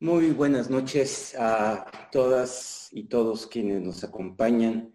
Muy 0.00 0.32
buenas 0.32 0.70
noches 0.70 1.36
a 1.38 2.08
todas 2.10 2.88
y 2.90 3.04
todos 3.04 3.46
quienes 3.46 3.80
nos 3.80 4.02
acompañan. 4.02 4.92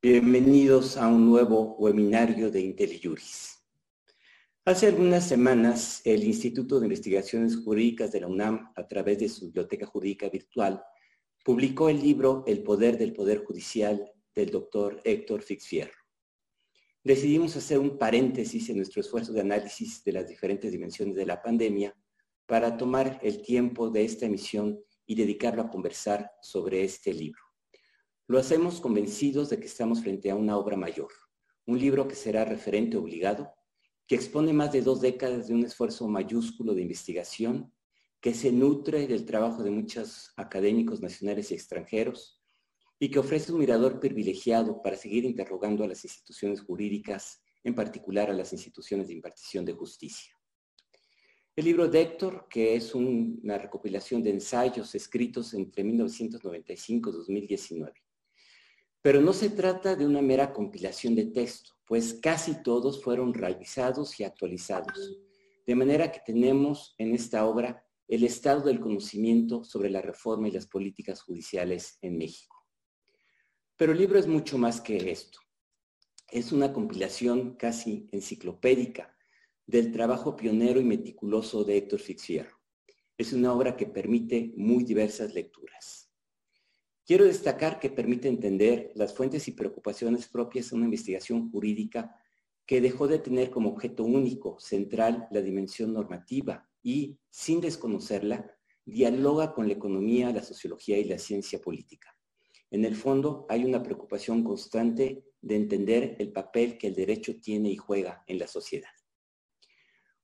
Bienvenidos 0.00 0.96
a 0.96 1.06
un 1.08 1.28
nuevo 1.28 1.76
webinario 1.76 2.50
de 2.50 2.62
IntelliJuris. 2.62 3.62
Hace 4.64 4.86
algunas 4.86 5.28
semanas, 5.28 6.00
el 6.04 6.24
Instituto 6.24 6.80
de 6.80 6.86
Investigaciones 6.86 7.56
Jurídicas 7.56 8.10
de 8.10 8.22
la 8.22 8.28
UNAM, 8.28 8.72
a 8.74 8.88
través 8.88 9.18
de 9.18 9.28
su 9.28 9.44
biblioteca 9.44 9.84
jurídica 9.84 10.30
virtual, 10.30 10.82
publicó 11.44 11.90
el 11.90 12.00
libro 12.00 12.42
El 12.46 12.62
Poder 12.62 12.96
del 12.96 13.12
Poder 13.12 13.44
Judicial 13.44 14.10
del 14.34 14.50
doctor 14.50 14.98
Héctor 15.04 15.42
Fixfierro. 15.42 15.92
Decidimos 17.04 17.54
hacer 17.54 17.78
un 17.78 17.98
paréntesis 17.98 18.70
en 18.70 18.78
nuestro 18.78 19.02
esfuerzo 19.02 19.34
de 19.34 19.42
análisis 19.42 20.02
de 20.02 20.12
las 20.12 20.26
diferentes 20.26 20.72
dimensiones 20.72 21.16
de 21.16 21.26
la 21.26 21.42
pandemia 21.42 21.94
para 22.46 22.76
tomar 22.76 23.18
el 23.22 23.42
tiempo 23.42 23.90
de 23.90 24.04
esta 24.04 24.26
emisión 24.26 24.80
y 25.06 25.14
dedicarlo 25.14 25.62
a 25.62 25.70
conversar 25.70 26.30
sobre 26.42 26.84
este 26.84 27.12
libro. 27.12 27.40
Lo 28.26 28.38
hacemos 28.38 28.80
convencidos 28.80 29.50
de 29.50 29.58
que 29.58 29.66
estamos 29.66 30.00
frente 30.00 30.30
a 30.30 30.34
una 30.34 30.56
obra 30.56 30.76
mayor, 30.76 31.10
un 31.66 31.78
libro 31.78 32.08
que 32.08 32.14
será 32.14 32.44
referente 32.44 32.96
obligado, 32.96 33.52
que 34.06 34.14
expone 34.14 34.52
más 34.52 34.72
de 34.72 34.82
dos 34.82 35.00
décadas 35.00 35.48
de 35.48 35.54
un 35.54 35.64
esfuerzo 35.64 36.08
mayúsculo 36.08 36.74
de 36.74 36.82
investigación, 36.82 37.72
que 38.20 38.34
se 38.34 38.52
nutre 38.52 39.06
del 39.06 39.24
trabajo 39.24 39.62
de 39.62 39.70
muchos 39.70 40.32
académicos 40.36 41.00
nacionales 41.00 41.50
y 41.50 41.54
extranjeros, 41.54 42.40
y 42.98 43.10
que 43.10 43.18
ofrece 43.18 43.52
un 43.52 43.58
mirador 43.58 43.98
privilegiado 43.98 44.80
para 44.80 44.96
seguir 44.96 45.24
interrogando 45.24 45.82
a 45.82 45.88
las 45.88 46.04
instituciones 46.04 46.60
jurídicas, 46.60 47.42
en 47.64 47.74
particular 47.74 48.30
a 48.30 48.32
las 48.32 48.52
instituciones 48.52 49.08
de 49.08 49.14
impartición 49.14 49.64
de 49.64 49.72
justicia. 49.72 50.32
El 51.54 51.66
libro 51.66 51.86
de 51.86 52.00
Héctor, 52.00 52.46
que 52.48 52.76
es 52.76 52.94
una 52.94 53.58
recopilación 53.58 54.22
de 54.22 54.30
ensayos 54.30 54.94
escritos 54.94 55.52
entre 55.52 55.84
1995 55.84 57.10
y 57.10 57.12
2019. 57.12 57.92
Pero 59.02 59.20
no 59.20 59.34
se 59.34 59.50
trata 59.50 59.94
de 59.94 60.06
una 60.06 60.22
mera 60.22 60.50
compilación 60.50 61.14
de 61.14 61.26
texto, 61.26 61.72
pues 61.84 62.14
casi 62.14 62.62
todos 62.62 63.02
fueron 63.04 63.34
realizados 63.34 64.18
y 64.18 64.24
actualizados. 64.24 65.18
De 65.66 65.74
manera 65.74 66.10
que 66.10 66.20
tenemos 66.24 66.94
en 66.96 67.14
esta 67.14 67.44
obra 67.44 67.84
el 68.08 68.24
estado 68.24 68.62
del 68.62 68.80
conocimiento 68.80 69.62
sobre 69.62 69.90
la 69.90 70.00
reforma 70.00 70.48
y 70.48 70.52
las 70.52 70.66
políticas 70.66 71.20
judiciales 71.20 71.98
en 72.00 72.16
México. 72.16 72.64
Pero 73.76 73.92
el 73.92 73.98
libro 73.98 74.18
es 74.18 74.26
mucho 74.26 74.56
más 74.56 74.80
que 74.80 75.10
esto. 75.10 75.38
Es 76.30 76.50
una 76.50 76.72
compilación 76.72 77.56
casi 77.56 78.08
enciclopédica 78.10 79.11
del 79.66 79.92
trabajo 79.92 80.36
pionero 80.36 80.80
y 80.80 80.84
meticuloso 80.84 81.64
de 81.64 81.78
Héctor 81.78 82.00
Fixfierro. 82.00 82.58
Es 83.16 83.32
una 83.32 83.52
obra 83.52 83.76
que 83.76 83.86
permite 83.86 84.52
muy 84.56 84.84
diversas 84.84 85.34
lecturas. 85.34 86.10
Quiero 87.04 87.24
destacar 87.24 87.80
que 87.80 87.90
permite 87.90 88.28
entender 88.28 88.92
las 88.94 89.14
fuentes 89.14 89.48
y 89.48 89.52
preocupaciones 89.52 90.28
propias 90.28 90.70
de 90.70 90.76
una 90.76 90.84
investigación 90.84 91.50
jurídica 91.50 92.14
que 92.66 92.80
dejó 92.80 93.08
de 93.08 93.18
tener 93.18 93.50
como 93.50 93.70
objeto 93.70 94.04
único, 94.04 94.58
central, 94.60 95.26
la 95.30 95.42
dimensión 95.42 95.92
normativa 95.92 96.68
y, 96.82 97.18
sin 97.28 97.60
desconocerla, 97.60 98.56
dialoga 98.84 99.52
con 99.52 99.66
la 99.66 99.74
economía, 99.74 100.32
la 100.32 100.42
sociología 100.42 100.98
y 100.98 101.04
la 101.04 101.18
ciencia 101.18 101.60
política. 101.60 102.16
En 102.70 102.84
el 102.84 102.96
fondo, 102.96 103.46
hay 103.48 103.64
una 103.64 103.82
preocupación 103.82 104.42
constante 104.42 105.24
de 105.40 105.56
entender 105.56 106.16
el 106.18 106.32
papel 106.32 106.78
que 106.78 106.86
el 106.86 106.94
derecho 106.94 107.38
tiene 107.40 107.70
y 107.70 107.76
juega 107.76 108.24
en 108.26 108.38
la 108.38 108.46
sociedad. 108.46 108.90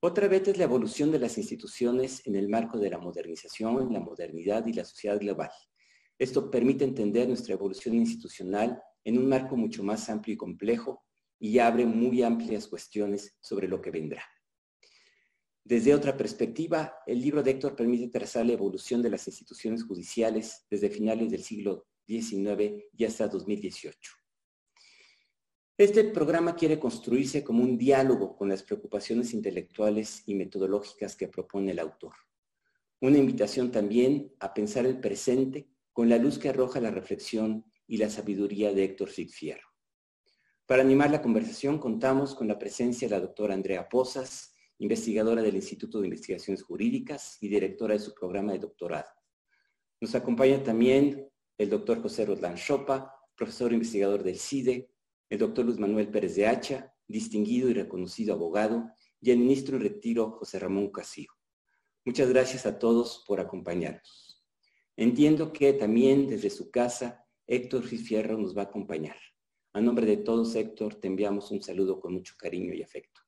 Otra 0.01 0.29
vez 0.29 0.47
es 0.47 0.57
la 0.59 0.65
evolución 0.65 1.11
de 1.11 1.19
las 1.19 1.39
instituciones 1.39 2.25
en 2.25 2.37
el 2.37 2.49
marco 2.49 2.79
de 2.79 2.89
la 2.89 2.99
modernización, 2.99 3.93
la 3.93 3.99
modernidad 3.99 4.65
y 4.67 4.73
la 4.73 4.85
sociedad 4.85 5.19
global. 5.19 5.50
Esto 6.17 6.53
permite 6.53 6.84
entender 6.84 7.27
nuestra 7.27 7.55
evolución 7.55 7.97
institucional 7.97 8.81
en 9.03 9.19
un 9.19 9.28
marco 9.28 9.56
mucho 9.56 9.83
más 9.83 10.09
amplio 10.09 10.34
y 10.34 10.37
complejo 10.37 11.05
y 11.41 11.59
abre 11.59 11.84
muy 11.84 12.22
amplias 12.22 12.69
cuestiones 12.69 13.37
sobre 13.41 13.67
lo 13.67 13.83
que 13.83 13.91
vendrá. 13.91 14.22
Desde 15.65 15.93
otra 15.93 16.17
perspectiva, 16.17 16.95
el 17.05 17.21
libro 17.21 17.43
de 17.43 17.51
Héctor 17.51 17.75
permite 17.75 18.06
trazar 18.06 18.47
la 18.47 18.53
evolución 18.53 19.03
de 19.03 19.11
las 19.11 19.27
instituciones 19.27 19.83
judiciales 19.83 20.65
desde 20.71 20.91
finales 20.91 21.28
del 21.33 21.43
siglo 21.43 21.89
XIX 22.06 22.84
y 22.97 23.05
hasta 23.05 23.27
2018. 23.27 24.18
Este 25.78 26.03
programa 26.03 26.56
quiere 26.56 26.81
construirse 26.81 27.44
como 27.44 27.62
un 27.62 27.78
diálogo 27.78 28.34
con 28.34 28.49
las 28.49 28.65
preocupaciones 28.65 29.33
intelectuales 29.33 30.25
y 30.27 30.34
metodológicas 30.34 31.15
que 31.15 31.28
propone 31.28 31.71
el 31.71 31.78
autor. 31.78 32.15
Una 33.00 33.19
invitación 33.19 33.71
también 33.71 34.34
a 34.41 34.53
pensar 34.53 34.87
el 34.87 34.99
presente 34.99 35.69
con 35.93 36.09
la 36.09 36.19
luz 36.19 36.37
que 36.37 36.49
arroja 36.49 36.81
la 36.81 36.91
reflexión 36.91 37.65
y 37.87 37.99
la 37.99 38.11
sabiduría 38.11 38.72
de 38.72 38.83
Héctor 38.83 39.09
Fierro. 39.09 39.69
Para 40.66 40.83
animar 40.83 41.12
la 41.12 41.22
conversación 41.22 41.78
contamos 41.78 42.34
con 42.34 42.49
la 42.49 42.59
presencia 42.59 43.06
de 43.06 43.15
la 43.15 43.21
doctora 43.21 43.55
Andrea 43.55 43.89
Posas, 43.89 44.56
investigadora 44.78 45.43
del 45.43 45.55
Instituto 45.55 46.00
de 46.00 46.09
Investigaciones 46.09 46.65
Jurídicas 46.65 47.39
y 47.41 47.49
directora 47.49 47.95
de 47.95 48.00
su 48.00 48.12
programa 48.15 48.50
de 48.50 48.59
doctorado. 48.59 49.10
Nos 50.00 50.16
acompaña 50.16 50.60
también 50.60 51.31
el 51.56 51.71
doctor 51.71 52.03
José 52.03 52.27
Rodlán 52.27 52.56
Chopa, 52.56 53.15
profesor 53.37 53.72
investigador 53.72 54.25
del 54.25 54.41
CIDE, 54.41 54.91
el 55.28 55.39
doctor 55.39 55.65
Luis 55.65 55.78
Manuel 55.78 56.09
Pérez 56.09 56.34
de 56.37 56.47
Hacha, 56.47 56.94
distinguido 57.06 57.69
y 57.69 57.75
reconocido 57.75 58.34
abogado, 58.34 58.91
y 59.21 59.31
el 59.31 59.39
ministro 59.39 59.77
en 59.77 59.83
retiro 59.83 60.31
José 60.33 60.59
Ramón 60.59 60.91
Casío. 60.91 61.31
Muchas 62.05 62.28
gracias 62.28 62.66
a 62.66 62.78
todos 62.78 63.25
por 63.27 63.41
acompañarnos. 63.41 64.43
Entiendo 64.97 65.53
que 65.53 65.72
también 65.75 66.27
desde 66.27 66.50
su 66.50 66.71
casa 66.71 67.25
Héctor 67.47 67.84
Fierro 67.84 68.39
nos 68.39 68.56
va 68.56 68.62
a 68.62 68.66
acompañar. 68.66 69.16
A 69.72 69.81
nombre 69.81 70.06
de 70.06 70.19
todos, 70.19 70.55
Héctor, 70.55 70.94
te 70.97 71.09
enviamos 71.09 71.50
un 71.50 71.62
saludo 71.62 72.00
con 72.00 72.15
mucho 72.15 72.34
cariño 72.39 72.75
y 72.75 72.83
afecto. 72.83 73.21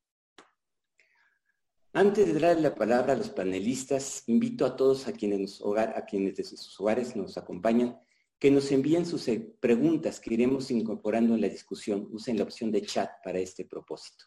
Antes 1.93 2.32
de 2.32 2.38
darle 2.38 2.62
la 2.62 2.75
palabra 2.75 3.15
a 3.15 3.17
los 3.17 3.31
panelistas, 3.31 4.22
invito 4.28 4.65
a 4.65 4.77
todos 4.77 5.09
a 5.09 5.12
quienes, 5.12 5.61
hogar, 5.61 5.97
a 5.97 6.06
quienes 6.06 6.37
desde 6.37 6.56
sus 6.56 6.78
hogares 6.81 7.17
nos 7.17 7.37
acompañan 7.37 7.99
que 8.41 8.51
nos 8.51 8.73
envíen 8.73 9.05
sus 9.05 9.28
eh, 9.28 9.55
preguntas 9.61 10.19
que 10.19 10.33
iremos 10.33 10.71
incorporando 10.71 11.34
en 11.34 11.43
la 11.43 11.49
discusión. 11.49 12.09
Usen 12.11 12.39
la 12.39 12.45
opción 12.45 12.73
de 12.73 12.81
chat 12.81 13.11
para 13.23 13.39
este 13.39 13.67
propósito. 13.67 14.25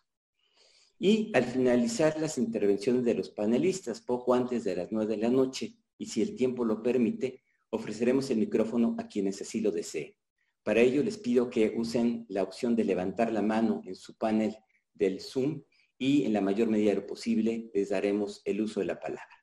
Y 0.99 1.31
al 1.33 1.43
finalizar 1.43 2.21
las 2.21 2.37
intervenciones 2.37 3.03
de 3.03 3.15
los 3.15 3.31
panelistas, 3.31 4.01
poco 4.01 4.35
antes 4.35 4.63
de 4.63 4.75
las 4.75 4.91
nueve 4.91 5.15
de 5.15 5.21
la 5.21 5.29
noche, 5.29 5.75
y 5.97 6.05
si 6.05 6.21
el 6.21 6.35
tiempo 6.35 6.63
lo 6.63 6.83
permite, 6.83 7.41
ofreceremos 7.71 8.29
el 8.29 8.37
micrófono 8.37 8.95
a 8.99 9.07
quienes 9.07 9.41
así 9.41 9.61
lo 9.61 9.71
deseen. 9.71 10.15
Para 10.61 10.81
ello 10.81 11.03
les 11.03 11.17
pido 11.17 11.49
que 11.49 11.73
usen 11.75 12.27
la 12.29 12.43
opción 12.43 12.75
de 12.75 12.83
levantar 12.83 13.33
la 13.33 13.41
mano 13.41 13.81
en 13.83 13.95
su 13.95 14.15
panel 14.15 14.55
del 14.93 15.21
Zoom 15.21 15.63
y 15.97 16.23
en 16.25 16.33
la 16.33 16.41
mayor 16.41 16.69
medida 16.69 17.05
posible 17.05 17.71
les 17.73 17.89
daremos 17.89 18.43
el 18.45 18.61
uso 18.61 18.79
de 18.79 18.85
la 18.85 18.99
palabra. 18.99 19.42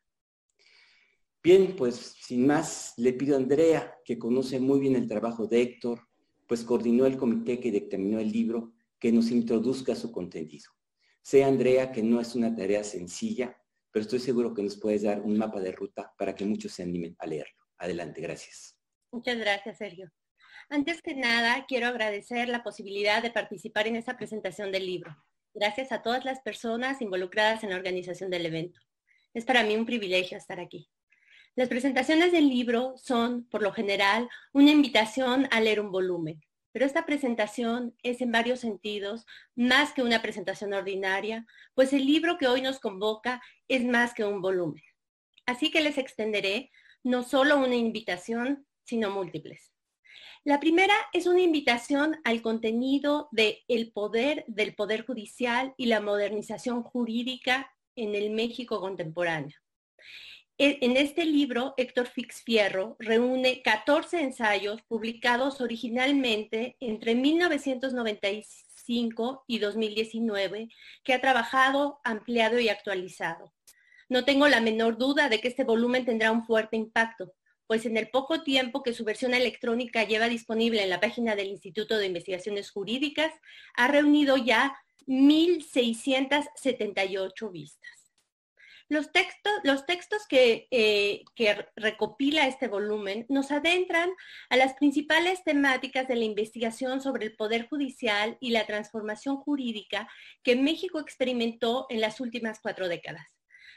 Bien, 1.43 1.75
pues 1.75 2.17
sin 2.21 2.47
más, 2.47 2.93
le 2.99 3.15
pido 3.15 3.35
a 3.35 3.39
Andrea, 3.39 3.99
que 4.05 4.19
conoce 4.19 4.61
muy 4.61 4.79
bien 4.79 4.95
el 4.95 5.09
trabajo 5.09 5.47
de 5.47 5.63
Héctor, 5.63 6.01
pues 6.47 6.65
coordinó 6.65 7.07
el 7.07 7.17
comité 7.17 7.59
que 7.59 7.71
dictaminó 7.71 8.19
el 8.19 8.31
libro, 8.31 8.75
que 8.99 9.11
nos 9.11 9.31
introduzca 9.31 9.95
su 9.95 10.13
contenido. 10.13 10.71
Sé, 11.23 11.43
Andrea, 11.45 11.93
que 11.93 12.03
no 12.03 12.21
es 12.21 12.35
una 12.35 12.55
tarea 12.55 12.85
sencilla, 12.85 13.57
pero 13.91 14.03
estoy 14.03 14.19
seguro 14.19 14.53
que 14.53 14.63
nos 14.63 14.77
puedes 14.79 15.03
dar 15.03 15.23
un 15.23 15.39
mapa 15.39 15.61
de 15.61 15.73
ruta 15.73 16.13
para 16.19 16.35
que 16.35 16.45
muchos 16.45 16.73
se 16.73 16.83
animen 16.83 17.17
a 17.19 17.27
leerlo. 17.27 17.57
Adelante, 17.79 18.21
gracias. 18.21 18.77
Muchas 19.11 19.39
gracias, 19.39 19.79
Sergio. 19.79 20.13
Antes 20.69 21.01
que 21.03 21.15
nada, 21.15 21.65
quiero 21.67 21.87
agradecer 21.87 22.49
la 22.49 22.63
posibilidad 22.63 23.23
de 23.23 23.31
participar 23.31 23.89
en 23.89 23.97
esta 23.97 24.17
presentación 24.17 24.71
del 24.71 24.87
libro. 24.87 25.17
Gracias 25.55 25.91
a 25.91 26.03
todas 26.03 26.25
las 26.25 26.41
personas 26.41 27.01
involucradas 27.01 27.65
en 27.65 27.71
la 27.71 27.77
organización 27.77 28.31
del 28.31 28.47
evento. 28.47 28.79
Es 29.35 29.45
para 29.45 29.65
mí 29.65 29.75
un 29.75 29.87
privilegio 29.87 30.37
estar 30.37 30.61
aquí. 30.61 30.89
Las 31.57 31.69
presentaciones 31.69 32.31
del 32.31 32.49
libro 32.49 32.95
son, 32.97 33.45
por 33.45 33.63
lo 33.63 33.73
general, 33.73 34.29
una 34.53 34.71
invitación 34.71 35.49
a 35.51 35.61
leer 35.61 35.81
un 35.81 35.91
volumen, 35.91 36.41
pero 36.73 36.87
esta 36.87 37.05
presentación 37.05 37.97
es 38.05 38.21
en 38.21 38.31
varios 38.31 38.61
sentidos 38.61 39.27
más 39.57 39.93
que 39.93 40.03
una 40.03 40.23
presentación 40.23 40.73
ordinaria, 40.73 41.47
pues 41.75 41.93
el 41.93 42.07
libro 42.07 42.39
que 42.39 42.47
hoy 42.47 42.63
nos 42.63 42.79
convoca 42.79 43.43
es 43.67 43.85
más 43.85 44.15
que 44.15 44.25
un 44.25 44.41
volumen. 44.41 44.83
Así 45.45 45.73
que 45.73 45.81
les 45.81 45.99
extenderé 45.99 46.71
no 47.03 47.25
solo 47.25 47.59
una 47.59 47.75
invitación, 47.75 48.67
sino 48.85 49.11
múltiples. 49.11 49.73
La 50.45 50.61
primera 50.61 50.95
es 51.13 51.27
una 51.27 51.41
invitación 51.41 52.21
al 52.25 52.43
contenido 52.43 53.29
de 53.33 53.63
el 53.67 53.93
poder 53.93 54.45
del 54.47 54.75
poder 54.75 55.05
judicial 55.05 55.75
y 55.77 55.87
la 55.87 56.01
modernización 56.01 56.83
jurídica 56.83 57.75
en 57.97 58.15
el 58.15 58.31
México 58.31 58.81
contemporáneo. 58.81 59.59
E, 60.63 60.77
en 60.83 60.99
este 60.99 61.25
libro, 61.25 61.73
Héctor 61.79 62.07
Fix 62.07 62.43
Fierro 62.43 62.95
reúne 62.99 63.63
14 63.63 64.21
ensayos 64.21 64.83
publicados 64.83 65.63
originalmente 65.63 66.77
entre 66.81 67.15
1995 67.15 69.45
y 69.47 69.59
2019 69.59 70.69
que 71.03 71.15
ha 71.15 71.21
trabajado, 71.23 71.99
ampliado 72.05 72.61
y 72.61 72.69
actualizado. 72.69 73.55
No 74.11 74.27
tengo 74.27 74.49
la 74.49 74.61
menor 74.61 74.99
duda 74.99 75.31
de 75.31 75.41
que 75.41 75.49
este 75.49 75.65
volumen 75.65 76.05
tendrá 76.05 76.31
un 76.31 76.45
fuerte 76.45 76.77
impacto, 76.77 77.33
pues 77.67 77.87
en 77.87 77.97
el 77.97 78.11
poco 78.11 78.43
tiempo 78.43 78.83
que 78.83 78.93
su 78.93 79.03
versión 79.03 79.33
electrónica 79.33 80.05
lleva 80.05 80.29
disponible 80.29 80.83
en 80.83 80.91
la 80.91 81.01
página 81.01 81.37
del 81.37 81.49
Instituto 81.49 81.97
de 81.97 82.09
Investigaciones 82.09 82.71
Jurídicas, 82.71 83.33
ha 83.77 83.89
reunido 83.89 84.37
ya 84.37 84.77
1.678 85.07 87.51
vistas. 87.51 88.00
Los 88.91 89.13
textos, 89.13 89.53
los 89.63 89.87
textos 89.87 90.27
que, 90.29 90.67
eh, 90.73 91.23
que, 91.37 91.65
recopila 91.77 92.49
este 92.49 92.67
volumen 92.67 93.25
nos 93.29 93.53
adentran 93.53 94.11
a 94.49 94.57
las 94.57 94.75
principales 94.75 95.45
temáticas 95.45 96.09
de 96.09 96.17
la 96.17 96.25
investigación 96.25 97.01
sobre 97.01 97.27
el 97.27 97.37
Poder 97.37 97.69
Judicial 97.69 98.37
y 98.41 98.51
la 98.51 98.67
transformación 98.67 99.37
jurídica 99.37 100.09
que 100.43 100.57
México 100.57 100.99
experimentó 100.99 101.87
en 101.89 102.01
las 102.01 102.19
últimas 102.19 102.59
cuatro 102.61 102.89
décadas. 102.89 103.29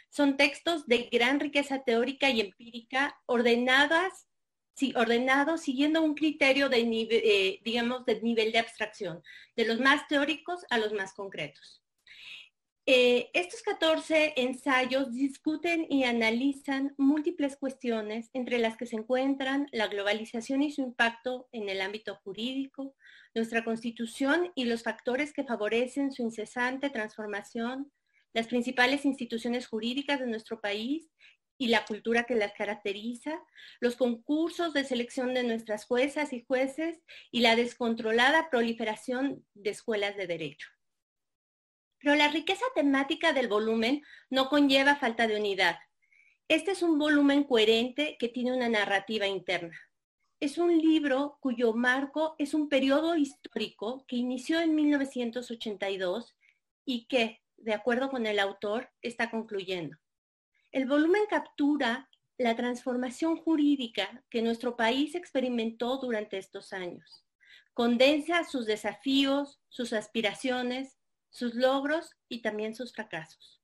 Son 0.09 0.35
textos 0.35 0.87
de 0.87 1.09
gran 1.11 1.39
riqueza 1.39 1.83
teórica 1.83 2.31
y 2.31 2.41
empírica, 2.41 3.15
ordenadas, 3.27 4.27
sí, 4.73 4.95
ordenados 4.95 5.61
siguiendo 5.61 6.01
un 6.01 6.15
criterio 6.15 6.69
de 6.69 6.79
eh, 6.81 7.59
digamos, 7.63 8.03
de 8.05 8.19
nivel 8.21 8.51
de 8.51 8.57
abstracción, 8.57 9.21
de 9.55 9.65
los 9.65 9.79
más 9.79 10.07
teóricos 10.07 10.65
a 10.71 10.79
los 10.79 10.91
más 10.91 11.13
concretos. 11.13 11.82
Eh, 12.85 13.29
estos 13.33 13.61
14 13.61 14.33
ensayos 14.35 15.13
discuten 15.13 15.87
y 15.89 16.03
analizan 16.03 16.93
múltiples 16.97 17.55
cuestiones, 17.55 18.29
entre 18.33 18.59
las 18.59 18.75
que 18.75 18.85
se 18.85 18.97
encuentran 18.97 19.69
la 19.71 19.87
globalización 19.87 20.61
y 20.63 20.71
su 20.71 20.81
impacto 20.81 21.47
en 21.53 21.69
el 21.69 21.79
ámbito 21.79 22.15
jurídico, 22.25 22.93
nuestra 23.33 23.63
constitución 23.63 24.51
y 24.53 24.65
los 24.65 24.83
factores 24.83 25.31
que 25.31 25.45
favorecen 25.45 26.11
su 26.11 26.23
incesante 26.23 26.89
transformación, 26.89 27.89
las 28.33 28.47
principales 28.47 29.05
instituciones 29.05 29.65
jurídicas 29.67 30.19
de 30.19 30.27
nuestro 30.27 30.59
país 30.59 31.09
y 31.57 31.67
la 31.67 31.85
cultura 31.85 32.25
que 32.25 32.35
las 32.35 32.51
caracteriza, 32.51 33.39
los 33.79 33.95
concursos 33.95 34.73
de 34.73 34.83
selección 34.83 35.33
de 35.33 35.43
nuestras 35.43 35.85
juezas 35.85 36.33
y 36.33 36.43
jueces 36.45 37.01
y 37.31 37.39
la 37.39 37.55
descontrolada 37.55 38.49
proliferación 38.49 39.45
de 39.53 39.69
escuelas 39.69 40.17
de 40.17 40.27
derecho. 40.27 40.67
Pero 42.03 42.15
la 42.17 42.27
riqueza 42.27 42.65
temática 42.75 43.31
del 43.31 43.47
volumen 43.47 44.03
no 44.29 44.49
conlleva 44.49 44.97
falta 44.97 45.25
de 45.25 45.37
unidad. 45.37 45.77
Este 46.49 46.71
es 46.71 46.83
un 46.83 46.99
volumen 46.99 47.45
coherente 47.45 48.17
que 48.19 48.27
tiene 48.27 48.51
una 48.51 48.67
narrativa 48.67 49.25
interna. 49.25 49.79
Es 50.41 50.57
un 50.57 50.77
libro 50.77 51.37
cuyo 51.39 51.73
marco 51.73 52.35
es 52.37 52.53
un 52.53 52.67
periodo 52.67 53.15
histórico 53.15 54.03
que 54.05 54.17
inició 54.17 54.59
en 54.59 54.75
1982 54.75 56.35
y 56.83 57.05
que, 57.05 57.41
de 57.55 57.73
acuerdo 57.73 58.09
con 58.09 58.25
el 58.25 58.39
autor, 58.39 58.91
está 59.01 59.31
concluyendo. 59.31 59.97
El 60.73 60.87
volumen 60.87 61.21
captura 61.29 62.09
la 62.37 62.57
transformación 62.57 63.37
jurídica 63.37 64.25
que 64.29 64.41
nuestro 64.41 64.75
país 64.75 65.15
experimentó 65.15 65.99
durante 65.99 66.37
estos 66.37 66.73
años. 66.73 67.23
Condensa 67.73 68.43
sus 68.43 68.65
desafíos, 68.65 69.61
sus 69.69 69.93
aspiraciones, 69.93 70.97
sus 71.33 71.55
logros 71.55 72.15
y 72.29 72.41
también 72.41 72.75
sus 72.75 72.93
fracasos. 72.93 73.59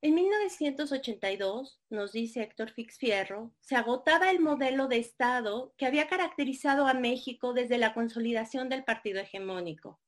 En 0.00 0.14
1982, 0.14 1.80
nos 1.90 2.12
dice 2.12 2.40
Héctor 2.40 2.70
Fixfierro, 2.70 3.52
se 3.60 3.74
agotaba 3.74 4.30
el 4.30 4.38
modelo 4.38 4.86
de 4.86 4.98
Estado 4.98 5.74
que 5.76 5.86
había 5.86 6.06
caracterizado 6.06 6.86
a 6.86 6.94
México 6.94 7.52
desde 7.52 7.78
la 7.78 7.94
consolidación 7.94 8.68
del 8.68 8.84
partido 8.84 9.20
hegemónico. 9.20 10.00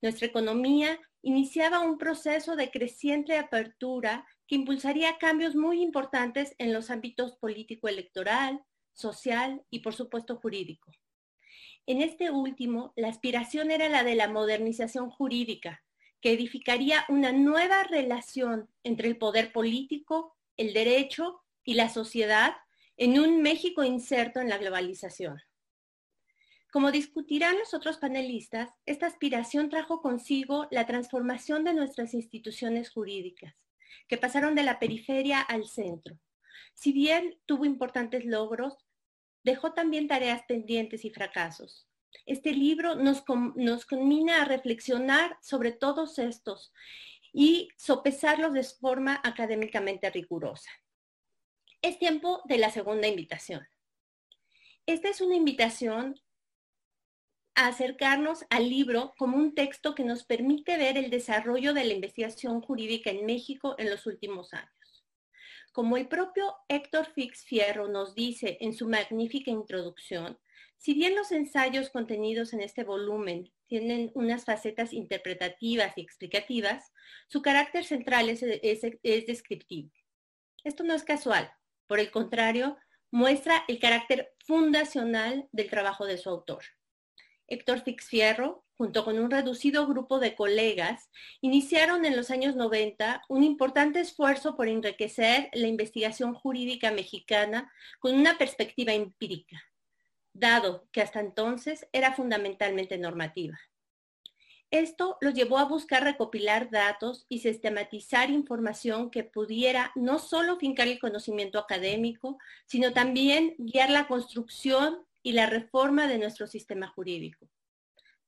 Nuestra 0.00 0.26
economía 0.26 0.98
iniciaba 1.20 1.80
un 1.80 1.98
proceso 1.98 2.56
de 2.56 2.70
creciente 2.70 3.36
apertura 3.36 4.26
que 4.46 4.54
impulsaría 4.54 5.18
cambios 5.18 5.54
muy 5.54 5.82
importantes 5.82 6.54
en 6.56 6.72
los 6.72 6.90
ámbitos 6.90 7.36
político-electoral, 7.36 8.64
social 8.94 9.62
y 9.68 9.80
por 9.80 9.94
supuesto 9.94 10.36
jurídico. 10.36 10.90
En 11.86 12.00
este 12.00 12.30
último, 12.30 12.94
la 12.96 13.08
aspiración 13.08 13.70
era 13.70 13.90
la 13.90 14.04
de 14.04 14.14
la 14.14 14.28
modernización 14.28 15.10
jurídica, 15.10 15.83
que 16.24 16.32
edificaría 16.32 17.04
una 17.10 17.32
nueva 17.32 17.84
relación 17.84 18.70
entre 18.82 19.08
el 19.08 19.18
poder 19.18 19.52
político, 19.52 20.34
el 20.56 20.72
derecho 20.72 21.42
y 21.64 21.74
la 21.74 21.90
sociedad 21.90 22.54
en 22.96 23.18
un 23.18 23.42
México 23.42 23.84
inserto 23.84 24.40
en 24.40 24.48
la 24.48 24.56
globalización. 24.56 25.38
Como 26.72 26.90
discutirán 26.90 27.58
los 27.58 27.74
otros 27.74 27.98
panelistas, 27.98 28.70
esta 28.86 29.06
aspiración 29.06 29.68
trajo 29.68 30.00
consigo 30.00 30.66
la 30.70 30.86
transformación 30.86 31.62
de 31.62 31.74
nuestras 31.74 32.14
instituciones 32.14 32.88
jurídicas, 32.88 33.54
que 34.08 34.16
pasaron 34.16 34.54
de 34.54 34.62
la 34.62 34.78
periferia 34.78 35.42
al 35.42 35.66
centro. 35.66 36.18
Si 36.72 36.92
bien 36.92 37.38
tuvo 37.44 37.66
importantes 37.66 38.24
logros, 38.24 38.78
dejó 39.42 39.74
también 39.74 40.08
tareas 40.08 40.40
pendientes 40.48 41.04
y 41.04 41.10
fracasos. 41.10 41.86
Este 42.26 42.52
libro 42.52 42.94
nos, 42.94 43.22
combina 43.22 44.42
a 44.42 44.44
reflexionar 44.44 45.36
sobre 45.42 45.72
todos 45.72 46.18
estos 46.18 46.72
y 47.32 47.68
sopesarlos 47.76 48.52
de 48.52 48.64
forma 48.64 49.20
académicamente 49.24 50.08
rigurosa. 50.10 50.70
Es 51.82 51.98
tiempo 51.98 52.42
de 52.46 52.58
la 52.58 52.70
segunda 52.70 53.08
invitación. 53.08 53.66
Esta 54.86 55.08
es 55.08 55.20
una 55.20 55.34
invitación 55.34 56.20
a 57.54 57.68
acercarnos 57.68 58.44
al 58.50 58.68
libro 58.68 59.14
como 59.16 59.36
un 59.36 59.54
texto 59.54 59.94
que 59.94 60.04
nos 60.04 60.24
permite 60.24 60.76
ver 60.76 60.96
el 60.96 61.10
desarrollo 61.10 61.74
de 61.74 61.84
la 61.84 61.92
investigación 61.92 62.60
jurídica 62.60 63.10
en 63.10 63.26
México 63.26 63.74
en 63.78 63.90
los 63.90 64.06
últimos 64.06 64.52
años. 64.54 65.04
Como 65.72 65.96
el 65.96 66.08
propio 66.08 66.54
Héctor 66.68 67.06
Fix 67.06 67.44
Fierro 67.44 67.88
nos 67.88 68.14
dice 68.14 68.58
en 68.60 68.74
su 68.74 68.88
magnífica 68.88 69.50
introducción, 69.50 70.38
si 70.78 70.94
bien 70.94 71.14
los 71.14 71.32
ensayos 71.32 71.90
contenidos 71.90 72.52
en 72.52 72.60
este 72.60 72.84
volumen 72.84 73.50
tienen 73.66 74.10
unas 74.14 74.44
facetas 74.44 74.92
interpretativas 74.92 75.96
y 75.96 76.02
explicativas, 76.02 76.92
su 77.28 77.42
carácter 77.42 77.84
central 77.84 78.28
es, 78.28 78.40
descriptivo. 79.26 79.90
Esto 80.62 80.84
no 80.84 80.94
es 80.94 81.04
casual, 81.04 81.50
por 81.86 82.00
el 82.00 82.10
contrario, 82.10 82.76
muestra 83.10 83.64
el 83.68 83.78
carácter 83.78 84.34
fundacional 84.46 85.48
del 85.52 85.70
trabajo 85.70 86.06
de 86.06 86.18
su 86.18 86.28
autor. 86.28 86.64
Héctor 87.46 87.82
Fixfierro, 87.82 88.64
junto 88.76 89.04
con 89.04 89.18
un 89.18 89.30
reducido 89.30 89.86
grupo 89.86 90.18
de 90.18 90.34
colegas, 90.34 91.10
iniciaron 91.40 92.04
en 92.04 92.16
los 92.16 92.30
años 92.30 92.56
90 92.56 93.22
un 93.28 93.44
importante 93.44 94.00
esfuerzo 94.00 94.56
por 94.56 94.68
enriquecer 94.68 95.48
la 95.52 95.68
investigación 95.68 96.34
jurídica 96.34 96.90
mexicana 96.90 97.70
con 98.00 98.14
una 98.14 98.36
perspectiva 98.36 98.92
empírica 98.92 99.62
dado 100.34 100.86
que 100.92 101.00
hasta 101.00 101.20
entonces 101.20 101.86
era 101.92 102.12
fundamentalmente 102.12 102.98
normativa. 102.98 103.58
Esto 104.70 105.18
los 105.20 105.34
llevó 105.34 105.58
a 105.58 105.66
buscar 105.66 106.02
recopilar 106.02 106.68
datos 106.68 107.26
y 107.28 107.38
sistematizar 107.38 108.30
información 108.30 109.08
que 109.08 109.22
pudiera 109.22 109.92
no 109.94 110.18
solo 110.18 110.56
fincar 110.56 110.88
el 110.88 110.98
conocimiento 110.98 111.60
académico, 111.60 112.38
sino 112.66 112.92
también 112.92 113.54
guiar 113.56 113.90
la 113.90 114.08
construcción 114.08 115.06
y 115.22 115.32
la 115.32 115.46
reforma 115.46 116.08
de 116.08 116.18
nuestro 116.18 116.48
sistema 116.48 116.88
jurídico. 116.88 117.48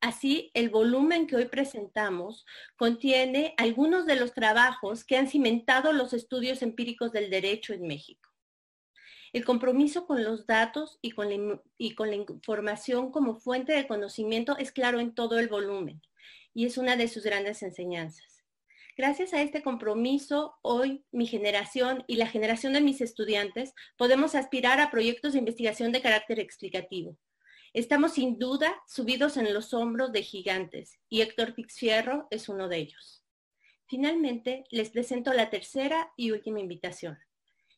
Así, 0.00 0.52
el 0.54 0.70
volumen 0.70 1.26
que 1.26 1.34
hoy 1.34 1.46
presentamos 1.46 2.46
contiene 2.76 3.54
algunos 3.56 4.06
de 4.06 4.14
los 4.14 4.32
trabajos 4.32 5.04
que 5.04 5.16
han 5.16 5.26
cimentado 5.26 5.92
los 5.92 6.12
estudios 6.12 6.62
empíricos 6.62 7.10
del 7.10 7.28
derecho 7.28 7.72
en 7.72 7.88
México. 7.88 8.25
El 9.32 9.44
compromiso 9.44 10.06
con 10.06 10.22
los 10.24 10.46
datos 10.46 10.98
y 11.02 11.10
con, 11.10 11.28
la, 11.28 12.14
información 12.14 13.10
como 13.10 13.34
fuente 13.36 13.72
de 13.72 13.86
conocimiento 13.86 14.56
es 14.56 14.72
claro 14.72 15.00
en 15.00 15.14
todo 15.14 15.38
el 15.38 15.48
volumen 15.48 16.00
y 16.54 16.66
es 16.66 16.78
una 16.78 16.96
de 16.96 17.08
sus 17.08 17.24
grandes 17.24 17.62
enseñanzas. 17.62 18.44
Gracias 18.96 19.34
a 19.34 19.42
este 19.42 19.62
compromiso, 19.62 20.54
hoy 20.62 21.04
mi 21.12 21.26
generación 21.26 22.04
y 22.06 22.16
la 22.16 22.28
generación 22.28 22.72
de 22.72 22.80
mis 22.80 23.02
estudiantes 23.02 23.74
podemos 23.98 24.34
aspirar 24.34 24.80
a 24.80 24.90
proyectos 24.90 25.34
de 25.34 25.40
investigación 25.40 25.92
de 25.92 26.00
carácter 26.00 26.40
explicativo. 26.40 27.18
Estamos 27.74 28.14
sin 28.14 28.38
duda 28.38 28.74
subidos 28.88 29.36
en 29.36 29.52
los 29.52 29.74
hombros 29.74 30.12
de 30.12 30.22
gigantes 30.22 30.98
y 31.10 31.20
Héctor 31.20 31.54
Pixfierro 31.54 32.26
es 32.30 32.48
uno 32.48 32.68
de 32.68 32.78
ellos. 32.78 33.22
Finalmente, 33.86 34.64
les 34.70 34.88
presento 34.88 35.34
la 35.34 35.50
tercera 35.50 36.10
y 36.16 36.30
última 36.30 36.60
invitación. 36.60 37.18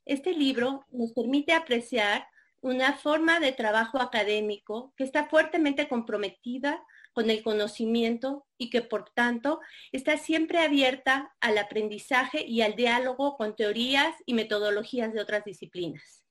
Este 0.09 0.33
libro 0.33 0.87
nos 0.91 1.13
permite 1.13 1.53
apreciar 1.53 2.27
una 2.63 2.95
forma 2.95 3.41
de 3.41 3.53
trabajo 3.53 4.01
académico 4.01 4.95
que 4.97 5.05
está 5.05 5.27
fuertemente 5.29 5.87
comprometida 5.87 6.83
con 7.13 7.29
el 7.29 7.43
conocimiento 7.43 8.47
y 8.57 8.71
que 8.71 8.81
por 8.81 9.11
tanto 9.11 9.61
está 9.93 10.17
siempre 10.17 10.61
abierta 10.61 11.37
al 11.41 11.59
aprendizaje 11.59 12.43
y 12.43 12.63
al 12.63 12.75
diálogo 12.75 13.37
con 13.37 13.55
teorías 13.55 14.15
y 14.25 14.33
metodologías 14.33 15.13
de 15.13 15.21
otras 15.21 15.45
disciplinas, 15.45 16.25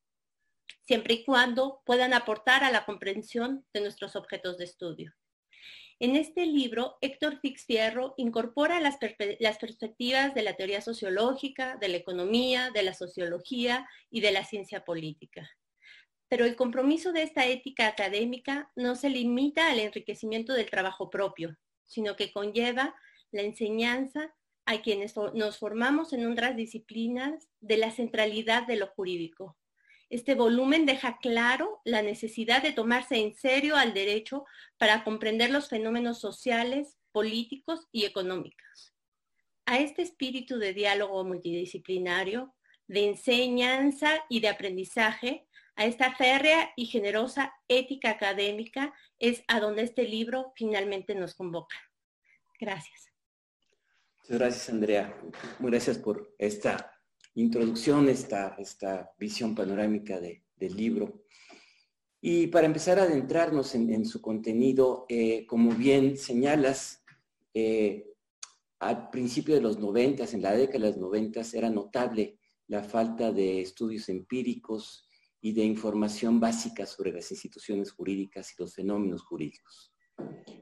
siempre 0.81 1.13
y 1.13 1.23
cuando 1.23 1.83
puedan 1.85 2.15
aportar 2.15 2.63
a 2.63 2.71
la 2.71 2.83
comprensión 2.83 3.63
de 3.73 3.81
nuestros 3.81 4.15
objetos 4.15 4.57
de 4.57 4.65
estudio. 4.65 5.13
En 5.99 6.15
este 6.15 6.45
libro, 6.45 6.97
Héctor 7.01 7.39
Fix 7.39 7.65
Fierro 7.65 8.13
incorpora 8.17 8.79
las, 8.79 8.99
las, 9.39 9.57
perspectivas 9.57 10.35
de 10.35 10.43
la 10.43 10.55
teoría 10.55 10.79
sociológica, 10.81 11.75
de 11.77 11.87
la 11.87 11.97
economía, 11.97 12.69
de 12.69 12.83
la 12.83 12.93
sociología 12.93 13.87
y 14.11 14.21
de 14.21 14.31
la 14.31 14.45
ciencia 14.45 14.85
política. 14.85 15.49
Pero 16.29 16.45
el 16.45 16.55
compromiso 16.55 17.13
de 17.13 17.23
esta 17.23 17.47
ética 17.47 17.87
académica 17.87 18.71
no 18.75 18.95
se 18.95 19.09
limita 19.09 19.71
al 19.71 19.79
enriquecimiento 19.79 20.53
del 20.53 20.69
trabajo 20.69 21.09
propio, 21.09 21.57
sino 21.87 22.15
que 22.15 22.31
conlleva 22.31 22.93
la 23.31 23.41
enseñanza 23.41 24.35
a 24.65 24.81
quienes 24.81 25.15
nos 25.33 25.57
formamos 25.57 26.13
en 26.13 26.29
otras 26.31 26.55
disciplinas 26.55 27.47
de 27.59 27.77
la 27.77 27.89
centralidad 27.89 28.67
de 28.67 28.75
lo 28.75 28.87
jurídico, 28.87 29.57
este 30.09 30.35
volumen 30.35 30.85
deja 30.85 31.17
claro 31.17 31.81
la 31.83 32.01
necesidad 32.01 32.61
de 32.63 32.71
tomarse 32.71 33.17
en 33.17 33.35
serio 33.35 33.75
al 33.75 33.93
derecho 33.93 34.45
para 34.77 35.03
comprender 35.03 35.49
los 35.49 35.67
fenómenos 35.67 36.19
sociales, 36.19 36.97
políticos 37.11 37.87
y 37.91 38.05
económicos. 38.05 38.93
A 39.65 39.79
este 39.79 40.01
espíritu 40.01 40.59
de 40.59 40.73
diálogo 40.73 41.25
multidisciplinario, 41.25 42.55
de 42.87 43.07
enseñanza 43.09 44.23
y 44.29 44.39
de 44.39 44.47
aprendizaje, 44.47 45.45
a 45.75 45.85
esta 45.85 46.15
férrea 46.15 46.71
y 46.75 46.85
generosa 46.85 47.53
ética 47.67 48.09
académica 48.11 48.93
es 49.19 49.43
a 49.47 49.59
donde 49.59 49.83
este 49.83 50.03
libro 50.03 50.53
finalmente 50.55 51.13
nos 51.13 51.35
convoca. 51.35 51.77
Gracias. 52.59 53.11
Muchas 54.23 54.39
gracias, 54.39 54.69
Andrea. 54.69 55.15
Muchas 55.59 55.71
gracias 55.71 55.97
por 55.99 56.33
esta 56.39 56.96
introducción, 57.41 58.09
esta, 58.09 58.55
esta 58.57 59.11
visión 59.19 59.53
panorámica 59.53 60.19
del 60.19 60.75
libro. 60.75 61.23
Y 62.19 62.47
para 62.47 62.65
empezar 62.65 62.97
a 62.97 63.03
adentrarnos 63.03 63.75
en, 63.75 64.05
su 64.05 64.21
contenido, 64.21 65.05
eh, 65.07 65.45
como 65.45 65.71
bien 65.71 66.17
señalas, 66.17 67.03
eh, 67.53 68.11
al 68.79 69.09
principio 69.11 69.53
de 69.53 69.61
los 69.61 69.77
noventas, 69.77 70.33
en 70.33 70.41
la 70.41 70.53
década 70.53 70.85
de 70.85 70.91
los 70.91 70.97
noventas, 70.97 71.53
era 71.53 71.69
notable 71.69 72.39
la 72.67 72.83
falta 72.83 73.31
de 73.31 73.61
estudios 73.61 74.09
empíricos 74.09 75.07
y 75.39 75.53
de 75.53 75.63
información 75.63 76.39
básica 76.39 76.87
sobre 76.87 77.11
las 77.11 77.29
instituciones 77.31 77.91
jurídicas 77.91 78.51
y 78.51 78.61
los 78.61 78.73
fenómenos 78.73 79.21
jurídicos. 79.21 79.93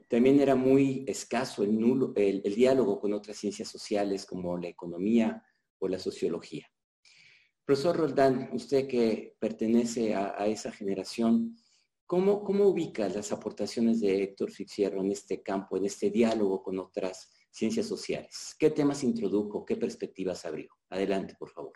También 0.08 0.40
era 0.40 0.54
muy 0.54 1.04
escaso 1.08 1.62
el, 1.62 1.80
nulo, 1.80 2.12
el 2.16 2.54
diálogo 2.54 3.00
con 3.00 3.14
otras 3.14 3.38
ciencias 3.38 3.68
sociales 3.68 4.26
como 4.26 4.58
la 4.58 4.68
economía, 4.68 5.42
o 5.78 5.88
la 5.88 5.98
sociología. 5.98 6.70
Profesor 7.64 7.96
Roldán, 7.96 8.50
usted 8.52 8.86
que 8.86 9.34
pertenece 9.40 10.14
a, 10.14 10.46
esa 10.46 10.70
generación, 10.70 11.56
¿cómo, 12.06 12.44
¿cómo, 12.44 12.66
ubica 12.66 13.08
las 13.08 13.32
aportaciones 13.32 14.00
de 14.00 14.22
Héctor 14.22 14.52
Fixierro 14.52 15.00
en 15.00 15.10
este 15.10 15.42
campo, 15.42 15.76
en 15.76 15.86
este 15.86 16.10
diálogo 16.10 16.62
con 16.62 16.78
otras 16.78 17.28
ciencias 17.50 17.86
sociales? 17.86 18.54
¿Qué 18.56 18.70
temas 18.70 19.02
introdujo? 19.02 19.64
¿Qué 19.64 19.74
perspectivas 19.76 20.44
abrió? 20.44 20.68
Adelante, 20.90 21.34
por 21.36 21.50
favor. 21.50 21.72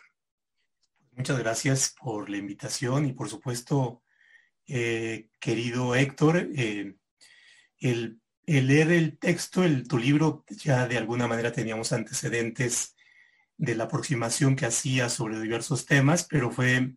Muchas 1.16 1.40
gracias 1.40 1.94
por 2.00 2.30
la 2.30 2.36
invitación 2.36 3.06
y 3.06 3.12
por 3.12 3.28
supuesto, 3.28 4.04
eh, 4.68 5.28
querido 5.40 5.96
Héctor, 5.96 6.48
eh, 6.54 6.94
el, 7.78 8.20
leer 8.46 8.92
el 8.92 9.18
texto, 9.18 9.64
el, 9.64 9.88
tu 9.88 9.98
libro, 9.98 10.44
ya 10.48 10.86
de 10.86 10.98
alguna 10.98 11.26
manera 11.26 11.50
teníamos 11.50 11.92
antecedentes 11.92 12.94
de 13.60 13.74
la 13.74 13.84
aproximación 13.84 14.56
que 14.56 14.64
hacía 14.64 15.10
sobre 15.10 15.38
diversos 15.38 15.84
temas, 15.84 16.26
pero 16.28 16.50
fue 16.50 16.94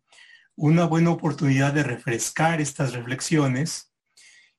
una 0.56 0.86
buena 0.86 1.10
oportunidad 1.10 1.74
de 1.74 1.82
refrescar 1.82 2.62
estas 2.62 2.94
reflexiones 2.94 3.92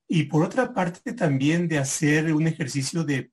y 0.07 0.25
por 0.25 0.43
otra 0.43 0.71
parte 0.71 1.13
también 1.13 1.67
de 1.67 1.79
hacer 1.79 2.31
un 2.31 2.45
ejercicio 2.45 3.03
de, 3.03 3.31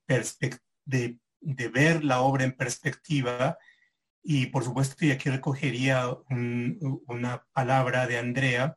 de, 0.85 1.19
de 1.39 1.67
ver 1.67 2.03
la 2.03 2.21
obra 2.21 2.45
en 2.45 2.53
perspectiva. 2.53 3.59
Y 4.23 4.47
por 4.47 4.63
supuesto 4.63 5.05
y 5.05 5.11
aquí 5.11 5.29
recogería 5.29 6.07
una 6.29 7.45
palabra 7.53 8.07
de 8.07 8.17
Andrea 8.17 8.75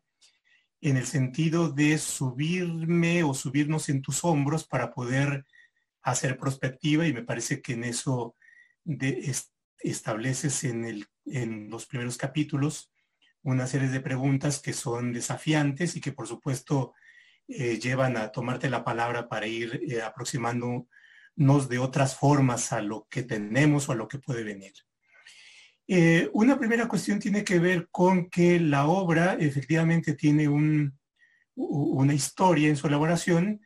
en 0.82 0.98
el 0.98 1.06
sentido 1.06 1.70
de 1.70 1.96
subirme 1.96 3.22
o 3.22 3.32
subirnos 3.32 3.88
en 3.88 4.02
tus 4.02 4.24
hombros 4.24 4.66
para 4.66 4.92
poder 4.92 5.46
hacer 6.02 6.36
perspectiva 6.36 7.06
y 7.06 7.14
me 7.14 7.22
parece 7.22 7.62
que 7.62 7.72
en 7.72 7.84
eso 7.84 8.34
de, 8.84 9.34
estableces 9.80 10.64
en, 10.64 11.06
en 11.26 11.70
los 11.70 11.86
primeros 11.86 12.16
capítulos 12.16 12.92
una 13.46 13.68
serie 13.68 13.88
de 13.88 14.00
preguntas 14.00 14.58
que 14.58 14.72
son 14.72 15.12
desafiantes 15.12 15.94
y 15.94 16.00
que 16.00 16.10
por 16.10 16.26
supuesto 16.26 16.94
eh, 17.46 17.78
llevan 17.78 18.16
a 18.16 18.32
tomarte 18.32 18.68
la 18.68 18.82
palabra 18.82 19.28
para 19.28 19.46
ir 19.46 19.80
eh, 19.88 20.02
aproximándonos 20.02 20.88
de 21.68 21.78
otras 21.78 22.16
formas 22.16 22.72
a 22.72 22.82
lo 22.82 23.06
que 23.08 23.22
tenemos 23.22 23.88
o 23.88 23.92
a 23.92 23.94
lo 23.94 24.08
que 24.08 24.18
puede 24.18 24.42
venir. 24.42 24.72
Eh, 25.86 26.28
una 26.32 26.58
primera 26.58 26.88
cuestión 26.88 27.20
tiene 27.20 27.44
que 27.44 27.60
ver 27.60 27.88
con 27.92 28.28
que 28.28 28.58
la 28.58 28.86
obra 28.86 29.36
efectivamente 29.38 30.14
tiene 30.14 30.48
un, 30.48 30.98
una 31.54 32.14
historia 32.14 32.68
en 32.68 32.76
su 32.76 32.88
elaboración, 32.88 33.60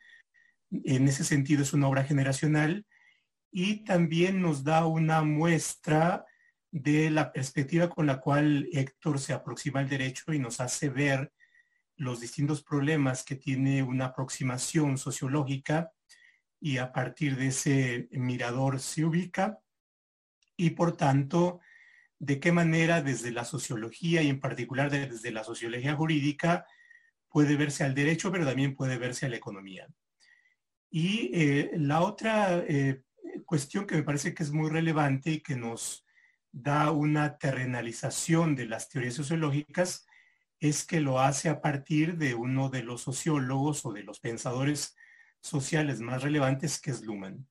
en 0.69 1.07
ese 1.07 1.23
sentido 1.23 1.63
es 1.63 1.73
una 1.73 1.87
obra 1.87 2.03
generacional, 2.03 2.85
y 3.51 3.83
también 3.83 4.41
nos 4.41 4.63
da 4.63 4.85
una 4.85 5.21
muestra 5.23 6.25
de 6.71 7.11
la 7.11 7.33
perspectiva 7.33 7.89
con 7.89 8.07
la 8.07 8.21
cual 8.21 8.69
Héctor 8.71 9.19
se 9.19 9.33
aproxima 9.33 9.81
al 9.81 9.89
derecho 9.89 10.33
y 10.33 10.39
nos 10.39 10.61
hace 10.61 10.89
ver 10.89 11.33
los 11.97 12.21
distintos 12.21 12.63
problemas 12.63 13.23
que 13.23 13.35
tiene 13.35 13.83
una 13.83 14.05
aproximación 14.05 14.97
sociológica 14.97 15.91
y 16.61 16.77
a 16.77 16.93
partir 16.93 17.35
de 17.35 17.47
ese 17.47 18.07
mirador 18.11 18.79
se 18.79 19.03
ubica 19.03 19.59
y 20.55 20.71
por 20.71 20.95
tanto 20.95 21.59
de 22.19 22.39
qué 22.39 22.51
manera 22.51 23.01
desde 23.01 23.31
la 23.31 23.43
sociología 23.43 24.21
y 24.21 24.29
en 24.29 24.39
particular 24.39 24.89
desde 24.89 25.31
la 25.31 25.43
sociología 25.43 25.95
jurídica 25.95 26.65
puede 27.27 27.55
verse 27.55 27.83
al 27.83 27.95
derecho 27.95 28.31
pero 28.31 28.45
también 28.45 28.75
puede 28.75 28.97
verse 28.97 29.25
a 29.25 29.29
la 29.29 29.37
economía. 29.37 29.87
Y 30.89 31.31
eh, 31.33 31.71
la 31.75 32.01
otra 32.01 32.63
eh, 32.67 33.03
cuestión 33.51 33.85
que 33.85 33.95
me 33.95 34.03
parece 34.03 34.33
que 34.33 34.43
es 34.43 34.53
muy 34.53 34.69
relevante 34.69 35.29
y 35.29 35.41
que 35.41 35.57
nos 35.57 36.05
da 36.53 36.89
una 36.91 37.37
terrenalización 37.37 38.55
de 38.55 38.65
las 38.65 38.87
teorías 38.87 39.15
sociológicas 39.15 40.05
es 40.61 40.85
que 40.85 41.01
lo 41.01 41.19
hace 41.19 41.49
a 41.49 41.59
partir 41.59 42.17
de 42.17 42.33
uno 42.33 42.69
de 42.69 42.81
los 42.81 43.01
sociólogos 43.01 43.85
o 43.85 43.91
de 43.91 44.03
los 44.03 44.21
pensadores 44.21 44.95
sociales 45.41 45.99
más 45.99 46.23
relevantes 46.23 46.79
que 46.79 46.91
es 46.91 47.01
Luhmann. 47.01 47.45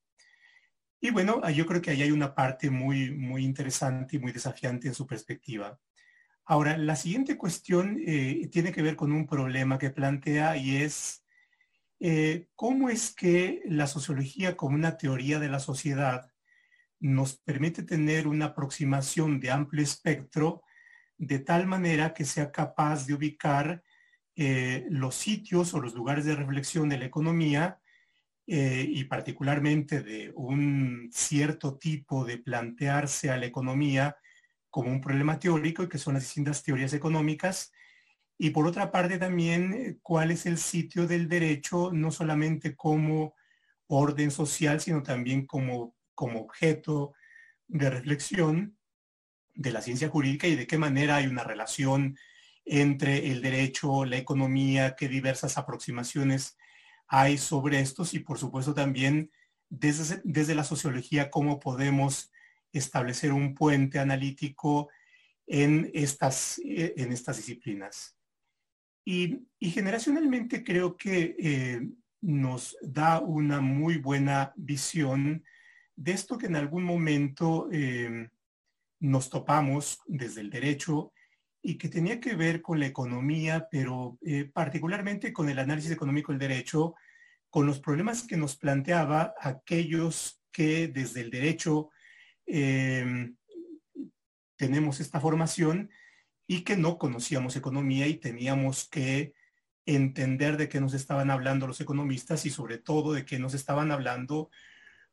Y 1.03 1.11
bueno, 1.11 1.47
yo 1.51 1.67
creo 1.67 1.83
que 1.83 1.91
ahí 1.91 2.01
hay 2.01 2.13
una 2.13 2.35
parte 2.35 2.71
muy, 2.71 3.11
muy 3.11 3.45
interesante 3.45 4.17
y 4.17 4.21
muy 4.21 4.33
desafiante 4.33 4.89
en 4.89 4.95
su 4.95 5.07
perspectiva. 5.07 5.79
Ahora, 6.47 6.79
la 6.79 6.97
siguiente 6.97 7.37
cuestión 7.37 8.03
eh, 8.07 8.49
tiene 8.51 8.73
que 8.73 8.81
ver 8.81 8.97
con 8.97 9.13
un 9.13 9.27
problema 9.27 9.79
que 9.79 9.91
plantea 9.91 10.57
y 10.57 10.77
es 10.77 11.27
eh, 12.01 12.47
cómo 12.57 12.89
es 12.89 13.15
que 13.15 13.61
la 13.67 13.87
sociología 13.87 14.57
como 14.57 14.75
una 14.75 14.97
teoría 14.97 15.39
de 15.39 15.51
la 15.51 15.61
sociedad 15.61 16.33
nos 16.99 17.37
permite 17.37 17.83
tener 17.83 18.27
una 18.27 18.47
aproximación 18.47 19.39
de 19.39 19.51
amplio 19.51 19.83
espectro 19.83 20.63
de 21.19 21.39
tal 21.41 21.67
manera 21.67 22.15
que 22.15 22.25
sea 22.25 22.51
capaz 22.51 23.07
de 23.07 23.13
ubicar 23.13 23.83
eh, 24.35 24.87
los 24.89 25.15
sitios 25.15 25.75
o 25.75 25.81
los 25.81 25.95
lugares 25.95 26.25
de 26.25 26.35
reflexión 26.35 26.89
de 26.89 26.97
la 26.97 27.05
economía 27.05 27.79
eh, 28.47 28.87
y 28.89 29.05
particularmente 29.05 30.03
de 30.03 30.33
un 30.35 31.11
cierto 31.13 31.77
tipo 31.77 32.25
de 32.25 32.39
plantearse 32.39 33.31
a 33.31 33.37
la 33.37 33.45
economía 33.45 34.17
como 34.71 34.91
un 34.91 35.03
problema 35.03 35.39
teórico 35.39 35.83
y 35.83 35.89
que 35.91 35.99
son 35.99 36.15
las 36.15 36.23
distintas 36.23 36.63
teorías 36.63 36.95
económicas 36.95 37.73
y 38.43 38.51
por 38.51 38.67
otra 38.67 38.91
parte 38.91 39.19
también, 39.19 39.75
eh, 39.75 39.99
cuál 40.01 40.31
es 40.31 40.47
el 40.47 40.57
sitio 40.57 41.07
del 41.07 41.29
derecho, 41.29 41.91
no 41.93 42.11
solamente 42.11 42.75
como 42.75 43.35
orden 43.87 44.31
social, 44.31 44.81
sino 44.81 45.03
también 45.03 45.45
como, 45.45 45.95
como 46.15 46.41
objeto 46.41 47.13
de 47.69 47.91
reflexión 47.91 48.79
de 49.55 49.73
la 49.73 49.83
ciencia 49.83 50.09
jurídica 50.09 50.47
y 50.47 50.57
de 50.57 50.67
qué 50.67 50.79
manera 50.79 51.17
hay 51.17 51.27
una 51.27 51.45
relación 51.45 52.17
entre 52.65 53.31
el 53.31 53.43
derecho, 53.43 54.07
la 54.07 54.17
economía, 54.17 54.97
qué 54.97 55.07
diversas 55.09 55.59
aproximaciones 55.59 56.57
hay 57.09 57.37
sobre 57.37 57.81
estos 57.81 58.15
y 58.15 58.21
por 58.21 58.39
supuesto 58.39 58.73
también 58.73 59.31
desde, 59.69 60.23
desde 60.25 60.55
la 60.55 60.65
sociología 60.65 61.31
cómo 61.31 61.61
podemos 61.61 62.33
establecer 62.73 63.35
un 63.35 63.55
puente 63.55 63.99
analítico 63.99 64.89
en 65.47 65.91
estas, 65.93 66.59
eh, 66.65 66.95
en 66.97 67.13
estas 67.13 67.37
disciplinas. 67.37 68.17
Y, 69.11 69.49
generacionalmente 69.61 70.63
creo 70.63 70.97
que 70.97 71.35
eh, 71.37 71.81
nos 72.21 72.77
da 72.81 73.19
una 73.19 73.61
muy 73.61 73.99
buena 73.99 74.53
visión 74.55 75.45
de 75.97 76.13
esto 76.13 76.39
que 76.39 76.47
en 76.47 76.55
algún 76.55 76.85
momento 76.85 77.69
eh, 77.73 78.31
nos 79.01 79.29
topamos 79.29 80.01
desde 80.07 80.43
el 80.43 80.49
derecho 80.49 81.13
y 81.61 81.77
que 81.77 81.89
tenía 81.89 82.21
que 82.21 82.37
ver 82.37 82.63
con 82.63 82.79
la 82.79 82.87
economía, 82.87 83.67
pero 83.69 84.17
eh, 84.23 84.45
particularmente 84.45 85.33
con 85.33 85.49
el 85.49 85.59
análisis 85.59 85.91
económico 85.91 86.31
del 86.31 86.39
derecho, 86.39 86.95
con 87.51 87.67
los 87.67 87.81
problemas 87.81 88.23
que 88.23 88.37
nos 88.37 88.57
planteaba 88.57 89.35
aquellos 89.41 90.41
que 90.53 90.87
desde 90.87 91.23
el 91.23 91.31
derecho 91.31 91.91
em, 92.47 93.35
tenemos 94.57 95.01
esta 95.01 95.21
formación 95.21 95.91
y 96.51 96.63
que 96.63 96.77
no 96.77 96.99
conocíamos 96.99 97.55
economía 97.55 98.09
y 98.09 98.15
teníamos 98.15 98.89
que 98.89 99.35
entender 99.87 100.57
de 100.57 100.69
qué 100.69 100.81
nos 100.81 100.95
estaban 100.95 101.31
hablando 101.31 101.69
los 101.69 101.81
economistas 101.81 102.45
y 102.45 102.51
sobre 102.51 102.79
todo 102.79 103.13
de 103.13 103.25
qué 103.25 103.39
nos 103.39 103.55
estaban 103.55 103.93
hablando 103.93 104.51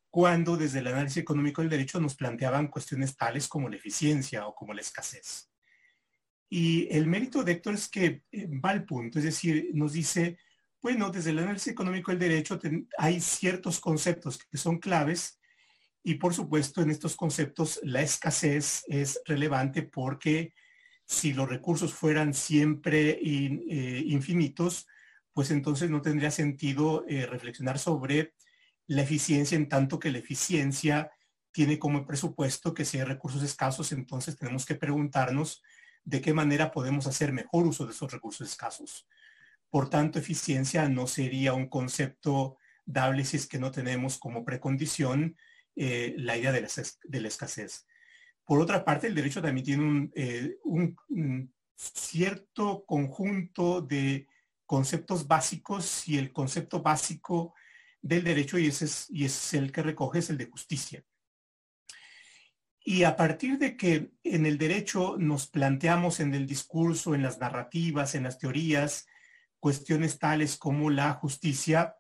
cuando 0.10 0.58
desde 0.58 0.80
el 0.80 0.88
análisis 0.88 1.18
económico 1.18 1.62
del 1.62 1.70
derecho 1.70 2.00
nos 2.00 2.16
planteaban 2.16 2.70
cuestiones 2.70 3.16
tales 3.16 3.48
como 3.48 3.70
la 3.70 3.76
eficiencia 3.76 4.48
o 4.48 4.56
como 4.56 4.74
la 4.74 4.82
escasez. 4.82 5.52
Y 6.50 6.88
el 6.90 7.06
mérito 7.06 7.44
de 7.44 7.52
Héctor 7.52 7.76
es 7.76 7.88
que 7.88 8.24
eh, 8.32 8.48
va 8.48 8.72
al 8.72 8.84
punto, 8.84 9.20
es 9.20 9.26
decir, 9.26 9.70
nos 9.76 9.94
dice, 9.94 10.40
bueno, 10.82 11.12
desde 11.12 11.30
el 11.30 11.38
análisis 11.38 11.68
económico 11.68 12.10
del 12.10 12.20
derecho 12.20 12.60
hay 12.98 13.22
ciertos 13.22 13.80
conceptos 13.80 14.40
que 14.40 14.58
son 14.58 14.80
claves 14.80 15.40
y 16.02 16.16
por 16.16 16.34
supuesto 16.34 16.82
en 16.82 16.90
estos 16.90 17.16
conceptos 17.16 17.80
la 17.84 18.02
escasez 18.02 18.84
es 18.88 19.22
relevante 19.28 19.84
porque 19.84 20.56
si 21.08 21.34
los 21.34 21.50
recursos 21.50 21.94
fueran 21.94 22.34
siempre 22.34 23.12
eh, 23.12 24.04
infinitos, 24.06 24.88
pues 25.32 25.52
entonces 25.52 25.90
no 25.90 26.02
tendría 26.02 26.32
sentido 26.32 27.06
eh, 27.08 27.26
reflexionar 27.26 27.80
sobre 27.80 28.34
la 28.88 29.04
eficiencia 29.04 29.56
en 29.56 29.70
tanto 29.70 30.00
que 30.00 30.12
la 30.12 30.18
eficiencia 30.18 31.12
tiene 31.52 31.80
como 31.80 32.06
presupuesto 32.06 32.74
que 32.74 32.86
si 32.86 33.00
hay 33.00 33.06
recursos 33.06 33.42
escasos, 33.42 33.92
entonces 33.94 34.38
tenemos 34.38 34.66
que 34.66 34.76
preguntarnos 34.76 35.64
de 36.04 36.22
qué 36.22 36.34
manera 36.34 36.72
podemos 36.72 37.08
hacer 37.08 37.32
mejor 37.32 37.66
uso 37.66 37.86
de 37.86 37.94
esos 37.94 38.12
recursos 38.12 38.48
escasos. 38.48 39.08
Por 39.70 39.90
tanto, 39.90 40.20
eficiencia 40.20 40.88
no 40.90 41.08
sería 41.08 41.54
un 41.54 41.68
concepto 41.68 42.58
dable 42.86 43.26
si 43.26 43.38
es 43.38 43.48
que 43.48 43.60
no 43.60 43.72
tenemos 43.72 44.18
como 44.18 44.46
precondición 44.46 45.38
eh, 45.76 46.16
la 46.18 46.38
idea 46.38 46.52
de 46.52 46.62
la, 47.22 47.28
escasez. 47.28 47.87
Por 48.48 48.62
otra 48.62 48.86
parte, 48.86 49.08
el 49.08 49.14
derecho 49.14 49.42
también 49.42 49.66
tiene 49.66 49.84
un, 49.84 50.12
eh, 50.16 50.58
cierto 51.76 52.86
conjunto 52.86 53.82
de 53.82 54.26
conceptos 54.66 55.28
básicos 55.28 56.08
y 56.08 56.18
el 56.18 56.32
concepto 56.32 56.82
básico 56.82 57.54
del 58.02 58.24
derecho, 58.24 58.58
y 58.58 58.68
ese 58.68 58.86
es, 58.86 59.06
y 59.10 59.26
es 59.26 59.54
el 59.54 59.70
que 59.74 59.84
recoge, 59.84 60.20
es 60.20 60.30
el 60.30 60.38
de 60.38 60.46
justicia. 60.46 61.04
Y 62.80 63.04
a 63.04 63.18
partir 63.18 63.58
de 63.58 63.76
que 63.76 64.12
en 64.24 64.46
el 64.46 64.58
derecho 64.58 65.18
nos 65.20 65.48
planteamos 65.48 66.22
en 66.22 66.34
el 66.34 66.48
discurso, 66.48 67.14
en 67.14 67.24
las 67.24 67.40
narrativas, 67.40 68.16
en 68.16 68.24
las 68.24 68.40
teorías, 68.40 69.08
cuestiones 69.60 70.20
tales 70.20 70.56
como 70.56 70.90
la 70.90 71.16
justicia, 71.16 71.98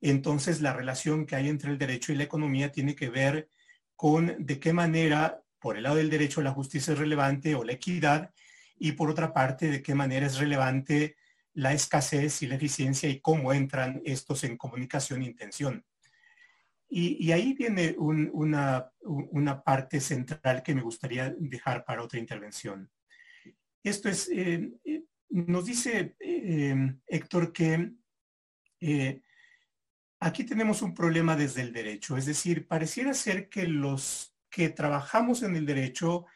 entonces 0.00 0.60
la 0.60 0.72
relación 0.72 1.26
que 1.26 1.34
hay 1.34 1.48
entre 1.48 1.72
el 1.72 1.78
derecho 1.78 2.12
y 2.12 2.14
la 2.14 2.22
economía 2.22 2.70
tiene 2.70 2.94
que 2.94 3.10
ver 3.10 3.50
con 3.96 4.36
de 4.38 4.60
qué 4.60 4.72
manera, 4.72 5.42
por 5.60 5.76
el 5.76 5.84
lado 5.84 5.96
del 5.96 6.10
derecho, 6.10 6.42
la 6.42 6.52
justicia 6.52 6.92
es 6.92 6.98
relevante 6.98 7.54
o 7.54 7.64
la 7.64 7.72
equidad, 7.72 8.32
y 8.78 8.92
por 8.92 9.10
otra 9.10 9.32
parte, 9.32 9.70
de 9.70 9.82
qué 9.82 9.94
manera 9.94 10.26
es 10.26 10.38
relevante 10.38 11.16
la 11.54 11.72
escasez 11.72 12.42
y 12.42 12.46
la 12.46 12.54
eficiencia 12.54 13.08
y 13.08 13.20
cómo 13.20 13.52
entran 13.52 14.00
estos 14.04 14.44
en 14.44 14.56
comunicación 14.56 15.22
e 15.22 15.26
intención. 15.26 15.84
Y, 16.90 17.32
ahí 17.32 17.52
viene 17.52 17.94
una, 17.98 18.92
parte 19.64 20.00
central 20.00 20.62
que 20.62 20.74
me 20.74 20.80
gustaría 20.80 21.34
dejar 21.38 21.84
para 21.84 22.02
otra 22.02 22.18
intervención. 22.18 22.90
Esto 23.82 24.08
es, 24.08 24.30
eh, 24.30 24.70
eh, 24.84 25.04
nos 25.28 25.66
dice 25.66 26.16
eh, 26.18 26.94
Héctor 27.06 27.52
que 27.52 27.92
aquí 30.20 30.44
tenemos 30.44 30.80
un 30.80 30.94
problema 30.94 31.36
desde 31.36 31.62
el 31.62 31.72
derecho, 31.72 32.16
es 32.16 32.24
decir, 32.24 32.66
pareciera 32.66 33.12
ser 33.12 33.48
que 33.48 33.66
los 33.66 34.34
que 34.50 34.70
trabajamos 34.70 35.42
en 35.42 35.56
el 35.56 35.66
derecho 35.66 36.26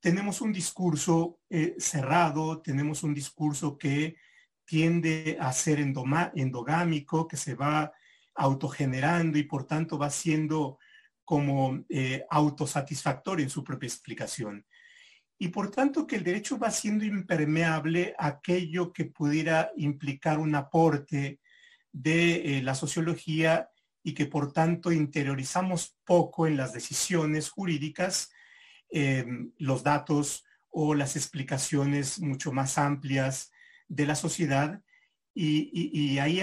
tenemos 0.00 0.40
un 0.40 0.50
discurso 0.50 1.40
cerrado, 1.76 2.62
tenemos 2.62 3.02
un 3.02 3.12
discurso 3.12 3.76
que 3.76 4.16
tiende 4.64 5.36
a 5.40 5.52
ser 5.52 5.78
endogámico, 5.78 7.28
que 7.28 7.36
se 7.36 7.54
va 7.54 7.92
autogenerando 8.34 9.36
y 9.36 9.42
por 9.42 9.66
tanto 9.66 9.98
va 9.98 10.10
siendo 10.10 10.78
como 11.24 11.84
eh, 11.88 12.24
autosatisfactorio 12.30 13.44
en 13.44 13.50
su 13.50 13.62
propia 13.62 13.88
explicación. 13.88 14.64
Y 15.38 15.48
por 15.48 15.70
tanto 15.70 16.06
que 16.06 16.16
el 16.16 16.24
derecho 16.24 16.58
va 16.58 16.70
siendo 16.70 17.04
impermeable 17.04 18.14
a 18.18 18.26
aquello 18.26 18.92
que 18.92 19.06
pudiera 19.06 19.70
implicar 19.76 20.38
un 20.38 20.54
aporte 20.54 21.40
de 21.92 22.58
eh, 22.58 22.62
la 22.62 22.74
sociología 22.74 23.70
y 24.02 24.14
que 24.14 24.26
por 24.26 24.52
tanto 24.52 24.92
interiorizamos 24.92 25.96
poco 26.04 26.46
en 26.46 26.56
las 26.56 26.72
decisiones 26.72 27.50
jurídicas 27.50 28.30
eh, 28.90 29.26
los 29.58 29.82
datos 29.82 30.44
o 30.70 30.94
las 30.94 31.16
explicaciones 31.16 32.20
mucho 32.20 32.52
más 32.52 32.78
amplias 32.78 33.52
de 33.88 34.06
la 34.06 34.14
sociedad 34.14 34.80
y, 35.32 36.18
ahí, 36.18 36.40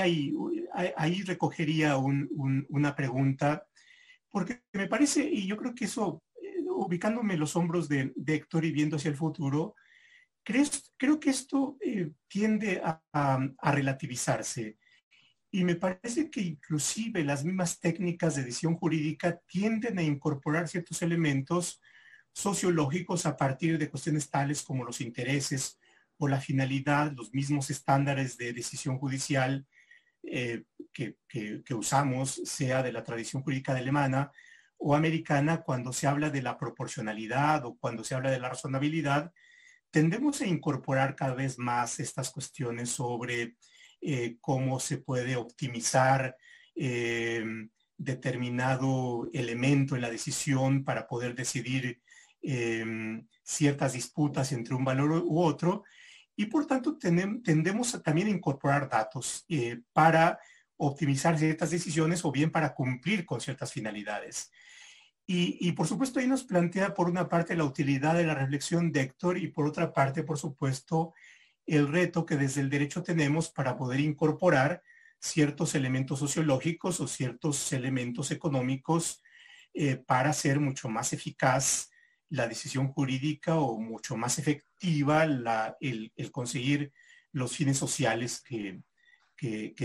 ahí 0.96 1.22
recogería 1.24 1.98
una 1.98 2.96
pregunta, 2.96 3.68
porque 4.30 4.62
me 4.74 4.88
parece, 4.88 5.24
y 5.24 5.48
yo 5.48 5.58
creo 5.58 5.74
que 5.74 5.86
eso, 5.86 6.24
eh, 6.42 6.62
ubicándome 6.70 7.38
los 7.38 7.56
hombros 7.56 7.88
de, 7.90 8.14
Héctor 8.26 8.66
y 8.66 8.72
viendo 8.72 8.96
hacia 8.98 9.10
el 9.10 9.18
futuro, 9.18 9.76
creo, 10.44 10.64
creo 10.96 11.20
que 11.20 11.30
esto 11.30 11.78
eh, 11.82 12.12
tiende 12.28 12.82
a, 12.84 13.72
relativizarse. 13.72 14.78
Y 15.52 15.64
me 15.64 15.76
parece 15.76 16.30
que 16.30 16.42
inclusive 16.42 17.24
las 17.24 17.46
mismas 17.46 17.80
técnicas 17.80 18.36
de 18.36 18.42
edición 18.42 18.76
jurídica 18.76 19.40
tienden 19.48 19.98
a 20.00 20.04
incorporar 20.04 20.68
ciertos 20.68 21.02
elementos 21.02 21.82
sociológicos 22.34 23.26
a 23.26 23.36
partir 23.36 23.78
de 23.78 23.90
cuestiones 23.90 24.30
tales 24.30 24.62
como 24.62 24.84
los 24.84 25.02
intereses 25.02 25.80
o 26.18 26.28
la 26.28 26.42
finalidad, 26.42 27.12
los 27.14 27.34
mismos 27.34 27.70
estándares 27.70 28.38
de 28.38 28.54
decisión 28.54 28.98
judicial 28.98 29.66
eh, 30.24 30.64
que, 30.94 31.74
usamos, 31.74 32.42
sea 32.44 32.84
de 32.84 32.92
la 32.92 33.04
tradición 33.04 33.44
jurídica 33.44 33.76
alemana 33.76 34.32
o 34.78 34.96
americana, 34.96 35.62
cuando 35.62 35.94
se 35.94 36.08
habla 36.08 36.30
de 36.30 36.42
la 36.42 36.58
proporcionalidad 36.58 37.66
o 37.66 37.78
cuando 37.78 38.04
se 38.04 38.16
habla 38.16 38.32
de 38.32 38.40
la 38.40 38.50
razonabilidad, 38.50 39.32
tendemos 39.92 40.42
a 40.42 40.48
incorporar 40.48 41.16
cada 41.16 41.34
vez 41.34 41.58
más 41.58 42.00
estas 42.00 42.30
cuestiones 42.32 42.90
sobre 42.90 43.56
eh, 44.02 44.38
cómo 44.42 44.80
se 44.80 44.98
puede 44.98 45.36
optimizar 45.36 46.38
eh, 46.76 47.44
determinado 47.98 49.28
elemento 49.34 49.96
en 49.96 50.02
la 50.02 50.10
decisión 50.10 50.84
para 50.84 51.08
poder 51.08 51.36
decidir 51.36 52.02
ciertas 53.44 53.94
disputas 53.94 54.54
entre 54.54 54.74
un 54.74 54.86
valor 54.86 55.12
u 55.26 55.42
otro 55.42 55.84
y 56.40 56.46
por 56.46 56.68
tanto 56.68 56.98
tendemos 56.98 58.02
también 58.04 58.28
a 58.28 58.32
incorporar 58.32 58.88
datos 58.88 59.44
eh, 59.50 59.82
para 59.92 60.40
optimizar 60.78 61.38
ciertas 61.38 61.72
decisiones 61.72 62.24
o 62.24 62.32
bien 62.32 62.52
para 62.52 62.76
cumplir 62.76 63.26
con 63.26 63.42
ciertas 63.42 63.74
finalidades. 63.74 64.52
Y, 65.30 65.74
por 65.74 65.88
supuesto 65.88 66.20
ahí 66.22 66.28
nos 66.28 66.46
plantea 66.46 66.94
por 66.94 67.10
una 67.10 67.28
parte 67.28 67.58
la 67.58 67.66
utilidad 67.66 68.16
de 68.16 68.24
la 68.24 68.34
reflexión 68.34 68.94
de 68.94 69.02
Héctor 69.02 69.38
y 69.38 69.50
por 69.50 69.68
otra 69.68 69.92
parte, 69.92 70.24
por 70.24 70.38
supuesto, 70.38 71.14
el 71.68 71.88
reto 71.90 72.26
que 72.26 72.38
desde 72.38 72.62
el 72.62 72.70
derecho 72.70 73.04
tenemos 73.04 73.50
para 73.50 73.78
poder 73.78 74.00
incorporar 74.00 74.82
ciertos 75.20 75.76
elementos 75.76 76.20
sociológicos 76.20 77.00
o 77.00 77.08
ciertos 77.08 77.74
elementos 77.74 78.32
económicos 78.32 79.22
eh, 79.74 79.98
para 79.98 80.34
ser 80.34 80.60
mucho 80.60 80.90
más 80.90 81.14
eficaz 81.14 81.90
la 82.30 82.48
decisión 82.48 82.88
jurídica 82.88 83.60
o 83.60 83.80
mucho 83.80 84.18
más 84.18 84.40
efectiva 84.40 85.24
el, 85.24 86.12
conseguir 86.32 86.92
los 87.32 87.56
fines 87.56 87.78
sociales 87.78 88.42
que, 88.42 88.82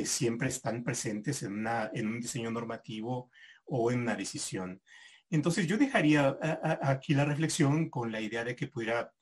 siempre 0.06 0.48
están 0.48 0.82
presentes 0.82 1.42
en, 1.42 1.66
en 1.92 2.06
un 2.08 2.20
diseño 2.20 2.50
normativo 2.50 3.30
o 3.64 3.90
en 3.90 4.00
una 4.00 4.16
decisión. 4.16 4.80
Entonces 5.28 5.66
yo 5.66 5.76
dejaría 5.76 6.38
aquí 6.82 7.14
la 7.14 7.24
reflexión 7.24 7.90
con 7.90 8.12
la 8.12 8.20
idea 8.20 8.44
de 8.44 8.56
que 8.56 8.66
pudiera 8.66 9.12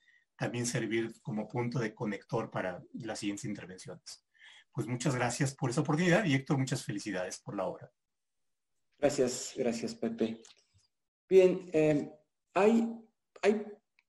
también 0.40 0.64
servir 0.64 1.20
como 1.20 1.46
punto 1.46 1.78
de 1.78 1.94
conector 1.94 2.50
para 2.50 2.82
las 2.94 3.18
siguientes 3.18 3.44
intervenciones. 3.44 4.24
Pues 4.72 4.86
muchas 4.86 5.14
gracias 5.14 5.54
por 5.54 5.68
esa 5.68 5.82
oportunidad 5.82 6.24
y 6.24 6.32
Héctor, 6.32 6.56
muchas 6.56 6.82
felicidades 6.82 7.38
por 7.40 7.54
la 7.54 7.66
obra. 7.66 7.92
Gracias, 8.98 9.52
gracias 9.54 9.94
Pepe. 9.94 10.40
Bien, 11.28 11.68
eh, 11.74 12.10
hay 12.54 12.88
hay 13.42 13.64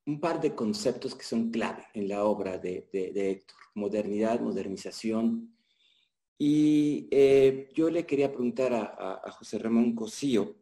un 0.05 0.19
par 0.19 0.41
de 0.41 0.55
conceptos 0.55 1.15
que 1.15 1.23
son 1.23 1.51
clave 1.51 1.85
en 1.93 2.07
la 2.07 2.23
obra 2.23 2.57
de, 2.57 2.87
Héctor. 2.91 3.57
Modernidad, 3.75 4.39
modernización. 4.39 5.55
Y 6.37 7.07
eh, 7.11 7.69
yo 7.73 7.89
le 7.89 8.05
quería 8.05 8.31
preguntar 8.31 8.73
a, 8.73 9.31
José 9.31 9.59
Ramón 9.59 9.95
Cosío, 9.95 10.55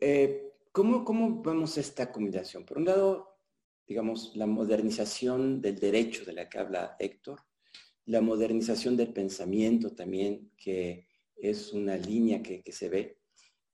eh, 0.00 0.52
¿cómo, 0.72 1.04
¿cómo 1.04 1.42
vemos 1.42 1.78
esta 1.78 2.10
combinación? 2.10 2.64
Por 2.64 2.78
un 2.78 2.86
lado, 2.86 3.33
digamos, 3.86 4.34
la 4.34 4.46
modernización 4.46 5.60
del 5.60 5.78
derecho 5.78 6.24
de 6.24 6.32
la 6.32 6.48
que 6.48 6.58
habla 6.58 6.96
Héctor, 6.98 7.40
la 8.06 8.20
modernización 8.20 8.96
del 8.96 9.12
pensamiento 9.12 9.94
también 9.94 10.52
que 10.56 11.06
es 11.36 11.72
una 11.72 11.96
línea 11.96 12.42
que, 12.42 12.62
se 12.70 12.88
ve. 12.88 13.18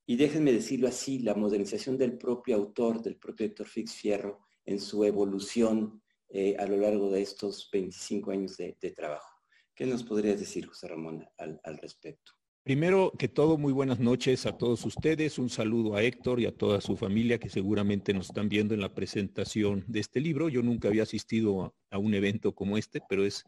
Y 0.06 0.16
déjenme 0.16 0.52
decirlo 0.52 0.88
así, 0.88 1.18
la 1.20 1.34
modernización 1.34 1.96
del 1.96 2.18
propio 2.18 2.56
autor, 2.56 3.02
del 3.02 3.16
propio 3.16 3.46
Héctor 3.46 3.68
Fix 3.68 3.94
Fierro, 3.94 4.40
en 4.64 4.80
su 4.80 5.04
evolución 5.04 6.02
eh, 6.28 6.56
a 6.58 6.66
lo 6.66 6.76
largo 6.76 7.10
de 7.10 7.22
estos 7.22 7.68
25 7.72 8.30
años 8.30 8.56
de, 8.56 8.74
trabajo. 8.94 9.40
¿Qué 9.74 9.86
nos 9.86 10.02
podrías 10.02 10.38
decir, 10.38 10.66
José 10.66 10.88
Ramón, 10.88 11.26
al, 11.38 11.60
al 11.64 11.78
respecto? 11.78 12.32
Primero 12.62 13.12
que 13.18 13.26
todo, 13.26 13.56
muy 13.56 13.72
buenas 13.72 14.00
noches 14.00 14.44
a 14.44 14.58
todos 14.58 14.84
ustedes. 14.84 15.38
Un 15.38 15.48
saludo 15.48 15.96
a 15.96 16.02
Héctor 16.02 16.40
y 16.40 16.46
a 16.46 16.54
toda 16.54 16.82
su 16.82 16.94
familia 16.94 17.38
que 17.38 17.48
seguramente 17.48 18.12
nos 18.12 18.26
están 18.26 18.50
viendo 18.50 18.74
en 18.74 18.80
la 18.80 18.94
presentación 18.94 19.82
de 19.88 20.00
este 20.00 20.20
libro. 20.20 20.50
Yo 20.50 20.62
nunca 20.62 20.88
había 20.88 21.04
asistido 21.04 21.74
a, 21.90 21.98
un 21.98 22.12
evento 22.12 22.54
como 22.54 22.76
este, 22.76 23.00
pero 23.08 23.24
es 23.24 23.46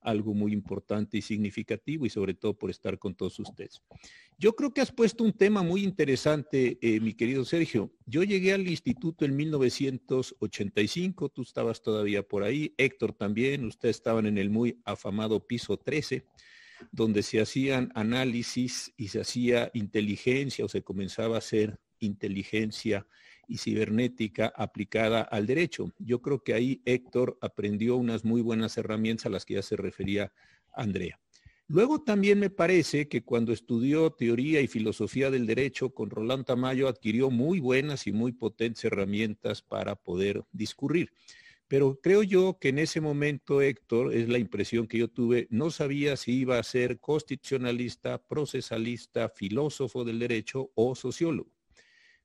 algo 0.00 0.32
muy 0.32 0.54
importante 0.54 1.18
y 1.18 1.22
significativo 1.22 2.06
y 2.06 2.10
sobre 2.10 2.32
todo 2.32 2.54
por 2.54 2.70
estar 2.70 2.98
con 2.98 3.14
todos 3.14 3.38
ustedes. 3.38 3.82
Yo 4.38 4.56
creo 4.56 4.72
que 4.72 4.80
has 4.80 4.92
puesto 4.92 5.24
un 5.24 5.34
tema 5.34 5.62
muy 5.62 5.84
interesante, 5.84 6.78
eh, 6.80 7.00
mi 7.00 7.12
querido 7.12 7.44
Sergio. 7.44 7.92
Yo 8.06 8.22
llegué 8.22 8.54
al 8.54 8.66
instituto 8.66 9.26
en 9.26 9.36
1985, 9.36 11.28
tú 11.28 11.42
estabas 11.42 11.82
todavía 11.82 12.22
por 12.22 12.42
ahí, 12.42 12.74
Héctor 12.78 13.12
también, 13.12 13.66
ustedes 13.66 13.96
estaban 13.96 14.24
en 14.24 14.38
el 14.38 14.48
muy 14.48 14.80
afamado 14.84 15.46
piso 15.46 15.76
13, 15.76 16.24
donde 16.92 17.22
se 17.22 17.40
hacían 17.40 17.90
análisis 17.94 18.92
y 18.96 19.08
se 19.08 19.20
hacía 19.20 19.70
inteligencia 19.74 20.64
o 20.64 20.68
se 20.68 20.82
comenzaba 20.82 21.36
a 21.36 21.38
hacer 21.38 21.78
inteligencia 21.98 23.06
y 23.48 23.58
cibernética 23.58 24.52
aplicada 24.56 25.22
al 25.22 25.46
derecho. 25.46 25.92
Yo 25.98 26.22
creo 26.22 26.42
que 26.42 26.54
ahí 26.54 26.82
Héctor 26.84 27.38
aprendió 27.40 27.96
unas 27.96 28.24
muy 28.24 28.40
buenas 28.40 28.76
herramientas 28.78 29.26
a 29.26 29.30
las 29.30 29.44
que 29.44 29.54
ya 29.54 29.62
se 29.62 29.76
refería 29.76 30.32
Andrea. 30.72 31.20
Luego 31.66 32.02
también 32.02 32.38
me 32.38 32.50
parece 32.50 33.08
que 33.08 33.22
cuando 33.22 33.52
estudió 33.52 34.10
teoría 34.10 34.60
y 34.60 34.66
filosofía 34.66 35.30
del 35.30 35.46
derecho 35.46 35.94
con 35.94 36.10
Roland 36.10 36.44
Tamayo 36.44 36.88
adquirió 36.88 37.30
muy 37.30 37.58
buenas 37.58 38.06
y 38.06 38.12
muy 38.12 38.32
potentes 38.32 38.84
herramientas 38.84 39.62
para 39.62 39.94
poder 39.96 40.44
discurrir. 40.52 41.12
Pero 41.74 41.98
creo 42.00 42.22
yo 42.22 42.56
que 42.60 42.68
en 42.68 42.78
ese 42.78 43.00
momento, 43.00 43.60
Héctor, 43.60 44.14
es 44.14 44.28
la 44.28 44.38
impresión 44.38 44.86
que 44.86 44.98
yo 44.98 45.08
tuve, 45.08 45.48
no 45.50 45.72
sabía 45.72 46.16
si 46.16 46.30
iba 46.30 46.56
a 46.56 46.62
ser 46.62 47.00
constitucionalista, 47.00 48.22
procesalista, 48.22 49.28
filósofo 49.28 50.04
del 50.04 50.20
derecho 50.20 50.70
o 50.76 50.94
sociólogo. 50.94 51.50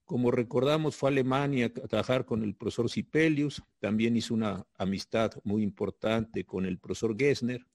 Como 0.06 0.30
recordamos, 0.30 0.96
fue 0.96 1.10
a 1.10 1.14
Alemania 1.14 1.66
a 1.66 1.88
trabajar 1.88 2.26
con 2.26 2.44
el 2.44 2.54
profesor 2.54 2.92
Sipelius, 2.92 3.64
también 3.80 4.16
hizo 4.16 4.36
una 4.36 4.68
amistad 4.78 5.32
muy 5.44 5.64
importante 5.64 6.46
con 6.46 6.68
el 6.68 6.78
profesor 6.78 7.18
Gessner, 7.18 7.66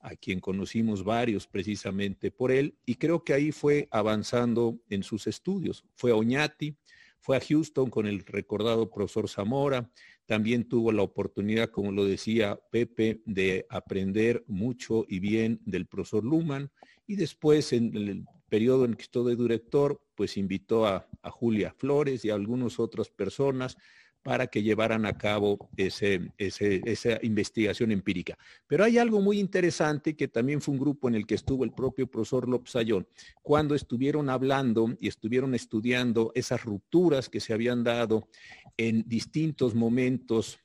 a 0.00 0.16
quien 0.16 0.40
conocimos 0.40 1.04
varios 1.04 1.46
precisamente 1.46 2.30
por 2.32 2.52
él, 2.52 2.76
y 2.84 2.96
creo 2.96 3.24
que 3.24 3.32
ahí 3.32 3.50
fue 3.50 3.88
avanzando 3.90 4.78
en 4.90 5.02
sus 5.02 5.26
estudios. 5.26 5.86
Fue 5.94 6.10
a 6.10 6.16
Oñati, 6.16 6.76
fue 7.24 7.38
a 7.38 7.40
Houston 7.40 7.88
con 7.88 8.06
el 8.06 8.22
recordado 8.26 8.90
profesor 8.90 9.30
Zamora, 9.30 9.90
también 10.26 10.68
tuvo 10.68 10.92
la 10.92 11.00
oportunidad, 11.00 11.70
como 11.70 11.90
lo 11.90 12.04
decía 12.04 12.60
Pepe, 12.70 13.22
de 13.24 13.64
aprender 13.70 14.44
mucho 14.46 15.06
y 15.08 15.20
bien 15.20 15.58
del 15.64 15.86
profesor 15.86 16.22
Luman, 16.22 16.70
y 17.06 17.16
después 17.16 17.72
en 17.72 17.96
el 17.96 18.26
periodo 18.50 18.84
en 18.84 18.92
que 18.92 19.04
estuvo 19.04 19.26
de 19.30 19.36
director, 19.36 20.02
pues 20.14 20.36
invitó 20.36 20.86
a, 20.86 21.08
Julia 21.22 21.74
Flores 21.78 22.26
y 22.26 22.30
a 22.30 22.34
algunas 22.34 22.78
otras 22.78 23.08
personas 23.08 23.78
para 24.24 24.46
que 24.46 24.62
llevaran 24.62 25.04
a 25.04 25.18
cabo 25.18 25.68
ese, 25.76 26.32
esa 26.38 27.18
investigación 27.22 27.92
empírica. 27.92 28.38
Pero 28.66 28.82
hay 28.82 28.96
algo 28.96 29.20
muy 29.20 29.38
interesante 29.38 30.16
que 30.16 30.28
también 30.28 30.62
fue 30.62 30.72
un 30.72 30.80
grupo 30.80 31.08
en 31.08 31.14
el 31.14 31.26
que 31.26 31.34
estuvo 31.34 31.62
el 31.62 31.74
propio 31.74 32.06
profesor 32.06 32.48
López 32.48 32.74
Ayón, 32.74 33.06
cuando 33.42 33.74
estuvieron 33.74 34.30
hablando 34.30 34.96
y 34.98 35.08
estuvieron 35.08 35.54
estudiando 35.54 36.32
esas 36.34 36.64
rupturas 36.64 37.28
que 37.28 37.38
se 37.38 37.52
habían 37.52 37.84
dado 37.84 38.26
en 38.78 39.06
distintos 39.06 39.74
momentos 39.74 40.58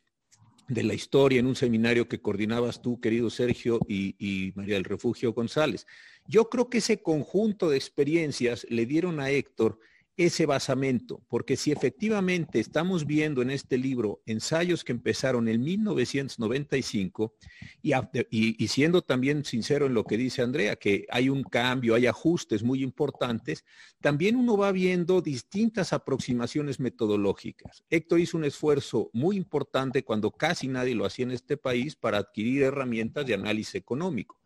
de 0.69 0.84
la 0.84 0.93
historia 0.93 1.41
en 1.41 1.48
un 1.48 1.58
seminario 1.58 2.08
que 2.08 2.22
coordinabas 2.22 2.82
tú, 2.82 3.02
querido 3.02 3.30
Sergio, 3.30 3.80
y, 3.89 4.15
y 4.19 4.54
María 4.56 4.76
del 4.76 4.86
Refugio 4.86 5.34
González. 5.34 5.86
Yo 6.26 6.48
creo 6.48 6.69
que 6.69 6.78
ese 6.78 7.02
conjunto 7.02 7.69
de 7.69 7.76
experiencias 7.76 8.65
le 8.69 8.86
dieron 8.86 9.19
a 9.19 9.32
Héctor 9.32 9.80
ese 10.19 10.45
basamento, 10.45 11.21
porque 11.29 11.55
si 11.55 11.71
efectivamente 11.71 12.60
estamos 12.60 13.05
viendo 13.05 13.41
en 13.41 13.49
este 13.49 13.77
libro 13.77 14.21
ensayos 14.25 14.84
que 14.84 14.91
empezaron 14.91 15.47
en 15.47 15.62
1995 15.62 17.36
y, 17.82 17.93
y, 18.29 18.67
siendo 18.67 19.01
también 19.01 19.45
sincero 19.45 19.86
en 19.86 19.93
lo 19.93 20.03
que 20.03 20.17
dice 20.17 20.41
Andrea, 20.41 20.75
que 20.75 21.05
hay 21.10 21.29
un 21.29 21.43
cambio, 21.43 21.95
hay 21.95 22.05
ajustes 22.05 22.63
muy 22.63 22.84
importantes, 22.84 23.63
también 24.01 24.36
uno 24.36 24.58
va 24.58 24.73
viendo 24.73 25.21
distintas 25.21 25.93
aproximaciones 25.93 26.82
metodológicas. 26.82 27.86
Héctor 27.89 28.19
hizo 28.19 28.36
un 28.36 28.43
esfuerzo 28.43 29.10
muy 29.13 29.38
importante 29.38 30.03
cuando 30.03 30.32
casi 30.32 30.67
nadie 30.67 30.95
lo 30.95 31.05
hacía 31.05 31.23
en 31.23 31.32
este 31.32 31.55
país 31.55 31.95
para 31.95 32.17
adquirir 32.17 32.63
herramientas 32.63 33.25
de 33.25 33.36
análisis 33.36 33.75
económico 33.75 34.38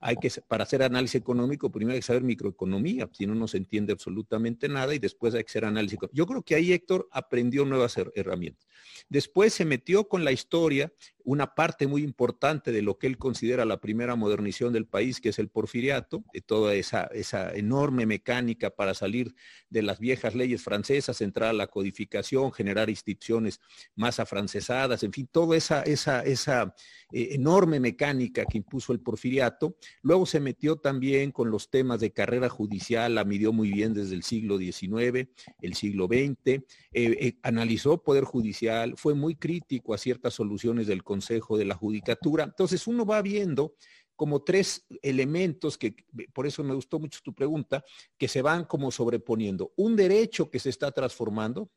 hay 0.00 0.16
que, 0.16 0.30
para 0.46 0.64
hacer 0.64 0.82
análisis 0.82 1.16
económico, 1.16 1.70
primero 1.70 1.94
hay 1.94 2.00
que 2.00 2.06
saber 2.06 2.22
microeconomía, 2.22 3.08
si 3.12 3.26
no, 3.26 3.34
no 3.34 3.48
se 3.48 3.58
entiende 3.58 3.92
absolutamente 3.92 4.68
nada 4.68 4.94
y 4.94 4.98
después 4.98 5.34
hay 5.34 5.44
que 5.44 5.50
hacer 5.50 5.64
análisis. 5.64 5.98
Yo 6.12 6.26
creo 6.26 6.42
que 6.42 6.54
ahí 6.54 6.72
Héctor 6.72 7.08
aprendió 7.10 7.64
nuevas 7.64 7.96
herramientas. 8.14 8.66
Después 9.08 9.54
se 9.54 9.64
metió 9.64 10.08
con 10.08 10.24
la 10.24 10.32
historia, 10.32 10.92
una 11.24 11.54
parte 11.54 11.86
muy 11.86 12.02
importante 12.02 12.72
de 12.72 12.80
lo 12.80 12.98
que 12.98 13.06
él 13.06 13.18
considera 13.18 13.66
la 13.66 13.80
primera 13.80 14.16
modernización 14.16 14.72
del 14.72 14.86
país, 14.86 15.20
que 15.20 15.28
es 15.28 15.38
el 15.38 15.48
porfiriato, 15.48 16.24
de 16.32 16.40
toda 16.40 16.74
esa, 16.74 17.04
esa 17.12 17.54
enorme 17.54 18.06
mecánica 18.06 18.70
para 18.70 18.94
salir 18.94 19.34
de 19.68 19.82
las 19.82 19.98
viejas 19.98 20.34
leyes 20.34 20.62
francesas, 20.62 21.20
entrar 21.20 21.50
a 21.50 21.52
la 21.52 21.66
codificación, 21.66 22.50
generar 22.52 22.88
instituciones 22.88 23.60
más 23.94 24.20
afrancesadas, 24.20 25.02
en 25.02 25.12
fin, 25.12 25.28
toda 25.30 25.56
esa, 25.56 25.82
esa, 25.82 26.22
esa 26.22 26.74
eh, 27.12 27.28
enorme 27.32 27.78
mecánica 27.80 28.46
que 28.46 28.58
impuso 28.58 28.92
el 28.92 29.00
porfiriato. 29.00 29.76
Luego 30.02 30.26
se 30.26 30.40
metió 30.40 30.76
también 30.76 31.32
con 31.32 31.50
los 31.50 31.70
temas 31.70 32.00
de 32.00 32.12
carrera 32.12 32.48
judicial, 32.48 33.14
la 33.14 33.24
midió 33.24 33.52
muy 33.52 33.70
bien 33.70 33.94
desde 33.94 34.14
el 34.14 34.22
siglo 34.22 34.58
XIX, 34.58 35.28
el 35.60 35.74
siglo 35.74 36.06
XX, 36.06 36.38
eh, 36.46 36.62
eh, 36.92 37.38
analizó 37.42 38.02
poder 38.02 38.24
judicial, 38.24 38.94
fue 38.96 39.14
muy 39.14 39.34
crítico 39.34 39.94
a 39.94 39.98
ciertas 39.98 40.34
soluciones 40.34 40.86
del 40.86 41.04
Consejo 41.04 41.56
de 41.56 41.64
la 41.64 41.74
Judicatura. 41.74 42.44
Entonces 42.44 42.86
uno 42.86 43.04
va 43.04 43.22
viendo 43.22 43.74
como 44.18 44.42
tres 44.42 44.84
elementos 45.00 45.78
que, 45.78 45.94
por 46.32 46.44
eso 46.44 46.64
me 46.64 46.74
gustó 46.74 46.98
mucho 46.98 47.20
tu 47.22 47.32
pregunta, 47.32 47.84
que 48.18 48.26
se 48.26 48.42
van 48.42 48.64
como 48.64 48.90
sobreponiendo. 48.90 49.72
Un 49.76 49.94
derecho 49.94 50.50
que 50.50 50.58
se 50.58 50.70
está 50.70 50.90
transformando, 50.90 51.70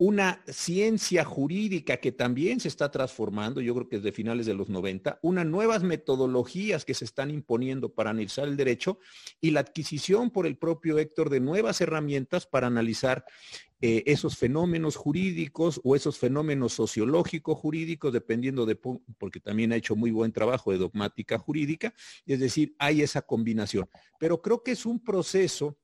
una 0.00 0.42
ciencia 0.48 1.26
jurídica 1.26 1.98
que 1.98 2.10
también 2.10 2.58
se 2.58 2.68
está 2.68 2.90
transformando, 2.90 3.60
yo 3.60 3.74
creo 3.74 3.86
que 3.86 3.96
desde 3.96 4.12
finales 4.12 4.46
de 4.46 4.54
los 4.54 4.70
90, 4.70 5.18
unas 5.20 5.44
nuevas 5.44 5.82
metodologías 5.82 6.86
que 6.86 6.94
se 6.94 7.04
están 7.04 7.30
imponiendo 7.30 7.92
para 7.92 8.08
analizar 8.08 8.48
el 8.48 8.56
derecho 8.56 8.98
y 9.42 9.50
la 9.50 9.60
adquisición 9.60 10.30
por 10.30 10.46
el 10.46 10.56
propio 10.56 10.98
Héctor 10.98 11.28
de 11.28 11.40
nuevas 11.40 11.82
herramientas 11.82 12.46
para 12.46 12.68
analizar 12.68 13.26
eh, 13.82 14.02
esos 14.06 14.38
fenómenos 14.38 14.96
jurídicos 14.96 15.82
o 15.84 15.94
esos 15.94 16.18
fenómenos 16.18 16.72
sociológicos 16.72 17.58
jurídicos, 17.58 18.10
dependiendo 18.10 18.64
de, 18.64 18.76
porque 18.76 19.40
también 19.40 19.72
ha 19.72 19.76
hecho 19.76 19.96
muy 19.96 20.10
buen 20.10 20.32
trabajo 20.32 20.72
de 20.72 20.78
dogmática 20.78 21.38
jurídica, 21.38 21.92
es 22.24 22.40
decir, 22.40 22.74
hay 22.78 23.02
esa 23.02 23.20
combinación. 23.20 23.86
Pero 24.18 24.40
creo 24.40 24.62
que 24.62 24.70
es 24.70 24.86
un 24.86 24.98
proceso 25.02 25.76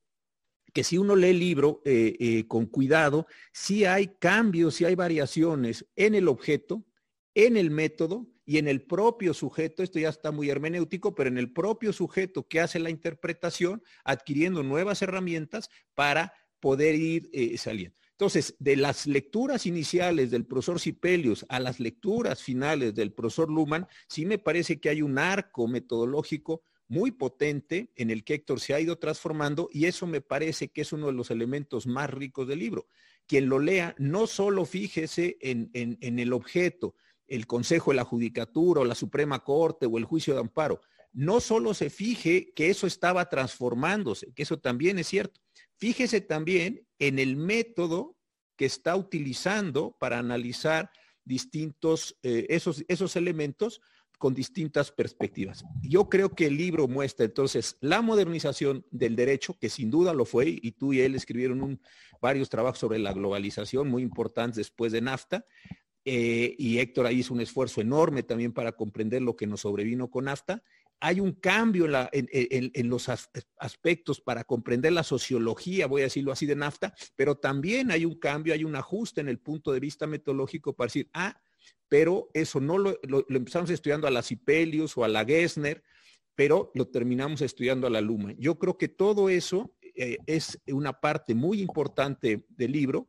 que 0.77 0.85
si 0.85 0.99
uno 0.99 1.17
lee 1.17 1.31
el 1.31 1.39
libro 1.39 1.81
eh, 1.87 2.17
eh, 2.21 2.47
con 2.47 2.67
cuidado, 2.67 3.27
sí 3.51 3.87
hay 3.87 4.09
cambios, 4.09 4.75
sí 4.75 4.85
hay 4.85 4.95
variaciones 4.95 5.87
en 5.97 6.15
el 6.15 6.29
objeto, 6.29 6.85
en 7.33 7.57
el 7.57 7.71
método 7.71 8.27
y 8.45 8.59
en 8.59 8.69
el 8.69 8.83
propio 8.83 9.33
sujeto, 9.33 9.83
esto 9.83 9.99
ya 9.99 10.11
está 10.11 10.33
muy 10.33 10.51
hermenéutico, 10.51 11.15
pero 11.15 11.31
en 11.31 11.39
el 11.39 11.51
propio 11.51 11.95
sujeto 11.95 12.47
que 12.47 12.61
hace 12.61 12.79
la 12.79 12.91
interpretación, 12.91 13.83
adquiriendo 14.05 14.63
nuevas 14.63 15.01
herramientas 15.01 15.71
para 15.95 16.35
poder 16.61 16.95
ir 16.95 17.31
eh, 17.33 17.57
saliendo. 17.57 17.97
Entonces, 18.11 18.55
de 18.59 18.77
las 18.77 19.07
lecturas 19.07 19.65
iniciales 19.65 20.31
del 20.31 20.45
profesor 20.45 20.79
Sipelius 20.79 21.47
a 21.49 21.59
las 21.59 21.81
lecturas 21.81 22.43
finales 22.43 22.95
del 22.95 23.15
profesor 23.15 23.51
Luhmann, 23.51 23.87
sí 24.09 24.27
me 24.27 24.37
parece 24.37 24.79
que 24.79 24.91
hay 24.91 25.01
un 25.01 25.17
arco 25.17 25.69
metodológico 25.69 26.65
muy 26.89 27.11
potente 27.11 27.93
en 27.97 28.11
el 28.11 28.25
que 28.25 28.35
Héctor 28.35 28.61
se 28.61 28.75
ha 28.75 28.81
ido 28.81 28.99
transformando 28.99 29.69
y 29.73 29.87
eso 29.87 30.07
me 30.07 30.21
parece 30.21 30.69
que 30.69 30.83
es 30.83 30.93
uno 30.93 31.07
de 31.07 31.13
los 31.13 31.31
elementos 31.31 31.87
más 31.87 32.11
ricos 32.11 32.47
del 32.47 32.61
libro. 32.61 32.87
Quien 33.27 33.49
lo 33.49 33.59
lea, 33.59 33.95
no 33.99 34.27
solo 34.27 34.65
fíjese 34.65 35.37
en, 35.41 35.71
el 36.01 36.33
objeto, 36.33 36.95
el 37.27 37.47
Consejo 37.47 37.91
de 37.91 37.97
la 37.97 38.05
Judicatura 38.05 38.83
o 38.83 38.85
la 38.85 38.95
Suprema 38.95 39.43
Corte 39.43 39.87
o 39.87 39.99
el 39.99 40.05
juicio 40.05 40.35
de 40.35 40.41
amparo, 40.41 40.81
no 41.13 41.41
solo 41.41 41.75
se 41.75 41.91
fije 41.91 42.53
que 42.55 42.71
eso 42.71 42.87
estaba 42.87 43.29
transformándose, 43.29 44.33
que 44.33 44.45
eso 44.45 44.59
también 44.59 44.99
es 44.99 45.09
cierto, 45.09 45.41
fíjese 45.77 46.21
también 46.21 46.87
en 46.99 47.19
el 47.19 47.37
método 47.37 48.17
que 48.55 48.67
está 48.67 48.95
utilizando 48.97 49.97
para 49.99 50.19
analizar 50.19 50.91
distintos, 51.25 52.17
eh, 52.23 52.47
esos, 52.49 52.85
esos 52.87 53.17
elementos, 53.17 53.81
con 54.19 54.35
distintas 54.35 54.91
perspectivas. 54.91 55.65
Yo 55.83 56.09
creo 56.09 56.35
que 56.35 56.47
el 56.47 56.57
libro 56.57 56.89
muestra 56.89 57.27
entonces 57.27 57.77
la 57.81 58.01
modernización 58.01 58.85
del 58.91 59.17
derecho, 59.17 59.57
que 59.59 59.69
sin 59.69 59.91
duda 59.91 60.15
lo 60.15 60.25
fue, 60.25 60.49
y 60.49 60.73
tú 60.73 60.93
y 60.93 61.01
él 61.01 61.15
escribieron 61.15 61.81
varios 62.21 62.49
trabajos 62.49 62.79
sobre 62.79 62.99
la 62.99 63.13
globalización 63.13 63.89
muy 63.89 64.03
importantes 64.03 64.57
después 64.57 64.93
de 64.93 65.03
NAFTA, 65.03 65.45
eh, 66.09 66.55
y 66.57 66.79
Héctor 66.79 67.07
ahí 67.07 67.19
hizo 67.19 67.35
un 67.35 67.41
esfuerzo 67.41 67.81
enorme 67.81 68.23
también 68.23 68.53
para 68.53 68.73
comprender 68.73 69.23
lo 69.23 69.35
que 69.35 69.49
nos 69.49 69.63
sobrevino 69.63 70.09
con 70.09 70.27
NAFTA. 70.27 70.63
Hay 71.01 71.21
un 71.21 71.33
cambio 71.33 71.87
en, 72.13 72.89
los 72.89 73.09
aspectos 73.59 74.21
para 74.21 74.45
comprender 74.45 74.93
la 74.93 75.03
sociología, 75.03 75.89
voy 75.89 76.01
a 76.01 76.05
decirlo 76.05 76.33
así, 76.33 76.47
de 76.47 76.57
NAFTA, 76.57 76.95
pero 77.17 77.35
también 77.35 77.91
hay 77.91 78.07
un 78.07 78.19
cambio, 78.19 78.55
hay 78.55 78.65
un 78.65 78.77
ajuste 78.77 79.21
en 79.21 79.29
el 79.29 79.39
punto 79.39 79.73
de 79.73 79.81
vista 79.81 80.07
metodológico 80.07 80.75
para 80.75 80.87
decir, 80.87 81.11
ah, 81.13 81.39
pero 81.89 82.31
eso 82.35 82.61
no 82.61 82.79
lo, 82.79 82.99
empezamos 83.29 83.71
estudiando 83.71 84.07
a 84.07 84.11
la 84.11 84.23
Cipelius 84.23 84.97
o 84.97 85.05
a 85.05 85.09
la 85.09 85.25
Gessner, 85.25 85.83
pero 86.35 86.71
lo 86.75 86.89
terminamos 86.89 87.41
estudiando 87.41 87.87
a 87.87 87.91
la 87.91 88.01
Luma. 88.01 88.35
Yo 88.39 88.59
creo 88.59 88.77
que 88.77 88.89
todo 88.89 89.29
eso 89.29 89.75
eh, 89.95 90.19
es 90.27 90.61
una 90.69 91.01
parte 91.01 91.35
muy 91.35 91.61
importante 91.61 92.45
del 92.49 92.73
libro 92.73 93.09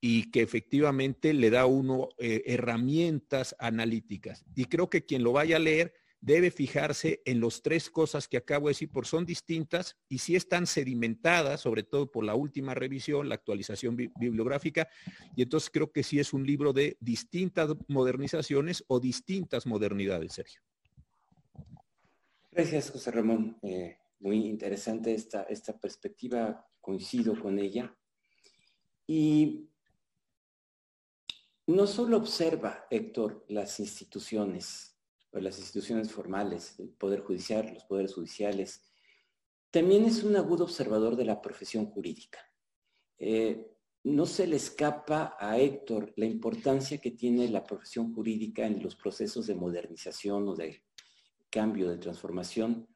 y 0.00 0.30
que 0.30 0.42
efectivamente 0.42 1.32
le 1.32 1.50
da 1.50 1.62
a 1.62 1.66
uno 1.66 2.08
eh, 2.18 2.42
herramientas 2.46 3.56
analíticas. 3.58 4.44
Y 4.54 4.66
creo 4.66 4.90
que 4.90 5.04
quien 5.04 5.22
lo 5.22 5.32
vaya 5.32 5.56
a 5.56 5.60
leer 5.60 5.94
debe 6.20 6.50
fijarse 6.50 7.22
en 7.24 7.40
las 7.40 7.62
tres 7.62 7.90
cosas 7.90 8.26
que 8.28 8.36
acabo 8.36 8.66
de 8.66 8.72
decir, 8.72 8.90
porque 8.90 9.08
son 9.08 9.24
distintas 9.24 9.96
y 10.08 10.18
si 10.18 10.34
están 10.36 10.66
sedimentadas, 10.66 11.60
sobre 11.60 11.82
todo 11.82 12.10
por 12.10 12.24
la 12.24 12.34
última 12.34 12.74
revisión, 12.74 13.28
la 13.28 13.36
actualización 13.36 13.96
bibliográfica, 13.96 14.88
y 15.36 15.42
entonces 15.42 15.70
creo 15.70 15.92
que 15.92 16.02
sí 16.02 16.18
es 16.18 16.32
un 16.32 16.46
libro 16.46 16.72
de 16.72 16.96
distintas 17.00 17.70
modernizaciones 17.86 18.84
o 18.88 19.00
distintas 19.00 19.66
modernidades, 19.66 20.32
Sergio. 20.32 20.60
Gracias, 22.50 22.90
José 22.90 23.10
Ramón. 23.12 23.56
Eh, 23.62 23.98
muy 24.20 24.46
interesante 24.46 25.14
esta, 25.14 25.44
esta 25.44 25.78
perspectiva, 25.78 26.66
coincido 26.80 27.40
con 27.40 27.58
ella. 27.58 27.94
Y 29.06 29.70
no 31.68 31.86
solo 31.86 32.16
observa, 32.16 32.86
Héctor, 32.90 33.44
las 33.48 33.78
instituciones, 33.78 34.97
las 35.32 35.58
instituciones 35.58 36.10
formales, 36.10 36.78
el 36.78 36.88
Poder 36.90 37.20
Judicial, 37.20 37.72
los 37.74 37.84
poderes 37.84 38.14
judiciales, 38.14 38.82
también 39.70 40.04
es 40.04 40.22
un 40.24 40.36
agudo 40.36 40.64
observador 40.64 41.16
de 41.16 41.26
la 41.26 41.40
profesión 41.42 41.86
jurídica. 41.86 42.38
Eh, 43.18 43.74
no 44.04 44.26
se 44.26 44.46
le 44.46 44.56
escapa 44.56 45.36
a 45.38 45.58
Héctor 45.58 46.12
la 46.16 46.24
importancia 46.24 46.98
que 46.98 47.10
tiene 47.10 47.48
la 47.48 47.64
profesión 47.64 48.14
jurídica 48.14 48.66
en 48.66 48.82
los 48.82 48.96
procesos 48.96 49.46
de 49.46 49.54
modernización 49.54 50.48
o 50.48 50.54
de 50.54 50.82
cambio, 51.50 51.90
de 51.90 51.98
transformación, 51.98 52.88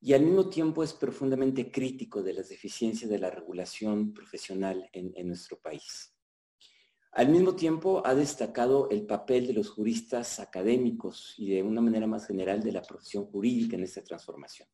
y 0.00 0.12
al 0.12 0.22
mismo 0.22 0.48
tiempo 0.48 0.84
es 0.84 0.92
profundamente 0.92 1.72
crítico 1.72 2.22
de 2.22 2.34
las 2.34 2.48
deficiencias 2.48 3.10
de 3.10 3.18
la 3.18 3.30
regulación 3.30 4.12
profesional 4.12 4.88
en 4.92 5.26
nuestro 5.26 5.58
país. 5.58 6.17
Al 7.12 7.28
mismo 7.28 7.54
tiempo, 7.56 8.02
ha 8.04 8.14
destacado 8.14 8.88
el 8.90 9.06
papel 9.06 9.46
de 9.46 9.54
los 9.54 9.70
juristas 9.70 10.40
académicos 10.40 11.34
y 11.38 11.54
de 11.54 11.62
una 11.62 11.80
manera 11.80 12.06
más 12.06 12.26
general 12.26 12.62
de 12.62 12.72
la 12.72 12.82
profesión 12.82 13.24
jurídica 13.26 13.76
en 13.76 13.84
esta 13.84 14.02
transformación. 14.02 14.68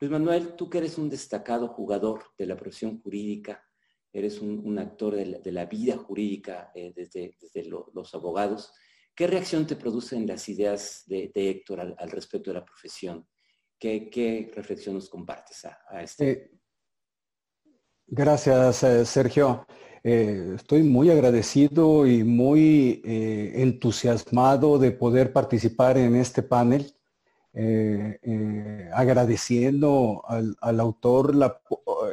Luis 0.00 0.10
Manuel, 0.10 0.56
tú 0.56 0.68
que 0.68 0.78
eres 0.78 0.98
un 0.98 1.08
destacado 1.08 1.68
jugador 1.68 2.24
de 2.36 2.46
la 2.46 2.56
profesión 2.56 3.00
jurídica, 3.00 3.64
eres 4.12 4.40
un, 4.40 4.78
actor 4.78 5.16
de 5.16 5.52
la, 5.52 5.66
vida 5.66 5.96
jurídica 5.96 6.70
eh, 6.74 6.92
desde, 6.94 7.36
los 7.68 8.14
abogados, 8.14 8.72
¿qué 9.14 9.26
reacción 9.26 9.66
te 9.66 9.76
producen 9.76 10.26
las 10.26 10.48
ideas 10.48 11.02
de, 11.06 11.32
Héctor 11.34 11.80
al, 11.80 12.10
respecto 12.10 12.50
de 12.50 12.54
la 12.54 12.64
profesión? 12.64 13.26
¿Qué, 13.78 14.50
reflexión 14.54 14.94
nos 14.94 15.08
compartes 15.08 15.64
a, 15.64 16.02
este? 16.02 16.30
Eh, 16.30 16.50
gracias, 18.06 18.82
eh, 18.84 19.04
Sergio. 19.04 19.66
Eh, 20.06 20.52
estoy 20.56 20.82
muy 20.82 21.08
agradecido 21.08 22.06
y 22.06 22.24
muy 22.24 23.00
eh, 23.06 23.52
entusiasmado 23.62 24.78
de 24.78 24.90
poder 24.90 25.32
participar 25.32 25.96
en 25.96 26.14
este 26.14 26.42
panel, 26.42 26.92
eh, 27.54 28.90
agradeciendo 28.92 30.22
al, 30.26 30.80
autor 30.80 31.32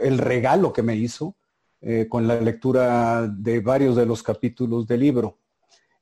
el 0.01 0.17
regalo 0.19 0.71
que 0.71 0.83
me 0.83 0.95
hizo 0.95 1.35
con 2.09 2.27
la 2.27 2.39
lectura 2.39 3.27
de 3.27 3.59
varios 3.59 3.95
de 3.95 4.05
los 4.05 4.21
capítulos 4.21 4.85
del 4.87 4.99
libro. 4.99 5.39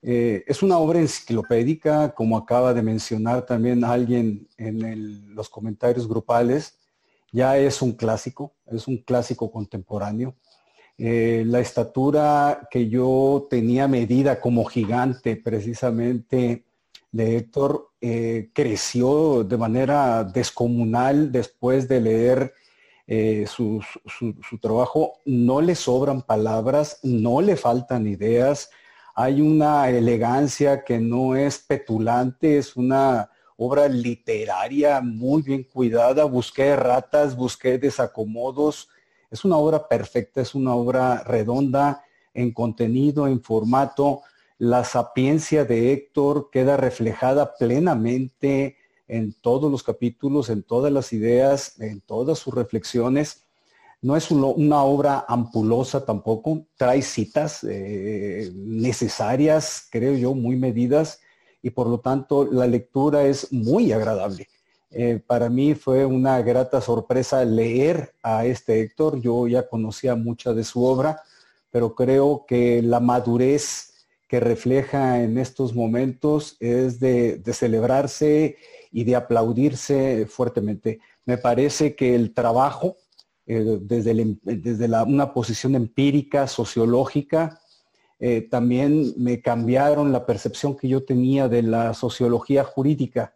es 0.02 0.62
una 0.62 0.78
obra 0.78 1.00
enciclopédica, 1.00 2.14
como 2.14 2.38
acaba 2.38 2.74
de 2.74 2.82
mencionar 2.84 3.46
también 3.46 3.86
alguien 3.86 4.48
en 4.58 5.34
los 5.34 5.50
comentarios 5.50 6.08
grupales, 6.08 6.78
ya 7.32 7.58
es 7.58 7.82
un 7.82 7.94
clásico, 7.94 8.54
es 8.66 8.88
un 8.88 8.98
clásico 8.98 9.50
contemporáneo 9.50 10.36
eh, 11.02 11.44
la 11.46 11.62
estatura 11.62 12.68
que 12.70 12.90
yo 12.90 13.48
tenía 13.50 13.88
medida 13.88 14.42
como 14.42 14.66
gigante 14.66 15.38
precisamente 15.38 16.66
de 17.10 17.38
Héctor 17.38 17.92
eh, 18.02 18.50
creció 18.54 19.46
de 19.46 19.56
manera 19.56 20.26
descomunal 20.26 21.32
después 21.32 21.88
de 21.88 22.02
leer 22.02 22.54
eh, 23.08 23.46
su, 23.48 23.82
trabajo. 24.62 25.14
No 25.24 25.62
le 25.62 25.76
sobran 25.76 26.22
palabras, 26.22 27.00
no 27.02 27.40
le 27.40 27.56
faltan 27.56 28.06
ideas. 28.06 28.70
Hay 29.16 29.40
una 29.40 29.90
elegancia 29.90 30.84
que 30.84 31.00
no 31.00 31.34
es 31.34 31.60
petulante, 31.60 32.58
es 32.58 32.76
una 32.76 33.30
obra 33.56 33.88
literaria 33.88 35.00
muy 35.00 35.44
bien 35.44 35.64
cuidada. 35.64 36.26
Busqué 36.26 36.76
ratas, 36.76 37.38
busqué 37.38 37.78
desacomodos, 37.78 38.90
es 39.32 39.46
una 39.46 39.58
obra 39.58 39.88
perfecta, 39.88 40.42
es 40.42 40.56
una 40.56 40.74
obra 40.76 41.24
redonda 41.24 42.04
en 42.34 42.52
contenido, 42.52 43.28
en 43.28 43.42
formato. 43.42 44.22
La 44.58 44.84
sapiencia 44.84 45.66
de 45.66 45.94
Héctor 45.94 46.50
queda 46.52 46.78
reflejada 46.78 47.56
plenamente 47.56 48.78
en 49.08 49.34
todos 49.34 49.72
los 49.72 49.84
capítulos, 49.84 50.50
en 50.50 50.64
todas 50.64 50.92
las 50.92 51.14
ideas, 51.14 51.80
en 51.80 52.02
todas 52.02 52.40
sus 52.40 52.54
reflexiones. 52.54 53.46
No 54.02 54.16
es 54.16 54.32
una 54.32 54.84
obra 54.84 55.26
ampulosa 55.28 56.06
tampoco, 56.06 56.66
trae 56.78 57.02
citas 57.02 57.66
eh, 57.66 58.50
necesarias, 58.56 59.88
creo 59.92 60.14
yo, 60.14 60.34
muy 60.34 60.56
medidas, 60.56 61.20
y 61.62 61.72
por 61.72 61.88
lo 61.88 62.00
tanto 62.00 62.46
la 62.46 62.66
lectura 62.66 63.24
es 63.24 63.52
muy 63.52 63.92
agradable. 63.92 64.48
Eh, 64.92 65.22
para 65.26 65.50
mí 65.50 65.76
fue 65.76 66.06
una 66.06 66.42
grata 66.42 66.82
sorpresa 66.82 67.46
leer 67.46 68.14
a 68.24 68.46
este 68.46 68.82
Héctor. 68.82 69.22
Yo 69.22 69.48
ya 69.48 69.68
conocía 69.68 70.16
mucha 70.16 70.54
de 70.54 70.64
su 70.64 70.84
obra, 70.84 71.22
pero 71.70 71.94
creo 71.94 72.46
que 72.48 72.82
la 72.82 73.00
madurez 73.00 73.94
que 74.28 74.40
refleja 74.40 75.22
en 75.24 75.38
estos 75.38 75.76
momentos 75.76 76.58
es 76.60 77.00
de, 77.00 77.42
celebrarse 77.54 78.58
y 78.92 79.04
de 79.04 79.16
aplaudirse 79.16 80.26
fuertemente. 80.28 81.00
Me 81.26 81.38
parece 81.38 81.96
que 81.96 82.16
el 82.16 82.34
trabajo 82.34 82.98
eh, 83.46 83.80
desde, 83.82 84.12
em, 84.12 84.40
una 85.08 85.34
posición 85.34 85.76
empírica, 85.76 86.48
sociológica, 86.48 87.60
eh, 88.20 88.42
también 88.42 89.14
me 89.18 89.42
cambiaron 89.42 90.12
la 90.12 90.26
percepción 90.26 90.76
que 90.76 90.88
yo 90.88 91.04
tenía 91.04 91.48
de 91.48 91.64
la 91.64 91.94
sociología 91.94 92.64
jurídica 92.64 93.34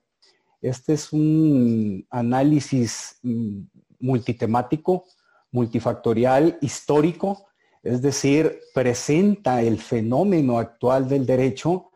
este 0.63 0.93
es 0.93 1.12
un 1.12 2.08
análisis 2.10 3.19
mm, 3.21 3.60
multitemático, 3.99 5.04
multifactorial, 5.52 6.58
histórico, 6.62 7.45
es 7.84 8.02
decir, 8.02 8.62
presenta 8.73 9.62
el 9.62 9.78
fenómeno 9.78 10.58
actual 10.58 11.10
del 11.10 11.26
derecho 11.26 11.91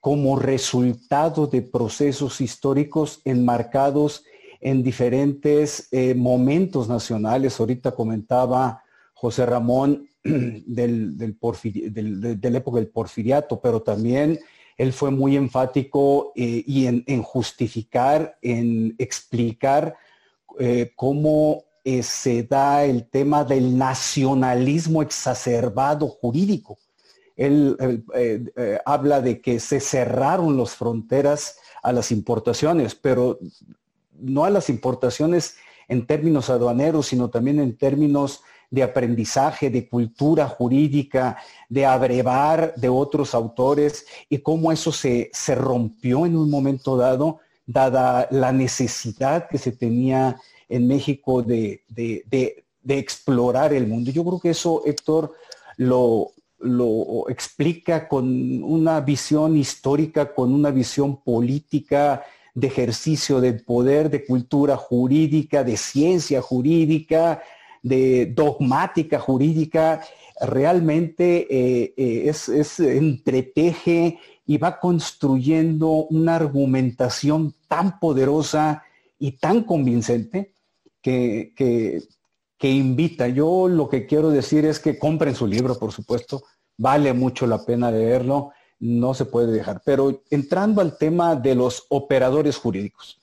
como 0.00 0.38
resultado 0.38 1.46
de 1.46 1.60
procesos 1.60 2.40
históricos 2.40 3.20
enmarcados 3.26 4.24
en 4.60 4.82
diferentes 4.82 5.88
eh, 5.92 6.14
momentos 6.14 6.88
nacionales. 6.88 7.60
Ahorita 7.60 7.92
comentaba 7.92 8.82
José 9.12 9.44
Ramón 9.44 10.08
del, 10.24 11.16
de 11.18 12.50
la 12.50 12.58
época 12.58 12.78
del 12.78 12.88
porfiriato, 12.88 13.60
pero 13.60 13.82
también 13.82 14.38
él 14.78 14.92
fue 14.92 15.10
muy 15.10 15.36
enfático 15.36 16.32
eh, 16.36 16.62
y 16.64 16.86
en, 16.86 17.22
justificar, 17.22 18.38
en 18.40 18.94
explicar 18.98 19.96
eh, 20.60 20.92
cómo 20.94 21.64
eh, 21.84 22.04
se 22.04 22.44
da 22.44 22.84
el 22.84 23.08
tema 23.08 23.42
del 23.42 23.76
nacionalismo 23.76 25.02
exacerbado 25.02 26.06
jurídico. 26.06 26.78
Él 27.34 27.76
habla 28.84 29.20
de 29.20 29.40
que 29.40 29.60
se 29.60 29.78
cerraron 29.78 30.56
las 30.56 30.74
fronteras 30.74 31.56
a 31.84 31.92
las 31.92 32.10
importaciones, 32.10 32.96
pero 32.96 33.38
no 34.12 34.44
a 34.44 34.50
las 34.50 34.68
importaciones 34.68 35.56
en 35.86 36.04
términos 36.04 36.50
aduaneros, 36.50 37.06
sino 37.06 37.30
también 37.30 37.60
en 37.60 37.76
términos 37.76 38.42
de 38.70 38.82
aprendizaje, 38.82 39.70
de 39.70 39.88
cultura 39.88 40.46
jurídica, 40.46 41.38
de 41.68 41.86
abrevar 41.86 42.74
de 42.76 42.88
otros 42.88 43.34
autores 43.34 44.06
y 44.28 44.38
cómo 44.38 44.72
eso 44.72 44.92
se, 44.92 45.30
se 45.32 45.54
rompió 45.54 46.26
en 46.26 46.36
un 46.36 46.50
momento 46.50 46.96
dado, 46.96 47.38
dada 47.66 48.28
la 48.30 48.52
necesidad 48.52 49.48
que 49.48 49.58
se 49.58 49.72
tenía 49.72 50.36
en 50.68 50.86
México 50.86 51.42
de, 51.42 51.82
de, 51.88 52.64
explorar 52.88 53.72
el 53.72 53.86
mundo. 53.86 54.10
Yo 54.10 54.24
creo 54.24 54.40
que 54.40 54.50
eso, 54.50 54.82
Héctor, 54.84 55.34
lo, 55.76 56.32
lo 56.58 57.28
explica 57.28 58.08
con 58.08 58.62
una 58.62 59.00
visión 59.00 59.56
histórica, 59.56 60.34
con 60.34 60.52
una 60.52 60.70
visión 60.70 61.22
política, 61.22 62.22
de 62.54 62.66
ejercicio 62.66 63.40
del 63.40 63.62
poder, 63.62 64.10
de 64.10 64.24
cultura 64.24 64.76
jurídica, 64.76 65.62
de 65.62 65.76
ciencia 65.76 66.42
jurídica, 66.42 67.40
de 67.82 68.26
dogmática 68.26 69.18
jurídica, 69.18 70.02
realmente 70.40 71.46
eh, 71.50 71.94
eh, 71.96 72.28
es, 72.28 72.80
entreteje 72.80 74.18
y 74.46 74.58
va 74.58 74.78
construyendo 74.78 75.88
una 76.10 76.36
argumentación 76.36 77.54
tan 77.66 77.98
poderosa 77.98 78.82
y 79.18 79.32
tan 79.32 79.64
convincente 79.64 80.52
que, 81.02 81.52
que, 81.56 82.70
invita. 82.70 83.28
Yo 83.28 83.68
lo 83.68 83.88
que 83.88 84.06
quiero 84.06 84.30
decir 84.30 84.64
es 84.64 84.78
que 84.78 84.98
compren 84.98 85.34
su 85.34 85.46
libro, 85.46 85.78
por 85.78 85.92
supuesto, 85.92 86.42
vale 86.76 87.12
mucho 87.12 87.46
la 87.46 87.64
pena 87.64 87.90
leerlo, 87.90 88.52
no 88.80 89.14
se 89.14 89.24
puede 89.24 89.52
dejar. 89.52 89.82
Pero 89.84 90.22
entrando 90.30 90.80
al 90.80 90.96
tema 90.96 91.34
de 91.36 91.54
los 91.54 91.86
operadores 91.88 92.56
jurídicos, 92.56 93.18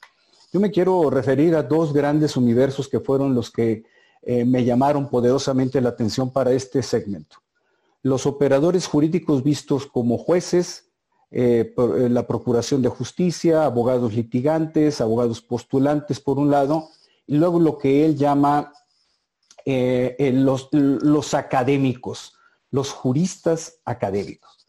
yo 0.52 0.60
me 0.60 0.72
quiero 0.72 1.10
referir 1.10 1.56
a 1.56 1.64
dos 1.64 1.92
grandes 1.92 2.38
universos 2.38 2.88
que 2.88 3.00
fueron 3.00 3.36
los 3.36 3.52
que 3.52 3.84
eh, 4.28 4.44
me 4.44 4.66
llamaron 4.66 5.08
poderosamente 5.08 5.80
la 5.80 5.90
atención 5.90 6.32
para 6.32 6.52
este 6.52 6.82
segmento. 6.82 7.38
Los 8.02 8.26
operadores 8.26 8.88
jurídicos 8.88 9.44
vistos 9.44 9.86
como 9.86 10.18
jueces, 10.18 10.90
eh, 11.30 11.76
eh, 11.78 12.10
la 12.10 12.26
Procuración 12.26 12.82
de 12.82 12.90
Justicia, 12.90 13.66
abogados 13.66 14.14
litigantes, 14.14 15.00
abogados 15.00 15.42
postulantes 15.42 16.20
por 16.20 16.40
un 16.40 16.50
lado, 16.50 16.90
y 17.28 17.36
luego 17.38 17.60
lo 17.60 17.78
que 17.78 18.04
él 18.06 18.16
llama 18.16 18.74
los, 19.68 20.70
los 20.72 21.34
académicos, 21.34 22.34
los 22.70 22.92
juristas 22.92 23.80
académicos. 23.84 24.66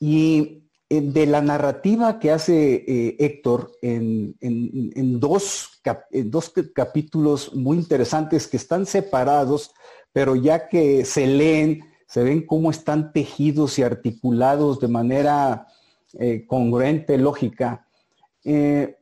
Y 0.00 0.61
de 1.00 1.26
la 1.26 1.40
narrativa 1.40 2.18
que 2.18 2.30
hace 2.30 2.84
eh, 2.86 3.16
Héctor 3.18 3.72
en, 3.80 4.34
dos, 5.20 5.80
capítulos 6.74 7.54
muy 7.54 7.78
interesantes 7.78 8.46
que 8.46 8.58
están 8.58 8.84
separados, 8.84 9.72
pero 10.12 10.36
ya 10.36 10.68
que 10.68 11.04
se 11.04 11.26
leen, 11.26 11.84
se 12.06 12.22
ven 12.22 12.44
cómo 12.44 12.70
están 12.70 13.12
tejidos 13.12 13.78
y 13.78 13.82
articulados 13.82 14.80
de 14.80 14.88
manera 14.88 15.66
eh, 16.18 16.44
congruente, 16.46 17.16
lógica. 17.16 17.86
Eh, 18.44 18.98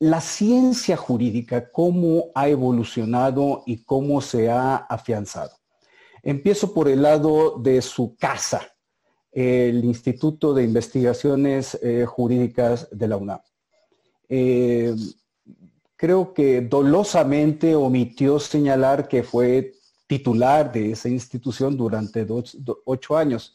la 0.00 0.20
ciencia 0.20 0.96
jurídica, 0.96 1.70
cómo 1.70 2.26
ha 2.34 2.48
evolucionado 2.48 3.62
y 3.64 3.84
cómo 3.84 4.20
se 4.20 4.50
ha 4.50 4.76
afianzado. 4.76 5.56
Empiezo 6.22 6.74
por 6.74 6.88
el 6.88 7.02
lado 7.02 7.58
de 7.58 7.80
su 7.80 8.16
casa, 8.16 8.60
el 9.38 9.84
Instituto 9.84 10.52
de 10.52 10.64
Investigaciones 10.64 11.78
eh, 11.80 12.04
Jurídicas 12.04 12.88
de 12.90 13.06
la 13.06 13.16
UNAM. 13.16 13.38
Eh, 14.28 14.96
creo 15.94 16.34
que 16.34 16.60
dolosamente 16.60 17.76
omitió 17.76 18.40
señalar 18.40 19.06
que 19.06 19.22
fue 19.22 19.74
titular 20.08 20.72
de 20.72 20.90
esa 20.90 21.08
institución 21.08 21.76
durante 21.76 22.26
ocho 22.84 23.16
años, 23.16 23.54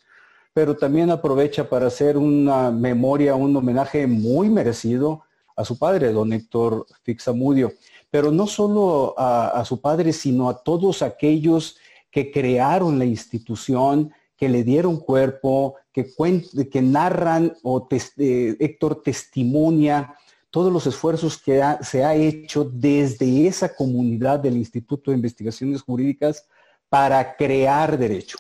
pero 0.54 0.78
también 0.78 1.10
aprovecha 1.10 1.68
para 1.68 1.88
hacer 1.88 2.16
una 2.18 2.72
memoria, 2.72 3.36
un 3.36 3.54
homenaje 3.54 4.08
muy 4.08 4.50
merecido 4.50 5.24
a 5.54 5.66
su 5.66 5.78
padre, 5.78 6.14
don 6.14 6.32
Héctor 6.32 6.86
Fixamudio, 7.02 7.74
pero 8.10 8.32
no 8.32 8.48
solo 8.48 9.16
a 9.18 9.66
su 9.66 9.82
padre, 9.82 10.14
sino 10.14 10.48
a 10.48 10.64
todos 10.64 11.02
aquellos 11.02 11.76
que 12.10 12.32
crearon 12.32 13.00
la 13.00 13.06
institución, 13.06 14.14
que 14.44 14.50
le 14.50 14.66
dieron 14.66 14.98
cuerpo, 14.98 15.76
que, 15.94 16.12
que 16.70 16.82
narran 16.82 17.54
o 17.64 17.88
eh, 18.18 18.58
Héctor 18.60 19.02
testimonia 19.02 20.16
todos 20.50 20.70
los 20.70 20.86
esfuerzos 20.86 21.38
que 21.38 21.64
se 21.80 22.04
ha 22.04 22.14
hecho 22.14 22.66
desde 22.66 23.48
esa 23.48 23.74
comunidad 23.74 24.40
del 24.40 24.58
Instituto 24.58 25.12
de 25.12 25.16
Investigaciones 25.16 25.82
Jurídicas 25.82 26.46
para 26.90 27.38
crear 27.38 27.98
derecho, 27.98 28.38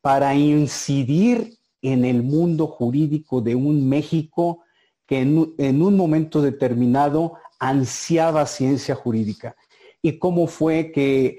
para 0.00 0.34
incidir 0.34 1.56
en 1.80 2.04
el 2.04 2.24
mundo 2.24 2.66
jurídico 2.66 3.40
de 3.40 3.54
un 3.54 3.88
México 3.88 4.64
que 5.06 5.20
en 5.20 5.80
un 5.80 5.96
momento 5.96 6.42
determinado 6.42 7.34
ansiaba 7.60 8.46
ciencia 8.46 8.96
jurídica. 8.96 9.54
Y 10.02 10.18
cómo 10.18 10.48
fue 10.48 10.90
que 10.90 11.38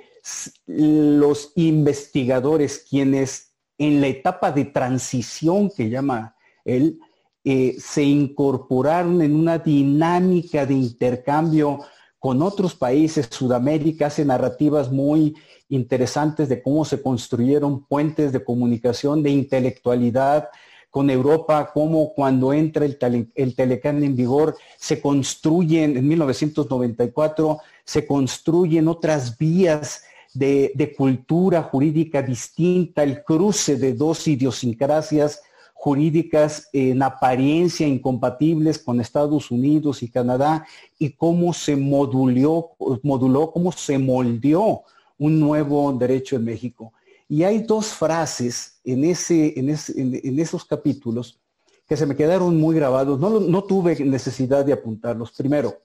los 0.66 1.52
investigadores, 1.58 2.86
quienes 2.90 3.51
en 3.82 4.00
la 4.00 4.08
etapa 4.08 4.52
de 4.52 4.66
transición 4.66 5.72
que 5.76 5.90
llama 5.90 6.36
él, 6.64 7.00
eh, 7.44 7.76
se 7.80 8.04
incorporaron 8.04 9.24
en 9.24 9.36
una 9.36 9.58
dinámica 9.58 10.68
de 10.68 10.76
intercambio 10.76 11.80
con 12.20 12.44
otros 12.44 12.76
países, 12.76 13.28
Sudamérica 13.32 14.06
hace 14.06 14.24
narrativas 14.24 14.92
muy 14.92 15.36
interesantes 15.70 16.48
de 16.48 16.62
cómo 16.62 16.86
se 16.86 17.02
construyeron 17.02 17.84
puentes 17.88 18.32
de 18.32 18.44
comunicación, 18.44 19.24
de 19.24 19.32
intelectualidad 19.32 20.50
con 20.92 21.10
Europa, 21.10 21.72
cómo 21.74 22.14
cuando 22.14 22.54
entra 22.54 22.86
el, 22.86 23.32
el 23.34 23.56
Telecán 23.56 24.04
en 24.04 24.16
vigor, 24.16 24.56
se 24.78 25.02
construyen, 25.02 25.98
en 25.98 26.08
1994, 26.08 27.58
se 27.84 28.06
construyen 28.06 28.88
otras 28.88 29.36
vías 29.40 30.04
de, 30.34 30.94
cultura 30.98 31.64
jurídica 31.64 32.22
distinta, 32.22 33.04
el 33.04 33.24
cruce 33.24 33.76
de 33.78 33.94
dos 33.94 34.28
idiosincrasias 34.28 35.42
jurídicas 35.74 36.70
en 36.74 37.02
apariencia 37.02 37.88
incompatibles 37.88 38.78
con 38.78 39.02
Estados 39.02 39.50
Unidos 39.50 40.04
y 40.04 40.10
Canadá 40.10 40.66
y 41.00 41.12
cómo 41.12 41.54
se 41.54 41.76
moduló, 41.76 42.72
moduló 43.02 43.52
cómo 43.52 43.72
se 43.72 43.98
moldeó 43.98 44.84
un 45.18 45.40
nuevo 45.40 45.92
derecho 45.94 46.36
en 46.36 46.46
México. 46.46 46.94
Y 47.28 47.44
hay 47.44 47.60
dos 47.60 47.88
frases 47.88 48.80
en, 48.84 49.06
ese, 49.06 49.58
en, 49.58 50.40
esos 50.40 50.66
capítulos 50.66 51.40
que 51.88 51.98
se 51.98 52.06
me 52.06 52.16
quedaron 52.16 52.60
muy 52.60 52.76
grabados. 52.76 53.20
No, 53.20 53.40
no 53.40 53.64
tuve 53.64 54.04
necesidad 54.04 54.66
de 54.66 54.74
apuntarlos. 54.74 55.32
Primero, 55.32 55.82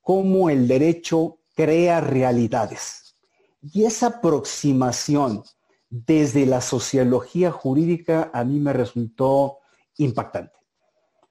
cómo 0.00 0.50
el 0.50 0.66
derecho 0.66 1.38
crea 1.54 2.00
realidades. 2.00 3.03
Y 3.72 3.84
esa 3.84 4.08
aproximación 4.08 5.42
desde 5.88 6.44
la 6.44 6.60
sociología 6.60 7.50
jurídica 7.50 8.30
a 8.34 8.44
mí 8.44 8.60
me 8.60 8.72
resultó 8.74 9.58
impactante, 9.96 10.58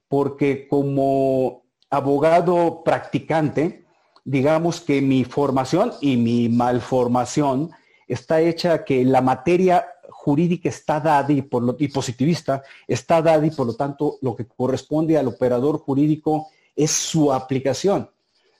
porque 0.08 0.68
como 0.68 1.64
abogado 1.92 2.82
practicante, 2.84 3.86
digamos 4.24 4.82
que 4.82 5.02
mi 5.02 5.26
formación 5.26 5.94
y 6.02 6.18
mi 6.18 6.50
malformación 6.50 7.70
está 8.08 8.42
hecha 8.42 8.84
que 8.84 9.06
la 9.06 9.22
materia 9.22 9.86
jurídica 10.10 10.70
está 10.70 11.00
dada 11.00 11.32
y, 11.32 11.44
por 11.44 11.62
lo, 11.62 11.76
y 11.78 11.90
positivista 11.90 12.64
está 12.88 13.22
dada 13.22 13.46
y 13.46 13.52
por 13.52 13.68
lo 13.68 13.76
tanto 13.76 14.18
lo 14.22 14.36
que 14.36 14.48
corresponde 14.48 15.18
al 15.18 15.28
operador 15.28 15.78
jurídico 15.78 16.48
es 16.76 16.90
su 16.90 17.32
aplicación 17.32 18.10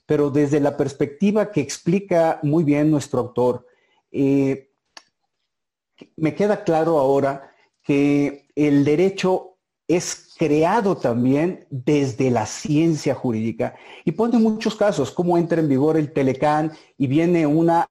pero 0.06 0.30
desde 0.30 0.60
la 0.60 0.76
perspectiva 0.76 1.52
que 1.52 1.62
explica 1.62 2.40
muy 2.44 2.64
bien 2.64 2.92
nuestro 2.92 3.20
autor, 3.20 3.68
eh, 4.12 4.70
me 6.18 6.36
queda 6.36 6.64
claro 6.64 7.00
ahora 7.00 7.52
que 7.82 8.48
el 8.56 8.84
derecho 8.84 9.58
es 9.88 10.34
creado 10.38 10.98
también 10.98 11.66
desde 11.70 12.32
la 12.32 12.46
ciencia 12.46 13.14
jurídica. 13.16 13.76
Y 14.06 14.14
pone 14.14 14.40
muchos 14.40 14.76
casos, 14.76 15.12
cómo 15.12 15.38
entra 15.38 15.60
en 15.60 15.70
vigor 15.70 15.98
el 15.98 16.12
Telecán 16.14 16.72
y 16.98 17.08
viene 17.08 17.46
una 17.46 17.88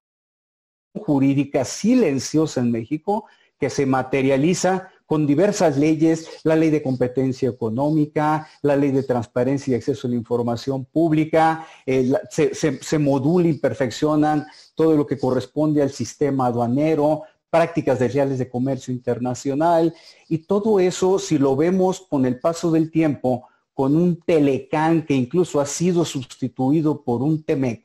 jurídica 0.95 1.65
silenciosa 1.65 2.61
en 2.61 2.71
México 2.71 3.27
que 3.59 3.71
se 3.71 3.87
materializa 3.87 4.91
con 5.13 5.27
diversas 5.27 5.77
leyes, 5.77 6.27
la 6.43 6.57
ley 6.57 6.71
de 6.71 6.83
competencia 6.83 7.47
económica, 7.47 8.49
la 8.63 8.77
ley 8.77 8.93
de 8.93 9.03
transparencia 9.03 9.73
y 9.73 9.75
acceso 9.75 10.07
a 10.07 10.11
la 10.11 10.17
información 10.17 10.87
pública, 10.87 11.67
eh, 11.85 12.11
se, 12.31 12.99
modula 12.99 13.47
y 13.47 13.59
perfeccionan 13.59 14.47
todo 14.75 14.97
lo 14.97 15.07
que 15.07 15.19
corresponde 15.19 15.83
al 15.83 15.91
sistema 15.91 16.47
aduanero, 16.47 17.25
prácticas 17.51 17.99
de 17.99 18.09
reales 18.09 18.39
de 18.39 18.49
comercio 18.49 18.91
internacional 18.91 19.95
y 20.31 20.39
todo 20.39 20.81
eso, 20.81 21.19
si 21.19 21.37
lo 21.37 21.57
vemos 21.57 22.01
con 22.09 22.25
el 22.25 22.41
paso 22.41 22.71
del 22.71 22.91
tiempo, 22.91 23.47
con 23.75 23.95
un 23.95 24.19
Telecán 24.19 25.05
que 25.05 25.13
incluso 25.13 25.61
ha 25.61 25.67
sido 25.67 26.07
sustituido 26.07 27.03
por 27.03 27.21
un 27.21 27.43
TEMEC, 27.43 27.85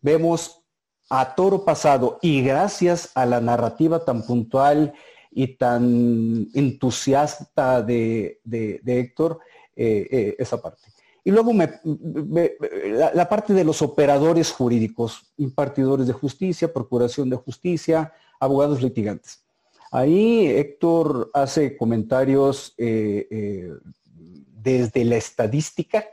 vemos 0.00 0.62
a 1.10 1.34
toro 1.34 1.64
pasado 1.64 2.20
y 2.22 2.40
gracias 2.40 3.10
a 3.16 3.26
la 3.26 3.40
narrativa 3.40 4.04
tan 4.04 4.24
puntual 4.24 4.94
y 5.38 5.56
tan 5.56 6.48
entusiasta 6.52 7.80
de, 7.80 8.40
Héctor, 8.84 9.38
eh, 9.76 10.08
eh, 10.10 10.36
esa 10.36 10.60
parte. 10.60 10.88
Y 11.22 11.30
luego 11.30 11.52
la, 13.14 13.28
parte 13.28 13.54
de 13.54 13.62
los 13.62 13.80
operadores 13.80 14.50
jurídicos, 14.50 15.32
impartidores 15.36 16.08
de 16.08 16.12
justicia, 16.12 16.72
procuración 16.72 17.30
de 17.30 17.36
justicia, 17.36 18.12
abogados 18.40 18.82
litigantes. 18.82 19.44
Ahí 19.92 20.48
Héctor 20.48 21.30
hace 21.32 21.76
comentarios 21.76 22.74
eh, 22.76 23.70
desde 24.60 25.04
la 25.04 25.18
estadística, 25.18 26.04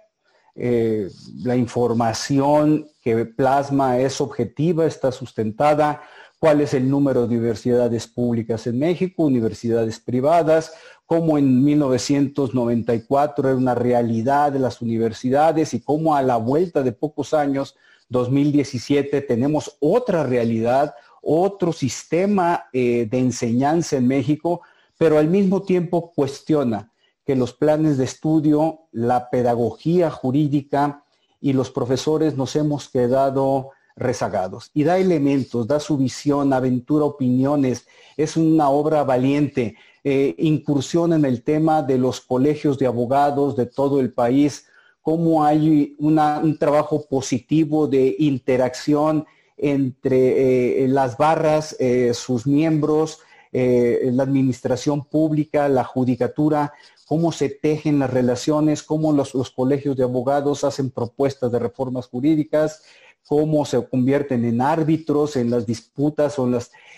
la 0.54 1.56
información 1.56 2.88
que 3.02 3.26
plasma 3.26 3.98
es 3.98 4.22
objetiva, 4.22 4.86
está 4.86 5.12
sustentada, 5.12 6.04
cuál 6.46 6.62
es 6.62 6.76
el 6.76 6.88
número 6.88 7.22
de 7.22 7.38
universidades 7.38 8.06
públicas 8.06 8.68
en 8.68 8.78
México, 8.78 9.24
universidades 9.24 10.00
privadas, 10.00 10.74
cómo 11.08 11.40
en 11.40 11.64
1994 11.64 13.50
era 13.50 13.58
una 13.58 13.74
realidad 13.74 14.52
de 14.52 14.60
las 14.60 14.80
universidades 14.80 15.74
y 15.74 15.82
cómo 15.82 16.16
a 16.16 16.22
la 16.22 16.38
vuelta 16.38 16.84
de 16.84 16.92
pocos 16.92 17.34
años, 17.34 17.76
2017, 18.10 19.22
tenemos 19.22 19.76
otra 19.80 20.22
realidad, 20.22 20.94
otro 21.24 21.74
sistema 21.74 22.66
eh, 22.72 23.08
de 23.10 23.18
enseñanza 23.18 23.98
en 23.98 24.08
México, 24.08 24.62
pero 25.00 25.18
al 25.18 25.28
mismo 25.28 25.64
tiempo 25.64 26.14
cuestiona 26.14 26.92
que 27.26 27.36
los 27.36 27.54
planes 27.54 27.98
de 27.98 28.04
estudio, 28.04 28.82
la 28.92 29.32
pedagogía 29.32 30.12
jurídica 30.12 31.06
y 31.42 31.54
los 31.54 31.72
profesores 31.72 32.38
nos 32.38 32.56
hemos 32.56 32.88
quedado 32.88 33.72
rezagados. 33.96 34.72
Y 34.74 34.84
da 34.84 34.98
elementos, 34.98 35.68
da 35.68 35.80
su 35.80 35.98
visión, 35.98 36.54
aventura 36.54 37.06
opiniones. 37.06 37.88
Es 38.18 38.36
una 38.38 38.70
obra 38.70 39.04
valiente. 39.04 39.76
Eh, 40.04 40.36
incursión 40.38 41.14
en 41.14 41.26
el 41.26 41.44
tema 41.44 41.82
de 41.82 41.98
los 41.98 42.22
colegios 42.22 42.78
de 42.78 42.86
abogados 42.86 43.56
de 43.56 43.66
todo 43.66 44.00
el 44.00 44.14
país, 44.14 44.68
cómo 45.02 45.44
hay 45.44 45.96
un 45.98 46.58
trabajo 46.60 47.06
positivo 47.08 47.88
de 47.88 48.16
interacción 48.20 49.26
entre 49.58 50.84
eh, 50.84 50.88
las 50.88 51.18
barras, 51.18 51.76
eh, 51.80 52.14
sus 52.14 52.46
miembros, 52.46 53.20
la 53.52 54.24
administración 54.24 55.06
pública, 55.06 55.70
la 55.70 55.86
judicatura, 55.86 56.74
cómo 57.06 57.32
se 57.32 57.48
tejen 57.48 58.00
las 58.00 58.12
relaciones, 58.12 58.84
cómo 58.84 59.14
los 59.14 59.50
colegios 59.52 59.96
de 59.96 60.04
abogados 60.04 60.66
hacen 60.66 60.92
propuestas 60.92 61.50
de 61.54 61.60
reformas 61.60 62.08
jurídicas, 62.08 62.82
cómo 63.28 63.66
se 63.66 63.84
convierten 63.88 64.46
en 64.46 64.62
árbitros 64.62 65.36
en 65.36 65.50
las 65.50 65.66
disputas 65.66 66.38
o 66.40 66.48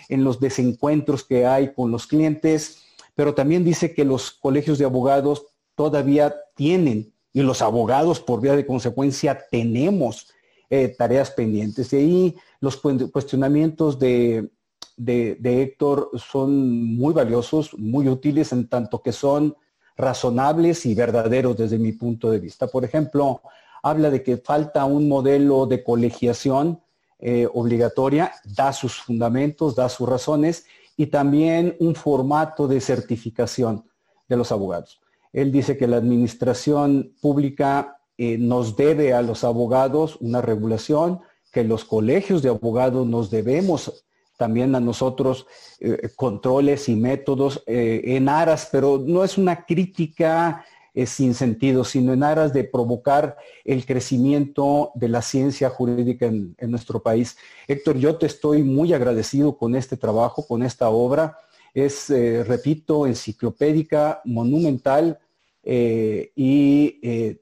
en, 0.10 0.24
los 0.24 0.40
desencuentros 0.40 1.24
que 1.24 1.46
hay 1.46 1.74
con 1.74 1.92
los 1.92 2.08
clientes, 2.08 2.84
pero 3.16 3.34
también 3.34 3.64
dice 3.64 3.94
que 3.94 4.06
los 4.06 4.32
colegios 4.32 4.78
de 4.78 4.86
abogados 4.86 5.46
todavía 5.76 6.36
tienen, 6.56 7.14
y 7.34 7.42
los 7.44 7.62
abogados 7.62 8.20
por 8.20 8.42
vía 8.42 8.56
de 8.56 8.66
consecuencia 8.66 9.46
tenemos 9.52 10.28
eh, 10.70 10.88
tareas 10.98 11.30
pendientes. 11.32 11.94
Y 11.94 11.98
ahí 11.98 12.36
los 12.60 12.78
cuestionamientos 12.78 14.00
de, 14.00 14.50
de, 14.98 15.62
Héctor 15.62 16.10
son 16.16 16.96
muy 16.96 17.14
valiosos, 17.14 17.78
muy 17.78 18.10
útiles 18.10 18.52
en 18.52 18.68
tanto 18.68 19.02
que 19.02 19.12
son 19.12 19.56
razonables 19.96 20.86
y 20.86 20.96
verdaderos 20.96 21.58
desde 21.58 21.78
mi 21.78 21.92
punto 21.92 22.32
de 22.32 22.40
vista. 22.40 22.68
Por 22.68 22.84
ejemplo, 22.84 23.42
habla 23.84 24.10
de 24.10 24.24
que 24.24 24.38
falta 24.38 24.86
un 24.86 25.08
modelo 25.08 25.66
de 25.66 25.84
colegiación 25.84 26.82
eh, 27.20 27.48
obligatoria, 27.52 28.32
da 28.46 28.72
sus 28.72 29.02
fundamentos, 29.02 29.76
da 29.76 29.90
sus 29.90 30.08
razones 30.08 30.66
y 30.96 31.08
también 31.08 31.76
un 31.80 31.96
formato 31.96 32.68
de 32.68 32.80
certificación 32.80 33.86
de 34.28 34.38
los 34.38 34.52
abogados. 34.52 35.02
Él 35.34 35.52
dice 35.52 35.78
que 35.78 35.88
la 35.88 35.98
administración 35.98 37.16
pública 37.20 38.02
eh, 38.20 38.38
nos 38.38 38.76
debe 38.76 39.14
a 39.14 39.24
los 39.24 39.44
abogados 39.44 40.18
una 40.18 40.42
regulación, 40.42 41.22
que 41.52 41.64
los 41.64 41.86
colegios 41.86 42.44
de 42.44 42.50
abogados 42.50 43.08
nos 43.08 43.32
debemos 43.32 44.06
también 44.38 44.76
a 44.76 44.80
nosotros 44.80 45.48
eh, 45.80 46.10
controles 46.16 46.88
y 46.88 46.96
métodos 46.96 47.64
en 47.66 48.30
aras, 48.30 48.70
pero 48.72 49.04
no 49.04 49.24
es 49.24 49.40
una 49.40 49.66
crítica 49.66 50.64
es 50.98 51.12
sin 51.12 51.36
sentido, 51.36 51.84
sino 51.84 52.12
en 52.12 52.24
aras 52.24 52.54
de 52.54 52.64
provocar 52.64 53.38
el 53.64 53.86
crecimiento 53.86 54.91
de 54.95 55.10
la 55.10 55.22
ciencia 55.22 55.70
jurídica 55.70 56.26
en, 56.26 56.56
nuestro 56.62 57.04
país. 57.04 57.38
Héctor, 57.68 58.00
yo 58.00 58.18
te 58.18 58.26
estoy 58.26 58.64
muy 58.64 58.93
agradecido 58.93 59.60
con 59.60 59.76
este 59.76 59.95
trabajo, 59.95 60.48
con 60.48 60.64
esta 60.64 60.89
obra. 60.89 61.38
Es, 61.72 62.10
eh, 62.10 62.43
repito, 62.43 63.06
enciclopédica, 63.06 64.22
monumental 64.26 65.20
eh, 65.62 66.32
y 66.36 67.00
eh, 67.04 67.41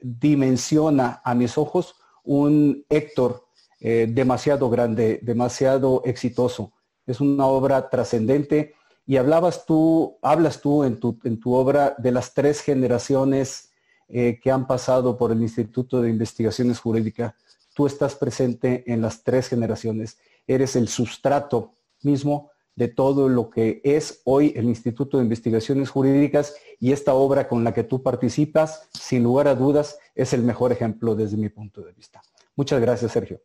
dimensiona 0.00 1.20
a 1.24 1.34
mis 1.34 1.58
ojos 1.58 1.96
un 2.22 2.84
Héctor 2.88 3.46
demasiado 3.80 4.68
grande, 4.68 5.20
demasiado 5.22 6.02
exitoso. 6.04 6.72
Es 7.06 7.18
una 7.20 7.46
obra 7.46 7.88
trascendente 7.88 8.74
y 9.06 9.16
hablabas 9.16 9.66
tú, 9.66 10.18
hablas 10.22 10.60
tú 10.60 10.84
en 10.84 11.00
tu, 11.00 11.18
en 11.24 11.40
tu 11.40 11.54
obra 11.54 11.94
de 11.98 12.12
las 12.12 12.34
tres 12.34 12.60
generaciones 12.60 13.72
eh, 14.08 14.40
que 14.42 14.50
han 14.50 14.66
pasado 14.66 15.16
por 15.16 15.32
el 15.32 15.40
Instituto 15.40 16.02
de 16.02 16.10
Investigaciones 16.10 16.80
Jurídicas. 16.80 17.34
Tú 17.74 17.86
estás 17.86 18.16
presente 18.16 18.84
en 18.92 19.00
las 19.00 19.22
tres 19.22 19.48
generaciones. 19.48 20.18
Eres 20.46 20.76
el 20.76 20.88
sustrato 20.88 21.74
mismo 22.02 22.50
de 22.74 22.88
todo 22.88 23.28
lo 23.28 23.50
que 23.50 23.80
es 23.84 24.22
hoy 24.24 24.52
el 24.56 24.64
Instituto 24.64 25.18
de 25.18 25.24
Investigaciones 25.24 25.90
Jurídicas 25.90 26.54
y 26.78 26.92
esta 26.92 27.14
obra 27.14 27.46
con 27.46 27.62
la 27.62 27.74
que 27.74 27.84
tú 27.84 28.02
participas, 28.02 28.88
sin 28.92 29.22
lugar 29.22 29.48
a 29.48 29.54
dudas, 29.54 29.98
es 30.14 30.32
el 30.32 30.42
mejor 30.42 30.72
ejemplo 30.72 31.14
desde 31.14 31.36
mi 31.36 31.48
punto 31.48 31.82
de 31.82 31.92
vista. 31.92 32.22
Muchas 32.56 32.80
gracias, 32.80 33.12
Sergio. 33.12 33.40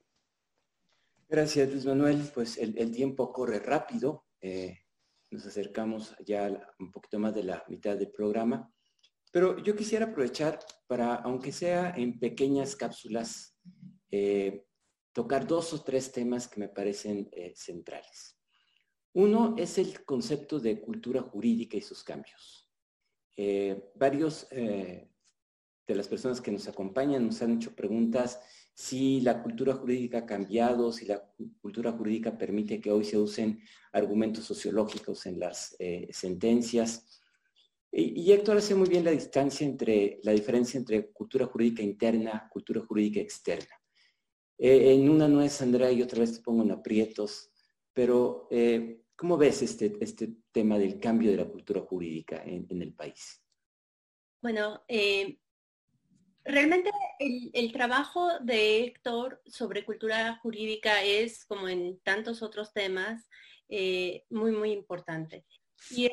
Gracias, 1.27 1.69
Luis 1.69 1.85
Manuel. 1.85 2.29
Pues 2.33 2.57
el, 2.57 2.91
tiempo 2.91 3.33
corre 3.33 3.59
rápido. 3.59 4.25
Eh, 4.41 4.79
nos 5.31 5.45
acercamos 5.45 6.15
ya 6.25 6.49
un 6.79 6.91
poquito 6.91 7.19
más 7.19 7.33
de 7.33 7.43
la 7.43 7.63
mitad 7.67 7.97
del 7.97 8.11
programa. 8.11 8.71
Pero 9.31 9.57
yo 9.61 9.75
quisiera 9.75 10.05
aprovechar 10.05 10.59
para, 10.87 11.15
aunque 11.15 11.51
sea 11.51 11.93
en 11.95 12.19
pequeñas 12.19 12.75
cápsulas, 12.75 13.57
eh, 14.09 14.65
tocar 15.11 15.45
dos 15.45 15.73
o 15.73 15.83
tres 15.83 16.11
temas 16.11 16.47
que 16.47 16.59
me 16.59 16.69
parecen 16.69 17.29
eh, 17.31 17.53
centrales. 17.55 18.39
Uno 19.13 19.55
es 19.57 19.77
el 19.77 20.05
concepto 20.05 20.59
de 20.59 20.79
cultura 20.79 21.21
jurídica 21.21 21.77
y 21.77 21.81
sus 21.81 22.03
cambios. 22.03 22.69
Eh, 23.37 23.91
varios 23.95 24.47
de 24.49 25.09
las 25.87 26.07
personas 26.07 26.39
que 26.39 26.51
nos 26.51 26.67
acompañan 26.67 27.25
nos 27.25 27.41
han 27.41 27.53
hecho 27.53 27.75
preguntas 27.75 28.41
si 28.75 29.21
la 29.21 29.41
cultura 29.41 29.73
jurídica 29.73 30.19
ha 30.19 30.25
cambiado, 30.25 30.91
si 30.91 31.05
la 31.05 31.23
cultura 31.61 31.93
jurídica 31.93 32.37
permite 32.37 32.81
que 32.81 32.91
hoy 32.91 33.05
se 33.05 33.17
usen 33.17 33.61
argumentos 33.93 34.43
sociológicos 34.43 35.25
en 35.27 35.39
las 35.39 35.77
eh, 35.79 36.09
sentencias. 36.11 37.21
Y, 37.89 38.29
Héctor 38.33 38.57
hace 38.57 38.75
muy 38.75 38.89
bien 38.89 39.05
la 39.05 39.11
distancia 39.11 39.65
entre, 39.65 40.19
la 40.23 40.33
diferencia 40.33 40.77
entre 40.77 41.09
cultura 41.13 41.45
jurídica 41.45 41.81
interna, 41.81 42.49
cultura 42.51 42.81
jurídica 42.81 43.21
externa. 43.21 43.81
Eh, 44.57 44.93
en 44.93 45.09
una 45.09 45.29
no 45.29 45.41
es 45.41 45.61
Andrea 45.61 45.89
y 45.93 46.01
otra 46.01 46.19
vez 46.19 46.33
te 46.33 46.43
pongo 46.43 46.63
en 46.63 46.71
aprietos, 46.71 47.49
pero 47.93 48.49
eh, 48.51 49.03
¿cómo 49.15 49.37
ves 49.37 49.61
este, 49.61 49.97
este 50.01 50.35
tema 50.51 50.77
del 50.77 50.99
cambio 50.99 51.31
de 51.31 51.37
la 51.37 51.45
cultura 51.45 51.79
jurídica 51.79 52.43
en 52.45 52.81
el 52.81 52.93
país? 52.93 53.41
Bueno, 54.41 54.83
Realmente 56.45 56.91
el, 57.19 57.71
trabajo 57.71 58.39
de 58.39 58.83
Héctor 58.83 59.41
sobre 59.47 59.83
cultura 59.83 60.37
jurídica 60.43 61.01
es, 61.01 61.43
como 61.45 61.67
en 61.67 61.99
tantos 62.01 62.43
otros 62.43 62.71
temas, 62.71 63.27
eh, 63.67 64.23
muy, 64.29 64.51
muy 64.51 64.71
importante. 64.71 65.43
Y 65.89 66.05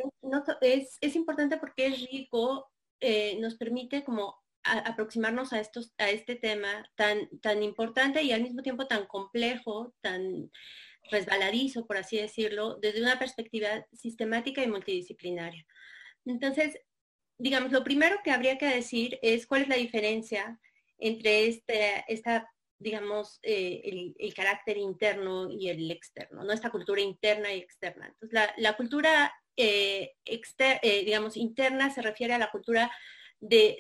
es, 0.63 0.99
es, 1.03 1.17
importante 1.17 1.59
porque 1.59 1.87
es 1.87 2.11
rico, 2.11 2.71
eh, 3.01 3.37
nos 3.41 3.57
permite 3.57 4.05
como 4.05 4.43
aproximarnos 4.65 5.53
a, 5.53 5.61
estos, 5.61 5.93
a 5.99 6.09
este 6.09 6.37
tema 6.37 6.89
tan, 6.95 7.29
tan 7.41 7.63
importante 7.63 8.23
y 8.23 8.33
al 8.33 8.43
mismo 8.43 8.63
tiempo 8.63 8.87
tan 8.87 9.07
complejo, 9.07 9.93
tan 10.01 10.51
resbaladizo, 11.11 11.87
por 11.87 11.99
así 11.99 12.17
decirlo, 12.17 12.79
desde 12.81 13.03
una 13.03 13.19
perspectiva 13.19 13.85
sistemática 13.93 14.63
y 14.63 14.69
multidisciplinaria. 14.69 15.67
Entonces, 16.25 16.79
digamos, 17.39 17.73
lo 17.73 17.85
primero 17.85 18.21
que 18.23 18.31
habría 18.31 18.59
que 18.59 18.67
decir 18.67 19.19
es 19.23 19.47
cuál 19.47 19.63
es 19.63 19.69
la 19.69 19.77
diferencia 19.77 20.59
entre 20.99 21.47
este, 21.47 22.05
esta, 22.09 22.49
digamos, 22.79 23.39
eh, 23.43 24.15
el, 24.19 24.35
carácter 24.35 24.77
interno 24.79 25.51
y 25.51 25.69
el 25.69 25.91
externo, 25.91 26.45
¿no? 26.45 26.53
Esta 26.53 26.71
cultura 26.71 27.01
interna 27.01 27.53
y 27.53 27.59
externa. 27.59 28.07
Entonces, 28.07 28.39
la, 28.57 28.77
cultura, 28.77 29.35
eh, 29.57 30.13
eh, 30.25 31.05
digamos, 31.05 31.37
interna 31.37 31.91
se 31.91 32.03
refiere 32.03 32.35
a 32.35 32.39
la 32.39 32.51
cultura 32.51 32.93
de, 33.41 33.79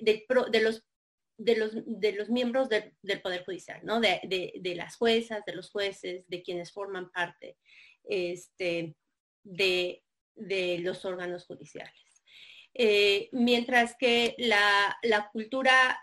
los 0.58 2.30
miembros 2.30 2.68
del 2.68 3.22
Poder 3.22 3.44
Judicial, 3.44 3.80
¿no? 3.84 4.00
De, 4.00 4.20
de, 4.60 4.74
las 4.74 4.96
juezas, 4.96 5.44
de 5.44 5.54
los 5.54 5.70
jueces, 5.70 6.24
de 6.28 6.42
quienes 6.42 6.72
forman 6.72 7.10
parte 7.10 7.56
este, 8.04 8.96
de, 9.44 10.02
los 10.80 11.04
órganos 11.04 11.46
judiciales. 11.46 12.11
Eh, 12.74 13.28
mientras 13.32 13.96
que 13.96 14.34
la, 14.38 14.96
cultura 15.32 16.00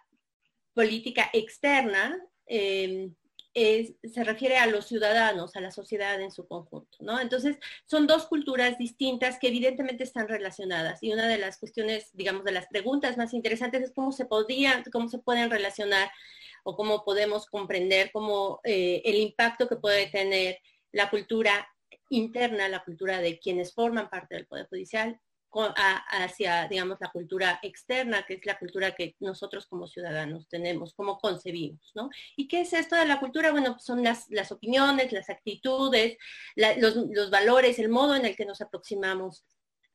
política 0.74 1.30
externa 1.34 2.24
eh, 2.46 3.12
se 3.54 4.24
refiere 4.24 4.58
a 4.58 4.68
los 4.68 4.86
ciudadanos, 4.88 5.56
a 5.56 5.62
la 5.62 5.72
sociedad 5.72 6.22
en 6.22 6.32
su 6.32 6.48
conjunto, 6.48 6.98
¿no? 7.02 7.20
Entonces, 7.20 7.58
son 7.86 8.08
dos 8.08 8.28
culturas 8.28 8.78
distintas 8.78 9.40
que 9.40 9.48
evidentemente 9.48 10.04
están 10.04 10.28
relacionadas 10.28 11.02
y 11.02 11.12
una 11.12 11.28
de 11.28 11.40
las 11.40 11.58
cuestiones, 11.58 12.10
digamos, 12.14 12.46
de 12.46 12.52
las 12.52 12.68
preguntas 12.68 13.18
más 13.18 13.34
interesantes 13.34 13.82
es 13.82 13.92
cómo 13.92 14.12
se 14.12 14.26
podían, 14.26 14.84
cómo 14.92 15.10
se 15.10 15.20
pueden 15.20 15.50
relacionar 15.50 16.12
o 16.64 16.76
cómo 16.76 17.04
podemos 17.04 17.48
comprender 17.48 18.12
cómo 18.12 18.62
eh, 18.64 19.02
el 19.04 19.16
impacto 19.16 19.68
que 19.68 19.78
puede 19.78 20.08
tener 20.08 20.60
la 20.92 21.10
cultura 21.10 21.68
interna, 22.10 22.70
la 22.70 22.84
cultura 22.84 23.20
de 23.20 23.40
quienes 23.40 23.74
forman 23.74 24.10
parte 24.10 24.36
del 24.36 24.48
Poder 24.48 24.68
Judicial 24.68 25.20
hacia, 25.52 26.68
digamos, 26.68 26.98
la 27.00 27.12
cultura 27.12 27.60
externa, 27.64 28.24
que 28.26 28.36
es 28.36 28.46
la 28.46 28.60
cultura 28.60 28.94
que 28.94 29.16
nosotros 29.20 29.66
como 29.66 29.88
ciudadanos 29.88 30.48
tenemos, 30.48 30.94
cómo 30.94 31.18
concebimos, 31.18 31.92
¿no? 31.96 32.10
¿Y 32.36 32.48
qué 32.48 32.62
es 32.62 32.74
esto 32.74 32.96
de 32.96 33.06
la 33.06 33.20
cultura? 33.20 33.52
Bueno, 33.52 33.74
pues 33.74 33.84
son 33.84 34.04
las, 34.04 34.30
las 34.30 34.52
opiniones, 34.52 35.12
las 35.12 35.30
actitudes, 35.30 36.18
los, 36.56 36.96
los, 36.96 37.30
valores, 37.32 37.80
el 37.80 37.90
modo 37.90 38.16
en 38.16 38.26
el 38.26 38.36
que 38.36 38.46
nos 38.46 38.62
aproximamos 38.62 39.44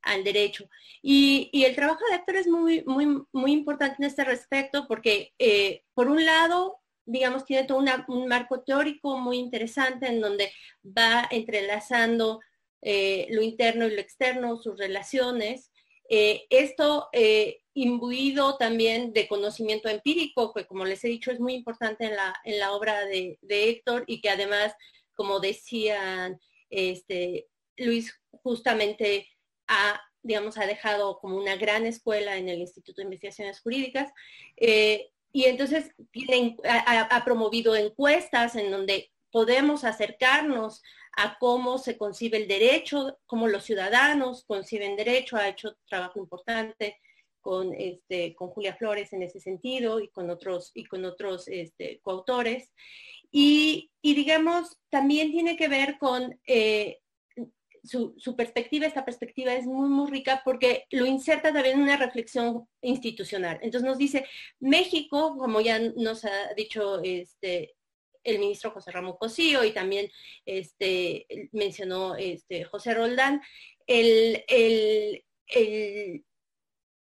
al 0.03 0.25
derecho. 0.25 0.69
Y, 1.03 1.51
y 1.53 1.65
el 1.65 1.75
trabajo 1.75 2.05
de 2.09 2.17
actor 2.17 2.37
es 2.37 2.49
muy, 2.49 2.83
muy, 2.85 3.23
muy 3.33 3.53
importante 3.53 3.97
en 3.99 4.05
este 4.05 4.25
respecto 4.25 4.87
porque, 4.89 5.33
eh, 5.39 5.85
por 5.95 6.09
un 6.09 6.25
lado, 6.25 6.81
digamos, 7.07 7.45
tiene 7.45 7.65
todo 7.65 7.83
un 8.09 8.29
marco 8.29 8.61
teórico 8.63 9.19
muy 9.19 9.39
interesante 9.39 10.09
en 10.09 10.21
donde 10.21 10.53
va 10.85 11.27
entrelazando 11.31 12.41
eh, 12.87 13.27
lo 13.31 13.41
interno 13.41 13.87
y 13.87 13.95
lo 13.95 14.01
externo, 14.01 14.59
sus 14.59 14.79
relaciones. 14.79 15.73
Eh, 16.11 16.45
esto 16.51 17.09
eh, 17.15 17.63
imbuido 17.73 18.59
también 18.59 19.15
de 19.15 19.27
conocimiento 19.27 19.89
empírico, 19.89 20.53
que 20.53 20.67
como 20.67 20.85
les 20.85 21.03
he 21.03 21.09
dicho 21.09 21.31
es 21.31 21.41
muy 21.41 21.55
importante 21.55 22.05
en 22.05 22.15
la, 22.15 22.37
en 22.45 22.59
la 22.59 22.73
obra 22.73 23.07
de, 23.07 23.39
Héctor 23.49 24.05
y 24.07 24.21
que 24.21 24.29
además, 24.29 24.75
como 25.15 25.41
decía 25.41 26.39
este, 26.69 27.49
Luis, 27.79 28.21
justamente 28.43 29.31
ha, 29.67 29.99
digamos, 30.23 30.59
ha 30.59 30.67
dejado 30.67 31.19
como 31.21 31.39
una 31.39 31.57
gran 31.57 31.87
escuela 31.87 32.37
en 32.37 32.51
el 32.51 32.59
Instituto 32.59 33.01
de 33.01 33.05
Investigaciones 33.05 33.61
Jurídicas. 33.63 34.13
y 35.33 35.45
entonces 35.47 35.91
ha 36.67 37.25
promovido 37.25 37.75
encuestas 37.75 38.57
en 38.57 38.71
donde 38.71 39.11
podemos 39.31 39.85
acercarnos 39.85 40.83
a 41.17 41.39
cómo 41.39 41.79
se 41.79 41.97
concibe 41.97 42.39
el 42.39 42.49
derecho, 42.49 43.19
cómo 43.27 43.49
los 43.49 43.65
ciudadanos 43.65 44.45
conciben 44.45 44.97
derecho, 44.97 45.37
ha 45.37 45.49
hecho 45.49 45.77
trabajo 45.87 46.19
importante 46.19 46.99
con, 47.41 47.75
este, 47.75 48.35
con 48.35 48.49
Julia 48.49 48.75
Flores 48.75 49.13
en 49.13 49.23
ese 49.23 49.39
sentido 49.39 50.01
y 50.01 50.09
con 50.09 50.31
otros, 50.31 50.71
y 50.75 50.85
con 50.87 51.05
otros 51.05 51.47
este, 51.49 52.01
coautores. 52.01 52.73
Y, 53.31 53.91
digamos, 54.03 54.79
también 54.89 55.31
tiene 55.31 55.57
que 55.57 55.69
ver 55.69 55.99
con 55.99 56.41
eh, 56.47 57.01
su, 57.83 58.15
su, 58.17 58.37
perspectiva, 58.37 58.87
esta 58.87 59.05
perspectiva 59.05 59.53
es 59.53 59.67
muy, 59.67 59.89
muy 59.89 60.11
rica 60.11 60.41
porque 60.45 60.87
lo 60.91 61.05
inserta 61.05 61.53
también 61.53 61.77
en 61.77 61.83
una 61.83 61.97
reflexión 61.97 62.67
institucional. 62.81 63.59
Entonces 63.61 63.87
nos 63.89 63.99
dice, 63.99 64.25
México, 64.61 65.37
como 65.37 65.61
ya 65.61 65.79
nos 65.79 66.25
ha 66.25 66.55
dicho 66.57 67.03
este, 67.03 67.75
el 68.25 68.39
ministro 68.39 68.71
José 68.71 68.91
Ramón 68.91 69.17
Cosío 69.19 69.65
y 69.65 69.73
también 69.73 70.11
este, 70.45 71.27
mencionó 71.53 72.17
este, 72.17 72.65
José 72.65 72.95
Roldán, 72.95 73.41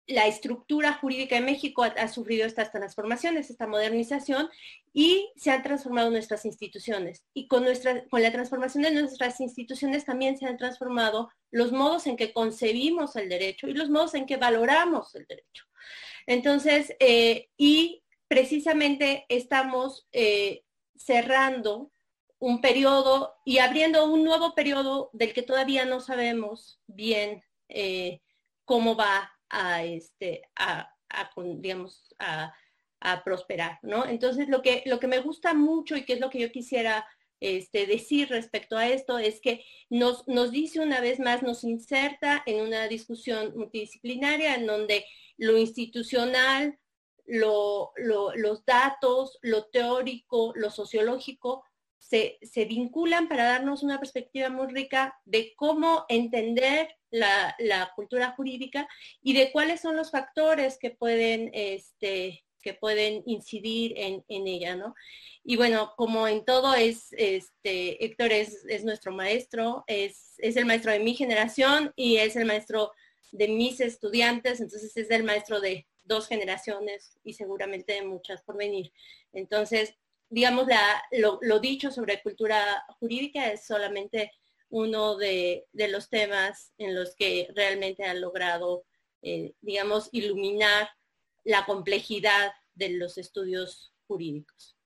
la 0.07 0.27
estructura 0.27 0.95
jurídica 0.95 1.35
de 1.35 1.41
México 1.41 1.83
ha, 1.83 2.09
sufrido 2.09 2.47
estas 2.47 2.71
transformaciones, 2.71 3.51
esta 3.51 3.67
modernización, 3.67 4.49
y 4.93 5.33
se 5.37 5.51
han 5.51 5.63
transformado 5.63 6.11
nuestras 6.11 6.45
instituciones. 6.45 7.25
Y 7.35 7.49
con, 7.49 7.65
nuestra, 7.65 8.07
con 8.09 8.23
la 8.23 8.31
transformación 8.31 8.85
de 8.85 8.93
nuestras 8.93 9.41
instituciones 9.41 10.05
también 10.05 10.39
se 10.39 10.47
han 10.47 10.57
transformado 10.57 11.31
los 11.51 11.73
modos 11.73 12.07
en 12.07 12.17
que 12.17 12.33
concebimos 12.33 13.17
el 13.17 13.29
derecho 13.29 13.67
y 13.67 13.75
los 13.75 13.91
modos 13.91 14.15
en 14.15 14.27
que 14.27 14.37
valoramos 14.37 15.15
el 15.17 15.27
derecho. 15.27 15.65
Entonces, 16.27 16.95
eh, 17.01 17.49
y 17.57 18.03
precisamente 18.29 19.27
estamos 19.29 20.07
eh, 20.13 20.63
cerrando 20.99 21.91
un 22.39 22.61
periodo 22.61 23.35
y 23.45 23.59
abriendo 23.59 24.05
un 24.05 24.25
nuevo 24.25 24.55
periodo 24.55 25.11
del 25.13 25.33
que 25.33 25.43
todavía 25.43 25.85
no 25.85 26.01
sabemos 26.01 26.81
bien 26.87 27.43
eh, 27.69 28.21
cómo 28.65 28.95
va 28.95 29.33
a, 29.49 29.85
este, 29.85 30.43
a, 30.57 30.91
digamos, 31.59 32.15
a, 32.19 32.53
prosperar, 33.25 33.79
¿no? 33.83 34.05
Entonces, 34.05 34.49
lo 34.49 34.63
que, 34.63 34.83
lo 34.85 34.99
que 34.99 35.07
me 35.07 35.21
gusta 35.21 35.55
mucho 35.55 35.97
y 35.97 36.05
que 36.05 36.15
es 36.15 36.21
lo 36.21 36.29
que 36.29 36.41
yo 36.41 36.51
quisiera 36.51 37.07
este, 37.39 37.87
decir 37.87 38.29
respecto 38.31 38.77
a 38.77 38.89
esto 38.89 39.19
es 39.19 39.41
que 39.41 39.65
nos, 39.91 40.27
nos 40.27 40.51
dice 40.51 40.81
una 40.81 41.01
vez 41.01 41.21
más, 41.21 41.43
nos 41.43 41.63
inserta 41.63 42.43
en 42.47 42.63
una 42.63 42.89
discusión 42.89 43.53
multidisciplinaria 43.57 44.57
en 44.57 44.67
donde 44.67 45.05
lo 45.37 45.57
institucional, 45.57 46.79
los 47.27 48.65
datos, 48.65 49.39
lo 49.43 49.65
teórico, 49.67 50.53
lo 50.55 50.71
sociológico, 50.71 51.65
se, 52.09 52.65
vinculan 52.67 53.29
para 53.29 53.45
darnos 53.45 53.83
una 53.83 53.99
perspectiva 53.99 54.49
muy 54.49 54.69
rica 54.69 55.19
de 55.25 55.55
cómo 55.57 56.05
entender 56.09 56.89
la, 57.11 57.57
cultura 57.95 58.33
jurídica 58.33 58.89
y 59.23 59.33
de 59.33 59.51
cuáles 59.53 59.81
son 59.81 59.97
los 59.97 60.11
factores 60.11 60.79
que 60.79 60.91
pueden, 60.91 61.51
este, 61.53 62.45
que 62.63 62.75
pueden 62.75 63.23
incidir 63.27 63.95
en, 63.97 64.25
ella, 64.29 64.77
¿no? 64.77 64.95
Y 65.43 65.57
bueno, 65.57 65.95
como 65.97 66.27
en 66.29 66.45
todo 66.45 66.75
es, 66.75 67.09
este, 67.13 68.05
Héctor 68.05 68.33
es, 68.33 68.85
nuestro 68.85 69.13
maestro, 69.13 69.85
es, 69.87 70.35
es, 70.39 70.57
el 70.57 70.67
maestro 70.67 70.93
de 70.93 71.01
mi 71.01 71.15
generación 71.15 71.93
y 71.97 72.17
es 72.17 72.37
el 72.37 72.45
maestro 72.45 72.93
de 73.33 73.49
mis 73.49 73.81
estudiantes, 73.81 74.61
entonces 74.61 74.97
es 74.97 75.11
el 75.11 75.25
maestro 75.25 75.61
de, 75.61 75.87
dos 76.07 76.29
generaciones 76.29 77.19
y 77.25 77.35
seguramente 77.35 78.03
muchas 78.03 78.43
por 78.43 78.57
venir. 78.57 78.93
Entonces, 79.33 79.95
digamos, 80.29 80.67
lo, 81.13 81.61
dicho 81.61 81.91
sobre 81.91 82.23
cultura 82.23 82.85
jurídica 82.99 83.53
es 83.53 83.67
solamente 83.67 84.33
uno 84.71 85.17
de, 85.17 85.67
los 85.73 86.09
temas 86.09 86.73
en 86.79 86.95
los 86.95 87.15
que 87.15 87.49
realmente 87.55 88.05
han 88.05 88.21
logrado, 88.21 88.85
eh, 89.23 89.55
digamos, 89.61 90.09
iluminar 90.13 90.89
la 91.45 91.65
complejidad 91.65 92.53
de 92.75 92.91
los 92.91 93.19
estudios 93.19 93.93
jurídicos. 94.07 94.77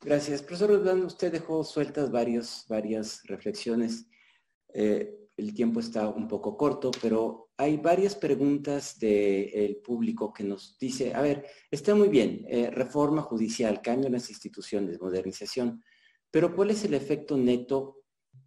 Gracias. 0.00 0.42
Profesor 0.42 0.70
usted 1.04 1.32
dejó 1.32 1.64
sueltas 1.64 2.10
varios, 2.10 2.64
varias 2.68 3.22
reflexiones. 3.24 4.06
Eh, 4.72 5.18
el 5.36 5.54
tiempo 5.54 5.80
está 5.80 6.08
un 6.08 6.28
poco 6.28 6.56
corto, 6.56 6.90
pero 7.02 7.47
hay 7.60 7.76
varias 7.76 8.14
preguntas 8.14 9.00
del 9.00 9.78
público 9.84 10.32
que 10.32 10.44
nos 10.44 10.78
dice, 10.78 11.12
a 11.12 11.20
ver, 11.20 11.44
está 11.72 11.92
muy 11.92 12.08
bien, 12.08 12.46
eh, 12.48 12.70
reforma 12.70 13.20
judicial, 13.20 13.82
cambio 13.82 14.06
en 14.06 14.12
las 14.12 14.30
instituciones, 14.30 15.00
modernización, 15.00 15.82
pero 16.30 16.54
¿cuál 16.54 16.70
es 16.70 16.84
el 16.84 16.94
efecto 16.94 17.36
neto 17.36 17.96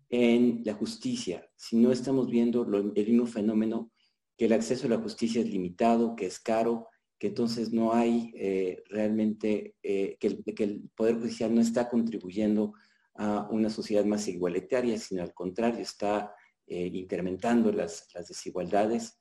en 0.09 0.61
la 0.63 0.73
justicia? 0.75 1.45
Si 1.57 1.75
no 1.75 1.91
estamos 1.91 2.29
viendo 2.29 2.63
el 2.63 3.07
mismo 3.07 3.27
fenómeno 3.27 3.91
que 4.37 4.45
el 4.45 4.53
acceso 4.53 4.87
a 4.87 4.91
la 4.91 4.99
justicia 4.99 5.41
es 5.41 5.49
limitado, 5.49 6.15
que 6.15 6.27
es 6.27 6.39
caro, 6.39 6.87
que 7.19 7.27
entonces 7.27 7.73
no 7.73 7.93
hay 7.93 8.31
eh, 8.35 8.81
realmente, 8.89 9.75
eh, 9.83 10.15
que, 10.21 10.27
el, 10.27 10.43
que 10.55 10.63
el 10.63 10.89
Poder 10.95 11.15
Judicial 11.15 11.53
no 11.53 11.59
está 11.59 11.89
contribuyendo 11.89 12.73
a 13.15 13.49
una 13.51 13.69
sociedad 13.69 14.05
más 14.05 14.29
igualitaria, 14.29 14.97
sino 14.97 15.21
al 15.21 15.33
contrario, 15.33 15.81
está 15.81 16.33
eh, 16.73 16.89
incrementando 16.93 17.69
las, 17.69 18.07
desigualdades. 18.25 19.19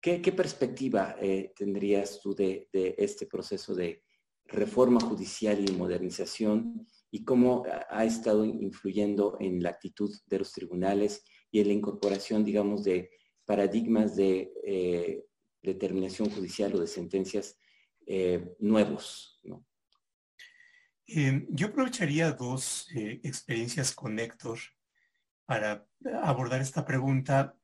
¿Qué, 0.00 0.32
perspectiva 0.32 1.16
eh, 1.20 1.52
tendrías 1.54 2.18
tú 2.22 2.34
de, 2.34 2.66
este 2.72 3.26
proceso 3.26 3.74
de 3.74 4.04
reforma 4.46 4.98
judicial 4.98 5.68
y 5.68 5.70
modernización 5.72 6.86
y 7.10 7.24
cómo 7.24 7.64
ha 7.90 8.06
estado 8.06 8.42
influyendo 8.42 9.36
en 9.38 9.62
la 9.62 9.68
actitud 9.68 10.10
de 10.24 10.38
los 10.38 10.50
tribunales 10.50 11.24
y 11.50 11.60
en 11.60 11.66
la 11.66 11.74
incorporación, 11.74 12.42
digamos, 12.42 12.84
de 12.84 13.10
paradigmas 13.44 14.16
de 14.16 14.50
eh, 14.64 15.26
determinación 15.60 16.30
judicial 16.30 16.74
o 16.74 16.80
de 16.80 16.86
sentencias 16.86 17.58
nuevos? 18.58 19.42
yo 21.06 21.66
aprovecharía 21.66 22.32
dos 22.32 22.88
experiencias 22.94 23.94
con 23.94 24.18
Héctor 24.18 24.58
para 25.48 25.86
abordar 26.22 26.60
esta 26.60 26.84
pregunta. 26.84 27.56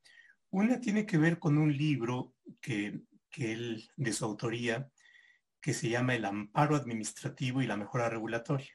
Una 0.48 0.80
tiene 0.80 1.04
que 1.04 1.18
ver 1.18 1.38
con 1.38 1.58
un 1.58 1.76
libro 1.76 2.34
que, 2.58 3.02
él, 3.36 3.90
de 3.94 4.12
su 4.14 4.24
autoría, 4.24 4.90
que 5.60 5.74
se 5.74 5.90
llama 5.90 6.14
el 6.14 6.24
amparo 6.24 6.76
administrativo 6.76 7.60
y 7.60 7.66
la 7.66 7.76
mejora 7.76 8.08
regulatoria 8.08 8.72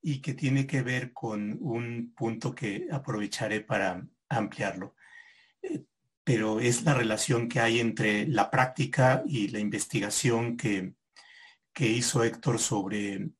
y 0.00 0.20
que 0.20 0.34
tiene 0.34 0.68
que 0.68 0.82
ver 0.82 1.12
con 1.12 1.58
un 1.60 2.14
punto 2.16 2.54
que 2.54 2.86
aprovecharé 2.92 3.60
para 3.60 4.06
ampliarlo. 4.28 4.94
Eh, 5.60 5.84
pero 6.22 6.60
es 6.60 6.84
la 6.84 6.94
relación 6.94 7.48
que 7.48 7.58
hay 7.58 7.80
entre 7.80 8.28
la 8.28 8.52
práctica 8.52 9.24
y 9.26 9.48
la 9.48 9.58
investigación 9.58 10.56
que, 10.56 10.94
que 11.72 11.88
hizo 11.88 12.22
Héctor 12.22 12.60
sobre 12.60 13.30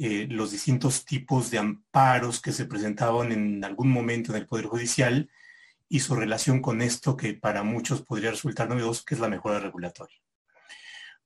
eh, 0.00 0.28
los 0.30 0.52
distintos 0.52 1.04
tipos 1.04 1.50
de 1.50 1.58
amparos 1.58 2.40
que 2.40 2.52
se 2.52 2.66
presentaban 2.66 3.32
en 3.32 3.64
algún 3.64 3.90
momento 3.90 4.30
en 4.30 4.38
el 4.38 4.46
Poder 4.46 4.66
Judicial 4.66 5.28
y 5.88 5.98
su 5.98 6.14
relación 6.14 6.62
con 6.62 6.82
esto 6.82 7.16
que 7.16 7.34
para 7.34 7.64
muchos 7.64 8.02
podría 8.02 8.30
resultar 8.30 8.68
novedoso, 8.68 9.02
que 9.04 9.16
es 9.16 9.20
la 9.20 9.28
mejora 9.28 9.58
regulatoria. 9.58 10.16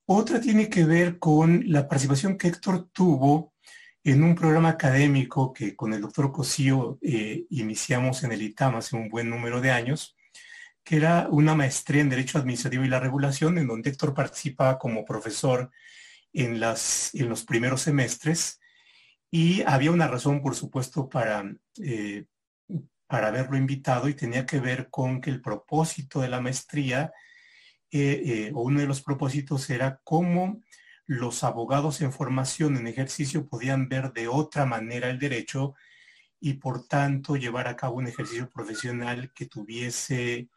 Otra 0.07 0.41
tiene 0.41 0.71
que 0.71 0.87
ver 0.87 1.19
con 1.19 1.65
la 1.67 1.87
participación 1.87 2.39
que 2.39 2.49
Héctor 2.49 2.89
tuvo 2.93 3.53
en 4.05 4.23
un 4.23 4.35
programa 4.35 4.71
académico 4.71 5.53
que 5.53 5.77
con 5.77 5.93
el 5.93 6.01
doctor 6.01 6.33
Cosío 6.33 6.99
eh, 7.03 7.45
iniciamos 7.51 8.25
en 8.25 8.33
el 8.33 8.41
ITAM 8.41 8.77
hace 8.77 8.97
un 8.97 9.11
buen 9.11 9.29
número 9.29 9.61
de 9.61 9.71
años, 9.71 10.17
que 10.83 10.97
era 10.97 11.29
una 11.31 11.55
maestría 11.55 12.01
en 12.01 12.09
Derecho 12.09 12.39
Administrativo 12.39 12.85
y 12.85 12.89
la 12.89 13.01
Regulación, 13.01 13.59
en 13.59 13.67
donde 13.67 13.91
Héctor 13.91 14.15
participaba 14.15 14.79
como 14.79 15.05
profesor 15.05 15.71
en, 16.33 16.59
las, 16.59 17.15
en 17.15 17.29
los 17.29 17.45
primeros 17.45 17.83
semestres 17.83 18.61
y 19.35 19.63
había 19.63 19.91
una 19.91 20.09
razón, 20.09 20.43
por 20.43 20.55
supuesto, 20.55 21.09
para, 21.09 21.43
eh, 21.83 22.27
para 23.07 23.29
haberlo 23.29 23.57
invitado 23.57 24.11
y 24.11 24.15
tenía 24.15 24.45
que 24.45 24.61
ver 24.61 24.91
con 24.91 25.23
que 25.23 25.31
el 25.31 25.41
propósito 25.41 26.21
de 26.21 26.29
la 26.29 26.43
maestría 26.43 27.15
eh, 27.91 28.23
eh, 28.25 28.53
o 28.55 28.61
uno 28.61 28.81
de 28.81 28.87
los 28.87 29.01
propósitos 29.01 29.71
era 29.71 30.03
cómo 30.05 30.61
los 31.07 31.45
abogados 31.45 32.03
en 32.03 32.13
formación, 32.13 32.77
en 32.77 32.87
ejercicio, 32.87 33.49
podían 33.49 33.89
ver 33.89 34.13
de 34.13 34.29
otra 34.29 34.67
manera 34.67 35.09
el 35.09 35.19
derecho 35.19 35.75
y 36.39 36.55
por 36.55 36.87
tanto 36.87 37.37
llevar 37.37 37.69
a 37.69 37.77
cabo 37.77 37.97
un 37.97 38.09
ejercicio 38.09 38.51
profesional 38.51 39.33
que 39.33 39.47
tuviese, 39.47 40.51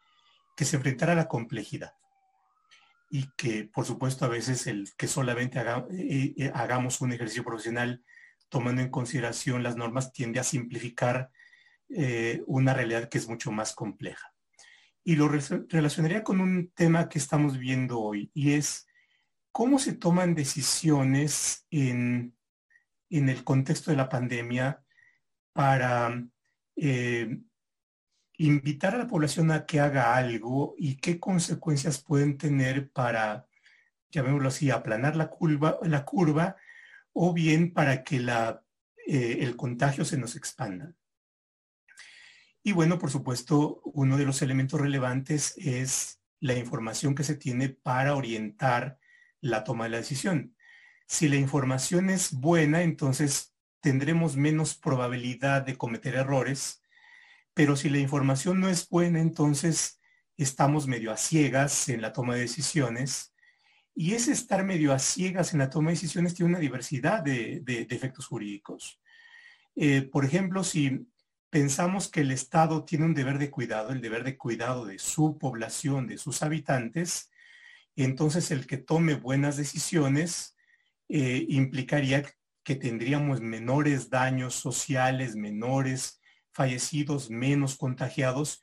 que 0.57 0.65
se 0.65 0.75
enfrentara 0.75 1.13
a 1.13 1.15
la 1.15 1.29
complejidad. 1.29 1.93
Y 3.09 3.29
que, 3.37 3.63
por 3.63 3.85
supuesto, 3.85 4.25
a 4.25 4.29
veces 4.29 4.67
el 4.67 4.89
que 4.97 5.07
solamente 5.07 5.59
hagamos 5.59 6.99
un 6.99 7.13
ejercicio 7.13 7.45
profesional 7.45 8.03
tomando 8.49 8.81
en 8.81 8.89
consideración 8.89 9.63
las 9.63 9.75
normas 9.75 10.11
tiende 10.13 10.39
a 10.39 10.43
simplificar 10.43 11.31
una 12.47 12.73
realidad 12.73 13.09
que 13.09 13.19
es 13.19 13.27
mucho 13.27 13.51
más 13.51 13.73
compleja. 13.73 14.33
Y 15.03 15.15
lo 15.17 15.29
relacionaría 15.29 16.23
con 16.23 16.41
un 16.41 16.71
tema 16.71 17.07
que 17.07 17.19
estamos 17.19 17.59
viendo 17.59 17.99
hoy 17.99 18.31
y 18.33 18.53
es 18.53 18.87
cómo 19.55 19.79
se 19.79 19.93
toman 19.93 20.35
decisiones 20.35 21.65
en, 21.69 22.35
el 23.09 23.43
contexto 23.45 23.91
de 23.91 23.95
la 23.97 24.09
pandemia 24.09 24.83
para 25.53 26.21
eh, 26.75 27.39
invitar 28.37 28.95
a 28.95 28.97
la 28.97 29.07
población 29.07 29.51
a 29.51 29.65
que 29.65 29.79
haga 29.79 30.15
algo 30.15 30.75
y 30.77 30.97
qué 30.97 31.21
consecuencias 31.21 32.03
pueden 32.03 32.37
tener 32.37 32.89
para, 32.89 33.47
llamémoslo 34.09 34.49
así, 34.49 34.71
aplanar 34.71 35.15
la 35.15 35.29
curva, 35.29 35.77
la 35.83 36.03
curva 36.03 36.57
o 37.17 37.33
bien 37.33 37.73
para 37.73 38.03
que 38.03 38.19
la, 38.19 38.61
eh, 39.07 39.37
el 39.39 39.55
contagio 39.55 40.03
se 40.03 40.17
nos 40.17 40.35
expanda. 40.35 40.93
Y 42.61 42.73
bueno, 42.73 42.99
por 42.99 43.09
supuesto, 43.09 43.81
uno 43.85 44.17
de 44.17 44.25
los 44.25 44.41
elementos 44.41 44.81
relevantes 44.81 45.53
es 45.57 46.19
la 46.41 46.55
información 46.55 47.15
que 47.15 47.23
se 47.23 47.35
tiene 47.35 47.69
para 47.69 48.15
orientar 48.15 48.99
la 49.39 49.63
toma 49.63 49.85
de 49.85 49.91
la 49.91 49.97
decisión. 49.97 50.55
Si 51.07 51.29
la 51.29 51.37
información 51.37 52.09
es 52.09 52.33
buena, 52.33 52.81
entonces 52.81 53.55
tendremos 53.79 54.35
menos 54.35 54.75
probabilidad 54.75 55.61
de 55.61 55.77
cometer 55.77 56.15
errores, 56.15 56.81
pero 57.53 57.77
si 57.77 57.89
la 57.89 57.99
información 57.99 58.59
no 58.59 58.67
es 58.67 58.89
buena, 58.89 59.21
entonces 59.21 60.01
estamos 60.35 60.87
medio 60.87 61.13
a 61.13 61.17
ciegas 61.17 61.87
en 61.87 62.01
la 62.01 62.11
toma 62.11 62.35
de 62.35 62.41
decisiones. 62.41 63.34
Y 63.95 64.13
ese 64.13 64.33
estar 64.33 64.63
medio 64.65 64.93
a 64.93 64.99
ciegas 64.99 65.53
en 65.53 65.59
la 65.59 65.69
toma 65.69 65.89
de 65.89 65.95
decisiones 65.95 66.33
tiene 66.33 66.49
una 66.49 66.59
diversidad 66.59 67.23
de, 67.23 67.63
efectos 67.89 68.27
jurídicos. 68.27 69.01
Eh, 69.75 70.01
por 70.01 70.25
ejemplo, 70.25 70.63
si 70.63 71.07
pensamos 71.49 72.09
que 72.09 72.21
el 72.21 72.31
Estado 72.31 72.83
tiene 72.83 73.05
un 73.05 73.13
deber 73.13 73.37
de 73.37 73.49
cuidado, 73.49 73.91
el 73.91 74.01
deber 74.01 74.25
de 74.25 74.37
cuidado 74.37 74.85
de 74.85 74.99
su 74.99 75.37
población, 75.37 76.07
de 76.07 76.17
sus 76.17 76.43
habitantes, 76.43 77.31
entonces 77.95 78.51
el 78.51 78.67
que 78.67 78.77
tome 78.77 79.15
buenas 79.15 79.55
decisiones 79.55 80.57
eh, 81.07 81.45
implicaría 81.47 82.23
que 82.63 82.75
tendríamos 82.75 83.39
menores 83.39 84.09
daños 84.09 84.55
sociales, 84.55 85.35
menores 85.35 86.19
fallecidos, 86.51 87.29
menos 87.29 87.77
contagiados 87.77 88.61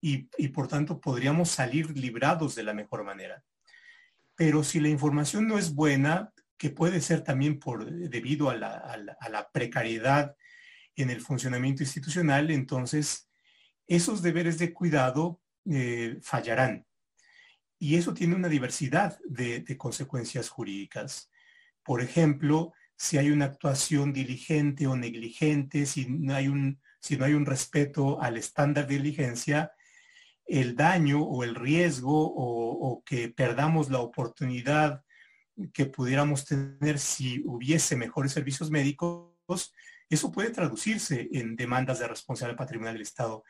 y, 0.00 0.28
por 0.48 0.68
tanto 0.68 1.00
podríamos 1.00 1.50
salir 1.50 1.96
librados 1.96 2.54
de 2.54 2.62
la 2.62 2.72
mejor 2.72 3.04
manera. 3.04 3.44
Pero 4.40 4.64
si 4.64 4.80
la 4.80 4.88
información 4.88 5.46
no 5.46 5.58
es 5.58 5.74
buena, 5.74 6.32
que 6.56 6.70
puede 6.70 7.02
ser 7.02 7.22
también 7.22 7.58
por, 7.58 7.84
debido 7.84 8.48
a 8.48 8.56
la, 8.56 9.50
precariedad 9.52 10.34
en 10.96 11.10
el 11.10 11.20
funcionamiento 11.20 11.82
institucional, 11.82 12.50
entonces 12.50 13.28
esos 13.86 14.22
deberes 14.22 14.58
de 14.58 14.72
cuidado 14.72 15.42
eh, 15.70 16.16
fallarán. 16.22 16.86
Y 17.78 17.96
eso 17.96 18.14
tiene 18.14 18.34
una 18.34 18.48
diversidad 18.48 19.18
de, 19.26 19.76
consecuencias 19.76 20.48
jurídicas. 20.48 21.30
Por 21.82 22.00
ejemplo, 22.00 22.72
si 22.96 23.18
hay 23.18 23.28
una 23.28 23.44
actuación 23.44 24.14
diligente 24.14 24.86
o 24.86 24.96
negligente, 24.96 25.84
si 25.84 26.06
no 26.06 26.34
hay 26.34 26.48
un, 26.48 26.80
si 26.98 27.18
no 27.18 27.26
hay 27.26 27.34
un 27.34 27.44
respeto 27.44 28.22
al 28.22 28.38
estándar 28.38 28.86
de 28.86 28.94
diligencia, 28.94 29.72
el 30.46 30.76
daño 30.76 31.22
o 31.22 31.44
el 31.44 31.54
riesgo 31.54 32.32
o 32.34 33.02
que 33.04 33.28
perdamos 33.28 33.90
la 33.90 34.00
oportunidad 34.00 35.02
que 35.72 35.86
pudiéramos 35.86 36.44
tener 36.44 36.98
si 36.98 37.42
hubiese 37.44 37.96
mejores 37.96 38.32
servicios 38.32 38.70
médicos, 38.70 39.72
eso 40.08 40.32
puede 40.32 40.50
traducirse 40.50 41.28
en 41.32 41.56
demandas 41.56 41.98
de 41.98 42.08
responsabilidad 42.08 42.58
patrimonial 42.58 42.94
del 42.94 43.02
Estado. 43.02 43.44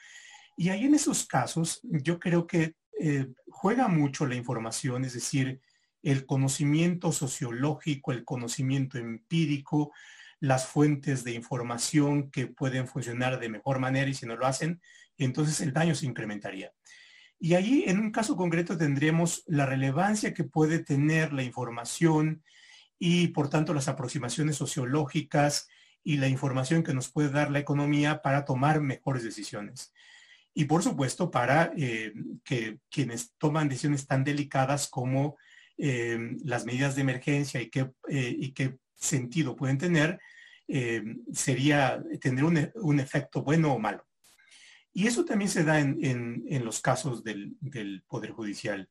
Y 0.56 0.68
ahí 0.68 0.84
en 0.84 0.94
esos 0.94 1.26
casos 1.26 1.80
yo 1.82 2.18
creo 2.18 2.46
que 2.46 2.74
eh, 2.98 3.28
juega 3.48 3.88
mucho 3.88 4.26
la 4.26 4.34
información, 4.34 5.04
es 5.04 5.14
decir, 5.14 5.60
el 6.02 6.26
conocimiento 6.26 7.12
sociológico, 7.12 8.12
el 8.12 8.24
conocimiento 8.24 8.98
empírico, 8.98 9.92
las 10.38 10.66
fuentes 10.66 11.24
de 11.24 11.32
información 11.32 12.30
que 12.30 12.46
pueden 12.46 12.88
funcionar 12.88 13.38
de 13.38 13.50
mejor 13.50 13.78
manera 13.78 14.10
y 14.10 14.14
si 14.14 14.26
no 14.26 14.36
lo 14.36 14.46
hacen, 14.46 14.80
entonces 15.24 15.60
el 15.60 15.72
daño 15.72 15.94
se 15.94 16.06
incrementaría. 16.06 16.72
Y 17.38 17.54
ahí 17.54 17.84
en 17.86 17.98
un 17.98 18.12
caso 18.12 18.36
concreto 18.36 18.76
tendremos 18.76 19.42
la 19.46 19.64
relevancia 19.64 20.34
que 20.34 20.44
puede 20.44 20.78
tener 20.80 21.32
la 21.32 21.42
información 21.42 22.42
y 22.98 23.28
por 23.28 23.48
tanto 23.48 23.72
las 23.72 23.88
aproximaciones 23.88 24.56
sociológicas 24.56 25.68
y 26.04 26.18
la 26.18 26.28
información 26.28 26.82
que 26.82 26.94
nos 26.94 27.10
puede 27.10 27.30
dar 27.30 27.50
la 27.50 27.58
economía 27.58 28.20
para 28.22 28.44
tomar 28.44 28.80
mejores 28.80 29.24
decisiones. 29.24 29.92
Y 30.54 30.64
por 30.64 30.82
supuesto 30.82 31.30
para 31.30 31.72
eh, 31.76 32.12
que 32.44 32.78
quienes 32.90 33.32
toman 33.38 33.68
decisiones 33.68 34.06
tan 34.06 34.24
delicadas 34.24 34.88
como 34.88 35.36
eh, 35.78 36.36
las 36.44 36.66
medidas 36.66 36.94
de 36.94 37.02
emergencia 37.02 37.60
y 37.60 37.70
qué, 37.70 37.90
eh, 38.08 38.34
y 38.38 38.52
qué 38.52 38.76
sentido 38.96 39.56
pueden 39.56 39.78
tener, 39.78 40.20
sería 41.32 42.00
tener 42.20 42.44
un, 42.44 43.00
efecto 43.00 43.42
bueno 43.42 43.72
o 43.72 43.80
malo. 43.80 44.06
Y 44.92 45.06
eso 45.06 45.24
también 45.24 45.50
se 45.50 45.64
da 45.64 45.78
en, 45.78 46.64
los 46.64 46.80
casos 46.80 47.22
del, 47.22 47.56
del, 47.60 48.02
Poder 48.08 48.32
Judicial. 48.32 48.88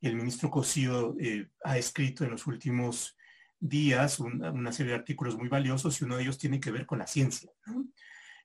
El 0.00 0.16
ministro 0.16 0.50
Cosío 0.50 1.16
ha 1.64 1.78
escrito 1.78 2.24
en 2.24 2.30
los 2.30 2.46
últimos 2.46 3.16
días 3.60 4.20
una 4.20 4.72
serie 4.72 4.92
de 4.92 4.98
artículos 4.98 5.36
muy 5.36 5.48
valiosos 5.48 6.00
y 6.00 6.04
uno 6.04 6.16
de 6.16 6.22
ellos 6.22 6.38
tiene 6.38 6.60
que 6.60 6.70
ver 6.70 6.86
con 6.86 6.98
la 6.98 7.06
ciencia. 7.06 7.50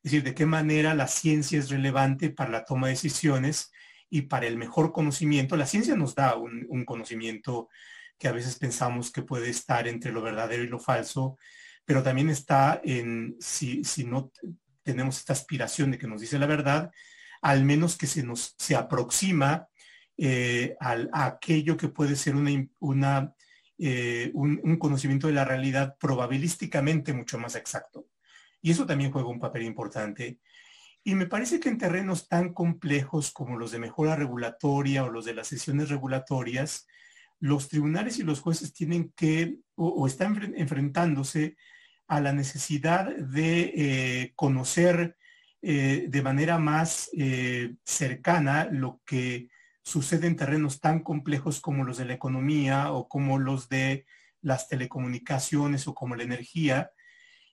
Es 0.01 0.11
decir, 0.11 0.23
de 0.23 0.33
qué 0.33 0.45
manera 0.45 0.95
la 0.95 1.07
ciencia 1.07 1.59
es 1.59 1.69
relevante 1.69 2.29
para 2.29 2.51
la 2.51 2.63
toma 2.63 2.87
de 2.87 2.93
decisiones 2.93 3.71
y 4.09 4.23
para 4.23 4.47
el 4.47 4.57
mejor 4.57 4.93
conocimiento. 4.93 5.57
La 5.57 5.65
ciencia 5.65 5.95
nos 5.95 6.15
da 6.15 6.35
un, 6.35 6.85
conocimiento 6.85 7.69
que 8.17 8.29
a 8.29 8.31
veces 8.31 8.57
pensamos 8.57 9.11
que 9.11 9.21
puede 9.21 9.49
estar 9.49 9.87
entre 9.87 10.11
lo 10.11 10.21
verdadero 10.21 10.63
y 10.63 10.67
lo 10.67 10.79
falso, 10.79 11.37
pero 11.83 12.01
también 12.01 12.29
está 12.29 12.79
en, 12.83 13.35
si, 13.39 13.83
no 14.05 14.31
tenemos 14.83 15.17
esta 15.17 15.33
aspiración 15.33 15.91
de 15.91 15.97
que 15.97 16.07
nos 16.07 16.21
dice 16.21 16.39
la 16.39 16.47
verdad, 16.47 16.91
al 17.41 17.63
menos 17.63 17.97
que 17.97 18.07
se 18.07 18.23
nos 18.23 18.55
se 18.57 18.75
aproxima 18.75 19.67
eh, 20.17 20.75
a 20.79 21.25
aquello 21.25 21.77
que 21.77 21.87
puede 21.87 22.15
ser 22.15 22.35
una, 22.35 22.51
una 22.79 23.33
eh, 23.81 24.31
un, 24.33 24.75
conocimiento 24.77 25.27
de 25.27 25.33
la 25.33 25.45
realidad 25.45 25.95
probabilísticamente 25.97 27.13
mucho 27.13 27.39
más 27.39 27.55
exacto. 27.55 28.07
Y 28.61 28.71
eso 28.71 28.85
también 28.85 29.09
juega 29.09 29.29
un 29.29 29.39
papel 29.39 29.63
importante. 29.63 30.41
Y 31.01 31.15
me 31.15 31.27
parece 31.27 31.61
que 31.61 31.69
en 31.69 31.77
terrenos 31.77 32.27
tan 32.27 32.53
complejos 32.53 33.31
como 33.31 33.57
los 33.57 33.71
de 33.71 33.79
mejora 33.79 34.17
regulatoria 34.17 35.05
o 35.05 35.09
los 35.09 35.23
de 35.23 35.33
las 35.33 35.47
sesiones 35.47 35.87
regulatorias, 35.87 36.87
los 37.39 37.69
tribunales 37.69 38.19
y 38.19 38.23
los 38.23 38.41
jueces 38.41 38.73
tienen 38.73 39.13
que 39.15 39.59
o, 39.75 40.05
están 40.05 40.53
enfrentándose 40.57 41.55
a 42.09 42.19
la 42.21 42.33
necesidad 42.33 43.15
de 43.15 43.71
eh, 43.75 44.33
conocer 44.35 45.15
eh, 45.61 46.05
de 46.09 46.21
manera 46.23 46.57
más 46.57 47.09
eh, 47.13 47.75
cercana 47.85 48.67
lo 48.71 48.99
que 49.05 49.49
sucede 49.83 50.25
en 50.25 50.35
terrenos 50.35 50.81
tan 50.81 51.01
complejos 51.01 51.61
como 51.61 51.83
los 51.83 51.97
de 51.97 52.05
la 52.05 52.15
economía 52.15 52.91
o 52.93 53.07
como 53.07 53.37
los 53.37 53.69
de 53.69 54.05
las 54.41 54.67
telecomunicaciones 54.67 55.87
o 55.87 55.93
como 55.93 56.15
la 56.15 56.23
energía. 56.23 56.91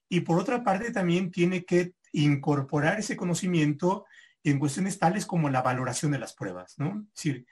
Y 0.09 0.21
por 0.21 0.39
otra 0.39 0.65
parte 0.65 0.91
también 0.91 1.31
tiene 1.31 1.67
que 1.67 1.93
incorporar 2.13 2.99
ese 2.99 3.15
conocimiento 3.15 4.07
en 4.43 4.59
cuestiones 4.59 4.99
tales 4.99 5.27
como 5.27 5.51
la 5.51 5.61
valoración 5.61 6.13
de 6.13 6.19
las 6.19 6.33
pruebas, 6.33 6.79
¿no? 6.79 7.07
Es 7.15 7.23
decir, 7.23 7.47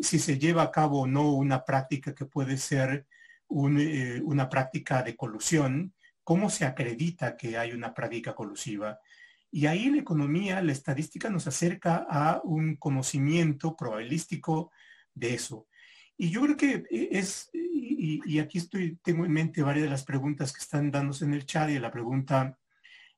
si 0.00 0.18
se 0.18 0.38
lleva 0.38 0.62
a 0.62 0.70
cabo 0.70 1.02
o 1.02 1.06
no 1.06 1.32
una 1.32 1.64
práctica 1.64 2.14
que 2.14 2.26
puede 2.26 2.56
ser 2.58 3.06
una 3.48 4.48
práctica 4.48 5.02
de 5.02 5.16
colusión, 5.16 5.94
cómo 6.26 6.50
se 6.50 6.64
acredita 6.64 7.36
que 7.36 7.56
hay 7.56 7.70
una 7.70 7.94
práctica 7.94 8.34
colusiva. 8.34 8.98
Y 9.48 9.66
ahí 9.66 9.88
la 9.90 9.98
economía, 9.98 10.60
la 10.60 10.72
estadística 10.72 11.30
nos 11.30 11.46
acerca 11.46 12.04
a 12.10 12.40
un 12.42 12.74
conocimiento 12.74 13.76
probabilístico 13.76 14.72
de 15.14 15.34
eso. 15.34 15.68
Y 16.18 16.30
yo 16.30 16.42
creo 16.42 16.56
que 16.56 16.84
eh, 16.90 17.10
es, 17.12 17.48
y, 17.52 18.40
aquí 18.40 18.58
estoy, 18.58 18.98
tengo 19.04 19.24
en 19.24 19.30
mente 19.30 19.62
varias 19.62 19.84
de 19.84 19.90
las 19.90 20.02
preguntas 20.02 20.52
que 20.52 20.62
están 20.62 20.90
dándose 20.90 21.24
en 21.24 21.32
el 21.32 21.46
chat 21.46 21.70
y 21.70 21.78
la 21.78 21.92
pregunta 21.92 22.58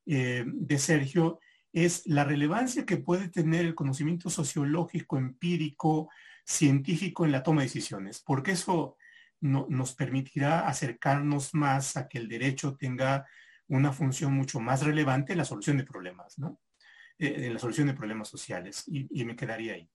de 0.04 0.78
Sergio, 0.78 1.38
es 1.72 2.06
la 2.06 2.24
relevancia 2.24 2.84
que 2.84 2.96
puede 2.98 3.28
tener 3.28 3.64
el 3.64 3.74
conocimiento 3.74 4.28
sociológico, 4.28 5.16
empírico, 5.16 6.10
científico 6.44 7.24
en 7.24 7.32
la 7.32 7.42
toma 7.42 7.62
de 7.62 7.68
decisiones, 7.68 8.20
porque 8.20 8.52
eso 8.52 8.97
nos 9.40 9.94
permitirá 9.94 10.66
acercarnos 10.68 11.54
más 11.54 11.96
a 11.96 12.08
que 12.08 12.18
el 12.18 12.28
derecho 12.28 12.76
tenga 12.76 13.26
una 13.68 13.92
función 13.92 14.32
mucho 14.32 14.60
más 14.60 14.84
relevante 14.84 15.32
en 15.32 15.38
la 15.38 15.44
solución 15.44 15.76
de 15.76 15.84
problemas, 15.84 16.38
¿no? 16.38 16.60
Eh, 17.18 17.46
en 17.46 17.52
la 17.52 17.58
solución 17.58 17.88
de 17.88 17.94
problemas 17.94 18.28
sociales. 18.28 18.84
Y, 18.86 19.24
me 19.24 19.36
quedaría 19.36 19.74
ahí. 19.74 19.88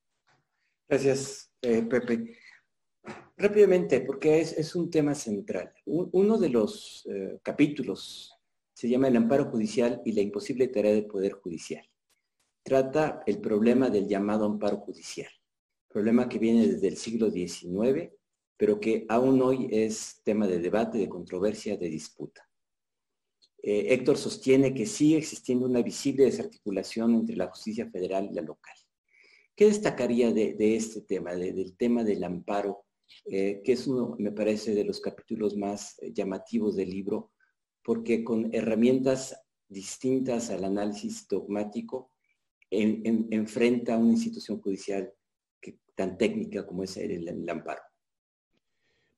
Gracias, 0.88 1.52
eh, 1.62 1.82
Pepe. 1.84 2.38
Rápidamente, 3.38 4.02
porque 4.02 4.42
es, 4.42 4.76
un 4.76 4.90
tema 4.90 5.16
central. 5.16 5.74
uno 5.86 6.38
de 6.38 6.50
los 6.50 7.06
eh, 7.10 7.40
capítulos 7.44 8.34
se 8.74 8.90
llama 8.90 9.08
El 9.08 9.18
amparo 9.18 9.46
judicial 9.46 10.02
y 10.06 10.14
la 10.14 10.22
imposible 10.22 10.68
tarea 10.68 10.94
del 10.94 11.06
Poder 11.06 11.34
Judicial. 11.34 11.86
Trata 12.64 13.24
el 13.26 13.40
problema 13.40 13.90
del 13.90 14.08
llamado 14.08 14.46
amparo 14.46 14.78
judicial, 14.78 15.30
problema 15.90 16.30
que 16.30 16.40
viene 16.40 16.68
desde 16.68 16.88
el 16.88 16.98
siglo 16.98 17.30
XIX, 17.30 18.10
pero 18.58 18.80
que 18.80 19.06
aún 19.10 19.42
hoy 19.42 19.68
es 19.72 20.22
tema 20.24 20.48
de 20.48 20.60
debate, 20.60 20.98
de 20.98 21.10
controversia, 21.10 21.78
de 21.78 21.90
disputa. 21.90 22.48
Eh, 23.62 23.94
Héctor 23.94 24.18
sostiene 24.18 24.74
que 24.74 24.86
sigue 24.86 25.18
existiendo 25.18 25.66
una 25.66 25.82
visible 25.82 26.26
desarticulación 26.26 27.16
entre 27.16 27.36
la 27.36 27.48
justicia 27.48 27.90
federal 27.90 28.28
y 28.30 28.36
la 28.36 28.42
local. 28.42 28.76
¿Qué 29.56 29.66
destacaría 29.66 30.34
de, 30.34 30.76
este 30.76 31.02
tema, 31.02 31.36
del 31.36 31.78
tema 31.78 32.04
del 32.04 32.24
amparo, 32.24 32.86
eh, 33.26 33.62
que 33.64 33.74
es 33.74 33.88
uno, 33.88 34.16
me 34.18 34.32
parece, 34.32 34.74
de 34.74 34.84
los 34.84 35.00
capítulos 35.00 35.56
más 35.56 35.96
llamativos 36.14 36.76
del 36.76 36.90
libro, 36.90 37.32
porque 37.84 38.24
con 38.24 38.54
herramientas 38.54 39.36
distintas 39.68 40.50
al 40.50 40.64
análisis 40.64 41.28
dogmático, 41.28 42.12
enfrenta 42.70 43.94
a 43.94 43.98
una 43.98 44.14
institución 44.14 44.60
judicial 44.60 45.14
tan 45.96 46.18
técnica 46.18 46.66
como 46.66 46.84
es 46.84 46.98
el, 46.98 47.50
amparo. 47.50 47.82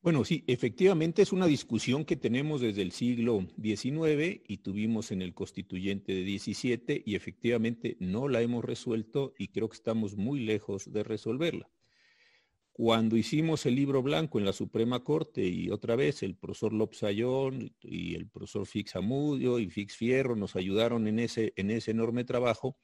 Bueno, 0.06 0.24
sí, 0.24 0.44
efectivamente 0.46 1.24
es 1.24 1.34
una 1.34 1.48
discusión 1.48 2.06
que 2.06 2.16
tenemos 2.16 2.62
desde 2.62 2.84
el 2.84 2.92
siglo 2.92 3.48
XIX 3.60 4.40
y 4.48 4.58
tuvimos 4.58 5.10
en 5.10 5.24
el 5.24 5.34
constituyente 5.34 6.14
de 6.14 6.38
XVII 6.38 7.02
y 7.04 7.16
efectivamente 7.16 7.98
no 8.00 8.28
la 8.28 8.42
hemos 8.42 8.64
resuelto 8.64 9.34
y 9.36 9.48
creo 9.48 9.68
que 9.68 9.78
estamos 9.78 10.16
muy 10.16 10.42
lejos 10.42 10.94
de 10.94 11.02
resolverla. 11.02 11.72
Cuando 12.72 13.18
hicimos 13.18 13.66
el 13.66 13.74
libro 13.74 14.04
blanco 14.04 14.38
en 14.38 14.46
la 14.46 14.54
Suprema 14.54 15.04
Corte 15.04 15.44
y 15.44 15.72
otra 15.72 15.96
vez 15.96 16.22
el 16.22 16.36
profesor 16.36 16.72
Lopsayón 16.72 17.74
y 17.82 18.14
el 18.14 18.28
profesor 18.28 18.68
Fix 18.68 18.96
Amudio 18.96 19.58
y 19.58 19.72
Fix 19.72 19.96
Fierro 19.96 20.36
nos 20.36 20.56
ayudaron 20.56 21.08
en 21.08 21.18
ese, 21.18 21.52
en 21.56 21.72
ese 21.72 21.90
enorme 21.90 22.26
trabajo, 22.26 22.78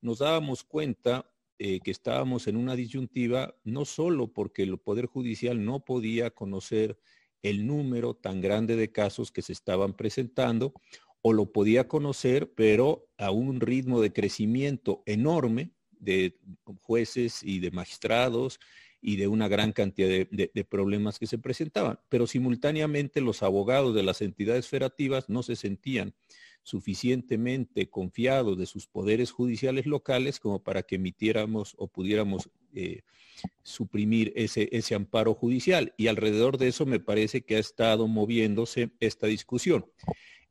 nos 0.00 0.20
dábamos 0.20 0.64
cuenta 0.64 1.31
eh, 1.64 1.78
que 1.78 1.92
estábamos 1.92 2.48
en 2.48 2.56
una 2.56 2.74
disyuntiva 2.74 3.54
no 3.62 3.84
solo 3.84 4.32
porque 4.32 4.64
el 4.64 4.78
Poder 4.78 5.06
Judicial 5.06 5.64
no 5.64 5.84
podía 5.84 6.32
conocer 6.32 6.98
el 7.40 7.68
número 7.68 8.14
tan 8.14 8.40
grande 8.40 8.74
de 8.74 8.90
casos 8.90 9.30
que 9.30 9.42
se 9.42 9.52
estaban 9.52 9.94
presentando, 9.94 10.74
o 11.20 11.32
lo 11.32 11.52
podía 11.52 11.86
conocer, 11.86 12.52
pero 12.56 13.08
a 13.16 13.30
un 13.30 13.60
ritmo 13.60 14.00
de 14.00 14.12
crecimiento 14.12 15.04
enorme 15.06 15.70
de 15.92 16.36
jueces 16.80 17.44
y 17.44 17.60
de 17.60 17.70
magistrados 17.70 18.58
y 19.00 19.14
de 19.14 19.28
una 19.28 19.46
gran 19.46 19.70
cantidad 19.70 20.08
de, 20.08 20.66
problemas 20.68 21.20
que 21.20 21.28
se 21.28 21.38
presentaban. 21.38 22.00
Pero 22.08 22.26
simultáneamente 22.26 23.20
los 23.20 23.40
abogados 23.44 23.94
de 23.94 24.02
las 24.02 24.20
entidades 24.20 24.66
federativas 24.66 25.28
no 25.28 25.44
se 25.44 25.54
sentían 25.54 26.12
suficientemente 26.62 27.88
confiados 27.88 28.56
de 28.56 28.66
sus 28.66 28.86
poderes 28.86 29.30
judiciales 29.30 29.86
locales 29.86 30.38
como 30.38 30.62
para 30.62 30.82
que 30.82 30.96
emitiéramos 30.96 31.74
o 31.76 31.88
pudiéramos 31.88 32.50
eh, 32.74 33.02
suprimir 33.62 34.32
ese, 34.36 34.68
ese 34.72 34.94
amparo 34.94 35.34
judicial. 35.34 35.92
Y 35.96 36.06
alrededor 36.06 36.58
de 36.58 36.68
eso 36.68 36.86
me 36.86 37.00
parece 37.00 37.42
que 37.42 37.56
ha 37.56 37.58
estado 37.58 38.06
moviéndose 38.06 38.90
esta 39.00 39.26
discusión. 39.26 39.86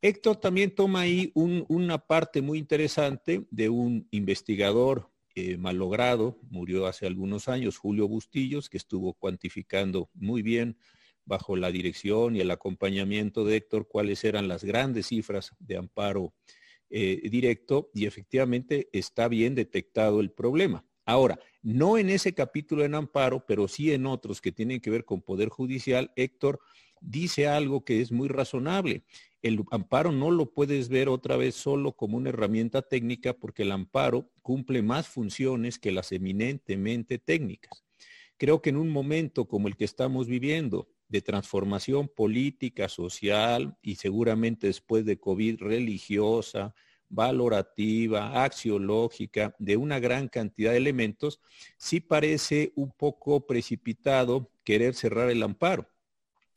Héctor 0.02 0.38
también 0.38 0.74
toma 0.74 1.02
ahí 1.02 1.32
una 1.36 2.00
parte 2.00 2.42
muy 2.42 2.58
interesante 2.58 3.46
de 3.52 3.70
un 3.70 4.08
investigador 4.10 5.12
eh, 5.36 5.58
malogrado, 5.58 6.40
murió 6.50 6.88
hace 6.88 7.06
algunos 7.06 7.48
años, 7.48 7.78
Julio 7.78 8.08
Bustillos, 8.08 8.68
que 8.68 8.78
estuvo 8.78 9.14
cuantificando 9.14 10.10
muy 10.14 10.42
bien 10.42 10.76
bajo 11.26 11.56
la 11.56 11.72
dirección 11.72 12.36
y 12.36 12.42
el 12.42 12.52
acompañamiento 12.52 13.46
de 13.46 13.58
Héctor 13.58 13.88
cuáles 13.88 14.24
eran 14.24 14.48
las 14.48 14.64
grandes 14.64 15.08
cifras 15.08 15.52
de 15.60 15.78
amparo 15.78 16.34
eh, 16.90 17.22
directo 17.30 17.90
y 17.94 18.06
efectivamente 18.06 18.90
está 18.92 19.28
bien 19.28 19.56
detectado 19.56 20.20
el 20.20 20.32
problema. 20.32 20.86
Ahora, 21.06 21.40
no 21.62 21.98
en 21.98 22.10
ese 22.10 22.34
capítulo 22.34 22.86
en 22.86 22.96
amparo, 22.96 23.46
pero 23.46 23.68
sí 23.68 23.92
en 23.92 24.06
otros 24.06 24.42
que 24.42 24.52
tienen 24.52 24.80
que 24.80 24.92
ver 24.92 25.06
con 25.06 25.22
Poder 25.22 25.50
Judicial, 25.50 26.12
Héctor 26.16 26.60
dice 27.00 27.48
algo 27.48 27.84
que 27.84 28.02
es 28.02 28.12
muy 28.12 28.28
razonable 28.28 29.04
el 29.42 29.64
amparo 29.72 30.12
no 30.12 30.30
lo 30.30 30.54
puedes 30.54 30.90
ver 30.90 31.10
otra 31.10 31.36
vez 31.36 31.56
solo 31.56 31.94
como 31.94 32.18
una 32.18 32.30
herramienta 32.30 32.82
técnica 32.82 33.34
porque 33.34 33.64
el 33.64 33.72
amparo 33.72 34.30
cumple 34.42 34.82
más 34.82 35.08
funciones 35.08 35.80
que 35.80 35.92
las 35.92 36.12
eminentemente 36.12 37.18
técnicas. 37.18 37.84
Creo 38.38 38.62
que 38.62 38.70
en 38.70 38.78
un 38.78 38.90
momento 38.90 39.48
como 39.48 39.68
el 39.68 39.76
que 39.76 39.86
estamos 39.86 40.28
viviendo, 40.28 40.90
de 41.12 41.22
transformación 41.22 42.08
política, 42.08 42.88
social 42.88 43.78
y 43.82 43.96
seguramente 43.96 44.68
después 44.68 45.04
de 45.04 45.20
COVID 45.20 45.60
religiosa, 45.60 46.74
valorativa, 47.10 48.46
axiológica, 48.46 49.54
de 49.60 49.76
una 49.76 50.00
gran 50.00 50.30
cantidad 50.30 50.72
de 50.72 50.78
elementos, 50.78 51.42
sí 51.78 52.00
parece 52.00 52.72
un 52.76 52.92
poco 52.92 53.46
precipitado 53.46 54.50
querer 54.64 54.96
cerrar 54.96 55.30
el 55.30 55.44
amparo. 55.44 55.90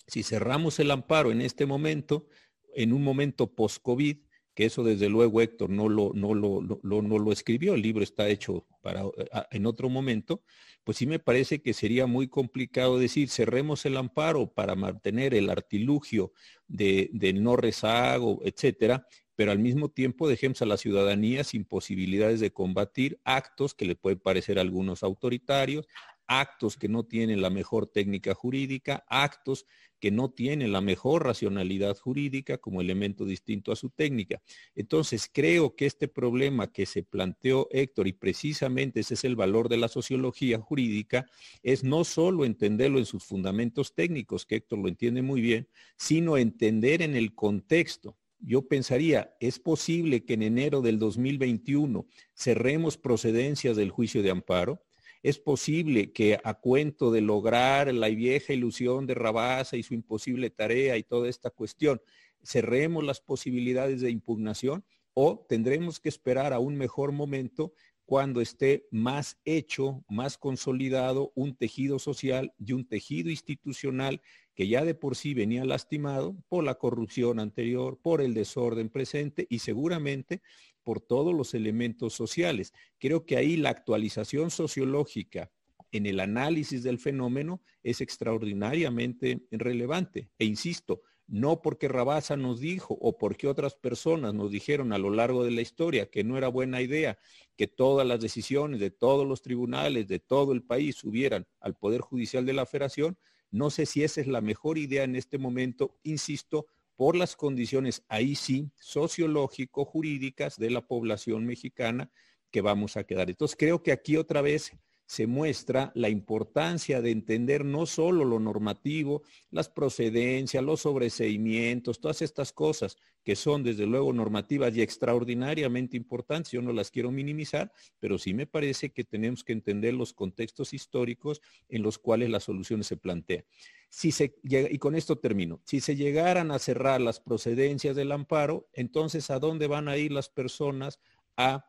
Si 0.07 0.22
cerramos 0.22 0.78
el 0.78 0.92
amparo 0.92 1.32
en 1.32 1.40
este 1.40 1.66
momento, 1.66 2.28
en 2.76 2.92
un 2.92 3.02
momento 3.02 3.52
post-COVID, 3.52 4.18
que 4.55 4.66
eso 4.66 4.84
desde 4.84 5.09
luego 5.09 5.40
Héctor 5.40 5.70
no 5.70 5.88
lo, 5.88 6.12
no 6.14 6.32
lo, 6.34 6.61
no 6.82 7.18
lo 7.18 7.32
escribió, 7.32 7.74
el 7.74 7.82
libro 7.82 8.05
está 8.05 8.28
hecho 8.28 8.66
para, 8.80 9.02
en 9.50 9.66
otro 9.66 9.88
momento, 9.88 10.42
pues 10.84 10.98
sí 10.98 11.07
me 11.07 11.18
parece 11.18 11.61
que 11.61 11.72
sería 11.72 12.07
muy 12.07 12.28
complicado 12.28 12.98
decir 12.98 13.28
cerremos 13.28 13.84
el 13.86 13.96
amparo 13.96 14.52
para 14.52 14.74
mantener 14.74 15.34
el 15.34 15.50
artilugio 15.50 16.32
de, 16.68 17.11
no 17.34 17.57
rezago, 17.57 18.40
etcétera, 18.44 19.07
pero 19.34 19.50
al 19.50 19.59
mismo 19.59 19.88
tiempo 19.88 20.28
dejemos 20.28 20.62
a 20.62 20.66
la 20.66 20.76
ciudadanía 20.76 21.42
sin 21.42 21.64
posibilidades 21.64 22.38
de 22.38 22.52
combatir 22.52 23.18
actos 23.24 23.74
que 23.74 23.86
le 23.86 23.96
pueden 23.96 24.20
parecer 24.20 24.59
a 24.59 24.62
algunos 24.62 25.02
autoritarios, 25.02 25.88
actos 26.26 26.76
que 26.76 26.88
no 26.88 27.05
tienen 27.05 27.42
la 27.42 27.50
mejor 27.50 27.86
técnica 27.88 28.34
jurídica, 28.34 29.05
actos 29.09 29.66
que 30.05 30.11
no 30.11 30.28
tienen 30.28 30.70
la 30.70 30.82
mejor 30.82 31.24
racionalidad 31.24 31.96
jurídica 31.96 32.59
como 32.59 32.82
elemento 32.82 33.24
distinto 33.24 33.72
a 33.72 33.76
su 33.76 33.88
técnica. 33.88 34.42
Entonces, 34.74 35.30
creo 35.32 35.74
que 35.74 35.86
este 35.86 36.09
problema 36.09 36.70
que 36.70 36.84
se 36.84 37.02
planteó 37.02 37.68
Héctor, 37.70 38.07
y 38.07 38.12
precisamente 38.12 39.00
ese 39.00 39.14
es 39.14 39.24
el 39.24 39.34
valor 39.34 39.70
de 39.70 39.78
la 39.78 39.88
sociología 39.88 40.61
jurídica, 40.61 41.24
es 41.62 41.84
no 41.84 42.05
solo 42.05 42.44
entenderlo 42.44 42.98
en 42.98 43.07
sus 43.07 43.24
fundamentos 43.24 43.94
técnicos, 43.94 44.44
que 44.44 44.57
Héctor 44.57 44.80
lo 44.80 44.88
entiende 44.88 45.22
muy 45.22 45.40
bien, 45.40 45.68
sino 45.96 46.36
entender 46.36 47.00
en 47.00 47.16
el 47.16 47.34
contexto 47.34 48.18
yo 48.40 48.68
pensaría, 48.68 49.34
¿es 49.40 49.59
posible 49.59 50.26
que 50.26 50.34
en 50.34 50.42
enero 50.42 50.82
del 50.82 50.98
2021 50.98 52.07
cerremos 52.34 52.98
procedencias 52.98 53.74
del 53.74 53.90
juicio 53.90 54.22
de 54.22 54.32
amparo? 54.32 54.82
Es 55.25 55.39
posible 55.39 56.12
que 56.12 56.39
a 56.45 56.53
cuento 56.53 57.11
de 57.11 57.22
lograr 57.22 57.95
la 57.95 58.09
vieja 58.09 58.53
ilusión 58.53 59.07
de 59.07 59.14
Rabasa 59.14 59.79
y 59.79 59.83
su 59.83 59.95
imposible 59.95 60.51
tarea 60.51 60.99
y 60.99 61.03
toda 61.03 61.31
esta 61.31 61.49
cuestión, 61.49 62.03
cerremos 62.43 63.03
las 63.03 63.22
posibilidades 63.22 64.03
de 64.03 64.11
impugnación 64.11 64.85
o 65.14 65.47
tendremos 65.49 65.99
que 65.99 66.11
esperar 66.11 66.53
a 66.53 66.59
un 66.59 66.77
mejor 66.77 67.12
momento 67.12 67.72
cuando 68.05 68.43
esté 68.43 68.87
más 68.91 69.39
hecho, 69.47 70.05
más 70.11 70.37
consolidado 70.37 71.33
un 71.35 71.57
tejido 71.57 71.99
social 71.99 72.53
y 72.59 72.75
un 72.75 72.87
tejido 72.87 73.31
institucional 73.31 74.20
que 74.55 74.68
ya 74.68 74.85
de 74.85 74.95
por 74.95 75.16
sí 75.16 75.33
venía 75.33 75.64
lastimado 75.64 76.37
por 76.51 76.64
la 76.64 76.75
corrupción 76.75 77.41
anterior, 77.41 77.99
por 78.03 78.20
el 78.20 78.35
desorden 78.35 78.91
presente 78.91 79.47
y 79.49 79.61
seguramente 79.61 80.43
por 80.85 81.01
todos 81.01 81.35
los 81.35 81.55
elementos 81.55 82.12
sociales. 82.12 82.72
Creo 82.99 83.26
que 83.26 83.37
ahí 83.37 83.57
la 83.57 83.70
actualización 83.70 84.51
sociológica 84.51 85.51
en 85.91 86.07
el 86.07 86.20
análisis 86.20 86.82
del 86.82 86.99
fenómeno 86.99 87.62
es 87.82 88.01
extraordinariamente 88.01 89.47
relevante. 89.51 90.28
E 90.39 90.45
insisto, 90.45 91.03
no 91.26 91.62
porque 91.62 91.89
Rabasa 91.89 92.37
nos 92.37 92.61
dijo 92.61 92.99
o 93.01 93.16
porque 93.16 93.47
otras 93.47 93.74
personas 93.74 94.35
nos 94.35 94.51
dijeron 94.51 94.93
a 94.93 94.99
lo 94.99 95.11
largo 95.11 95.45
de 95.45 95.53
la 95.53 95.62
historia 95.62 96.11
que 96.11 96.24
no 96.24 96.37
era 96.37 96.49
buena 96.49 96.82
idea 96.82 97.18
que 97.57 97.66
todas 97.66 98.07
las 98.07 98.20
decisiones 98.20 98.80
de 98.80 98.91
todos 98.91 99.26
los 99.26 99.41
tribunales 99.41 100.07
de 100.07 100.18
todo 100.18 100.53
el 100.53 100.62
país 100.62 100.97
subieran 100.97 101.47
al 101.61 101.76
Poder 101.76 102.03
Judicial 102.03 102.45
de 102.45 102.53
la 102.53 102.66
Federación, 102.66 103.16
no 103.51 103.70
sé 103.70 103.87
si 103.87 104.03
esa 104.03 104.20
es 104.20 104.26
la 104.26 104.41
mejor 104.41 104.76
idea 104.78 105.05
en 105.05 105.16
este 105.16 105.39
momento, 105.39 105.97
insisto, 106.03 106.66
por 106.97 107.16
las 107.16 107.36
condiciones 107.36 108.05
ahí 108.09 108.34
sí 108.34 108.70
sociológico-jurídicas 108.78 110.57
de 110.59 110.70
la 110.70 110.86
población 110.86 111.47
mexicana 111.47 112.11
que 112.51 112.61
vamos 112.61 112.97
a 112.97 113.05
quedar. 113.05 113.30
Entonces 113.30 113.57
creo 113.59 113.82
que 113.82 113.92
aquí 113.92 114.16
otra 114.16 114.40
vez 114.40 114.72
se 115.07 115.26
muestra 115.26 115.92
la 115.94 116.09
importancia 116.09 117.02
de 117.02 117.11
entender 117.11 117.64
no 117.64 117.86
solo 117.86 118.24
lo 118.24 118.40
normativo, 118.40 119.22
las 119.50 119.68
procedencias, 119.68 120.64
los 120.64 120.80
sobreseimientos, 120.80 122.00
todas 122.00 122.22
estas 122.22 122.52
cosas 122.52 122.96
que 123.22 123.36
son 123.36 123.62
desde 123.62 123.86
luego 123.86 124.12
normativas 124.12 124.76
y 124.76 124.82
extraordinariamente 124.82 125.96
importantes, 125.96 126.52
yo 126.52 126.61
no 126.61 126.72
las 126.72 126.90
quiero 126.90 127.11
minimizar, 127.11 127.72
pero 127.98 128.18
sí 128.18 128.34
me 128.34 128.46
parece 128.46 128.90
que 128.90 129.02
tenemos 129.02 129.42
que 129.44 129.55
entender 129.55 129.94
los 129.94 130.12
contextos 130.12 130.74
históricos 130.74 131.40
en 131.68 131.82
los 131.82 131.98
cuales 131.98 132.28
las 132.28 132.44
soluciones 132.44 132.86
se 132.86 132.98
plantean. 132.98 133.44
Si 133.88 134.12
se, 134.12 134.34
y 134.42 134.78
con 134.78 134.94
esto 134.94 135.16
termino, 135.16 135.61
si 135.64 135.80
se 135.80 135.96
llegaran 135.96 136.50
a 136.50 136.59
cerrar 136.59 137.00
las 137.00 137.20
procedencias 137.20 137.96
del 137.96 138.12
amparo, 138.12 138.68
entonces 138.72 139.30
¿a 139.30 139.38
dónde 139.38 139.68
van 139.68 139.88
a 139.88 139.96
ir 139.96 140.12
las 140.12 140.28
personas 140.28 140.98
a 141.36 141.64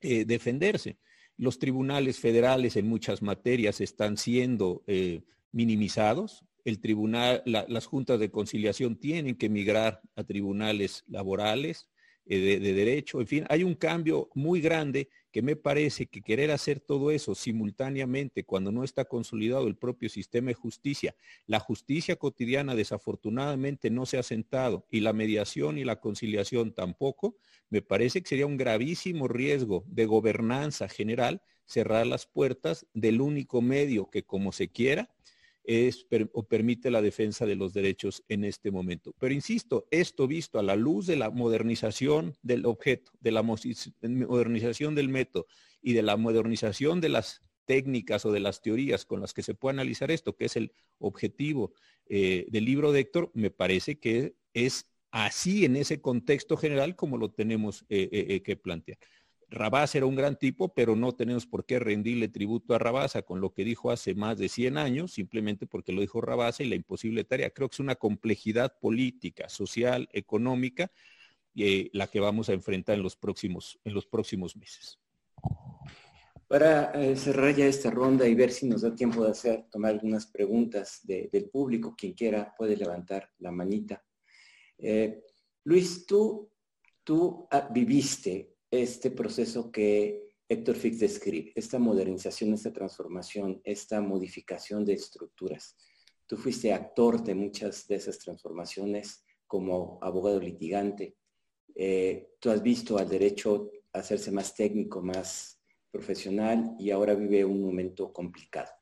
eh, 0.00 0.24
defenderse? 0.24 0.98
Los 1.42 1.58
tribunales 1.58 2.20
federales 2.20 2.76
en 2.76 2.86
muchas 2.86 3.20
materias 3.20 3.80
están 3.80 4.16
siendo 4.16 4.84
eh, 4.86 5.22
minimizados. 5.50 6.44
El 6.64 6.78
tribunal, 6.78 7.42
las 7.44 7.86
juntas 7.86 8.20
de 8.20 8.30
conciliación 8.30 8.94
tienen 8.94 9.34
que 9.34 9.48
migrar 9.48 10.00
a 10.14 10.22
tribunales 10.22 11.02
laborales 11.08 11.88
eh, 12.26 12.60
de, 12.60 12.72
derecho. 12.72 13.20
En 13.20 13.26
fin, 13.26 13.44
hay 13.48 13.64
un 13.64 13.74
cambio 13.74 14.30
muy 14.36 14.60
grande 14.60 15.08
que 15.32 15.42
me 15.42 15.56
parece 15.56 16.06
que 16.06 16.20
querer 16.20 16.50
hacer 16.50 16.78
todo 16.78 17.10
eso 17.10 17.34
simultáneamente 17.34 18.44
cuando 18.44 18.70
no 18.70 18.84
está 18.84 19.06
consolidado 19.06 19.66
el 19.66 19.76
propio 19.76 20.08
sistema 20.08 20.48
de 20.48 20.54
justicia, 20.54 21.16
la 21.46 21.58
justicia 21.58 22.16
cotidiana 22.16 22.74
desafortunadamente 22.74 23.90
no 23.90 24.04
se 24.06 24.18
ha 24.18 24.22
sentado 24.22 24.86
y 24.90 25.00
la 25.00 25.14
mediación 25.14 25.78
y 25.78 25.84
la 25.84 26.00
conciliación 26.00 26.72
tampoco, 26.72 27.36
me 27.70 27.80
parece 27.80 28.22
que 28.22 28.28
sería 28.28 28.46
un 28.46 28.58
gravísimo 28.58 29.26
riesgo 29.26 29.84
de 29.86 30.04
gobernanza 30.04 30.88
general 30.88 31.42
cerrar 31.64 32.06
las 32.06 32.26
puertas 32.26 32.86
del 32.92 33.22
único 33.22 33.62
medio 33.62 34.10
que 34.10 34.24
como 34.24 34.52
se 34.52 34.68
quiera 34.68 35.10
es, 35.64 36.06
o 36.32 36.42
permite 36.44 36.90
la 36.90 37.02
defensa 37.02 37.46
de 37.46 37.56
los 37.56 37.72
derechos 37.72 38.24
en 38.28 38.44
este 38.44 38.70
momento. 38.70 39.14
Pero 39.18 39.34
insisto, 39.34 39.86
esto 39.90 40.26
visto 40.26 40.58
a 40.58 40.62
la 40.62 40.76
luz 40.76 41.06
de 41.06 41.16
la 41.16 41.30
modernización 41.30 42.34
del 42.42 42.66
objeto, 42.66 43.12
de 43.20 43.32
la 43.32 43.42
modernización 43.42 44.94
del 44.94 45.08
método 45.08 45.46
y 45.80 45.92
de 45.92 46.02
la 46.02 46.16
modernización 46.16 47.00
de 47.00 47.08
las 47.08 47.42
técnicas 47.64 48.24
o 48.26 48.32
de 48.32 48.40
las 48.40 48.60
teorías 48.60 49.04
con 49.04 49.20
las 49.20 49.32
que 49.32 49.42
se 49.42 49.54
puede 49.54 49.74
analizar 49.74 50.10
esto, 50.10 50.36
que 50.36 50.46
es 50.46 50.56
el 50.56 50.72
objetivo 50.98 51.72
eh, 52.06 52.46
del 52.48 52.64
libro 52.64 52.92
de 52.92 53.00
Héctor, 53.00 53.30
me 53.34 53.50
parece 53.50 53.98
que 53.98 54.34
es 54.52 54.86
así 55.10 55.64
en 55.64 55.76
ese 55.76 56.00
contexto 56.00 56.56
general 56.56 56.96
como 56.96 57.18
lo 57.18 57.30
tenemos 57.30 57.84
eh, 57.88 58.08
eh, 58.10 58.42
que 58.42 58.56
plantear. 58.56 58.98
Rabasa 59.52 59.98
era 59.98 60.06
un 60.06 60.16
gran 60.16 60.36
tipo, 60.36 60.72
pero 60.72 60.96
no 60.96 61.12
tenemos 61.12 61.46
por 61.46 61.66
qué 61.66 61.78
rendirle 61.78 62.28
tributo 62.28 62.74
a 62.74 62.78
Rabasa 62.78 63.20
con 63.20 63.42
lo 63.42 63.52
que 63.52 63.64
dijo 63.64 63.90
hace 63.90 64.14
más 64.14 64.38
de 64.38 64.48
100 64.48 64.78
años, 64.78 65.12
simplemente 65.12 65.66
porque 65.66 65.92
lo 65.92 66.00
dijo 66.00 66.22
Rabasa 66.22 66.62
y 66.62 66.68
la 66.68 66.74
imposible 66.74 67.22
tarea. 67.22 67.50
Creo 67.50 67.68
que 67.68 67.74
es 67.74 67.80
una 67.80 67.96
complejidad 67.96 68.78
política, 68.80 69.50
social, 69.50 70.08
económica, 70.12 70.90
eh, 71.54 71.90
la 71.92 72.06
que 72.06 72.18
vamos 72.18 72.48
a 72.48 72.54
enfrentar 72.54 72.96
en 72.96 73.02
los 73.02 73.14
próximos, 73.14 73.78
en 73.84 73.92
los 73.92 74.06
próximos 74.06 74.56
meses. 74.56 74.98
Para 76.48 76.92
eh, 76.92 77.14
cerrar 77.14 77.54
ya 77.54 77.66
esta 77.66 77.90
ronda 77.90 78.26
y 78.26 78.34
ver 78.34 78.52
si 78.52 78.66
nos 78.66 78.80
da 78.80 78.94
tiempo 78.94 79.22
de 79.22 79.32
hacer, 79.32 79.66
tomar 79.70 79.92
algunas 79.92 80.26
preguntas 80.26 81.00
del 81.02 81.50
público, 81.50 81.94
quien 81.94 82.14
quiera 82.14 82.54
puede 82.56 82.74
levantar 82.74 83.30
la 83.38 83.50
manita. 83.50 84.02
Eh, 84.78 85.24
Luis, 85.64 86.06
tú, 86.06 86.50
tú 87.04 87.46
ah, 87.50 87.68
viviste 87.70 88.51
este 88.72 89.10
proceso 89.10 89.70
que 89.70 90.34
Héctor 90.48 90.76
Fix 90.76 90.98
describe, 90.98 91.52
esta 91.54 91.78
modernización, 91.78 92.54
esta 92.54 92.72
transformación, 92.72 93.60
esta 93.64 94.00
modificación 94.00 94.84
de 94.84 94.94
estructuras. 94.94 95.76
Tú 96.26 96.38
fuiste 96.38 96.72
actor 96.72 97.22
de 97.22 97.34
muchas 97.34 97.86
de 97.86 97.96
esas 97.96 98.18
transformaciones 98.18 99.24
como 99.46 99.98
abogado 100.00 100.40
litigante. 100.40 101.16
Eh, 101.74 102.30
tú 102.40 102.50
has 102.50 102.62
visto 102.62 102.96
al 102.96 103.08
derecho 103.08 103.70
hacerse 103.92 104.30
más 104.30 104.54
técnico, 104.54 105.02
más 105.02 105.60
profesional 105.90 106.74
y 106.78 106.90
ahora 106.90 107.14
vive 107.14 107.44
un 107.44 107.62
momento 107.62 108.10
complicado. 108.12 108.72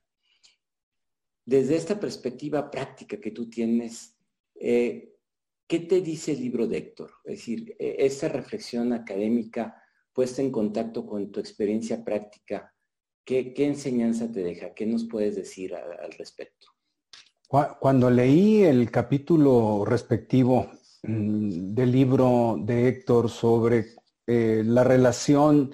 Desde 1.45 1.75
esta 1.75 1.99
perspectiva 1.99 2.71
práctica 2.71 3.21
que 3.21 3.33
tú 3.33 3.51
tienes, 3.51 4.17
eh, 4.55 5.10
¿Qué 5.71 5.79
te 5.79 6.01
dice 6.01 6.33
el 6.33 6.41
libro 6.41 6.67
de 6.67 6.79
Héctor? 6.79 7.13
Es 7.25 7.37
decir, 7.37 7.77
e, 7.79 8.05
esa 8.05 8.29
reflexión 8.29 8.93
académica 8.93 9.81
puesta 10.13 10.43
en 10.43 10.51
contacto 10.51 11.07
con 11.07 11.31
tu 11.31 11.39
experiencia 11.39 12.05
práctica, 12.05 12.75
¿qué, 13.25 13.55
enseñanza 13.57 14.33
te 14.33 14.43
deja? 14.43 14.75
¿Qué 14.75 14.85
nos 14.85 15.05
puedes 15.05 15.37
decir 15.37 15.77
al 15.77 16.11
respecto? 16.19 16.67
Cuando 17.79 18.11
leí 18.11 18.65
el 18.65 18.91
capítulo 18.91 19.85
respectivo 19.85 20.73
mm, 21.05 21.73
del 21.73 21.93
libro 21.93 22.57
de 22.61 22.89
Héctor 22.89 23.31
sobre 23.31 23.87
eh, 24.27 24.65
la 24.67 24.83
relación 24.83 25.73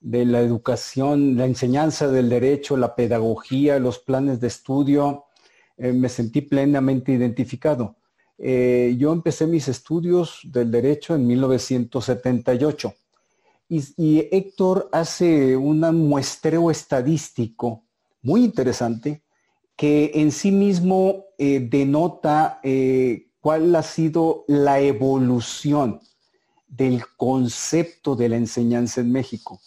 de 0.00 0.26
la 0.26 0.42
educación, 0.42 1.38
la 1.38 1.46
enseñanza 1.46 2.08
del 2.08 2.28
derecho, 2.28 2.76
la 2.76 2.94
pedagogía, 2.94 3.78
los 3.78 4.00
planes 4.00 4.38
de 4.38 4.48
estudio, 4.48 5.24
eh, 5.78 5.94
me 5.94 6.10
sentí 6.10 6.42
plenamente 6.42 7.12
identificado. 7.12 7.99
Eh, 8.42 8.96
yo 8.98 9.12
empecé 9.12 9.46
mis 9.46 9.68
estudios 9.68 10.40
del 10.44 10.70
derecho 10.70 11.14
en 11.14 11.26
1978 11.26 12.94
y, 13.68 14.28
Héctor 14.32 14.88
hace 14.92 15.54
un 15.56 15.80
muestreo 16.08 16.70
estadístico 16.70 17.84
muy 18.22 18.42
interesante 18.42 19.22
que 19.76 20.12
en 20.14 20.32
sí 20.32 20.50
mismo 20.50 21.26
eh, 21.36 21.60
denota 21.60 22.60
eh, 22.62 23.26
cuál 23.40 23.76
ha 23.76 23.82
sido 23.82 24.46
la 24.48 24.80
evolución 24.80 26.00
del 26.66 27.02
concepto 27.18 28.16
de 28.16 28.30
la 28.30 28.36
enseñanza 28.36 29.02
en 29.02 29.12
México. 29.12 29.60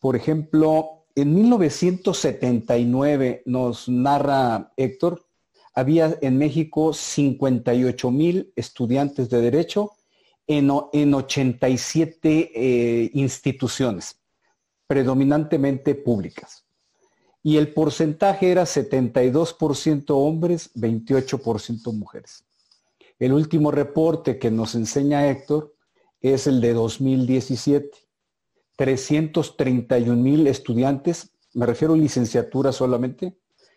Por 0.00 0.14
ejemplo, 0.14 1.06
en 1.16 1.34
1979 1.34 3.42
nos 3.46 3.88
narra 3.88 4.72
Héctor 4.76 5.25
había 5.76 6.18
en 6.22 6.38
México 6.38 6.94
58 6.94 8.10
mil 8.10 8.52
estudiantes 8.56 9.28
de 9.28 9.42
derecho 9.42 9.92
en, 10.46 10.70
87 10.70 12.50
eh, 12.54 13.10
instituciones, 13.12 14.18
predominantemente 14.86 15.94
públicas. 15.94 16.64
Y 17.42 17.58
el 17.58 17.74
porcentaje 17.74 18.50
era 18.50 18.62
72% 18.62 20.04
hombres, 20.08 20.72
28% 20.74 21.92
mujeres. 21.92 22.44
El 23.18 23.34
último 23.34 23.70
reporte 23.70 24.38
que 24.38 24.50
nos 24.50 24.74
enseña 24.74 25.28
Héctor 25.28 25.74
es 26.22 26.46
el 26.46 26.60
de 26.60 26.72
2017. 26.72 27.90
331 28.76 30.22
mil 30.22 30.46
estudiantes, 30.46 31.32
me 31.54 31.66
refiero 31.66 31.94
a 31.94 31.96
licenciatura 31.96 32.72
solamente, 32.72 33.36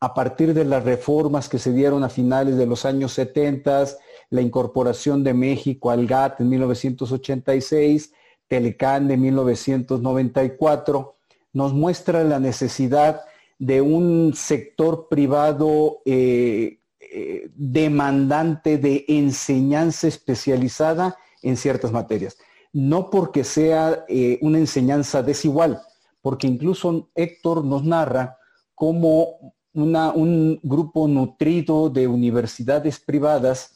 a 0.00 0.12
partir 0.12 0.54
de 0.54 0.64
las 0.64 0.84
reformas 0.84 1.48
que 1.48 1.58
se 1.58 1.72
dieron 1.72 2.04
a 2.04 2.08
finales 2.08 2.56
de 2.56 2.66
los 2.66 2.84
años 2.84 3.12
70, 3.12 3.86
la 4.30 4.40
incorporación 4.40 5.24
de 5.24 5.34
México 5.34 5.90
al 5.90 6.06
GATT 6.06 6.40
en 6.40 6.48
1986, 6.50 8.12
Telecán 8.46 9.08
de 9.08 9.16
1994, 9.16 11.15
nos 11.56 11.72
muestra 11.72 12.22
la 12.22 12.38
necesidad 12.38 13.22
de 13.58 13.80
un 13.80 14.34
sector 14.34 15.08
privado 15.08 16.02
eh, 16.04 16.80
eh, 17.00 17.48
demandante 17.54 18.76
de 18.76 19.06
enseñanza 19.08 20.06
especializada 20.06 21.16
en 21.40 21.56
ciertas 21.56 21.92
materias. 21.92 22.36
No 22.74 23.08
porque 23.08 23.42
sea 23.42 24.04
eh, 24.06 24.38
una 24.42 24.58
enseñanza 24.58 25.22
desigual, 25.22 25.80
porque 26.20 26.46
incluso 26.46 27.08
Héctor 27.14 27.64
nos 27.64 27.82
narra 27.84 28.36
cómo 28.74 29.54
un 29.72 30.60
grupo 30.62 31.08
nutrido 31.08 31.88
de 31.88 32.06
universidades 32.06 33.00
privadas 33.00 33.75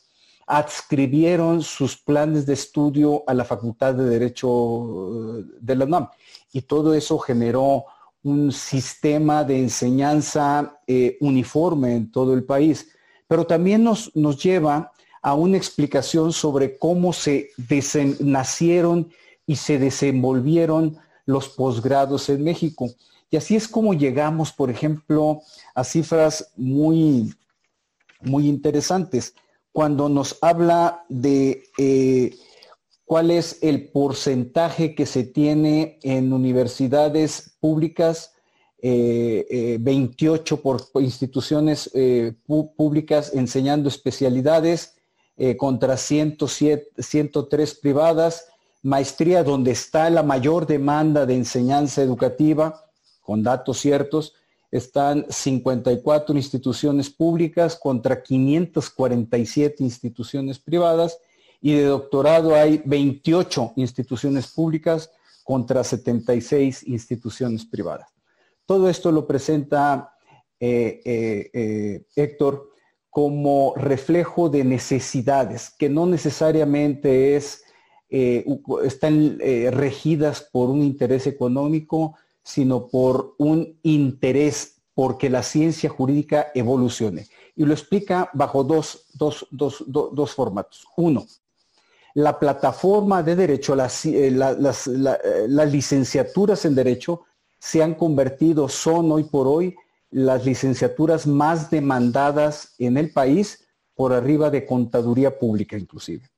adscribieron 0.50 1.62
sus 1.62 1.96
planes 1.96 2.44
de 2.44 2.54
estudio 2.54 3.22
a 3.28 3.34
la 3.34 3.44
Facultad 3.44 3.94
de 3.94 4.04
Derecho 4.04 4.48
eh, 5.38 5.44
de 5.60 5.76
la 5.76 5.84
UNAM. 5.84 6.08
Y 6.52 6.62
todo 6.62 6.92
eso 6.92 7.18
generó 7.20 7.84
un 8.24 8.50
sistema 8.50 9.44
de 9.44 9.60
enseñanza 9.60 10.80
eh, 10.88 11.16
uniforme 11.20 11.94
en 11.94 12.10
todo 12.10 12.34
el 12.34 12.42
país. 12.42 12.88
Pero 13.28 13.46
también 13.46 13.84
nos, 13.84 14.10
nos 14.16 14.42
lleva 14.42 14.90
a 15.22 15.34
una 15.34 15.56
explicación 15.56 16.32
sobre 16.32 16.76
cómo 16.76 17.12
se 17.12 17.50
nacieron 18.18 19.08
y 19.46 19.54
se 19.54 19.78
desenvolvieron 19.78 20.96
los 21.26 21.48
posgrados 21.48 22.28
en 22.28 22.42
México. 22.42 22.90
Y 23.30 23.36
así 23.36 23.54
es 23.54 23.68
como 23.68 23.94
llegamos, 23.94 24.50
por 24.50 24.68
ejemplo, 24.68 25.42
a 25.76 25.84
cifras 25.84 26.50
muy, 26.56 27.32
muy 28.20 28.48
interesantes. 28.48 29.34
Cuando 29.72 30.08
nos 30.08 30.38
habla 30.40 31.04
de 31.08 31.62
eh, 31.78 32.34
cuál 33.04 33.30
es 33.30 33.58
el 33.62 33.90
porcentaje 33.90 34.94
que 34.94 35.06
se 35.06 35.24
tiene 35.24 35.98
en 36.02 36.32
universidades 36.32 37.56
públicas, 37.60 38.34
28 38.82 38.82
eh, 38.82 40.58
eh, 40.58 40.62
por 40.62 41.02
instituciones 41.02 41.90
públicas 42.76 43.32
enseñando 43.34 43.88
especialidades 43.88 44.96
contra 45.56 45.96
107, 45.96 47.02
103 47.02 47.74
privadas, 47.76 48.46
maestría 48.82 49.44
donde 49.44 49.70
está 49.70 50.10
la 50.10 50.22
mayor 50.22 50.66
demanda 50.66 51.26
de 51.26 51.34
enseñanza 51.34 52.02
educativa, 52.02 52.86
con 53.20 53.42
datos 53.42 53.78
ciertos, 53.78 54.34
están 54.70 55.26
54 55.28 56.36
instituciones 56.36 57.10
públicas 57.10 57.76
contra 57.76 58.22
547 58.22 59.82
instituciones 59.82 60.58
privadas 60.58 61.18
y 61.60 61.74
de 61.74 61.84
doctorado 61.84 62.54
hay 62.54 62.80
28 62.84 63.72
instituciones 63.76 64.46
públicas 64.48 65.10
contra 65.44 65.82
76 65.82 66.86
instituciones 66.86 67.64
privadas. 67.66 68.08
Todo 68.66 68.88
esto 68.88 69.10
lo 69.10 69.26
presenta 69.26 70.14
eh, 70.60 71.00
eh, 71.04 71.50
eh, 71.52 72.02
Héctor 72.14 72.70
como 73.08 73.74
reflejo 73.74 74.48
de 74.48 74.62
necesidades, 74.62 75.70
que 75.76 75.88
no 75.88 76.06
necesariamente 76.06 77.34
es, 77.34 77.64
están 78.84 79.38
regidas 79.40 80.48
por 80.52 80.70
un 80.70 80.82
interés 80.82 81.26
económico, 81.26 82.14
sino 82.42 82.88
por 82.88 83.34
un 83.38 83.78
interés 83.82 84.80
porque 84.94 85.30
la 85.30 85.42
ciencia 85.42 85.88
jurídica 85.88 86.48
evolucione. 86.54 87.28
Y 87.56 87.64
lo 87.64 87.72
explica 87.72 88.30
bajo 88.34 88.64
dos, 88.64 89.06
formatos. 90.34 90.86
Uno, 90.96 91.26
la 92.14 92.38
plataforma 92.38 93.22
de 93.22 93.36
derecho, 93.36 93.74
las, 93.74 94.04
eh, 94.04 94.28
eh, 94.28 94.30
las, 95.48 95.72
licenciaturas 95.72 96.64
en 96.64 96.74
derecho 96.74 97.22
se 97.58 97.82
han 97.82 97.94
convertido, 97.94 98.68
son 98.68 99.12
hoy 99.12 99.24
por 99.24 99.46
hoy 99.46 99.74
las 100.10 100.44
licenciaturas 100.44 101.26
más 101.26 101.70
demandadas 101.70 102.74
en 102.78 102.96
el 102.96 103.12
país 103.12 103.64
por 103.94 104.12
arriba 104.12 104.50
de 104.50 104.66
contaduría 104.66 105.38
pública 105.38 105.78
inclusive. 105.78 106.28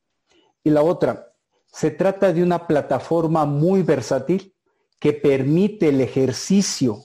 Y 0.63 0.71
la 0.71 0.83
otra, 0.83 1.33
se 1.67 1.91
trata 1.91 2.33
de 2.33 2.43
una 2.43 2.67
plataforma 2.67 3.47
muy 3.47 3.83
versátil 3.83 4.55
que 5.03 5.13
permite 5.13 5.89
el 5.89 6.01
ejercicio 6.01 7.03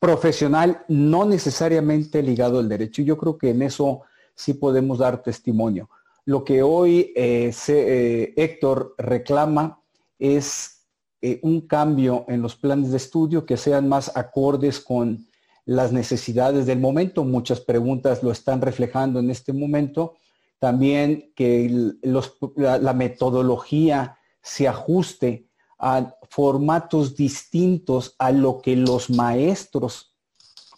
profesional 0.00 0.84
no 0.88 1.24
necesariamente 1.24 2.24
ligado 2.24 2.58
al 2.58 2.68
derecho. 2.68 3.02
Yo 3.02 3.16
creo 3.16 3.38
que 3.38 3.50
en 3.50 3.62
eso 3.62 4.00
sí 4.34 4.54
podemos 4.54 4.98
dar 4.98 5.22
testimonio. 5.22 5.88
Lo 6.24 6.42
que 6.42 6.64
hoy 6.64 7.12
eh, 7.14 7.54
eh, 7.68 8.34
Héctor 8.36 8.96
reclama 8.98 9.80
es 10.18 10.88
eh, 11.22 11.38
un 11.44 11.68
cambio 11.68 12.24
en 12.26 12.42
los 12.42 12.56
planes 12.56 12.90
de 12.90 12.96
estudio 12.96 13.46
que 13.46 13.56
sean 13.56 13.88
más 13.88 14.10
acordes 14.16 14.80
con 14.80 15.24
las 15.64 15.92
necesidades 15.92 16.66
del 16.66 16.80
momento. 16.80 17.22
Muchas 17.22 17.60
preguntas 17.60 18.24
lo 18.24 18.32
están 18.32 18.60
reflejando 18.60 19.20
en 19.20 19.30
este 19.30 19.52
momento. 19.52 20.16
También 20.58 21.30
que 21.36 21.92
la 22.56 22.92
metodología 22.92 24.18
se 24.42 24.66
ajuste 24.66 25.46
a 25.78 26.16
formatos 26.30 27.16
distintos 27.16 28.14
a 28.18 28.30
lo 28.30 28.62
que 28.62 28.76
los 28.76 29.10
maestros, 29.10 30.14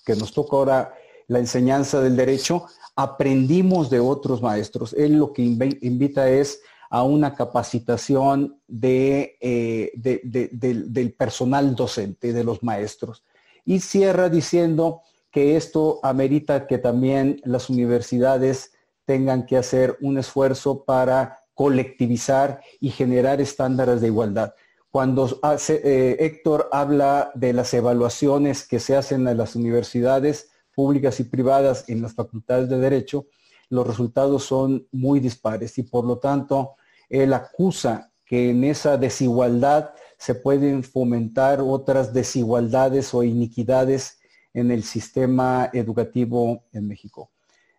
que 0.05 0.17
nos 0.17 0.33
toca 0.33 0.57
ahora 0.57 0.95
la 1.29 1.39
enseñanza 1.39 2.01
del 2.01 2.17
derecho, 2.17 2.67
aprendimos 2.97 3.91
de 3.91 4.01
otros 4.01 4.41
maestros. 4.41 4.95
Él 4.95 5.19
lo 5.19 5.35
que 5.35 5.43
invita 5.43 6.31
es 6.31 6.63
a 6.89 7.03
una 7.03 7.35
capacitación 7.35 8.61
eh, 8.83 9.93
del 9.95 11.13
personal 11.13 11.77
docente, 11.77 12.33
de 12.33 12.45
los 12.45 12.63
maestros. 12.63 13.23
Y 13.65 13.81
cierra 13.81 14.31
diciendo 14.31 15.03
que 15.31 15.57
esto 15.57 16.01
amerita 16.03 16.67
que 16.67 16.79
también 16.79 17.41
las 17.45 17.69
universidades 17.69 18.73
tengan 19.05 19.45
que 19.45 19.59
hacer 19.59 19.99
un 20.01 20.17
esfuerzo 20.17 20.85
para 20.85 21.41
colectivizar 21.55 22.63
y 22.81 22.91
generar 22.91 23.41
estándares 23.41 24.01
de 24.01 24.07
igualdad. 24.07 24.55
Cuando 24.93 25.27
eh, 25.69 26.17
Héctor 26.21 26.69
habla 26.71 27.33
de 27.35 27.55
las 27.55 27.73
evaluaciones 27.73 28.69
que 28.69 28.79
se 28.79 28.95
hacen 28.95 29.27
en 29.27 29.39
las 29.39 29.57
universidades 29.57 30.51
públicas 30.75 31.19
y 31.19 31.25
privadas 31.25 31.89
en 31.89 32.03
las 32.03 32.13
facultades 32.13 32.69
de 32.69 32.79
Derecho, 32.79 33.25
los 33.71 33.87
resultados 33.87 34.45
son 34.45 34.87
muy 34.93 35.19
dispares 35.19 35.79
y 35.79 35.85
por 35.85 36.05
lo 36.05 36.19
tanto 36.19 36.75
él 37.09 37.33
acusa 37.33 38.13
que 38.23 38.51
en 38.51 38.65
esa 38.65 38.99
desigualdad 38.99 39.95
se 40.19 40.35
pueden 40.35 40.85
fomentar 40.85 41.63
otras 41.63 42.13
desigualdades 42.13 43.15
o 43.15 43.23
iniquidades 43.23 44.19
en 44.53 44.71
el 44.71 44.83
sistema 44.83 45.71
educativo 45.73 46.65
en 46.71 46.87
México. 46.87 47.31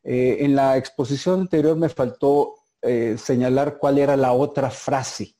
Eh, 0.04 0.38
en 0.40 0.56
la 0.56 0.78
exposición 0.78 1.42
anterior 1.42 1.78
me 1.78 1.90
faltó 1.90 2.56
eh, 2.82 3.18
señalar 3.20 3.78
cuál 3.78 4.00
era 4.00 4.18
la 4.18 4.34
otra 4.34 4.72
frase 4.72 5.36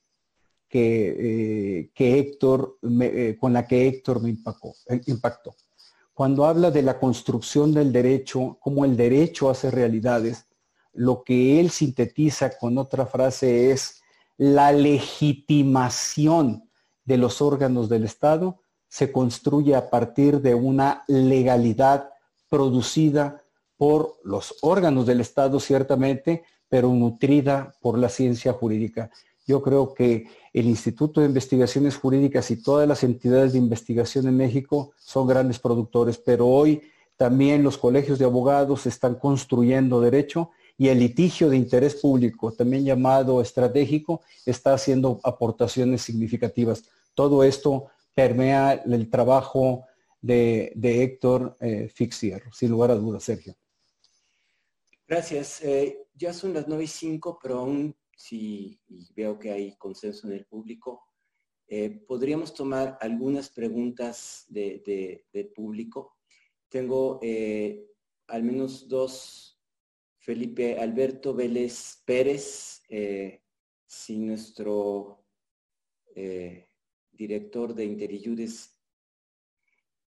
que, 0.74 1.86
eh, 1.86 2.18
Héctor, 2.18 2.78
eh, 3.00 3.36
con 3.38 3.52
la 3.52 3.64
que 3.64 3.86
Héctor 3.86 4.20
me 4.20 4.30
eh, 4.30 5.00
impactó. 5.06 5.54
Cuando 6.12 6.46
habla 6.46 6.72
de 6.72 6.82
la 6.82 6.98
construcción 6.98 7.72
del 7.72 7.92
derecho, 7.92 8.58
cómo 8.60 8.84
el 8.84 8.96
derecho 8.96 9.48
hace 9.48 9.70
realidades, 9.70 10.46
lo 10.92 11.22
que 11.22 11.60
él 11.60 11.70
sintetiza 11.70 12.58
con 12.58 12.76
otra 12.76 13.06
frase 13.06 13.70
es 13.70 14.02
la 14.36 14.72
legitimación 14.72 16.68
de 17.04 17.18
los 17.18 17.40
órganos 17.40 17.88
del 17.88 18.02
Estado 18.02 18.60
se 18.88 19.12
construye 19.12 19.76
a 19.76 19.90
partir 19.90 20.40
de 20.40 20.56
una 20.56 21.04
legalidad 21.06 22.10
producida 22.48 23.44
por 23.76 24.16
los 24.24 24.56
órganos 24.62 25.06
del 25.06 25.20
Estado, 25.20 25.60
ciertamente, 25.60 26.42
pero 26.68 26.88
nutrida 26.88 27.74
por 27.80 27.96
la 27.96 28.08
ciencia 28.08 28.52
jurídica. 28.52 29.10
Yo 29.46 29.62
creo 29.62 29.92
que 29.92 30.26
el 30.52 30.66
Instituto 30.66 31.20
de 31.20 31.26
Investigaciones 31.26 31.96
Jurídicas 31.96 32.50
y 32.50 32.62
todas 32.62 32.88
las 32.88 33.04
entidades 33.04 33.52
de 33.52 33.58
investigación 33.58 34.26
en 34.26 34.36
México 34.36 34.92
son 34.98 35.26
grandes 35.26 35.58
productores, 35.58 36.18
pero 36.18 36.46
hoy 36.48 36.82
también 37.16 37.62
los 37.62 37.78
colegios 37.78 38.18
de 38.18 38.24
abogados 38.24 38.86
están 38.86 39.16
construyendo 39.16 40.00
derecho 40.00 40.50
y 40.76 40.88
el 40.88 40.98
litigio 40.98 41.48
de 41.48 41.56
interés 41.56 41.94
público, 41.96 42.52
también 42.52 42.84
llamado 42.84 43.40
estratégico, 43.40 44.22
está 44.44 44.74
haciendo 44.74 45.20
aportaciones 45.22 46.02
significativas. 46.02 46.84
Todo 47.14 47.44
esto 47.44 47.86
permea 48.14 48.72
el 48.72 49.08
trabajo 49.08 49.84
de, 50.20 50.72
Héctor 50.82 51.56
eh, 51.60 51.88
Fixier, 51.92 52.42
sin 52.52 52.70
lugar 52.70 52.90
a 52.90 52.94
dudas, 52.94 53.22
Sergio. 53.22 53.54
Gracias. 55.06 55.62
Eh, 55.62 55.98
ya 56.14 56.32
son 56.32 56.54
las 56.54 56.66
nueve 56.66 56.84
y 56.84 56.88
cinco, 56.88 57.38
pero 57.40 57.58
aún 57.58 57.94
si 58.16 58.80
veo 59.14 59.38
que 59.38 59.50
hay 59.50 59.76
consenso 59.76 60.26
en 60.26 60.34
el 60.34 60.46
público, 60.46 61.04
eh, 61.66 61.90
podríamos 62.06 62.54
tomar 62.54 62.98
algunas 63.00 63.50
preguntas 63.50 64.44
de, 64.48 65.24
público. 65.54 66.18
Tengo 66.68 67.18
eh, 67.22 67.86
al 68.28 68.42
menos 68.42 68.88
dos. 68.88 69.50
Felipe 70.18 70.78
Alberto 70.78 71.34
Vélez 71.34 72.02
Pérez, 72.06 72.82
si 73.86 74.18
nuestro 74.18 75.26
director 77.12 77.74
de 77.74 77.84
Interiores. 77.84 78.74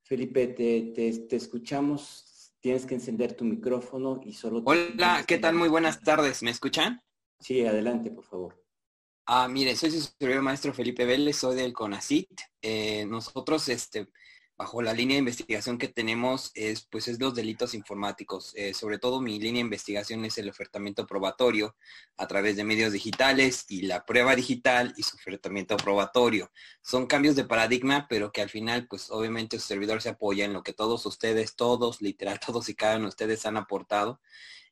Felipe, 0.02 0.48
te 0.48 1.36
escuchamos. 1.36 2.30
Tienes 2.60 2.84
que 2.84 2.94
encender 2.94 3.32
tu 3.34 3.44
micrófono 3.44 4.20
y 4.22 4.34
solo... 4.34 4.62
Hola, 4.66 5.24
¿qué 5.26 5.38
tal? 5.38 5.54
Muy 5.54 5.70
buenas 5.70 6.02
tardes. 6.02 6.42
¿Me 6.42 6.50
escuchan? 6.50 7.02
Sí, 7.40 7.64
adelante, 7.64 8.10
por 8.10 8.24
favor. 8.24 8.62
Ah, 9.26 9.48
mire, 9.48 9.74
soy 9.76 9.90
su 9.90 10.00
superior 10.00 10.42
maestro 10.42 10.74
Felipe 10.74 11.04
Vélez, 11.04 11.36
soy 11.36 11.56
del 11.56 11.72
CONACIT. 11.72 12.40
Eh, 12.62 13.06
nosotros, 13.06 13.68
este, 13.68 14.08
bajo 14.60 14.82
la 14.82 14.92
línea 14.92 15.14
de 15.14 15.20
investigación 15.20 15.78
que 15.78 15.88
tenemos 15.88 16.50
es 16.54 16.82
pues 16.82 17.08
es 17.08 17.18
los 17.18 17.34
delitos 17.34 17.72
informáticos. 17.72 18.52
Eh, 18.56 18.74
sobre 18.74 18.98
todo 18.98 19.22
mi 19.22 19.38
línea 19.38 19.60
de 19.60 19.68
investigación 19.68 20.22
es 20.26 20.36
el 20.36 20.50
ofertamiento 20.50 21.06
probatorio 21.06 21.76
a 22.18 22.26
través 22.26 22.56
de 22.56 22.64
medios 22.64 22.92
digitales 22.92 23.64
y 23.70 23.86
la 23.86 24.04
prueba 24.04 24.36
digital 24.36 24.92
y 24.98 25.02
su 25.02 25.16
ofertamiento 25.16 25.78
probatorio. 25.78 26.52
Son 26.82 27.06
cambios 27.06 27.36
de 27.36 27.44
paradigma, 27.44 28.06
pero 28.06 28.32
que 28.32 28.42
al 28.42 28.50
final 28.50 28.86
pues 28.86 29.10
obviamente 29.10 29.58
su 29.58 29.66
servidor 29.66 30.02
se 30.02 30.10
apoya 30.10 30.44
en 30.44 30.52
lo 30.52 30.62
que 30.62 30.74
todos 30.74 31.06
ustedes, 31.06 31.56
todos, 31.56 32.02
literal, 32.02 32.38
todos 32.46 32.68
y 32.68 32.74
cada 32.74 32.96
uno 32.96 33.04
de 33.04 33.10
ustedes 33.10 33.46
han 33.46 33.56
aportado. 33.56 34.20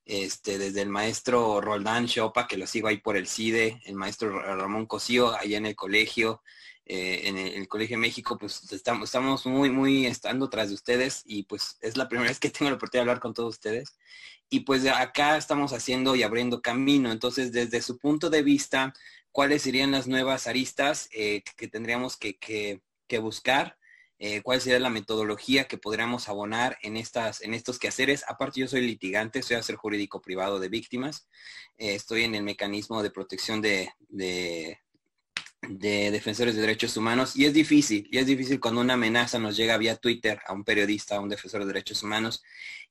Este, 0.08 0.56
desde 0.56 0.80
el 0.80 0.88
maestro 0.88 1.60
Roldán 1.60 2.06
Chopa, 2.06 2.46
que 2.48 2.56
lo 2.56 2.66
sigo 2.66 2.88
ahí 2.88 2.96
por 2.96 3.18
el 3.18 3.28
CIDE, 3.28 3.82
el 3.84 3.94
maestro 3.94 4.40
Ramón 4.40 4.86
Cosío, 4.86 5.36
allá 5.36 5.58
en 5.58 5.66
el 5.66 5.76
colegio, 5.76 6.42
eh, 6.86 7.28
en 7.28 7.36
el, 7.36 7.68
Colegio 7.68 7.98
México, 7.98 8.38
pues 8.38 8.72
estamos, 8.72 9.10
estamos 9.10 9.44
muy, 9.44 9.68
muy 9.68 10.06
estando 10.06 10.48
tras 10.48 10.68
de 10.68 10.74
ustedes 10.74 11.22
y 11.26 11.42
pues 11.42 11.76
es 11.82 11.98
la 11.98 12.08
primera 12.08 12.28
vez 12.30 12.40
que 12.40 12.48
tengo 12.48 12.70
la 12.70 12.76
oportunidad 12.76 13.04
de 13.04 13.10
hablar 13.10 13.20
con 13.20 13.34
todos 13.34 13.56
ustedes. 13.56 13.98
Y 14.48 14.60
pues 14.60 14.86
acá 14.86 15.36
estamos 15.36 15.74
haciendo 15.74 16.16
y 16.16 16.22
abriendo 16.22 16.62
camino. 16.62 17.12
Entonces, 17.12 17.52
desde 17.52 17.82
su 17.82 17.98
punto 17.98 18.30
de 18.30 18.42
vista, 18.42 18.94
¿cuáles 19.30 19.60
serían 19.62 19.90
las 19.90 20.08
nuevas 20.08 20.46
aristas 20.46 21.10
eh, 21.12 21.42
que 21.56 21.68
tendríamos 21.68 22.16
que, 22.16 22.38
que, 22.38 23.18
buscar? 23.18 23.77
Eh, 24.18 24.42
cuál 24.42 24.60
sería 24.60 24.80
la 24.80 24.90
metodología 24.90 25.64
que 25.64 25.78
podríamos 25.78 26.28
abonar 26.28 26.78
en, 26.82 26.96
estas, 26.96 27.40
en 27.42 27.54
estos 27.54 27.78
quehaceres. 27.78 28.24
Aparte, 28.28 28.60
yo 28.60 28.68
soy 28.68 28.82
litigante, 28.82 29.42
soy 29.42 29.56
hacer 29.56 29.76
jurídico 29.76 30.20
privado 30.20 30.58
de 30.58 30.68
víctimas. 30.68 31.28
estoy 31.76 32.24
en 32.24 32.34
el 32.34 32.42
mecanismo 32.42 33.02
de 33.02 33.10
protección 33.10 33.62
de, 33.62 33.90
de 35.62 36.10
defensores 36.10 36.54
de 36.54 36.60
derechos 36.60 36.96
humanos 36.96 37.36
y 37.36 37.44
es 37.44 37.52
difícil, 37.52 38.08
y 38.10 38.18
es 38.18 38.26
difícil 38.26 38.60
cuando 38.60 38.80
una 38.80 38.94
amenaza 38.94 39.38
nos 39.38 39.56
llega 39.56 39.76
vía 39.76 39.96
Twitter 39.96 40.40
a 40.46 40.52
un 40.52 40.64
periodista, 40.64 41.16
a 41.16 41.20
un 41.20 41.28
defensor 41.28 41.60
de 41.60 41.66
derechos 41.66 42.02
humanos 42.02 42.42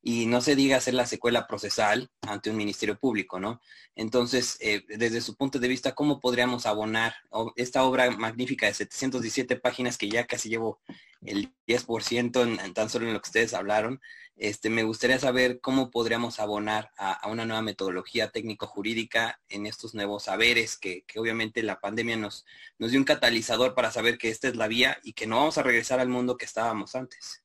y 0.07 0.25
no 0.25 0.39
se 0.39 0.55
diga 0.55 0.77
hacer 0.77 0.93
la 0.93 1.05
secuela 1.05 1.47
procesal 1.47 2.09
ante 2.21 2.49
un 2.49 2.55
ministerio 2.55 2.97
público, 2.97 3.41
¿no? 3.41 3.59
Entonces, 3.93 4.55
eh, 4.61 4.85
desde 4.87 5.19
su 5.19 5.35
punto 5.35 5.59
de 5.59 5.67
vista, 5.67 5.95
¿cómo 5.95 6.21
podríamos 6.21 6.65
abonar 6.65 7.13
esta 7.57 7.83
obra 7.83 8.09
magnífica 8.11 8.67
de 8.67 8.73
717 8.73 9.57
páginas 9.57 9.97
que 9.97 10.07
ya 10.07 10.25
casi 10.25 10.47
llevo 10.47 10.79
el 11.25 11.53
10% 11.67 12.41
en, 12.41 12.73
tan 12.73 12.89
solo 12.89 13.05
en 13.05 13.15
lo 13.15 13.21
que 13.21 13.27
ustedes 13.27 13.53
hablaron? 13.53 13.99
Este, 14.37 14.69
me 14.69 14.83
gustaría 14.83 15.19
saber 15.19 15.59
cómo 15.59 15.91
podríamos 15.91 16.39
abonar 16.39 16.89
a, 16.97 17.27
una 17.27 17.43
nueva 17.43 17.61
metodología 17.61 18.29
técnico-jurídica 18.31 19.41
en 19.49 19.65
estos 19.65 19.93
nuevos 19.93 20.23
saberes 20.23 20.77
que, 20.77 21.03
obviamente 21.17 21.63
la 21.63 21.81
pandemia 21.81 22.15
nos, 22.15 22.45
nos 22.79 22.91
dio 22.91 22.99
un 23.01 23.05
catalizador 23.05 23.75
para 23.75 23.91
saber 23.91 24.17
que 24.17 24.29
esta 24.29 24.47
es 24.47 24.55
la 24.55 24.69
vía 24.69 24.99
y 25.03 25.11
que 25.11 25.27
no 25.27 25.35
vamos 25.35 25.57
a 25.57 25.63
regresar 25.63 25.99
al 25.99 26.07
mundo 26.07 26.37
que 26.37 26.45
estábamos 26.45 26.95
antes. 26.95 27.43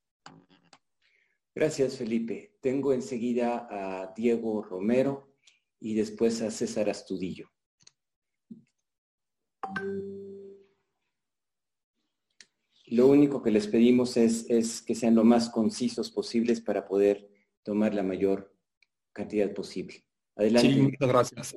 Gracias, 1.54 1.98
Felipe. 1.98 2.56
Tengo 2.60 2.92
enseguida 2.92 3.66
a 3.70 4.12
Diego 4.16 4.62
Romero 4.62 5.34
y 5.78 5.94
después 5.94 6.40
a 6.40 6.50
César 6.50 6.88
Astudillo. 6.88 7.50
Lo 12.86 13.06
único 13.06 13.42
que 13.42 13.50
les 13.50 13.68
pedimos 13.68 14.16
es, 14.16 14.82
que 14.82 14.94
sean 14.94 15.14
lo 15.14 15.24
más 15.24 15.50
concisos 15.50 16.10
posibles 16.10 16.60
para 16.60 16.86
poder 16.86 17.28
tomar 17.62 17.94
la 17.94 18.02
mayor 18.02 18.54
cantidad 19.12 19.52
posible. 19.52 20.04
Adelante. 20.36 20.72
Sí, 20.72 20.80
muchas 20.80 21.08
gracias. 21.08 21.56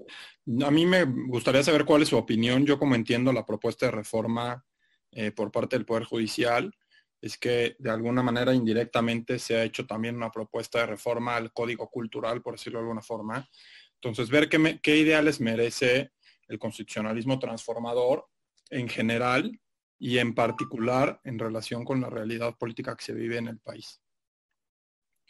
A 0.66 0.72
mí 0.72 0.86
me 0.86 1.04
gustaría 1.04 1.64
saber 1.64 1.86
cuál 1.86 2.02
es 2.02 2.10
su 2.10 2.18
opinión. 2.18 2.66
Yo 2.66 2.78
como 2.78 2.96
entiendo 2.96 3.32
la 3.32 3.46
propuesta 3.46 3.86
de 3.86 3.91
reforma 3.93 4.66
eh, 5.12 5.32
por 5.32 5.52
parte 5.52 5.78
del 5.78 5.86
Poder 5.86 6.04
Judicial, 6.04 6.74
es 7.22 7.38
que 7.38 7.76
de 7.80 7.89
alguna 7.89 8.22
manera 8.22 8.53
indirectamente 8.53 9.39
se 9.39 9.55
ha 9.55 9.63
hecho 9.63 9.86
también 9.86 10.16
una 10.16 10.32
propuesta 10.32 10.80
de 10.80 10.88
reforma 10.88 11.36
al 11.36 11.51
código 11.51 11.89
cultural, 11.89 12.41
por 12.41 12.55
decirlo 12.55 12.80
de 12.80 12.84
alguna 12.84 13.01
forma. 13.01 13.47
Entonces, 13.95 14.30
ver 14.30 14.49
qué, 14.49 14.80
qué 14.82 14.97
ideales 14.97 15.39
merece 15.39 16.11
el 16.47 16.59
constitucionalismo 16.59 17.39
transformador 17.39 18.28
en 18.70 18.88
general 18.88 19.59
y 19.97 20.18
en 20.18 20.36
particular 20.36 21.20
en 21.24 21.39
relación 21.39 21.86
con 21.86 22.01
la 22.01 22.09
realidad 22.09 22.55
política 22.57 22.95
que 22.95 23.05
se 23.05 23.13
vive 23.13 23.38
en 23.38 23.47
el 23.47 23.59
país. 23.59 24.01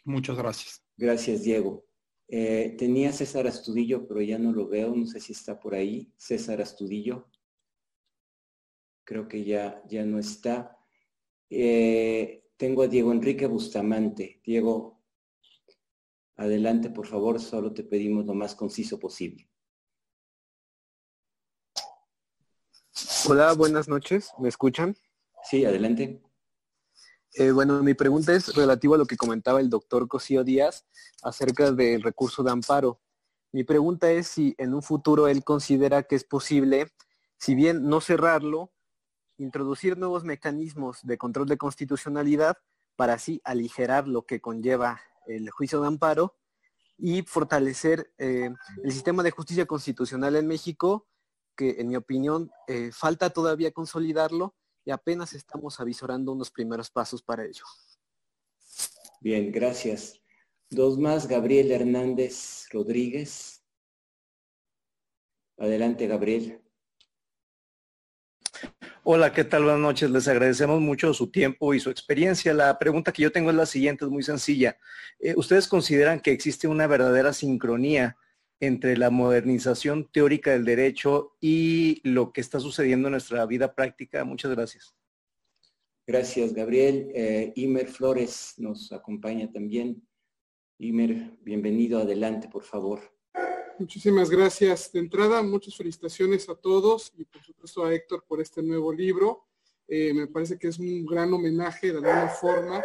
Muchas 0.04 0.36
gracias. 0.36 0.82
Gracias, 0.96 1.42
Diego. 1.42 1.86
Eh, 2.28 2.74
tenía 2.78 3.12
César 3.12 3.46
Astudillo, 3.46 4.06
pero 4.06 4.20
ya 4.20 4.38
no 4.38 4.52
lo 4.52 4.68
veo, 4.68 4.94
no 4.94 5.06
sé 5.06 5.20
si 5.20 5.32
está 5.32 5.58
por 5.60 5.74
ahí. 5.74 6.12
César 6.16 6.60
Astudillo. 6.60 7.28
Creo 9.04 9.28
que 9.28 9.44
ya, 9.44 9.82
ya 9.88 10.04
no 10.04 10.18
está. 10.18 10.75
Eh, 11.50 12.44
tengo 12.56 12.82
a 12.82 12.88
Diego 12.88 13.12
Enrique 13.12 13.46
Bustamante. 13.46 14.40
Diego, 14.44 15.02
adelante, 16.36 16.90
por 16.90 17.06
favor, 17.06 17.40
solo 17.40 17.72
te 17.72 17.84
pedimos 17.84 18.26
lo 18.26 18.34
más 18.34 18.54
conciso 18.54 18.98
posible. 18.98 19.48
Hola, 23.28 23.52
buenas 23.52 23.88
noches. 23.88 24.30
¿Me 24.38 24.48
escuchan? 24.48 24.96
Sí, 25.42 25.64
adelante. 25.64 26.22
Eh, 27.34 27.50
bueno, 27.50 27.82
mi 27.82 27.94
pregunta 27.94 28.32
es 28.34 28.54
relativa 28.54 28.94
a 28.94 28.98
lo 28.98 29.04
que 29.04 29.16
comentaba 29.16 29.60
el 29.60 29.68
doctor 29.68 30.08
Cosío 30.08 30.42
Díaz 30.42 30.86
acerca 31.22 31.70
del 31.70 32.02
recurso 32.02 32.42
de 32.42 32.50
amparo. 32.50 33.00
Mi 33.52 33.62
pregunta 33.62 34.10
es 34.10 34.26
si 34.28 34.54
en 34.58 34.74
un 34.74 34.82
futuro 34.82 35.28
él 35.28 35.44
considera 35.44 36.02
que 36.04 36.16
es 36.16 36.24
posible, 36.24 36.86
si 37.38 37.54
bien 37.54 37.88
no 37.88 38.00
cerrarlo, 38.00 38.72
introducir 39.38 39.96
nuevos 39.98 40.24
mecanismos 40.24 41.00
de 41.02 41.18
control 41.18 41.46
de 41.46 41.58
constitucionalidad 41.58 42.56
para 42.96 43.14
así 43.14 43.40
aligerar 43.44 44.08
lo 44.08 44.26
que 44.26 44.40
conlleva 44.40 45.00
el 45.26 45.50
juicio 45.50 45.80
de 45.80 45.88
amparo 45.88 46.36
y 46.98 47.22
fortalecer 47.22 48.12
eh, 48.18 48.50
el 48.82 48.92
sistema 48.92 49.22
de 49.22 49.30
justicia 49.30 49.66
constitucional 49.66 50.36
en 50.36 50.46
México 50.46 51.06
que 51.56 51.76
en 51.78 51.88
mi 51.88 51.96
opinión 51.96 52.50
eh, 52.68 52.90
falta 52.92 53.30
todavía 53.30 53.72
consolidarlo 53.72 54.54
y 54.84 54.90
apenas 54.90 55.32
estamos 55.32 55.80
avisorando 55.80 56.32
unos 56.32 56.50
primeros 56.50 56.90
pasos 56.90 57.22
para 57.22 57.44
ello. 57.44 57.64
Bien, 59.20 59.50
gracias. 59.50 60.20
Dos 60.70 60.98
más, 60.98 61.26
Gabriel 61.26 61.72
Hernández 61.72 62.66
Rodríguez. 62.70 63.64
Adelante, 65.56 66.06
Gabriel. 66.06 66.62
Hola, 69.08 69.32
¿qué 69.32 69.44
tal? 69.44 69.62
Buenas 69.62 69.80
noches. 69.80 70.10
Les 70.10 70.26
agradecemos 70.26 70.80
mucho 70.80 71.14
su 71.14 71.30
tiempo 71.30 71.72
y 71.72 71.78
su 71.78 71.90
experiencia. 71.90 72.52
La 72.52 72.76
pregunta 72.76 73.12
que 73.12 73.22
yo 73.22 73.30
tengo 73.30 73.50
es 73.50 73.56
la 73.56 73.64
siguiente, 73.64 74.04
es 74.04 74.10
muy 74.10 74.24
sencilla. 74.24 74.78
Eh, 75.20 75.32
¿Ustedes 75.36 75.68
consideran 75.68 76.18
que 76.18 76.32
existe 76.32 76.66
una 76.66 76.88
verdadera 76.88 77.32
sincronía 77.32 78.16
entre 78.58 78.96
la 78.96 79.10
modernización 79.10 80.10
teórica 80.10 80.50
del 80.50 80.64
derecho 80.64 81.36
y 81.40 82.00
lo 82.02 82.32
que 82.32 82.40
está 82.40 82.58
sucediendo 82.58 83.06
en 83.06 83.12
nuestra 83.12 83.46
vida 83.46 83.76
práctica. 83.76 84.24
Muchas 84.24 84.50
gracias. 84.50 84.92
Gracias, 86.04 86.52
Gabriel. 86.52 87.08
Eh, 87.14 87.52
Imer 87.54 87.86
Flores 87.86 88.54
nos 88.56 88.90
acompaña 88.90 89.52
también. 89.52 90.02
Imer, 90.78 91.38
bienvenido. 91.42 92.00
Adelante, 92.00 92.48
por 92.48 92.64
favor. 92.64 93.15
Muchísimas 93.78 94.30
gracias. 94.30 94.92
De 94.92 95.00
entrada, 95.00 95.42
muchas 95.42 95.76
felicitaciones 95.76 96.48
a 96.48 96.54
todos 96.54 97.12
y 97.16 97.24
por 97.24 97.42
supuesto 97.42 97.84
a 97.84 97.94
Héctor 97.94 98.24
por 98.26 98.40
este 98.40 98.62
nuevo 98.62 98.92
libro. 98.92 99.44
Eh, 99.88 100.12
me 100.12 100.26
parece 100.26 100.58
que 100.58 100.68
es 100.68 100.78
un 100.78 101.04
gran 101.06 101.32
homenaje 101.32 101.92
de 101.92 101.98
alguna 101.98 102.28
forma 102.28 102.82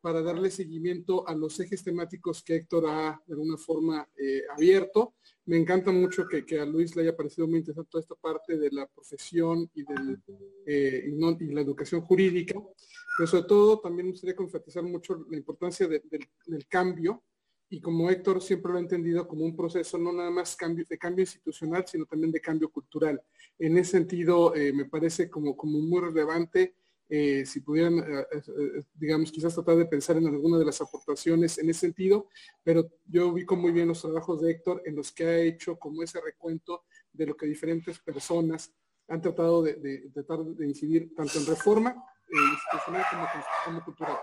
para 0.00 0.22
darle 0.22 0.50
seguimiento 0.50 1.28
a 1.28 1.34
los 1.34 1.60
ejes 1.60 1.84
temáticos 1.84 2.42
que 2.42 2.56
Héctor 2.56 2.86
ha 2.88 3.22
de 3.26 3.34
alguna 3.34 3.56
forma 3.56 4.08
eh, 4.16 4.42
abierto. 4.50 5.14
Me 5.46 5.56
encanta 5.56 5.92
mucho 5.92 6.26
que, 6.26 6.58
a 6.58 6.64
Luis 6.64 6.96
le 6.96 7.02
haya 7.02 7.16
parecido 7.16 7.46
muy 7.46 7.58
interesante 7.58 7.90
toda 7.90 8.02
esta 8.02 8.14
parte 8.14 8.56
de 8.56 8.70
la 8.70 8.86
profesión 8.86 9.70
y, 9.74 9.84
eh, 10.66 11.04
y, 11.06 11.44
la 11.52 11.60
educación 11.60 12.00
jurídica, 12.02 12.54
pero 13.16 13.26
sobre 13.26 13.44
todo 13.44 13.80
también 13.80 14.06
me 14.06 14.12
gustaría 14.12 14.36
enfatizar 14.38 14.82
mucho 14.82 15.26
la 15.28 15.36
importancia 15.36 15.86
del, 15.86 16.02
cambio 16.68 17.22
y 17.72 17.80
como 17.80 18.10
Héctor 18.10 18.42
siempre 18.42 18.72
lo 18.72 18.78
ha 18.78 18.80
entendido 18.80 19.26
como 19.28 19.44
un 19.44 19.56
proceso 19.56 19.96
no 19.96 20.12
nada 20.12 20.28
más 20.28 20.56
de 20.58 20.98
cambio 20.98 21.22
institucional, 21.22 21.86
sino 21.86 22.04
también 22.04 22.32
de 22.32 22.40
cambio 22.40 22.68
cultural. 22.68 23.22
En 23.60 23.78
ese 23.78 23.92
sentido, 23.92 24.54
eh, 24.56 24.72
me 24.72 24.86
parece 24.86 25.30
como, 25.30 25.54
muy 25.62 26.00
relevante 26.00 26.74
eh, 27.08 27.46
si 27.46 27.60
pudieran, 27.60 27.98
eh, 27.98 28.84
digamos, 28.94 29.30
quizás 29.30 29.54
tratar 29.54 29.76
de 29.76 29.86
pensar 29.86 30.16
en 30.16 30.26
alguna 30.26 30.58
de 30.58 30.64
las 30.64 30.80
aportaciones 30.80 31.58
en 31.58 31.70
ese 31.70 31.80
sentido, 31.80 32.28
pero 32.64 32.90
yo 33.06 33.28
ubico 33.28 33.54
muy 33.54 33.70
bien 33.70 33.88
los 33.88 34.02
trabajos 34.02 34.40
de 34.40 34.50
Héctor 34.50 34.82
en 34.84 34.96
los 34.96 35.12
que 35.12 35.24
ha 35.24 35.38
hecho 35.38 35.76
como 35.76 36.02
ese 36.02 36.20
recuento 36.20 36.84
de 37.12 37.26
lo 37.26 37.36
que 37.36 37.46
diferentes 37.46 38.00
personas 38.00 38.74
han 39.06 39.20
tratado 39.20 39.62
de, 39.62 40.10
tratar 40.12 40.44
de 40.44 40.66
incidir 40.66 41.14
tanto 41.14 41.38
en 41.38 41.46
reforma 41.46 42.04
institucional 42.28 43.04
como, 43.10 43.26
como, 43.64 43.84
cultural. 43.84 44.18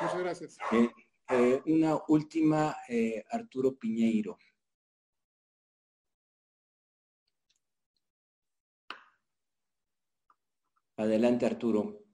Muchas 0.00 0.18
gracias. 0.18 0.58
Una 1.66 1.98
última, 2.08 2.76
Arturo 3.30 3.76
Piñeiro. 3.76 4.38
Adelante, 10.96 11.46
Arturo. 11.46 12.08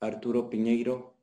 Arturo 0.00 0.50
Piñeiro. 0.50 1.16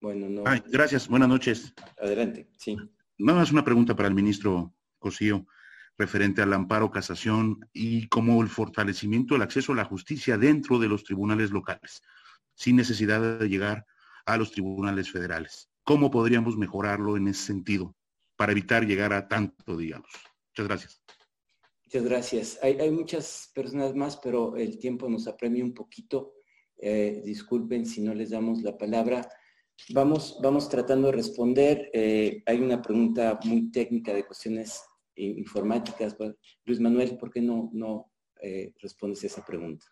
Bueno, 0.00 0.28
no. 0.28 0.44
gracias, 0.66 1.08
buenas 1.08 1.28
noches. 1.28 1.72
Adelante, 1.98 2.48
sí. 2.58 2.76
Nada 3.18 3.38
más 3.38 3.52
una 3.52 3.64
pregunta 3.64 3.94
para 3.94 4.08
el 4.08 4.14
ministro 4.14 4.74
Cosío 4.98 5.46
referente 6.00 6.42
al 6.42 6.52
amparo, 6.52 6.90
casación 6.90 7.68
y 7.72 8.08
como 8.08 8.42
el 8.42 8.48
fortalecimiento 8.48 9.34
del 9.34 9.42
acceso 9.42 9.72
a 9.72 9.76
la 9.76 9.84
justicia 9.84 10.36
dentro 10.36 10.78
de 10.78 10.88
los 10.88 11.04
tribunales 11.04 11.50
locales, 11.52 12.02
sin 12.54 12.76
necesidad 12.76 13.38
de 13.38 13.48
llegar 13.48 13.86
a 14.26 14.36
los 14.36 14.50
tribunales 14.50 15.10
federales. 15.10 15.68
¿Cómo 15.84 16.10
podríamos 16.10 16.56
mejorarlo 16.56 17.16
en 17.16 17.28
ese 17.28 17.44
sentido? 17.44 17.94
para 18.40 18.52
evitar 18.52 18.86
llegar 18.86 19.12
a 19.12 19.28
tanto, 19.28 19.76
digamos. 19.76 20.08
Muchas 20.48 20.66
gracias. 20.66 21.02
Muchas 21.84 22.04
gracias. 22.04 22.58
Hay, 22.62 22.90
muchas 22.90 23.50
personas 23.54 23.94
más, 23.94 24.16
pero 24.16 24.56
el 24.56 24.78
tiempo 24.78 25.10
nos 25.10 25.28
apremia 25.28 25.62
un 25.62 25.74
poquito. 25.74 26.36
Eh, 26.78 27.20
disculpen 27.22 27.84
si 27.84 28.00
no 28.00 28.14
les 28.14 28.30
damos 28.30 28.62
la 28.62 28.78
palabra. 28.78 29.28
Vamos, 29.90 30.38
vamos 30.42 30.70
tratando 30.70 31.08
de 31.08 31.12
responder. 31.12 31.90
Eh, 31.92 32.42
hay 32.46 32.62
una 32.62 32.80
pregunta 32.80 33.38
muy 33.44 33.70
técnica 33.70 34.14
de 34.14 34.24
cuestiones 34.24 34.84
informáticas. 35.20 36.16
Luis 36.64 36.80
Manuel, 36.80 37.16
¿por 37.18 37.30
qué 37.30 37.40
no, 37.40 37.70
no 37.72 38.10
eh, 38.42 38.72
respondes 38.80 39.24
esa 39.24 39.44
pregunta? 39.44 39.86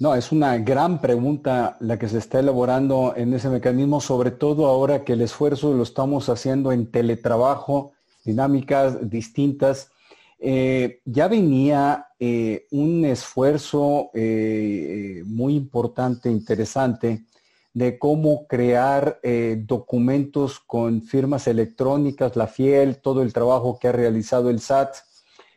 No, 0.00 0.14
es 0.14 0.32
una 0.32 0.56
gran 0.56 0.98
pregunta 0.98 1.76
la 1.80 1.98
que 1.98 2.08
se 2.08 2.16
está 2.16 2.40
elaborando 2.40 3.12
en 3.14 3.34
ese 3.34 3.50
mecanismo, 3.50 4.00
sobre 4.00 4.30
todo 4.30 4.66
ahora 4.66 5.04
que 5.04 5.12
el 5.12 5.20
esfuerzo 5.20 5.74
lo 5.74 5.82
estamos 5.82 6.30
haciendo 6.30 6.72
en 6.72 6.90
teletrabajo, 6.90 7.92
dinámicas 8.24 9.10
distintas. 9.10 9.92
Eh, 10.38 11.02
ya 11.04 11.28
venía 11.28 12.06
eh, 12.18 12.66
un 12.70 13.04
esfuerzo 13.04 14.10
eh, 14.14 15.22
muy 15.26 15.54
importante, 15.54 16.30
interesante, 16.30 17.26
de 17.72 17.98
cómo 17.98 18.46
crear 18.46 19.20
documentos 19.66 20.58
con 20.60 21.02
firmas 21.02 21.46
electrónicas, 21.46 22.36
la 22.36 22.46
FIEL, 22.46 23.00
todo 23.00 23.22
el 23.22 23.32
trabajo 23.32 23.78
que 23.78 23.88
ha 23.88 23.92
realizado 23.92 24.50
el 24.50 24.60
SAT. 24.60 24.96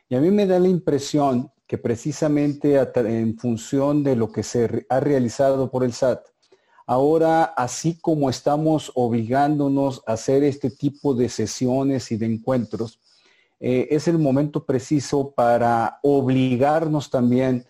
Y 0.10 0.16
a 0.16 0.22
mí 0.22 0.30
me 0.30 0.46
da 0.46 0.60
la 0.60 0.68
impresión 0.68 1.52
que 1.68 1.78
precisamente 1.78 2.80
en 2.96 3.38
función 3.38 4.04
de 4.04 4.16
lo 4.16 4.32
que 4.32 4.44
se 4.44 4.86
ha 4.90 5.00
realizado 5.00 5.72
por 5.72 5.84
el 5.84 5.94
SAT, 5.94 6.24
ahora 6.86 7.46
así 7.46 7.98
como 8.00 8.30
estamos 8.30 8.92
obligándonos 8.96 10.04
a 10.06 10.14
hacer 10.14 10.44
este 10.44 10.70
tipo 10.70 11.14
de 11.14 11.30
sesiones 11.30 12.12
y 12.12 12.18
de 12.18 12.28
encuentros, 12.28 13.00
eh, 13.60 13.88
es 13.92 14.08
el 14.08 14.20
momento 14.20 14.66
preciso 14.66 15.32
para 15.32 16.00
obligarnos 16.04 17.10
también 17.10 17.66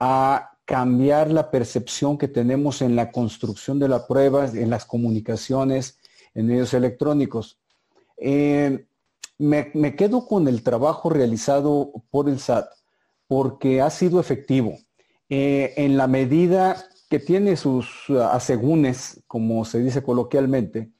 a 0.00 0.53
cambiar 0.64 1.30
la 1.30 1.50
percepción 1.50 2.16
que 2.16 2.28
tenemos 2.28 2.82
en 2.82 2.96
la 2.96 3.12
construcción 3.12 3.78
de 3.78 3.88
la 3.88 4.06
prueba, 4.06 4.46
en 4.46 4.70
las 4.70 4.84
comunicaciones, 4.84 5.98
en 6.34 6.46
medios 6.46 6.74
electrónicos. 6.74 7.58
Eh, 8.16 8.86
me, 9.38 9.96
quedo 9.96 10.26
con 10.26 10.48
el 10.48 10.62
trabajo 10.62 11.10
realizado 11.10 11.92
por 12.10 12.28
el 12.28 12.38
SAT 12.38 12.66
porque 13.26 13.80
ha 13.80 13.90
sido 13.90 14.20
efectivo. 14.20 14.78
Eh, 15.28 15.74
en 15.76 15.96
la 15.96 16.06
medida 16.06 16.88
que 17.10 17.18
tiene 17.18 17.56
sus 17.56 18.10
asegúnes, 18.10 19.22
como 19.26 19.64
se 19.64 19.80
dice 19.80 20.02
coloquialmente, 20.02 20.92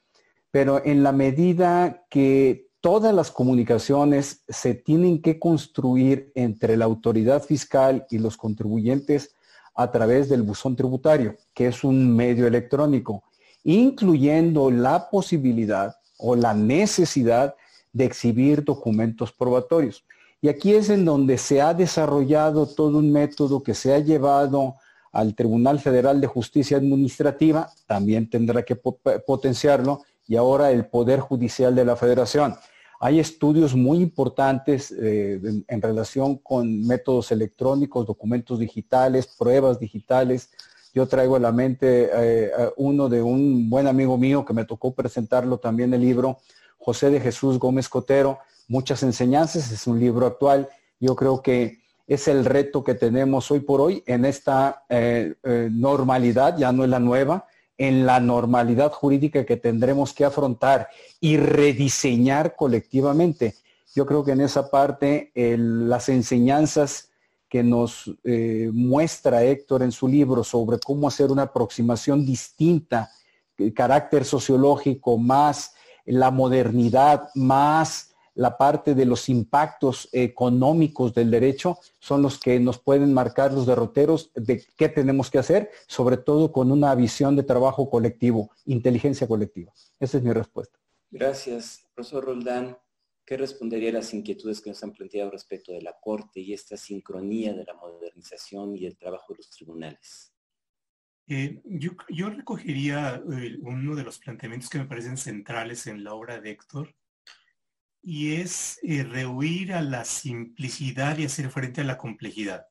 pero 0.51 0.83
en 0.85 1.03
la 1.03 1.11
medida 1.11 2.05
que 2.09 2.69
todas 2.81 3.13
las 3.13 3.31
comunicaciones 3.31 4.43
se 4.47 4.75
tienen 4.75 5.21
que 5.21 5.39
construir 5.39 6.31
entre 6.35 6.77
la 6.77 6.85
autoridad 6.85 7.41
fiscal 7.43 8.05
y 8.09 8.19
los 8.19 8.37
contribuyentes 8.37 9.34
a 9.75 9.91
través 9.91 10.29
del 10.29 10.41
buzón 10.41 10.75
tributario, 10.75 11.35
que 11.53 11.67
es 11.67 11.83
un 11.83 12.15
medio 12.15 12.47
electrónico, 12.47 13.23
incluyendo 13.63 14.71
la 14.71 15.09
posibilidad 15.09 15.95
o 16.17 16.35
la 16.35 16.53
necesidad 16.53 17.55
de 17.91 18.05
exhibir 18.05 18.63
documentos 18.63 19.31
probatorios. 19.31 20.05
Y 20.41 20.47
aquí 20.47 20.73
es 20.73 20.89
en 20.89 21.05
donde 21.05 21.37
se 21.37 21.61
ha 21.61 21.73
desarrollado 21.73 22.67
todo 22.67 22.99
un 22.99 23.11
método 23.11 23.63
que 23.63 23.73
se 23.73 23.93
ha 23.93 23.99
llevado 23.99 24.75
al 25.11 25.33
Tribunal 25.33 25.79
Federal 25.79 26.19
de 26.19 26.27
Justicia 26.27 26.77
Administrativa, 26.77 27.69
también 27.87 28.29
tendrá 28.29 28.63
que 28.63 28.75
potenciarlo, 28.75 30.03
y 30.27 30.35
ahora 30.35 30.71
el 30.71 30.87
Poder 30.87 31.19
Judicial 31.19 31.73
de 31.73 31.85
la 31.85 31.95
Federación. 31.95 32.55
Hay 32.99 33.19
estudios 33.19 33.75
muy 33.75 33.99
importantes 33.99 34.91
eh, 34.91 35.39
en, 35.67 35.81
relación 35.81 36.37
con 36.37 36.85
métodos 36.85 37.31
electrónicos, 37.31 38.07
documentos 38.07 38.59
digitales, 38.59 39.27
pruebas 39.27 39.79
digitales. 39.79 40.49
Yo 40.93 41.07
traigo 41.07 41.35
a 41.35 41.39
la 41.39 41.51
mente 41.51 42.09
eh, 42.13 42.51
uno 42.77 43.09
de 43.09 43.21
un 43.21 43.69
buen 43.69 43.87
amigo 43.87 44.17
mío 44.17 44.45
que 44.45 44.53
me 44.53 44.65
tocó 44.65 44.93
presentarlo 44.93 45.57
también 45.57 45.93
el 45.93 46.01
libro, 46.01 46.37
José 46.77 47.09
de 47.09 47.19
Jesús 47.19 47.59
Gómez 47.59 47.89
Cotero, 47.89 48.39
muchas 48.67 49.03
enseñanzas, 49.03 49.71
es 49.71 49.87
un 49.87 49.99
libro 49.99 50.25
actual. 50.25 50.69
Yo 50.99 51.15
creo 51.15 51.41
que 51.41 51.79
es 52.07 52.27
el 52.27 52.45
reto 52.45 52.83
que 52.83 52.93
tenemos 52.93 53.51
hoy 53.51 53.59
por 53.59 53.81
hoy 53.81 54.03
en 54.05 54.23
esta 54.23 54.85
eh, 54.89 55.35
normalidad, 55.71 56.57
ya 56.57 56.71
no 56.71 56.83
es 56.83 56.89
la 56.89 56.99
nueva, 56.99 57.45
en 57.77 58.05
la 58.05 58.19
normalidad 58.19 58.91
jurídica 58.91 59.45
que 59.45 59.57
tendremos 59.57 60.13
que 60.13 60.25
afrontar 60.25 60.87
y 61.19 61.37
rediseñar 61.37 62.55
colectivamente. 62.55 63.55
Yo 63.93 64.05
creo 64.05 64.23
que 64.23 64.31
en 64.31 64.41
esa 64.41 64.69
parte 64.69 65.31
las 65.35 66.09
enseñanzas 66.09 67.09
que 67.49 67.63
nos 67.63 68.11
eh, 68.23 68.69
muestra 68.73 69.43
Héctor 69.43 69.83
en 69.83 69.91
su 69.91 70.07
libro 70.07 70.43
sobre 70.43 70.79
cómo 70.79 71.07
hacer 71.07 71.31
una 71.31 71.43
aproximación 71.43 72.25
distinta, 72.25 73.11
el 73.57 73.73
carácter 73.73 74.25
sociológico 74.25 75.17
más 75.17 75.73
la 76.05 76.31
modernidad, 76.31 77.29
más 77.33 78.14
la 78.35 78.57
parte 78.57 78.93
de 78.93 79.05
los 79.05 79.29
impactos 79.29 80.09
económicos 80.11 81.13
del 81.13 81.31
derecho 81.31 81.79
son 81.99 82.21
los 82.21 82.39
que 82.39 82.59
nos 82.59 82.77
pueden 82.79 83.13
marcar 83.13 83.53
los 83.53 83.65
derroteros 83.65 84.31
de 84.35 84.63
qué 84.77 84.89
tenemos 84.89 85.31
que 85.31 85.39
hacer, 85.39 85.71
sobre 85.87 86.17
todo 86.17 86.51
con 86.51 86.71
una 86.71 86.93
visión 86.93 87.35
de 87.35 87.43
trabajo 87.43 87.89
colectivo, 87.89 88.51
inteligencia 88.65 89.27
colectiva. 89.27 89.73
Esa 89.99 90.17
es 90.17 90.23
mi 90.23 90.33
respuesta. 90.33 90.77
Gracias. 91.09 91.87
Profesor 91.95 92.25
Roldán, 92.25 92.77
¿qué 93.25 93.37
respondería 93.37 93.89
a 93.89 93.93
las 93.93 94.13
inquietudes 94.13 94.59
que 94.59 94.69
nos 94.69 94.83
han 94.83 94.91
planteado 94.91 95.31
respecto 95.31 95.71
de 95.71 95.81
la 95.81 95.95
Corte 95.99 96.41
y 96.41 96.53
esta 96.53 96.75
sincronía 96.75 97.53
de 97.53 97.63
la 97.63 97.73
modernización 97.73 98.75
y 98.75 98.85
el 98.85 98.97
trabajo 98.97 99.33
de 99.33 99.37
los 99.37 99.49
tribunales? 99.49 100.33
Eh, 101.27 101.61
yo, 101.65 102.29
recogería 102.29 103.15
eh, 103.15 103.57
uno 103.61 103.95
de 103.95 104.03
los 104.03 104.19
planteamientos 104.19 104.69
que 104.69 104.77
me 104.77 104.85
parecen 104.85 105.17
centrales 105.17 105.87
en 105.87 106.03
la 106.03 106.13
obra 106.13 106.39
de 106.39 106.51
Héctor, 106.51 106.93
y 108.07 108.35
es 108.35 108.79
eh, 108.83 109.03
rehuir 109.03 109.73
a 109.73 109.81
la 109.81 110.05
simplicidad 110.05 111.17
y 111.17 111.25
hacer 111.25 111.49
frente 111.49 111.81
a 111.81 111.85
la 111.85 111.97
complejidad. 111.97 112.67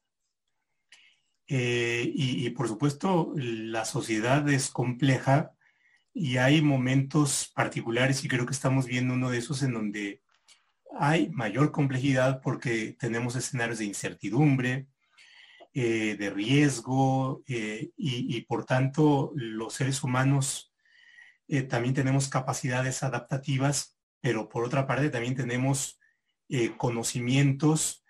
Eh, 1.49 2.11
y, 2.15 2.49
por 2.51 2.69
supuesto, 2.69 3.33
la 3.35 3.85
sociedad 3.85 4.49
es 4.49 4.71
compleja 4.71 5.51
y 6.15 6.37
hay 6.37 6.63
momentos 6.63 7.51
particulares 7.53 8.25
y 8.25 8.29
creo 8.29 8.47
que 8.47 8.53
estamos 8.53 8.87
viendo 8.87 9.13
uno 9.15 9.29
de 9.29 9.39
esos 9.39 9.63
en 9.65 9.75
donde 9.75 10.23
hay 10.99 11.29
mayor 11.31 11.73
complejidad 11.73 12.41
porque 12.41 12.97
tenemos 12.99 13.35
escenarios 13.35 13.81
de 13.81 13.87
incertidumbre, 13.87 14.87
eh, 15.75 16.17
de 16.17 16.31
riesgo 16.31 17.43
y, 17.45 17.93
y, 17.97 18.41
por 18.43 18.65
tanto 18.65 19.33
los 19.35 19.75
seres 19.75 20.05
humanos 20.05 20.73
también 21.69 21.93
tenemos 21.93 22.29
capacidades 22.29 23.03
adaptativas, 23.03 23.94
pero 24.25 24.49
por 24.49 24.65
otra 24.65 24.87
parte 24.87 25.11
también 25.11 25.35
tenemos 25.35 26.01
conocimientos 26.79 28.05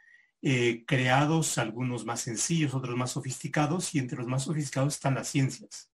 eh, 0.47 0.85
creados, 0.87 1.59
algunos 1.59 2.05
más 2.05 2.21
sencillos, 2.21 2.75
otros 2.75 2.95
más 2.97 3.11
sofisticados, 3.11 3.93
y 3.95 3.99
entre 3.99 4.19
los 4.19 4.29
más 4.29 4.45
sofisticados 4.45 4.95
están 4.95 5.17
las 5.17 5.29
ciencias. 5.29 5.91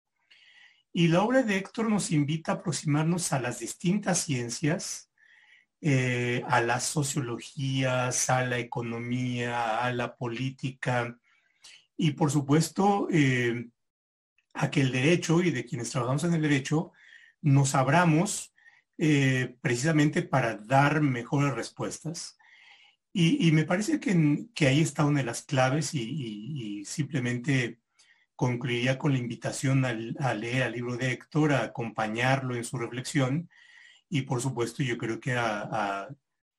Y 0.93 1.09
la 1.09 1.23
obra 1.23 1.43
de 1.43 1.57
Héctor 1.57 1.89
nos 1.89 2.11
invita 2.11 2.51
a 2.51 2.55
aproximarnos 2.55 3.33
a 3.33 3.39
las 3.41 3.57
distintas 3.57 4.19
ciencias, 4.19 5.11
eh, 5.81 6.43
a 6.47 6.61
las 6.61 6.83
sociologías, 6.83 8.29
a 8.29 8.45
la 8.45 8.59
economía, 8.59 9.83
a 9.83 9.91
la 9.91 10.15
política, 10.15 11.17
y 11.97 12.11
por 12.11 12.31
supuesto 12.31 13.09
eh, 13.11 13.67
a 14.53 14.71
que 14.71 14.79
el 14.79 14.93
derecho 14.93 15.41
y 15.41 15.51
de 15.51 15.65
quienes 15.65 15.89
trabajamos 15.89 16.23
en 16.23 16.35
el 16.35 16.41
derecho 16.43 16.93
nos 17.41 17.75
abramos 17.75 18.54
precisamente 18.97 20.21
para 20.21 20.55
dar 20.55 21.01
mejores 21.01 21.53
respuestas. 21.53 22.37
Y, 23.13 23.51
me 23.53 23.63
parece 23.63 23.99
que, 23.99 24.67
ahí 24.67 24.81
está 24.81 25.05
una 25.05 25.19
de 25.19 25.25
las 25.25 25.43
claves 25.43 25.93
y, 25.93 26.83
simplemente 26.85 27.79
concluiría 28.35 28.97
con 28.97 29.13
la 29.13 29.19
invitación 29.19 29.85
a 29.85 30.33
leer 30.33 30.63
el 30.63 30.73
libro 30.73 30.97
de 30.97 31.13
Héctor, 31.13 31.53
a 31.53 31.63
acompañarlo 31.63 32.55
en 32.55 32.65
su 32.65 32.77
reflexión. 32.77 33.49
Y 34.09 34.23
por 34.23 34.41
supuesto 34.41 34.83
yo 34.83 34.97
creo 34.97 35.19
que 35.19 35.37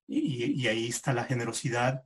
y, 0.09 0.67
ahí 0.67 0.87
está 0.89 1.13
la 1.13 1.25
generosidad 1.25 2.05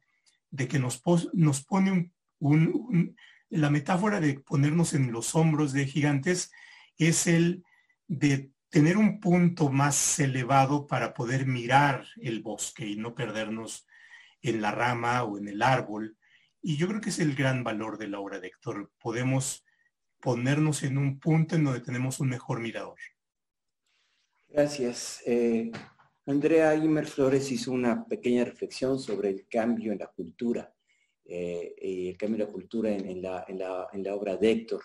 de 0.50 0.68
que 0.68 0.78
nos, 0.78 1.02
nos 1.32 1.64
pone 1.64 2.12
un, 2.40 3.16
la 3.50 3.70
metáfora 3.70 4.20
de 4.20 4.34
ponernos 4.40 4.94
en 4.94 5.12
los 5.12 5.34
hombros 5.34 5.72
de 5.72 5.86
gigantes 5.86 6.50
es 6.98 7.26
el 7.26 7.64
de 8.08 8.50
tener 8.70 8.96
un 8.96 9.20
punto 9.20 9.68
más 9.68 10.18
elevado 10.20 10.86
para 10.86 11.12
poder 11.12 11.46
mirar 11.46 12.06
el 12.22 12.40
bosque 12.40 12.86
y 12.86 12.96
no 12.96 13.14
perdernos 13.14 13.86
en 14.42 14.62
la 14.62 14.70
rama 14.70 15.24
o 15.24 15.38
en 15.38 15.48
el 15.48 15.60
árbol. 15.62 16.16
Y 16.62 16.76
yo 16.76 16.88
creo 16.88 17.00
que 17.00 17.10
es 17.10 17.18
el 17.18 17.34
gran 17.34 17.64
valor 17.64 17.98
de 17.98 18.08
la 18.08 18.20
obra 18.20 18.38
de 18.38 18.48
Héctor. 18.48 18.92
Podemos 18.98 19.64
ponernos 20.20 20.82
en 20.82 20.98
un 20.98 21.18
punto 21.18 21.56
en 21.56 21.64
donde 21.64 21.80
tenemos 21.80 22.20
un 22.20 22.28
mejor 22.28 22.60
mirador. 22.60 22.98
Gracias. 24.48 25.22
Eh, 25.26 25.70
Andrea 26.26 26.74
Imer 26.74 27.06
Flores 27.06 27.50
hizo 27.50 27.72
una 27.72 28.06
pequeña 28.06 28.44
reflexión 28.44 28.98
sobre 28.98 29.30
el 29.30 29.48
cambio 29.48 29.92
en 29.92 29.98
la 29.98 30.06
cultura, 30.08 30.72
eh, 31.24 31.74
y 31.80 32.08
el 32.08 32.16
cambio 32.16 32.42
en 32.42 32.46
la 32.46 32.52
cultura 32.52 32.90
en, 32.90 33.22
la, 33.22 33.44
en, 33.48 33.58
la, 34.04 34.14
obra 34.14 34.36
de 34.36 34.50
Héctor. 34.50 34.82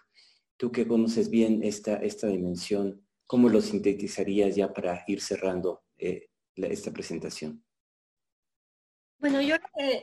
Tú 0.57 0.71
que 0.71 0.87
conoces 0.87 1.29
bien 1.29 1.61
esta, 1.63 1.97
esta 1.97 2.27
dimensión, 2.27 3.04
¿cómo 3.25 3.49
lo 3.49 3.61
sintetizarías 3.61 4.55
ya 4.55 4.73
para 4.73 5.03
ir 5.07 5.21
cerrando 5.21 5.83
eh, 5.97 6.29
esta 6.55 6.91
presentación? 6.91 7.63
Bueno, 9.17 9.41
yo 9.41 9.55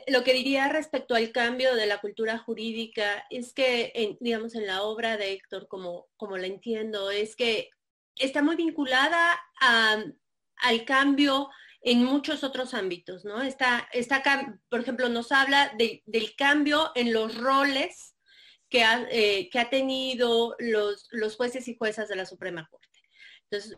lo 0.07 0.23
que 0.23 0.33
diría 0.33 0.67
respecto 0.69 1.15
al 1.15 1.31
cambio 1.31 1.75
de 1.75 1.85
la 1.85 1.99
cultura 1.99 2.37
jurídica 2.39 3.25
es 3.29 3.53
que, 3.53 4.17
digamos, 4.19 4.55
en 4.55 4.67
la 4.67 4.83
obra 4.83 5.17
de 5.17 5.31
Héctor, 5.31 5.67
como, 5.67 6.07
como 6.17 6.35
la 6.37 6.47
entiendo, 6.47 7.11
es 7.11 7.35
que 7.35 7.69
está 8.15 8.41
muy 8.41 8.55
vinculada 8.55 9.39
al 9.59 10.85
cambio 10.85 11.49
en 11.81 12.03
muchos 12.03 12.43
otros 12.43 12.73
ámbitos, 12.73 13.23
¿no? 13.23 13.41
Está, 13.41 13.87
está 13.91 14.23
por 14.69 14.79
ejemplo, 14.79 15.09
nos 15.09 15.31
habla 15.31 15.73
del 15.77 16.35
cambio 16.35 16.91
en 16.95 17.13
los 17.13 17.37
roles 17.37 18.15
que 18.69 18.83
ha, 18.83 19.05
eh, 19.11 19.49
que 19.51 19.59
ha 19.59 19.69
tenido 19.69 20.55
los, 20.59 21.07
los 21.11 21.35
jueces 21.35 21.67
y 21.67 21.75
juezas 21.75 22.07
de 22.07 22.15
la 22.15 22.25
Suprema 22.25 22.67
Corte. 22.69 22.82
Entonces, 23.53 23.77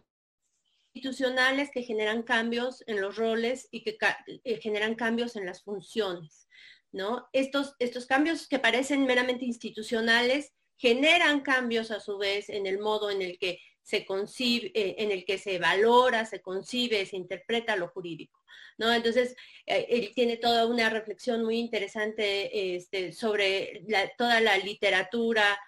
institucionales 0.94 1.70
que 1.70 1.84
generan 1.84 2.24
cambios 2.24 2.82
en 2.88 3.02
los 3.02 3.18
roles 3.18 3.68
y 3.72 3.84
que 3.84 3.98
eh, 4.46 4.62
generan 4.62 4.96
cambios 4.96 5.36
en 5.36 5.46
las 5.46 5.64
funciones. 5.64 6.48
¿no? 6.94 7.28
Estos, 7.34 7.76
estos 7.80 8.06
cambios 8.06 8.48
que 8.48 8.60
parecen 8.60 9.06
meramente 9.06 9.44
institucionales 9.44 10.54
generan 10.78 11.42
cambios 11.42 11.92
a 11.92 12.00
su 12.00 12.18
vez 12.18 12.48
en 12.48 12.66
el 12.68 12.80
modo 12.80 13.10
en 13.10 13.22
el 13.22 13.38
que 13.38 13.60
se 13.82 14.06
concibe, 14.06 14.72
eh, 14.74 14.96
en 15.00 15.12
el 15.12 15.26
que 15.26 15.38
se 15.38 15.60
valora, 15.60 16.26
se 16.26 16.42
concibe, 16.42 17.06
se 17.06 17.18
interpreta 17.18 17.76
lo 17.76 17.90
jurídico. 17.90 18.40
¿no? 18.78 18.94
Entonces, 18.94 19.36
eh, 19.66 19.86
él 19.90 20.14
tiene 20.16 20.38
toda 20.38 20.68
una 20.68 20.90
reflexión 20.90 21.44
muy 21.44 21.58
interesante 21.58 22.78
este, 22.78 23.12
sobre 23.12 23.84
toda 24.18 24.40
la 24.40 24.58
literatura 24.58 25.60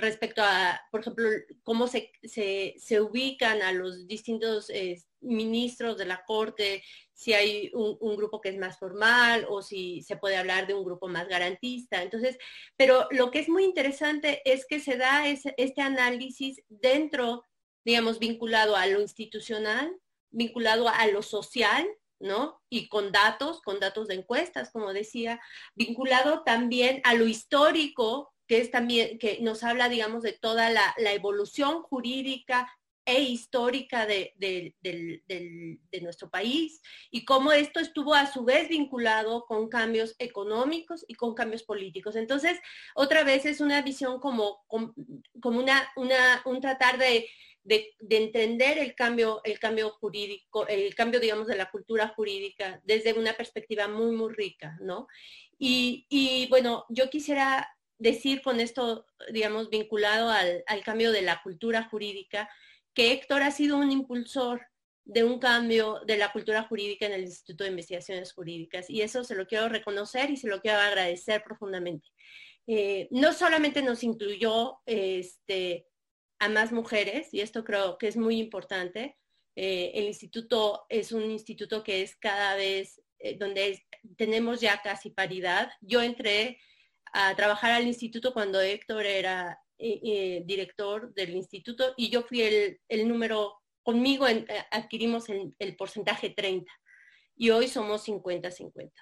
respecto 0.00 0.42
a, 0.42 0.80
por 0.90 1.00
ejemplo, 1.00 1.28
cómo 1.62 1.86
se, 1.86 2.10
se, 2.22 3.00
ubican 3.00 3.62
a 3.62 3.72
los 3.72 4.06
distintos 4.06 4.70
eh, 4.70 5.02
ministros 5.20 5.98
de 5.98 6.06
la 6.06 6.24
Corte, 6.24 6.82
si 7.12 7.34
hay 7.34 7.70
un, 7.74 8.16
grupo 8.16 8.40
que 8.40 8.48
es 8.48 8.56
más 8.56 8.78
formal 8.78 9.46
o 9.48 9.60
si 9.60 10.02
se 10.02 10.16
puede 10.16 10.36
hablar 10.36 10.66
de 10.66 10.74
un 10.74 10.84
grupo 10.84 11.06
más 11.06 11.28
garantista. 11.28 12.02
Entonces, 12.02 12.38
pero 12.76 13.06
lo 13.10 13.30
que 13.30 13.40
es 13.40 13.48
muy 13.48 13.64
interesante 13.64 14.40
es 14.50 14.66
que 14.66 14.80
se 14.80 14.96
da 14.96 15.28
este 15.28 15.82
análisis 15.82 16.62
dentro, 16.68 17.44
digamos, 17.84 18.18
vinculado 18.18 18.74
a 18.74 18.86
lo 18.86 19.02
institucional, 19.02 19.94
vinculado 20.30 20.88
a 20.88 21.06
lo 21.08 21.22
social, 21.22 21.86
¿no? 22.20 22.62
Y 22.70 22.88
con 22.88 23.12
datos, 23.12 23.60
con 23.60 23.80
datos 23.80 24.08
de 24.08 24.14
encuestas, 24.14 24.70
como 24.70 24.92
decía, 24.92 25.40
vinculado 25.74 26.42
también 26.42 27.00
a 27.04 27.14
lo 27.14 27.26
histórico 27.26 28.32
que 28.50 28.60
es 28.60 28.72
también, 28.72 29.16
que 29.20 29.38
nos 29.42 29.62
habla, 29.62 29.88
digamos, 29.88 30.24
de 30.24 30.32
toda 30.32 30.70
la, 30.70 30.92
evolución 30.96 31.82
jurídica 31.84 32.68
e 33.04 33.22
histórica 33.22 34.06
de, 34.06 34.34
nuestro 36.02 36.28
país 36.30 36.82
y 37.12 37.24
cómo 37.24 37.52
esto 37.52 37.78
estuvo 37.78 38.12
a 38.12 38.26
su 38.26 38.42
vez 38.44 38.68
vinculado 38.68 39.44
con 39.46 39.68
cambios 39.68 40.16
económicos 40.18 41.04
y 41.06 41.14
con 41.14 41.32
cambios 41.34 41.62
políticos. 41.62 42.16
Entonces, 42.16 42.58
otra 42.96 43.22
vez 43.22 43.46
es 43.46 43.60
una 43.60 43.82
visión 43.82 44.18
como, 44.18 44.64
como 44.66 45.60
una, 45.60 45.88
una, 45.94 46.42
un 46.44 46.60
tratar 46.60 46.98
de, 46.98 47.28
entender 48.08 48.78
el 48.78 48.96
cambio, 48.96 49.42
el 49.44 49.60
cambio 49.60 49.90
jurídico, 49.90 50.66
el 50.66 50.92
cambio, 50.96 51.20
digamos, 51.20 51.46
de 51.46 51.54
la 51.54 51.70
cultura 51.70 52.08
jurídica 52.08 52.80
desde 52.82 53.12
una 53.12 53.34
perspectiva 53.34 53.86
muy, 53.86 54.10
muy 54.10 54.34
rica, 54.34 54.76
¿no? 54.80 55.06
Y, 55.56 56.06
y 56.08 56.48
bueno, 56.48 56.86
yo 56.88 57.10
quisiera 57.10 57.68
decir 58.00 58.42
con 58.42 58.58
esto, 58.58 59.06
digamos, 59.32 59.70
vinculado 59.70 60.30
al, 60.30 60.64
cambio 60.84 61.12
de 61.12 61.22
la 61.22 61.40
cultura 61.42 61.84
jurídica, 61.84 62.50
que 62.94 63.12
Héctor 63.12 63.42
ha 63.42 63.52
sido 63.52 63.76
un 63.76 63.92
impulsor 63.92 64.62
de 65.04 65.22
un 65.22 65.38
cambio 65.38 66.00
de 66.06 66.16
la 66.16 66.32
cultura 66.32 66.64
jurídica 66.64 67.06
en 67.06 67.12
el 67.12 67.22
Instituto 67.22 67.62
de 67.62 67.70
Investigaciones 67.70 68.32
Jurídicas. 68.32 68.88
Y 68.90 69.02
eso 69.02 69.22
se 69.22 69.34
lo 69.34 69.46
quiero 69.46 69.68
reconocer 69.68 70.30
y 70.30 70.36
se 70.36 70.48
lo 70.48 70.60
quiero 70.60 70.78
agradecer 70.78 71.44
profundamente. 71.44 72.08
Eh, 72.66 73.08
no 73.10 73.32
solamente 73.32 73.82
nos 73.82 74.02
incluyó 74.02 74.78
este, 74.86 75.86
a 76.38 76.48
más 76.48 76.72
mujeres, 76.72 77.32
y 77.32 77.40
esto 77.40 77.64
creo 77.64 77.98
que 77.98 78.08
es 78.08 78.16
muy 78.16 78.38
importante, 78.38 79.18
eh, 79.56 79.92
el 79.94 80.04
instituto 80.04 80.86
es 80.88 81.12
un 81.12 81.30
instituto 81.30 81.82
que 81.82 82.02
es 82.02 82.16
cada 82.16 82.54
vez, 82.54 83.02
eh, 83.18 83.36
donde 83.36 83.84
tenemos 84.16 84.60
ya 84.60 84.80
casi 84.80 85.10
paridad. 85.10 85.70
Yo 85.82 86.00
entré 86.00 86.58
a 87.12 87.34
trabajar 87.34 87.72
al 87.72 87.86
instituto 87.86 88.32
cuando 88.32 88.60
Héctor 88.60 89.06
era 89.06 89.58
eh, 89.82 90.00
eh, 90.04 90.42
director 90.44 91.14
del 91.14 91.34
instituto 91.34 91.94
y 91.96 92.10
yo 92.10 92.22
fui 92.22 92.42
el, 92.42 93.08
número, 93.08 93.54
conmigo 93.82 94.28
eh, 94.28 94.44
adquirimos 94.70 95.24
el, 95.30 95.76
porcentaje 95.76 96.28
30 96.28 96.70
y 97.34 97.48
hoy 97.48 97.66
somos 97.66 98.06
50-50. 98.06 98.92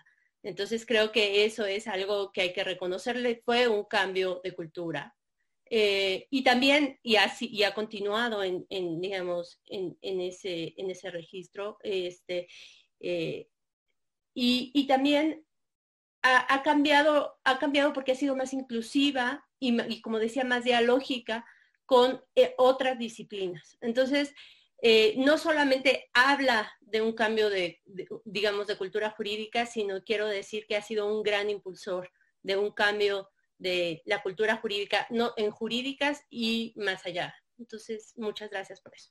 Entonces 0.45 0.87
creo 0.87 1.11
que 1.11 1.45
eso 1.45 1.67
es 1.67 1.89
algo 1.89 2.31
que 2.31 2.43
hay 2.43 2.53
que 2.53 2.63
reconocerle, 2.63 3.43
fue 3.45 3.67
un 3.67 3.87
cambio 3.87 4.41
de 4.45 4.53
cultura. 4.55 5.17
y 5.69 6.45
también, 6.45 6.99
y, 7.03 7.17
así, 7.17 7.49
y 7.51 7.65
ha 7.65 7.75
continuado 7.75 8.45
en, 8.45 8.67
digamos, 9.01 9.61
en, 9.67 9.97
ese, 10.01 10.75
en 10.77 10.91
ese 10.91 11.11
registro. 11.11 11.79
Este, 11.83 12.47
y, 13.01 14.71
y, 14.73 14.87
también 14.87 15.45
ha, 16.23 16.63
cambiado, 16.63 17.39
ha 17.45 17.59
cambiado 17.59 17.93
porque 17.93 18.13
ha 18.13 18.17
sido 18.17 18.37
más 18.37 18.53
inclusiva 18.53 19.47
y, 19.59 20.01
como 20.01 20.19
decía, 20.19 20.45
más 20.45 20.65
dialógica 20.65 21.45
con 21.87 22.23
eh, 22.35 22.55
otras 22.59 22.99
disciplinas. 22.99 23.79
Entonces, 23.81 24.35
eh, 24.83 25.15
no 25.19 25.39
solamente 25.39 26.11
habla 26.13 26.73
de 26.81 27.03
un 27.03 27.13
cambio 27.13 27.51
de, 27.51 27.81
digamos, 28.25 28.67
de 28.67 28.77
cultura 28.77 29.11
jurídica, 29.11 29.67
sino 29.67 30.03
quiero 30.05 30.27
decir 30.27 30.67
que 30.67 30.77
ha 30.77 30.83
sido 30.83 31.13
un 31.13 31.23
gran 31.23 31.51
impulsor 31.51 32.11
de 32.43 32.57
un 32.57 32.71
cambio 32.73 33.31
de 33.59 34.03
la 34.05 34.23
cultura 34.23 34.57
jurídica, 34.57 35.07
no 35.11 35.33
en 35.37 35.51
jurídicas 35.51 36.23
y 36.31 36.75
más 36.77 37.05
allá. 37.07 37.35
Entonces, 37.59 38.13
muchas 38.17 38.51
gracias 38.51 38.81
por 38.81 38.95
eso. 38.95 39.11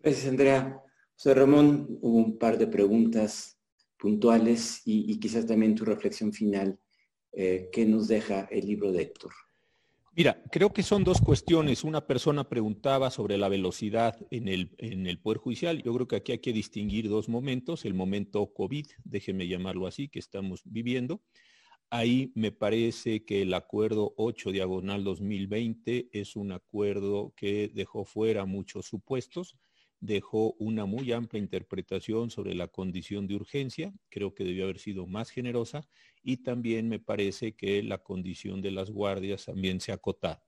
Gracias, 0.00 0.28
Andrea. 0.28 0.82
José 1.14 1.34
Ramón, 1.34 1.98
hubo 2.00 2.16
un 2.18 2.38
par 2.38 2.58
de 2.58 2.66
preguntas 2.66 3.57
puntuales 3.98 4.82
y, 4.84 5.18
quizás 5.18 5.46
también 5.46 5.74
tu 5.74 5.84
reflexión 5.84 6.32
final. 6.32 6.78
Eh, 7.32 7.68
¿Qué 7.72 7.84
nos 7.84 8.08
deja 8.08 8.48
el 8.50 8.66
libro 8.66 8.92
de 8.92 9.02
Héctor? 9.02 9.32
Mira, 10.14 10.42
creo 10.50 10.72
que 10.72 10.82
son 10.82 11.04
dos 11.04 11.20
cuestiones. 11.20 11.84
Una 11.84 12.06
persona 12.06 12.48
preguntaba 12.48 13.10
sobre 13.10 13.38
la 13.38 13.48
velocidad 13.48 14.16
en 14.30 14.48
el, 14.48 14.74
en 14.78 15.06
el 15.06 15.20
Poder 15.20 15.38
Judicial. 15.38 15.82
Yo 15.82 15.94
creo 15.94 16.08
que 16.08 16.16
aquí 16.16 16.32
hay 16.32 16.38
que 16.38 16.52
distinguir 16.52 17.08
dos 17.08 17.28
momentos. 17.28 17.84
El 17.84 17.94
momento 17.94 18.52
COVID, 18.52 18.86
déjeme 19.04 19.46
llamarlo 19.46 19.86
así, 19.86 20.08
que 20.08 20.18
estamos 20.18 20.62
viviendo. 20.64 21.22
Ahí 21.90 22.32
me 22.34 22.52
parece 22.52 23.24
que 23.24 23.42
el 23.42 23.54
acuerdo 23.54 24.12
8 24.16 24.50
diagonal 24.50 25.04
2020 25.04 26.08
es 26.12 26.36
un 26.36 26.52
acuerdo 26.52 27.32
que 27.36 27.70
dejó 27.72 28.04
fuera 28.04 28.44
muchos 28.44 28.86
supuestos 28.86 29.56
dejó 30.00 30.54
una 30.58 30.86
muy 30.86 31.12
amplia 31.12 31.42
interpretación 31.42 32.30
sobre 32.30 32.54
la 32.54 32.68
condición 32.68 33.26
de 33.26 33.34
urgencia, 33.34 33.92
creo 34.08 34.34
que 34.34 34.44
debió 34.44 34.64
haber 34.64 34.78
sido 34.78 35.06
más 35.06 35.30
generosa, 35.30 35.88
y 36.22 36.38
también 36.38 36.88
me 36.88 36.98
parece 36.98 37.54
que 37.54 37.82
la 37.82 37.98
condición 37.98 38.62
de 38.62 38.70
las 38.70 38.90
guardias 38.90 39.46
también 39.46 39.80
se 39.80 39.92
acota. 39.92 40.42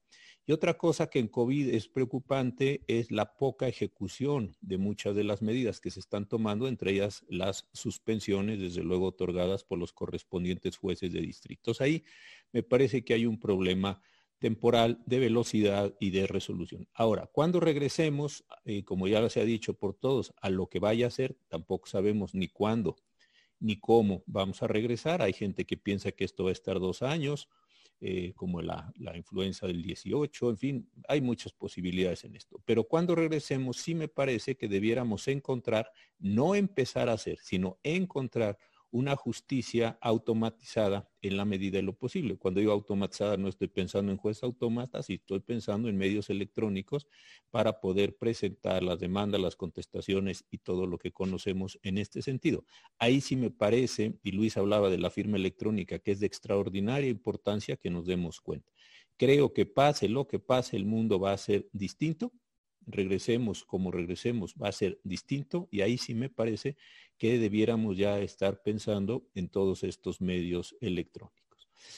Y 0.46 0.52
otra 0.52 0.76
cosa 0.76 1.08
que 1.08 1.18
en 1.18 1.28
COVID 1.28 1.68
es 1.68 1.88
preocupante 1.88 2.82
es 2.88 3.10
la 3.12 3.36
poca 3.36 3.68
ejecución 3.68 4.56
de 4.60 4.78
muchas 4.78 5.14
de 5.14 5.22
las 5.22 5.42
medidas 5.42 5.80
que 5.80 5.90
se 5.90 6.00
están 6.00 6.26
tomando, 6.26 6.66
entre 6.66 6.92
ellas 6.92 7.24
las 7.28 7.68
suspensiones, 7.72 8.58
desde 8.58 8.82
luego 8.82 9.06
otorgadas 9.06 9.64
por 9.64 9.78
los 9.78 9.92
correspondientes 9.92 10.76
jueces 10.76 11.12
de 11.12 11.20
distritos. 11.20 11.80
Ahí 11.80 12.04
me 12.52 12.62
parece 12.62 13.04
que 13.04 13.14
hay 13.14 13.26
un 13.26 13.38
problema 13.38 14.02
temporal 14.40 15.02
de 15.06 15.20
velocidad 15.20 15.94
y 16.00 16.10
de 16.10 16.26
resolución. 16.26 16.88
Ahora, 16.94 17.28
cuando 17.30 17.60
regresemos, 17.60 18.44
eh, 18.64 18.82
como 18.84 19.06
ya 19.06 19.28
se 19.28 19.40
ha 19.40 19.44
dicho 19.44 19.74
por 19.74 19.94
todos, 19.94 20.34
a 20.40 20.50
lo 20.50 20.68
que 20.68 20.80
vaya 20.80 21.06
a 21.06 21.10
ser, 21.10 21.36
tampoco 21.48 21.86
sabemos 21.86 22.34
ni 22.34 22.48
cuándo 22.48 22.96
ni 23.60 23.78
cómo 23.78 24.24
vamos 24.26 24.62
a 24.62 24.66
regresar. 24.66 25.22
Hay 25.22 25.34
gente 25.34 25.66
que 25.66 25.76
piensa 25.76 26.12
que 26.12 26.24
esto 26.24 26.44
va 26.44 26.50
a 26.50 26.54
estar 26.54 26.80
dos 26.80 27.02
años, 27.02 27.48
eh, 28.00 28.32
como 28.34 28.62
la, 28.62 28.90
la, 28.96 29.14
influenza 29.14 29.66
del 29.66 29.82
18, 29.82 30.48
en 30.48 30.56
fin, 30.56 30.90
hay 31.06 31.20
muchas 31.20 31.52
posibilidades 31.52 32.24
en 32.24 32.34
esto. 32.34 32.62
Pero 32.64 32.84
cuando 32.84 33.14
regresemos, 33.14 33.76
sí 33.76 33.94
me 33.94 34.08
parece 34.08 34.56
que 34.56 34.68
debiéramos 34.68 35.28
encontrar, 35.28 35.92
no 36.18 36.54
empezar 36.54 37.10
a 37.10 37.12
hacer, 37.12 37.38
sino 37.42 37.78
encontrar 37.82 38.56
una 38.92 39.16
justicia 39.16 39.98
automatizada 40.00 41.08
en 41.22 41.36
la 41.36 41.44
medida 41.44 41.78
de 41.78 41.82
lo 41.82 41.96
posible. 41.96 42.36
Cuando 42.36 42.60
digo 42.60 42.72
automatizada 42.72 43.36
no 43.36 43.48
estoy 43.48 43.68
pensando 43.68 44.10
en 44.10 44.18
jueces 44.18 44.42
autómatas, 44.42 45.10
y 45.10 45.14
estoy 45.14 45.40
pensando 45.40 45.88
en 45.88 45.96
medios 45.96 46.30
electrónicos 46.30 47.06
para 47.50 47.80
poder 47.80 48.16
presentar 48.16 48.82
las 48.82 48.98
demandas, 48.98 49.40
las 49.40 49.56
contestaciones 49.56 50.44
y 50.50 50.58
todo 50.58 50.86
lo 50.86 50.98
que 50.98 51.12
conocemos 51.12 51.78
en 51.82 51.98
este 51.98 52.22
sentido. 52.22 52.64
Ahí 52.98 53.20
sí 53.20 53.36
me 53.36 53.50
parece, 53.50 54.18
y 54.22 54.32
Luis 54.32 54.56
hablaba 54.56 54.90
de 54.90 54.98
la 54.98 55.10
firma 55.10 55.36
electrónica, 55.36 55.98
que 55.98 56.12
es 56.12 56.20
de 56.20 56.26
extraordinaria 56.26 57.10
importancia 57.10 57.76
que 57.76 57.90
nos 57.90 58.06
demos 58.06 58.40
cuenta. 58.40 58.72
Creo 59.16 59.52
que 59.52 59.66
pase 59.66 60.08
lo 60.08 60.26
que 60.26 60.38
pase, 60.38 60.76
el 60.76 60.86
mundo 60.86 61.20
va 61.20 61.32
a 61.32 61.38
ser 61.38 61.68
distinto 61.72 62.32
regresemos 62.86 63.64
como 63.64 63.90
regresemos, 63.90 64.54
va 64.60 64.68
a 64.68 64.72
ser 64.72 65.00
distinto 65.04 65.68
y 65.70 65.82
ahí 65.82 65.98
sí 65.98 66.14
me 66.14 66.28
parece 66.28 66.76
que 67.18 67.38
debiéramos 67.38 67.96
ya 67.96 68.20
estar 68.20 68.62
pensando 68.62 69.26
en 69.34 69.48
todos 69.48 69.84
estos 69.84 70.20
medios 70.20 70.76
electrónicos. 70.80 71.40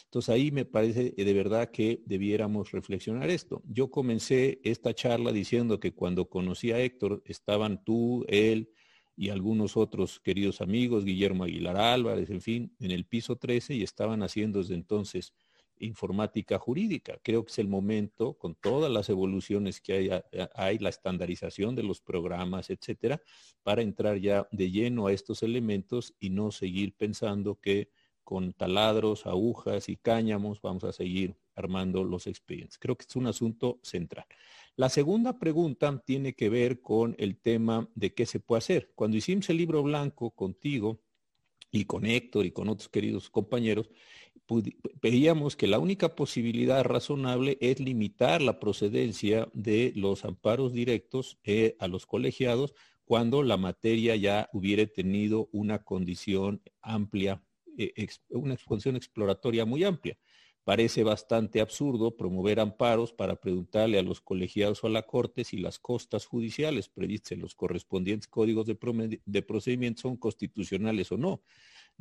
Entonces 0.05 0.29
ahí 0.29 0.51
me 0.51 0.65
parece 0.65 1.15
de 1.17 1.33
verdad 1.33 1.71
que 1.71 2.03
debiéramos 2.07 2.73
reflexionar 2.73 3.31
esto. 3.31 3.63
Yo 3.67 3.91
comencé 3.91 4.61
esta 4.65 4.95
charla 4.95 5.33
diciendo 5.33 5.81
que 5.81 5.93
cuando 5.93 6.29
conocí 6.29 6.73
a 6.73 6.81
Héctor 6.81 7.23
estaban 7.27 7.83
tú, 7.85 8.25
él 8.29 8.71
y 9.17 9.29
algunos 9.29 9.77
otros 9.77 10.21
queridos 10.21 10.61
amigos, 10.61 11.05
Guillermo 11.05 11.45
Aguilar 11.45 11.77
Álvarez, 11.77 12.31
en 12.31 12.41
fin, 12.41 12.75
en 12.81 12.91
el 12.91 13.05
piso 13.05 13.37
13 13.37 13.75
y 13.75 13.83
estaban 13.83 14.23
haciendo 14.23 14.61
desde 14.61 14.75
entonces 14.75 15.35
informática 15.83 16.59
jurídica. 16.59 17.19
Creo 17.23 17.45
que 17.45 17.53
es 17.53 17.59
el 17.59 17.69
momento, 17.69 18.35
con 18.35 18.55
todas 18.55 18.91
las 18.91 19.09
evoluciones 19.09 19.81
que 19.81 19.93
hay, 19.93 20.11
hay, 20.55 20.79
la 20.79 20.89
estandarización 20.89 21.75
de 21.75 21.83
los 21.83 22.01
programas, 22.01 22.71
etcétera, 22.71 23.21
para 23.63 23.83
entrar 23.83 24.19
ya 24.19 24.49
de 24.51 24.71
lleno 24.71 25.07
a 25.07 25.13
estos 25.13 25.43
elementos 25.43 26.15
y 26.19 26.31
no 26.31 26.51
seguir 26.51 26.95
pensando 26.95 27.61
que 27.61 27.91
con 28.25 28.53
taladros, 28.53 29.27
agujas 29.27 29.89
y 29.89 29.97
cáñamos 29.97 30.61
vamos 30.63 30.85
a 30.85 30.93
seguir 30.93 31.37
armando 31.55 32.05
los 32.05 32.27
expedientes. 32.27 32.79
Creo 32.79 32.97
que 32.97 33.05
es 33.09 33.17
un 33.17 33.27
asunto 33.27 33.79
central. 33.83 34.27
La 34.77 34.89
segunda 34.89 35.39
pregunta 35.39 36.03
tiene 36.05 36.35
que 36.35 36.49
ver 36.49 36.81
con 36.81 37.15
el 37.19 37.37
tema 37.37 37.89
de 37.95 38.15
qué 38.15 38.25
se 38.25 38.41
puede 38.41 38.59
hacer. 38.59 38.93
Cuando 38.95 39.17
hicimos 39.17 39.51
el 39.51 39.59
libro 39.59 39.83
blanco 39.83 40.31
contigo 40.31 41.01
y 41.71 41.85
con 41.85 42.07
Héctor 42.07 42.47
y 42.47 42.53
con 42.53 42.69
otros 42.69 42.89
queridos 42.89 43.29
compañeros, 43.29 43.91
veíamos 45.01 45.57
que 45.57 45.67
la 45.67 45.79
única 45.79 46.15
posibilidad 46.15 46.85
razonable 46.85 47.59
es 47.61 47.81
limitar 47.81 48.43
la 48.43 48.59
procedencia 48.61 49.49
de 49.53 49.93
los 49.97 50.25
amparos 50.25 50.73
directos 50.73 51.39
eh, 51.45 51.77
a 51.79 51.89
los 51.89 52.07
colegiados 52.07 52.75
cuando 53.05 53.43
la 53.43 53.57
materia 53.57 54.17
ya 54.17 54.49
hubiera 54.53 54.87
tenido 54.87 55.49
una 55.53 55.81
condición 55.81 56.63
amplia, 56.81 57.43
eh, 57.77 58.09
una 58.31 58.55
exposición 58.55 58.97
exploratoria 58.97 59.65
muy 59.65 59.85
amplia. 59.85 60.19
Parece 60.65 61.03
bastante 61.03 61.61
absurdo 61.61 62.17
promover 62.17 62.61
amparos 62.61 63.13
para 63.13 63.35
preguntarle 63.35 63.99
a 63.99 64.03
los 64.03 64.21
colegiados 64.21 64.85
o 64.85 64.87
a 64.87 64.91
la 64.91 65.03
Corte 65.03 65.43
si 65.43 65.57
las 65.57 65.81
costas 65.81 66.25
judiciales 66.25 66.89
previstas 66.89 67.33
en 67.33 67.41
los 67.41 67.57
correspondientes 67.57 68.29
códigos 68.29 68.67
de 68.67 69.43
procedimiento 69.43 70.03
son 70.03 70.17
constitucionales 70.17 71.11
o 71.11 71.17
no. 71.17 71.43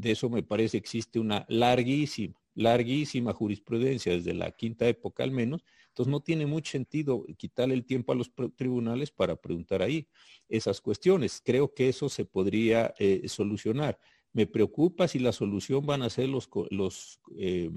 De 0.01 0.09
eso 0.09 0.31
me 0.31 0.41
parece 0.41 0.77
existe 0.77 1.19
una 1.19 1.45
larguísima, 1.47 2.33
larguísima 2.55 3.33
jurisprudencia 3.33 4.13
desde 4.13 4.33
la 4.33 4.51
quinta 4.51 4.87
época 4.87 5.23
al 5.23 5.29
menos. 5.29 5.63
Entonces 5.89 6.09
no 6.09 6.21
tiene 6.21 6.47
mucho 6.47 6.71
sentido 6.71 7.23
quitarle 7.37 7.75
el 7.75 7.85
tiempo 7.85 8.11
a 8.11 8.15
los 8.15 8.31
tribunales 8.55 9.11
para 9.11 9.35
preguntar 9.35 9.83
ahí 9.83 10.07
esas 10.49 10.81
cuestiones. 10.81 11.39
Creo 11.45 11.75
que 11.75 11.87
eso 11.87 12.09
se 12.09 12.25
podría 12.25 12.95
eh, 12.97 13.27
solucionar. 13.27 13.99
Me 14.33 14.47
preocupa 14.47 15.07
si 15.07 15.19
la 15.19 15.33
solución 15.33 15.85
van 15.85 16.01
a 16.01 16.09
ser 16.09 16.29
los, 16.29 16.49
los, 16.71 17.19
eh, 17.37 17.69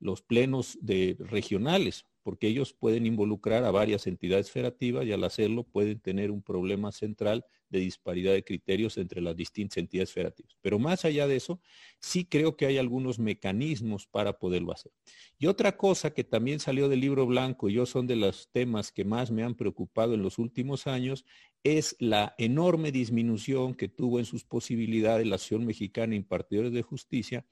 los 0.00 0.22
plenos 0.22 0.76
de 0.80 1.16
regionales, 1.20 2.04
porque 2.24 2.48
ellos 2.48 2.72
pueden 2.72 3.06
involucrar 3.06 3.62
a 3.62 3.70
varias 3.70 4.08
entidades 4.08 4.50
federativas 4.50 5.06
y 5.06 5.12
al 5.12 5.22
hacerlo 5.22 5.62
pueden 5.62 6.00
tener 6.00 6.32
un 6.32 6.42
problema 6.42 6.90
central 6.90 7.44
de 7.70 7.80
disparidad 7.80 8.32
de 8.32 8.44
criterios 8.44 8.98
entre 8.98 9.20
las 9.20 9.36
distintas 9.36 9.78
entidades 9.78 10.12
federativas. 10.12 10.56
Pero 10.60 10.78
más 10.78 11.04
allá 11.04 11.26
de 11.26 11.36
eso, 11.36 11.60
sí 12.00 12.24
creo 12.24 12.56
que 12.56 12.66
hay 12.66 12.78
algunos 12.78 13.18
mecanismos 13.18 14.06
para 14.06 14.38
poderlo 14.38 14.72
hacer. 14.72 14.92
Y 15.38 15.46
otra 15.46 15.76
cosa 15.76 16.12
que 16.12 16.24
también 16.24 16.60
salió 16.60 16.88
del 16.88 17.00
libro 17.00 17.26
blanco, 17.26 17.68
y 17.68 17.74
yo 17.74 17.86
son 17.86 18.06
de 18.06 18.16
los 18.16 18.50
temas 18.52 18.92
que 18.92 19.04
más 19.04 19.30
me 19.30 19.42
han 19.42 19.54
preocupado 19.54 20.14
en 20.14 20.22
los 20.22 20.38
últimos 20.38 20.86
años, 20.86 21.24
es 21.62 21.96
la 21.98 22.34
enorme 22.38 22.90
disminución 22.90 23.74
que 23.74 23.88
tuvo 23.88 24.18
en 24.18 24.24
sus 24.24 24.44
posibilidades 24.44 25.26
la 25.26 25.36
acción 25.36 25.64
mexicana 25.64 26.14
impartidores 26.14 26.72
de 26.72 26.82
justicia 26.82 27.46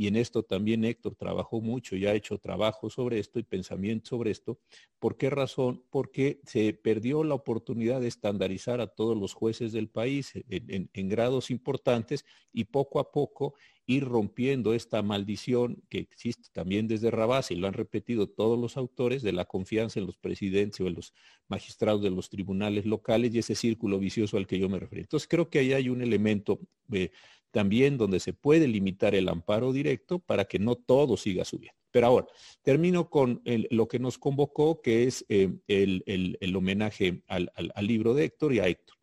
y 0.00 0.06
en 0.06 0.16
esto 0.16 0.42
también 0.42 0.86
Héctor 0.86 1.14
trabajó 1.14 1.60
mucho 1.60 1.94
y 1.94 2.06
ha 2.06 2.14
hecho 2.14 2.38
trabajo 2.38 2.88
sobre 2.88 3.18
esto 3.18 3.38
y 3.38 3.42
pensamiento 3.42 4.08
sobre 4.08 4.30
esto. 4.30 4.58
¿Por 4.98 5.18
qué 5.18 5.28
razón? 5.28 5.84
Porque 5.90 6.40
se 6.46 6.72
perdió 6.72 7.22
la 7.22 7.34
oportunidad 7.34 8.00
de 8.00 8.08
estandarizar 8.08 8.80
a 8.80 8.86
todos 8.86 9.14
los 9.14 9.34
jueces 9.34 9.72
del 9.72 9.90
país 9.90 10.32
en, 10.48 11.08
grados 11.10 11.50
importantes 11.50 12.24
y 12.50 12.64
poco 12.64 12.98
a 12.98 13.12
poco 13.12 13.52
ir 13.84 14.06
rompiendo 14.06 14.72
esta 14.72 15.02
maldición 15.02 15.82
que 15.90 15.98
existe 15.98 16.48
también 16.50 16.88
desde 16.88 17.10
Rabás 17.10 17.50
y 17.50 17.56
lo 17.56 17.66
han 17.66 17.74
repetido 17.74 18.26
todos 18.26 18.58
los 18.58 18.78
autores 18.78 19.20
de 19.20 19.32
la 19.32 19.44
confianza 19.44 20.00
en 20.00 20.06
los 20.06 20.16
presidentes 20.16 20.80
o 20.80 20.86
en 20.86 20.94
los 20.94 21.12
magistrados 21.46 22.00
de 22.00 22.08
los 22.08 22.30
tribunales 22.30 22.86
locales 22.86 23.34
y 23.34 23.40
ese 23.40 23.54
círculo 23.54 23.98
vicioso 23.98 24.38
al 24.38 24.46
que 24.46 24.58
yo 24.58 24.70
me 24.70 24.78
refiero. 24.78 25.02
Entonces 25.02 25.28
creo 25.28 25.50
que 25.50 25.58
ahí 25.58 25.74
hay 25.74 25.90
un 25.90 26.00
elemento 26.00 26.58
eh, 26.90 27.10
también 27.50 27.98
donde 27.98 28.20
se 28.20 28.32
puede 28.32 28.68
limitar 28.68 29.14
el 29.14 29.28
amparo 29.28 29.72
directo 29.72 30.18
para 30.18 30.44
que 30.44 30.58
no 30.58 30.76
todo 30.76 31.16
siga 31.16 31.44
subiendo. 31.44 31.78
Pero 31.90 32.06
ahora, 32.06 32.26
termino 32.62 33.10
con 33.10 33.42
lo 33.44 33.88
que 33.88 33.98
nos 33.98 34.18
convocó, 34.18 34.80
que 34.80 35.04
es 35.04 35.24
eh, 35.28 35.52
el, 35.66 36.56
homenaje 36.56 37.22
al, 37.26 37.50
libro 37.80 38.14
de 38.14 38.24
Héctor 38.24 38.54
y 38.54 38.60
a 38.60 38.68
Héctor. 38.68 38.96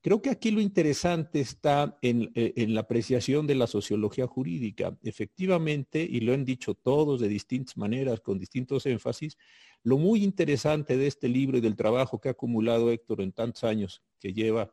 Creo 0.00 0.22
que 0.22 0.30
aquí 0.30 0.52
lo 0.52 0.60
interesante 0.60 1.40
está 1.40 1.98
en, 2.02 2.30
eh, 2.36 2.52
en, 2.56 2.72
la 2.72 2.82
apreciación 2.82 3.48
de 3.48 3.56
la 3.56 3.66
sociología 3.66 4.28
jurídica. 4.28 4.96
Efectivamente, 5.02 6.06
y 6.08 6.20
lo 6.20 6.32
han 6.32 6.44
dicho 6.44 6.74
todos 6.74 7.20
de 7.20 7.26
distintas 7.26 7.76
maneras, 7.76 8.20
con 8.20 8.38
distintos 8.38 8.86
énfasis, 8.86 9.36
lo 9.82 9.98
muy 9.98 10.22
interesante 10.22 10.96
de 10.96 11.08
este 11.08 11.28
libro 11.28 11.58
y 11.58 11.60
del 11.60 11.74
trabajo 11.74 12.20
que 12.20 12.28
ha 12.28 12.32
acumulado 12.32 12.92
Héctor 12.92 13.20
en 13.20 13.32
tantos 13.32 13.64
años 13.64 14.02
que 14.20 14.32
lleva 14.32 14.72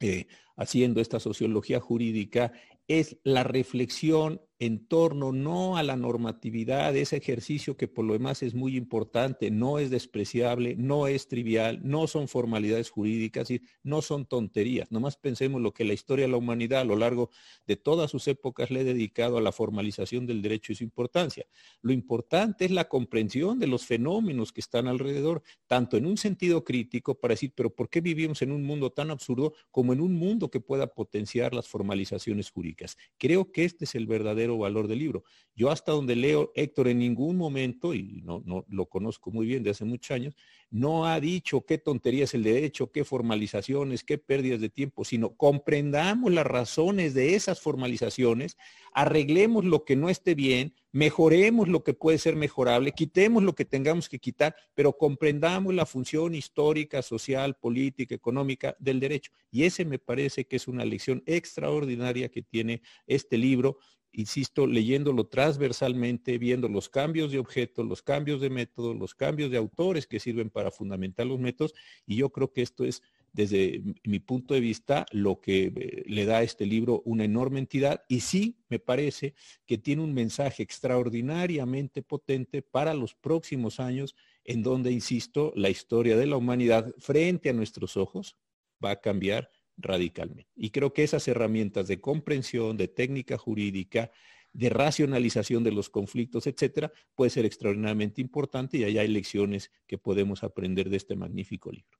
eh, 0.00 0.26
haciendo 0.58 1.00
esta 1.00 1.20
sociología 1.20 1.80
jurídica 1.80 2.52
es 2.88 3.18
la 3.22 3.44
reflexión 3.44 4.42
en 4.60 4.88
torno 4.88 5.30
no 5.30 5.76
a 5.76 5.84
la 5.84 5.96
normatividad, 5.96 6.96
ese 6.96 7.16
ejercicio 7.16 7.76
que 7.76 7.86
por 7.86 8.04
lo 8.04 8.14
demás 8.14 8.42
es 8.42 8.54
muy 8.54 8.76
importante, 8.76 9.52
no 9.52 9.78
es 9.78 9.90
despreciable, 9.90 10.74
no 10.76 11.06
es 11.06 11.28
trivial, 11.28 11.80
no 11.84 12.08
son 12.08 12.26
formalidades 12.26 12.90
jurídicas 12.90 13.50
y 13.52 13.62
no 13.84 14.02
son 14.02 14.26
tonterías. 14.26 14.90
Nomás 14.90 15.16
pensemos 15.16 15.60
lo 15.60 15.72
que 15.72 15.84
la 15.84 15.92
historia 15.92 16.24
de 16.24 16.32
la 16.32 16.38
humanidad 16.38 16.80
a 16.80 16.84
lo 16.84 16.96
largo 16.96 17.30
de 17.66 17.76
todas 17.76 18.10
sus 18.10 18.26
épocas 18.26 18.70
le 18.70 18.80
ha 18.80 18.84
dedicado 18.84 19.38
a 19.38 19.40
la 19.40 19.52
formalización 19.52 20.26
del 20.26 20.42
derecho 20.42 20.72
y 20.72 20.76
su 20.76 20.82
importancia. 20.82 21.46
Lo 21.80 21.92
importante 21.92 22.64
es 22.64 22.72
la 22.72 22.88
comprensión 22.88 23.60
de 23.60 23.68
los 23.68 23.86
fenómenos 23.86 24.52
que 24.52 24.60
están 24.60 24.88
alrededor, 24.88 25.42
tanto 25.68 25.96
en 25.96 26.04
un 26.04 26.16
sentido 26.16 26.64
crítico 26.64 27.14
para 27.14 27.34
decir, 27.34 27.52
pero 27.54 27.72
¿por 27.72 27.88
qué 27.88 28.00
vivimos 28.00 28.42
en 28.42 28.50
un 28.50 28.64
mundo 28.64 28.90
tan 28.90 29.12
absurdo 29.12 29.52
como 29.70 29.92
en 29.92 30.00
un 30.00 30.14
mundo 30.14 30.47
que 30.50 30.60
pueda 30.60 30.86
potenciar 30.88 31.54
las 31.54 31.68
formalizaciones 31.68 32.50
jurídicas? 32.50 32.96
Creo 33.18 33.52
que 33.52 33.64
este 33.64 33.84
es 33.84 33.94
el 33.94 34.06
verdadero 34.06 34.58
valor 34.58 34.88
del 34.88 34.98
libro. 34.98 35.24
Yo 35.54 35.70
hasta 35.70 35.92
donde 35.92 36.16
leo, 36.16 36.52
Héctor 36.54 36.88
en 36.88 36.98
ningún 36.98 37.36
momento, 37.36 37.94
y 37.94 38.22
no, 38.24 38.42
no 38.44 38.64
lo 38.68 38.86
conozco 38.86 39.30
muy 39.30 39.46
bien 39.46 39.62
de 39.62 39.70
hace 39.70 39.84
muchos 39.84 40.12
años, 40.12 40.34
no 40.70 41.06
ha 41.06 41.18
dicho 41.20 41.64
qué 41.64 41.78
tontería 41.78 42.24
es 42.24 42.34
el 42.34 42.42
derecho, 42.42 42.92
qué 42.92 43.04
formalizaciones, 43.04 44.04
qué 44.04 44.18
pérdidas 44.18 44.60
de 44.60 44.68
tiempo, 44.68 45.04
sino 45.04 45.34
comprendamos 45.34 46.32
las 46.32 46.46
razones 46.46 47.14
de 47.14 47.34
esas 47.34 47.60
formalizaciones, 47.60 48.56
arreglemos 48.98 49.64
lo 49.64 49.84
que 49.84 49.94
no 49.94 50.08
esté 50.08 50.34
bien, 50.34 50.74
mejoremos 50.90 51.68
lo 51.68 51.84
que 51.84 51.94
puede 51.94 52.18
ser 52.18 52.34
mejorable, 52.34 52.90
quitemos 52.90 53.44
lo 53.44 53.54
que 53.54 53.64
tengamos 53.64 54.08
que 54.08 54.18
quitar, 54.18 54.56
pero 54.74 54.92
comprendamos 54.92 55.72
la 55.72 55.86
función 55.86 56.34
histórica, 56.34 57.00
social, 57.00 57.54
política, 57.54 58.16
económica 58.16 58.74
del 58.80 58.98
derecho. 58.98 59.30
Y 59.52 59.62
ese 59.62 59.84
me 59.84 60.00
parece 60.00 60.48
que 60.48 60.56
es 60.56 60.66
una 60.66 60.84
lección 60.84 61.22
extraordinaria 61.26 62.28
que 62.28 62.42
tiene 62.42 62.82
este 63.06 63.38
libro 63.38 63.78
insisto, 64.10 64.66
leyéndolo 64.66 65.28
transversalmente, 65.28 66.38
viendo 66.38 66.68
los 66.68 66.88
cambios 66.88 67.30
de 67.30 67.38
objeto, 67.38 67.84
los 67.84 68.02
cambios 68.02 68.40
de 68.40 68.50
método, 68.50 68.94
los 68.94 69.14
cambios 69.14 69.50
de 69.50 69.58
autores 69.58 70.08
que 70.08 70.18
sirven 70.18 70.50
para 70.50 70.72
fundamentar 70.72 71.26
los 71.26 71.38
métodos, 71.38 71.72
y 72.04 72.16
yo 72.16 72.30
creo 72.30 72.52
que 72.52 72.62
esto 72.62 72.84
es, 72.84 73.02
desde 73.32 73.82
mi 74.04 74.18
punto 74.20 74.54
de 74.54 74.60
vista, 74.60 75.06
lo 75.12 75.40
que 75.40 75.72
eh, 75.74 76.04
le 76.06 76.24
da 76.24 76.38
a 76.38 76.42
este 76.42 76.66
libro 76.66 77.02
una 77.04 77.24
enorme 77.24 77.58
entidad, 77.58 78.02
y 78.08 78.20
sí 78.20 78.58
me 78.68 78.78
parece 78.78 79.34
que 79.66 79.78
tiene 79.78 80.02
un 80.02 80.14
mensaje 80.14 80.62
extraordinariamente 80.62 82.02
potente 82.02 82.62
para 82.62 82.94
los 82.94 83.14
próximos 83.14 83.80
años, 83.80 84.16
en 84.44 84.62
donde, 84.62 84.90
insisto, 84.90 85.52
la 85.56 85.70
historia 85.70 86.16
de 86.16 86.26
la 86.26 86.36
humanidad 86.36 86.94
frente 86.98 87.50
a 87.50 87.52
nuestros 87.52 87.96
ojos 87.96 88.36
va 88.82 88.92
a 88.92 89.00
cambiar 89.00 89.50
radicalmente. 89.76 90.50
Y 90.56 90.70
creo 90.70 90.92
que 90.92 91.04
esas 91.04 91.28
herramientas 91.28 91.86
de 91.88 92.00
comprensión, 92.00 92.76
de 92.76 92.88
técnica 92.88 93.38
jurídica, 93.38 94.10
de 94.52 94.70
racionalización 94.70 95.62
de 95.62 95.72
los 95.72 95.88
conflictos, 95.88 96.46
etcétera, 96.46 96.92
puede 97.14 97.30
ser 97.30 97.44
extraordinariamente 97.44 98.20
importante 98.20 98.78
y 98.78 98.84
ahí 98.84 98.98
hay 98.98 99.08
lecciones 99.08 99.70
que 99.86 99.98
podemos 99.98 100.42
aprender 100.42 100.90
de 100.90 100.96
este 100.96 101.14
magnífico 101.14 101.70
libro. 101.70 101.98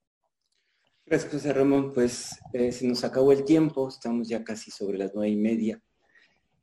Gracias, 1.09 1.31
José 1.31 1.53
Ramón. 1.53 1.91
Pues 1.91 2.39
eh, 2.53 2.71
se 2.71 2.85
nos 2.85 3.03
acabó 3.03 3.31
el 3.31 3.43
tiempo, 3.43 3.89
estamos 3.89 4.29
ya 4.29 4.43
casi 4.43 4.69
sobre 4.69 4.99
las 4.99 5.11
nueve 5.15 5.31
y 5.31 5.37
media. 5.37 5.81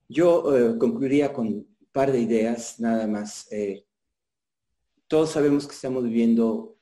Yo 0.09 0.57
eh, 0.57 0.79
concluiría 0.79 1.33
con 1.33 1.49
un 1.49 1.77
par 1.91 2.13
de 2.13 2.21
ideas, 2.21 2.79
nada 2.79 3.09
más. 3.09 3.51
Eh, 3.51 3.85
todos 5.09 5.31
sabemos 5.33 5.67
que 5.67 5.75
estamos 5.75 6.05
viviendo 6.05 6.79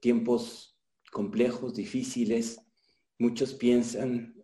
tiempos 0.00 0.76
complejos, 1.12 1.74
difíciles, 1.74 2.60
Muchos 3.20 3.54
piensan, 3.54 4.36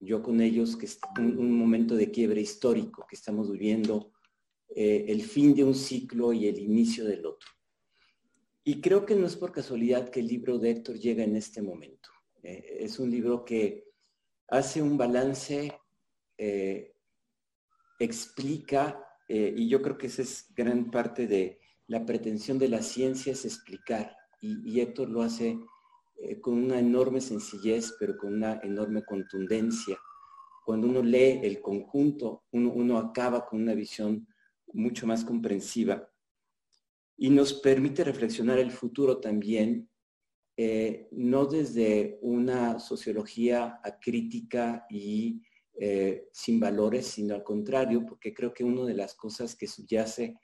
yo 0.00 0.22
con 0.22 0.42
ellos, 0.42 0.76
que 0.76 0.84
es 0.84 0.98
un, 1.18 1.58
momento 1.58 1.94
de 1.94 2.10
quiebre 2.10 2.42
histórico, 2.42 3.06
que 3.08 3.16
estamos 3.16 3.50
viviendo 3.50 4.12
el 4.68 5.22
fin 5.22 5.54
de 5.54 5.64
un 5.64 5.74
ciclo 5.74 6.34
y 6.34 6.46
el 6.46 6.58
inicio 6.58 7.06
del 7.06 7.24
otro. 7.24 7.48
Y 8.64 8.80
creo 8.80 9.06
que 9.06 9.14
no 9.16 9.26
es 9.26 9.36
por 9.36 9.52
casualidad 9.52 10.10
que 10.10 10.20
el 10.20 10.26
libro 10.26 10.58
de 10.58 10.70
Héctor 10.70 10.98
llega 10.98 11.24
en 11.24 11.36
este 11.36 11.62
momento. 11.62 12.10
Eh, 12.42 12.78
es 12.80 12.98
un 12.98 13.10
libro 13.10 13.44
que 13.44 13.84
hace 14.48 14.82
un 14.82 14.98
balance, 14.98 15.72
explica, 17.98 19.04
y 19.28 19.68
yo 19.68 19.82
creo 19.82 19.98
que 19.98 20.06
esa 20.08 20.22
es 20.22 20.46
gran 20.56 20.90
parte 20.90 21.26
de 21.26 21.60
la 21.86 22.04
pretensión 22.04 22.58
de 22.58 22.68
la 22.68 22.82
ciencia, 22.82 23.32
es 23.32 23.44
explicar. 23.44 24.16
y 24.40 24.80
Héctor 24.80 25.10
lo 25.10 25.22
hace 25.22 25.60
eh, 26.22 26.38
con 26.38 26.62
una 26.62 26.78
enorme 26.78 27.20
sencillez, 27.20 27.96
pero 27.98 28.16
con 28.18 28.34
una 28.34 28.60
enorme 28.62 29.02
contundencia. 29.04 29.98
Cuando 30.66 30.86
uno 30.86 31.02
lee 31.02 31.40
el 31.42 31.62
conjunto, 31.62 32.44
uno, 32.52 32.98
acaba 32.98 33.46
con 33.46 33.62
una 33.62 33.72
visión 33.72 34.28
mucho 34.72 35.06
más 35.06 35.24
comprensiva 35.24 36.09
y 37.22 37.28
nos 37.28 37.52
permite 37.52 38.02
reflexionar 38.02 38.58
el 38.58 38.70
futuro 38.70 39.20
también, 39.20 39.90
eh, 40.56 41.06
no 41.12 41.44
desde 41.44 42.18
una 42.22 42.78
sociología 42.78 43.78
acrítica 43.84 44.86
y 44.88 45.42
eh, 45.78 46.28
sin 46.32 46.58
valores, 46.58 47.08
sino 47.08 47.34
al 47.34 47.44
contrario, 47.44 48.06
porque 48.06 48.32
creo 48.32 48.54
que 48.54 48.64
una 48.64 48.86
de 48.86 48.94
las 48.94 49.14
cosas 49.14 49.54
que 49.54 49.66
subyace, 49.66 50.38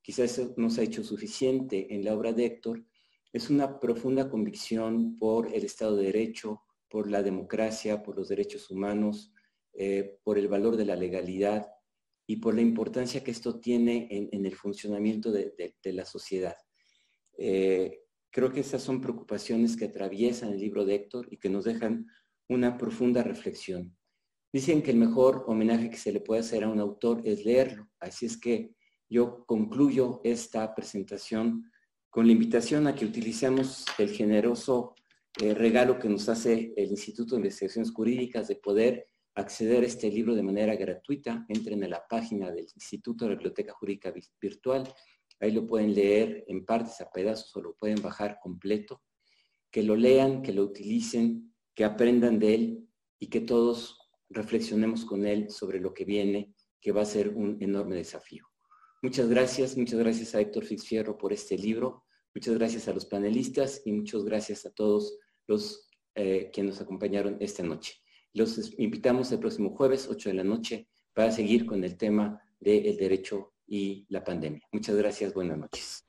quizás 0.00 0.40
no 0.56 0.70
se 0.70 0.80
ha 0.80 0.84
hecho 0.84 1.04
suficiente 1.04 1.94
en 1.94 2.02
la 2.02 2.14
obra 2.14 2.32
de 2.32 2.46
Héctor, 2.46 2.82
es 3.30 3.50
una 3.50 3.78
profunda 3.78 4.30
convicción 4.30 5.18
por 5.18 5.54
el 5.54 5.64
Estado 5.66 5.98
de 5.98 6.06
Derecho, 6.06 6.62
por 6.88 7.10
la 7.10 7.22
democracia, 7.22 8.02
por 8.02 8.16
los 8.16 8.30
derechos 8.30 8.70
humanos, 8.70 9.34
eh, 9.74 10.18
por 10.24 10.38
el 10.38 10.48
valor 10.48 10.78
de 10.78 10.86
la 10.86 10.96
legalidad 10.96 11.66
y 12.26 12.36
por 12.36 12.54
la 12.54 12.62
importancia 12.62 13.22
que 13.22 13.30
esto 13.30 13.58
tiene 13.58 14.08
en, 14.10 14.46
el 14.46 14.54
funcionamiento 14.54 15.32
de, 15.32 15.74
la 15.84 16.04
sociedad. 16.04 16.56
Eh, 17.36 18.00
creo 18.30 18.52
que 18.52 18.60
esas 18.60 18.82
son 18.82 19.00
preocupaciones 19.00 19.76
que 19.76 19.86
atraviesan 19.86 20.52
el 20.52 20.60
libro 20.60 20.84
de 20.84 20.94
Héctor 20.94 21.28
y 21.30 21.38
que 21.38 21.50
nos 21.50 21.64
dejan 21.64 22.06
una 22.48 22.78
profunda 22.78 23.22
reflexión. 23.22 23.96
Dicen 24.52 24.82
que 24.82 24.90
el 24.90 24.98
mejor 24.98 25.44
homenaje 25.46 25.90
que 25.90 25.96
se 25.96 26.12
le 26.12 26.20
puede 26.20 26.40
hacer 26.40 26.64
a 26.64 26.68
un 26.68 26.78
autor 26.78 27.22
es 27.24 27.44
leerlo, 27.44 27.88
así 27.98 28.26
es 28.26 28.36
que 28.36 28.74
yo 29.08 29.44
concluyo 29.46 30.20
esta 30.24 30.74
presentación 30.74 31.70
con 32.08 32.26
la 32.26 32.32
invitación 32.32 32.86
a 32.86 32.94
que 32.94 33.04
utilicemos 33.04 33.86
el 33.98 34.10
generoso 34.10 34.94
eh, 35.40 35.54
regalo 35.54 35.98
que 35.98 36.08
nos 36.08 36.28
hace 36.28 36.74
el 36.76 36.90
Instituto 36.90 37.34
de 37.34 37.40
Investigaciones 37.40 37.90
Jurídicas 37.90 38.48
de 38.48 38.56
poder 38.56 39.06
acceder 39.34 39.82
a 39.82 39.86
este 39.86 40.10
libro 40.10 40.34
de 40.34 40.42
manera 40.42 40.76
gratuita. 40.76 41.44
Entren 41.48 41.84
a 41.84 41.88
la 41.88 42.06
página 42.08 42.50
del 42.50 42.66
Instituto 42.74 43.24
de 43.24 43.30
la 43.30 43.36
Biblioteca 43.36 43.72
Jurídica 43.72 44.12
Virtual. 44.40 44.92
Ahí 45.40 45.52
lo 45.52 45.66
pueden 45.66 45.94
leer 45.94 46.44
en 46.48 46.64
partes, 46.64 47.00
a 47.00 47.10
pedazos, 47.10 47.54
o 47.56 47.62
lo 47.62 47.74
pueden 47.74 48.00
bajar 48.02 48.38
completo. 48.40 49.02
Que 49.70 49.82
lo 49.82 49.96
lean, 49.96 50.42
que 50.42 50.52
lo 50.52 50.64
utilicen, 50.64 51.54
que 51.74 51.84
aprendan 51.84 52.38
de 52.38 52.54
él 52.54 52.88
y 53.18 53.28
que 53.28 53.40
todos 53.40 53.98
reflexionemos 54.28 55.04
con 55.04 55.26
él 55.26 55.50
sobre 55.50 55.80
lo 55.80 55.94
que 55.94 56.04
viene, 56.04 56.54
que 56.80 56.92
va 56.92 57.02
a 57.02 57.06
ser 57.06 57.30
un 57.30 57.58
enorme 57.60 57.96
desafío. 57.96 58.46
Muchas 59.02 59.28
gracias, 59.28 59.76
muchas 59.76 59.98
gracias 59.98 60.34
a 60.34 60.40
Héctor 60.40 60.64
Fixfierro 60.64 61.18
por 61.18 61.32
este 61.32 61.56
libro, 61.56 62.04
muchas 62.34 62.54
gracias 62.54 62.88
a 62.88 62.92
los 62.92 63.06
panelistas 63.06 63.82
y 63.84 63.92
muchas 63.92 64.24
gracias 64.24 64.64
a 64.64 64.72
todos 64.72 65.18
los 65.46 65.88
eh, 66.14 66.50
que 66.52 66.62
nos 66.62 66.80
acompañaron 66.80 67.36
esta 67.40 67.62
noche. 67.62 68.01
Los 68.34 68.78
invitamos 68.78 69.30
el 69.32 69.38
próximo 69.38 69.76
jueves, 69.76 70.08
8 70.08 70.30
de 70.30 70.34
la 70.34 70.44
noche, 70.44 70.88
para 71.12 71.30
seguir 71.30 71.66
con 71.66 71.84
el 71.84 71.96
tema 71.96 72.40
del 72.58 72.96
derecho 72.96 73.52
y 73.66 74.06
la 74.08 74.24
pandemia. 74.24 74.62
Muchas 74.72 74.96
gracias, 74.96 75.34
buenas 75.34 75.58
noches. 75.58 76.01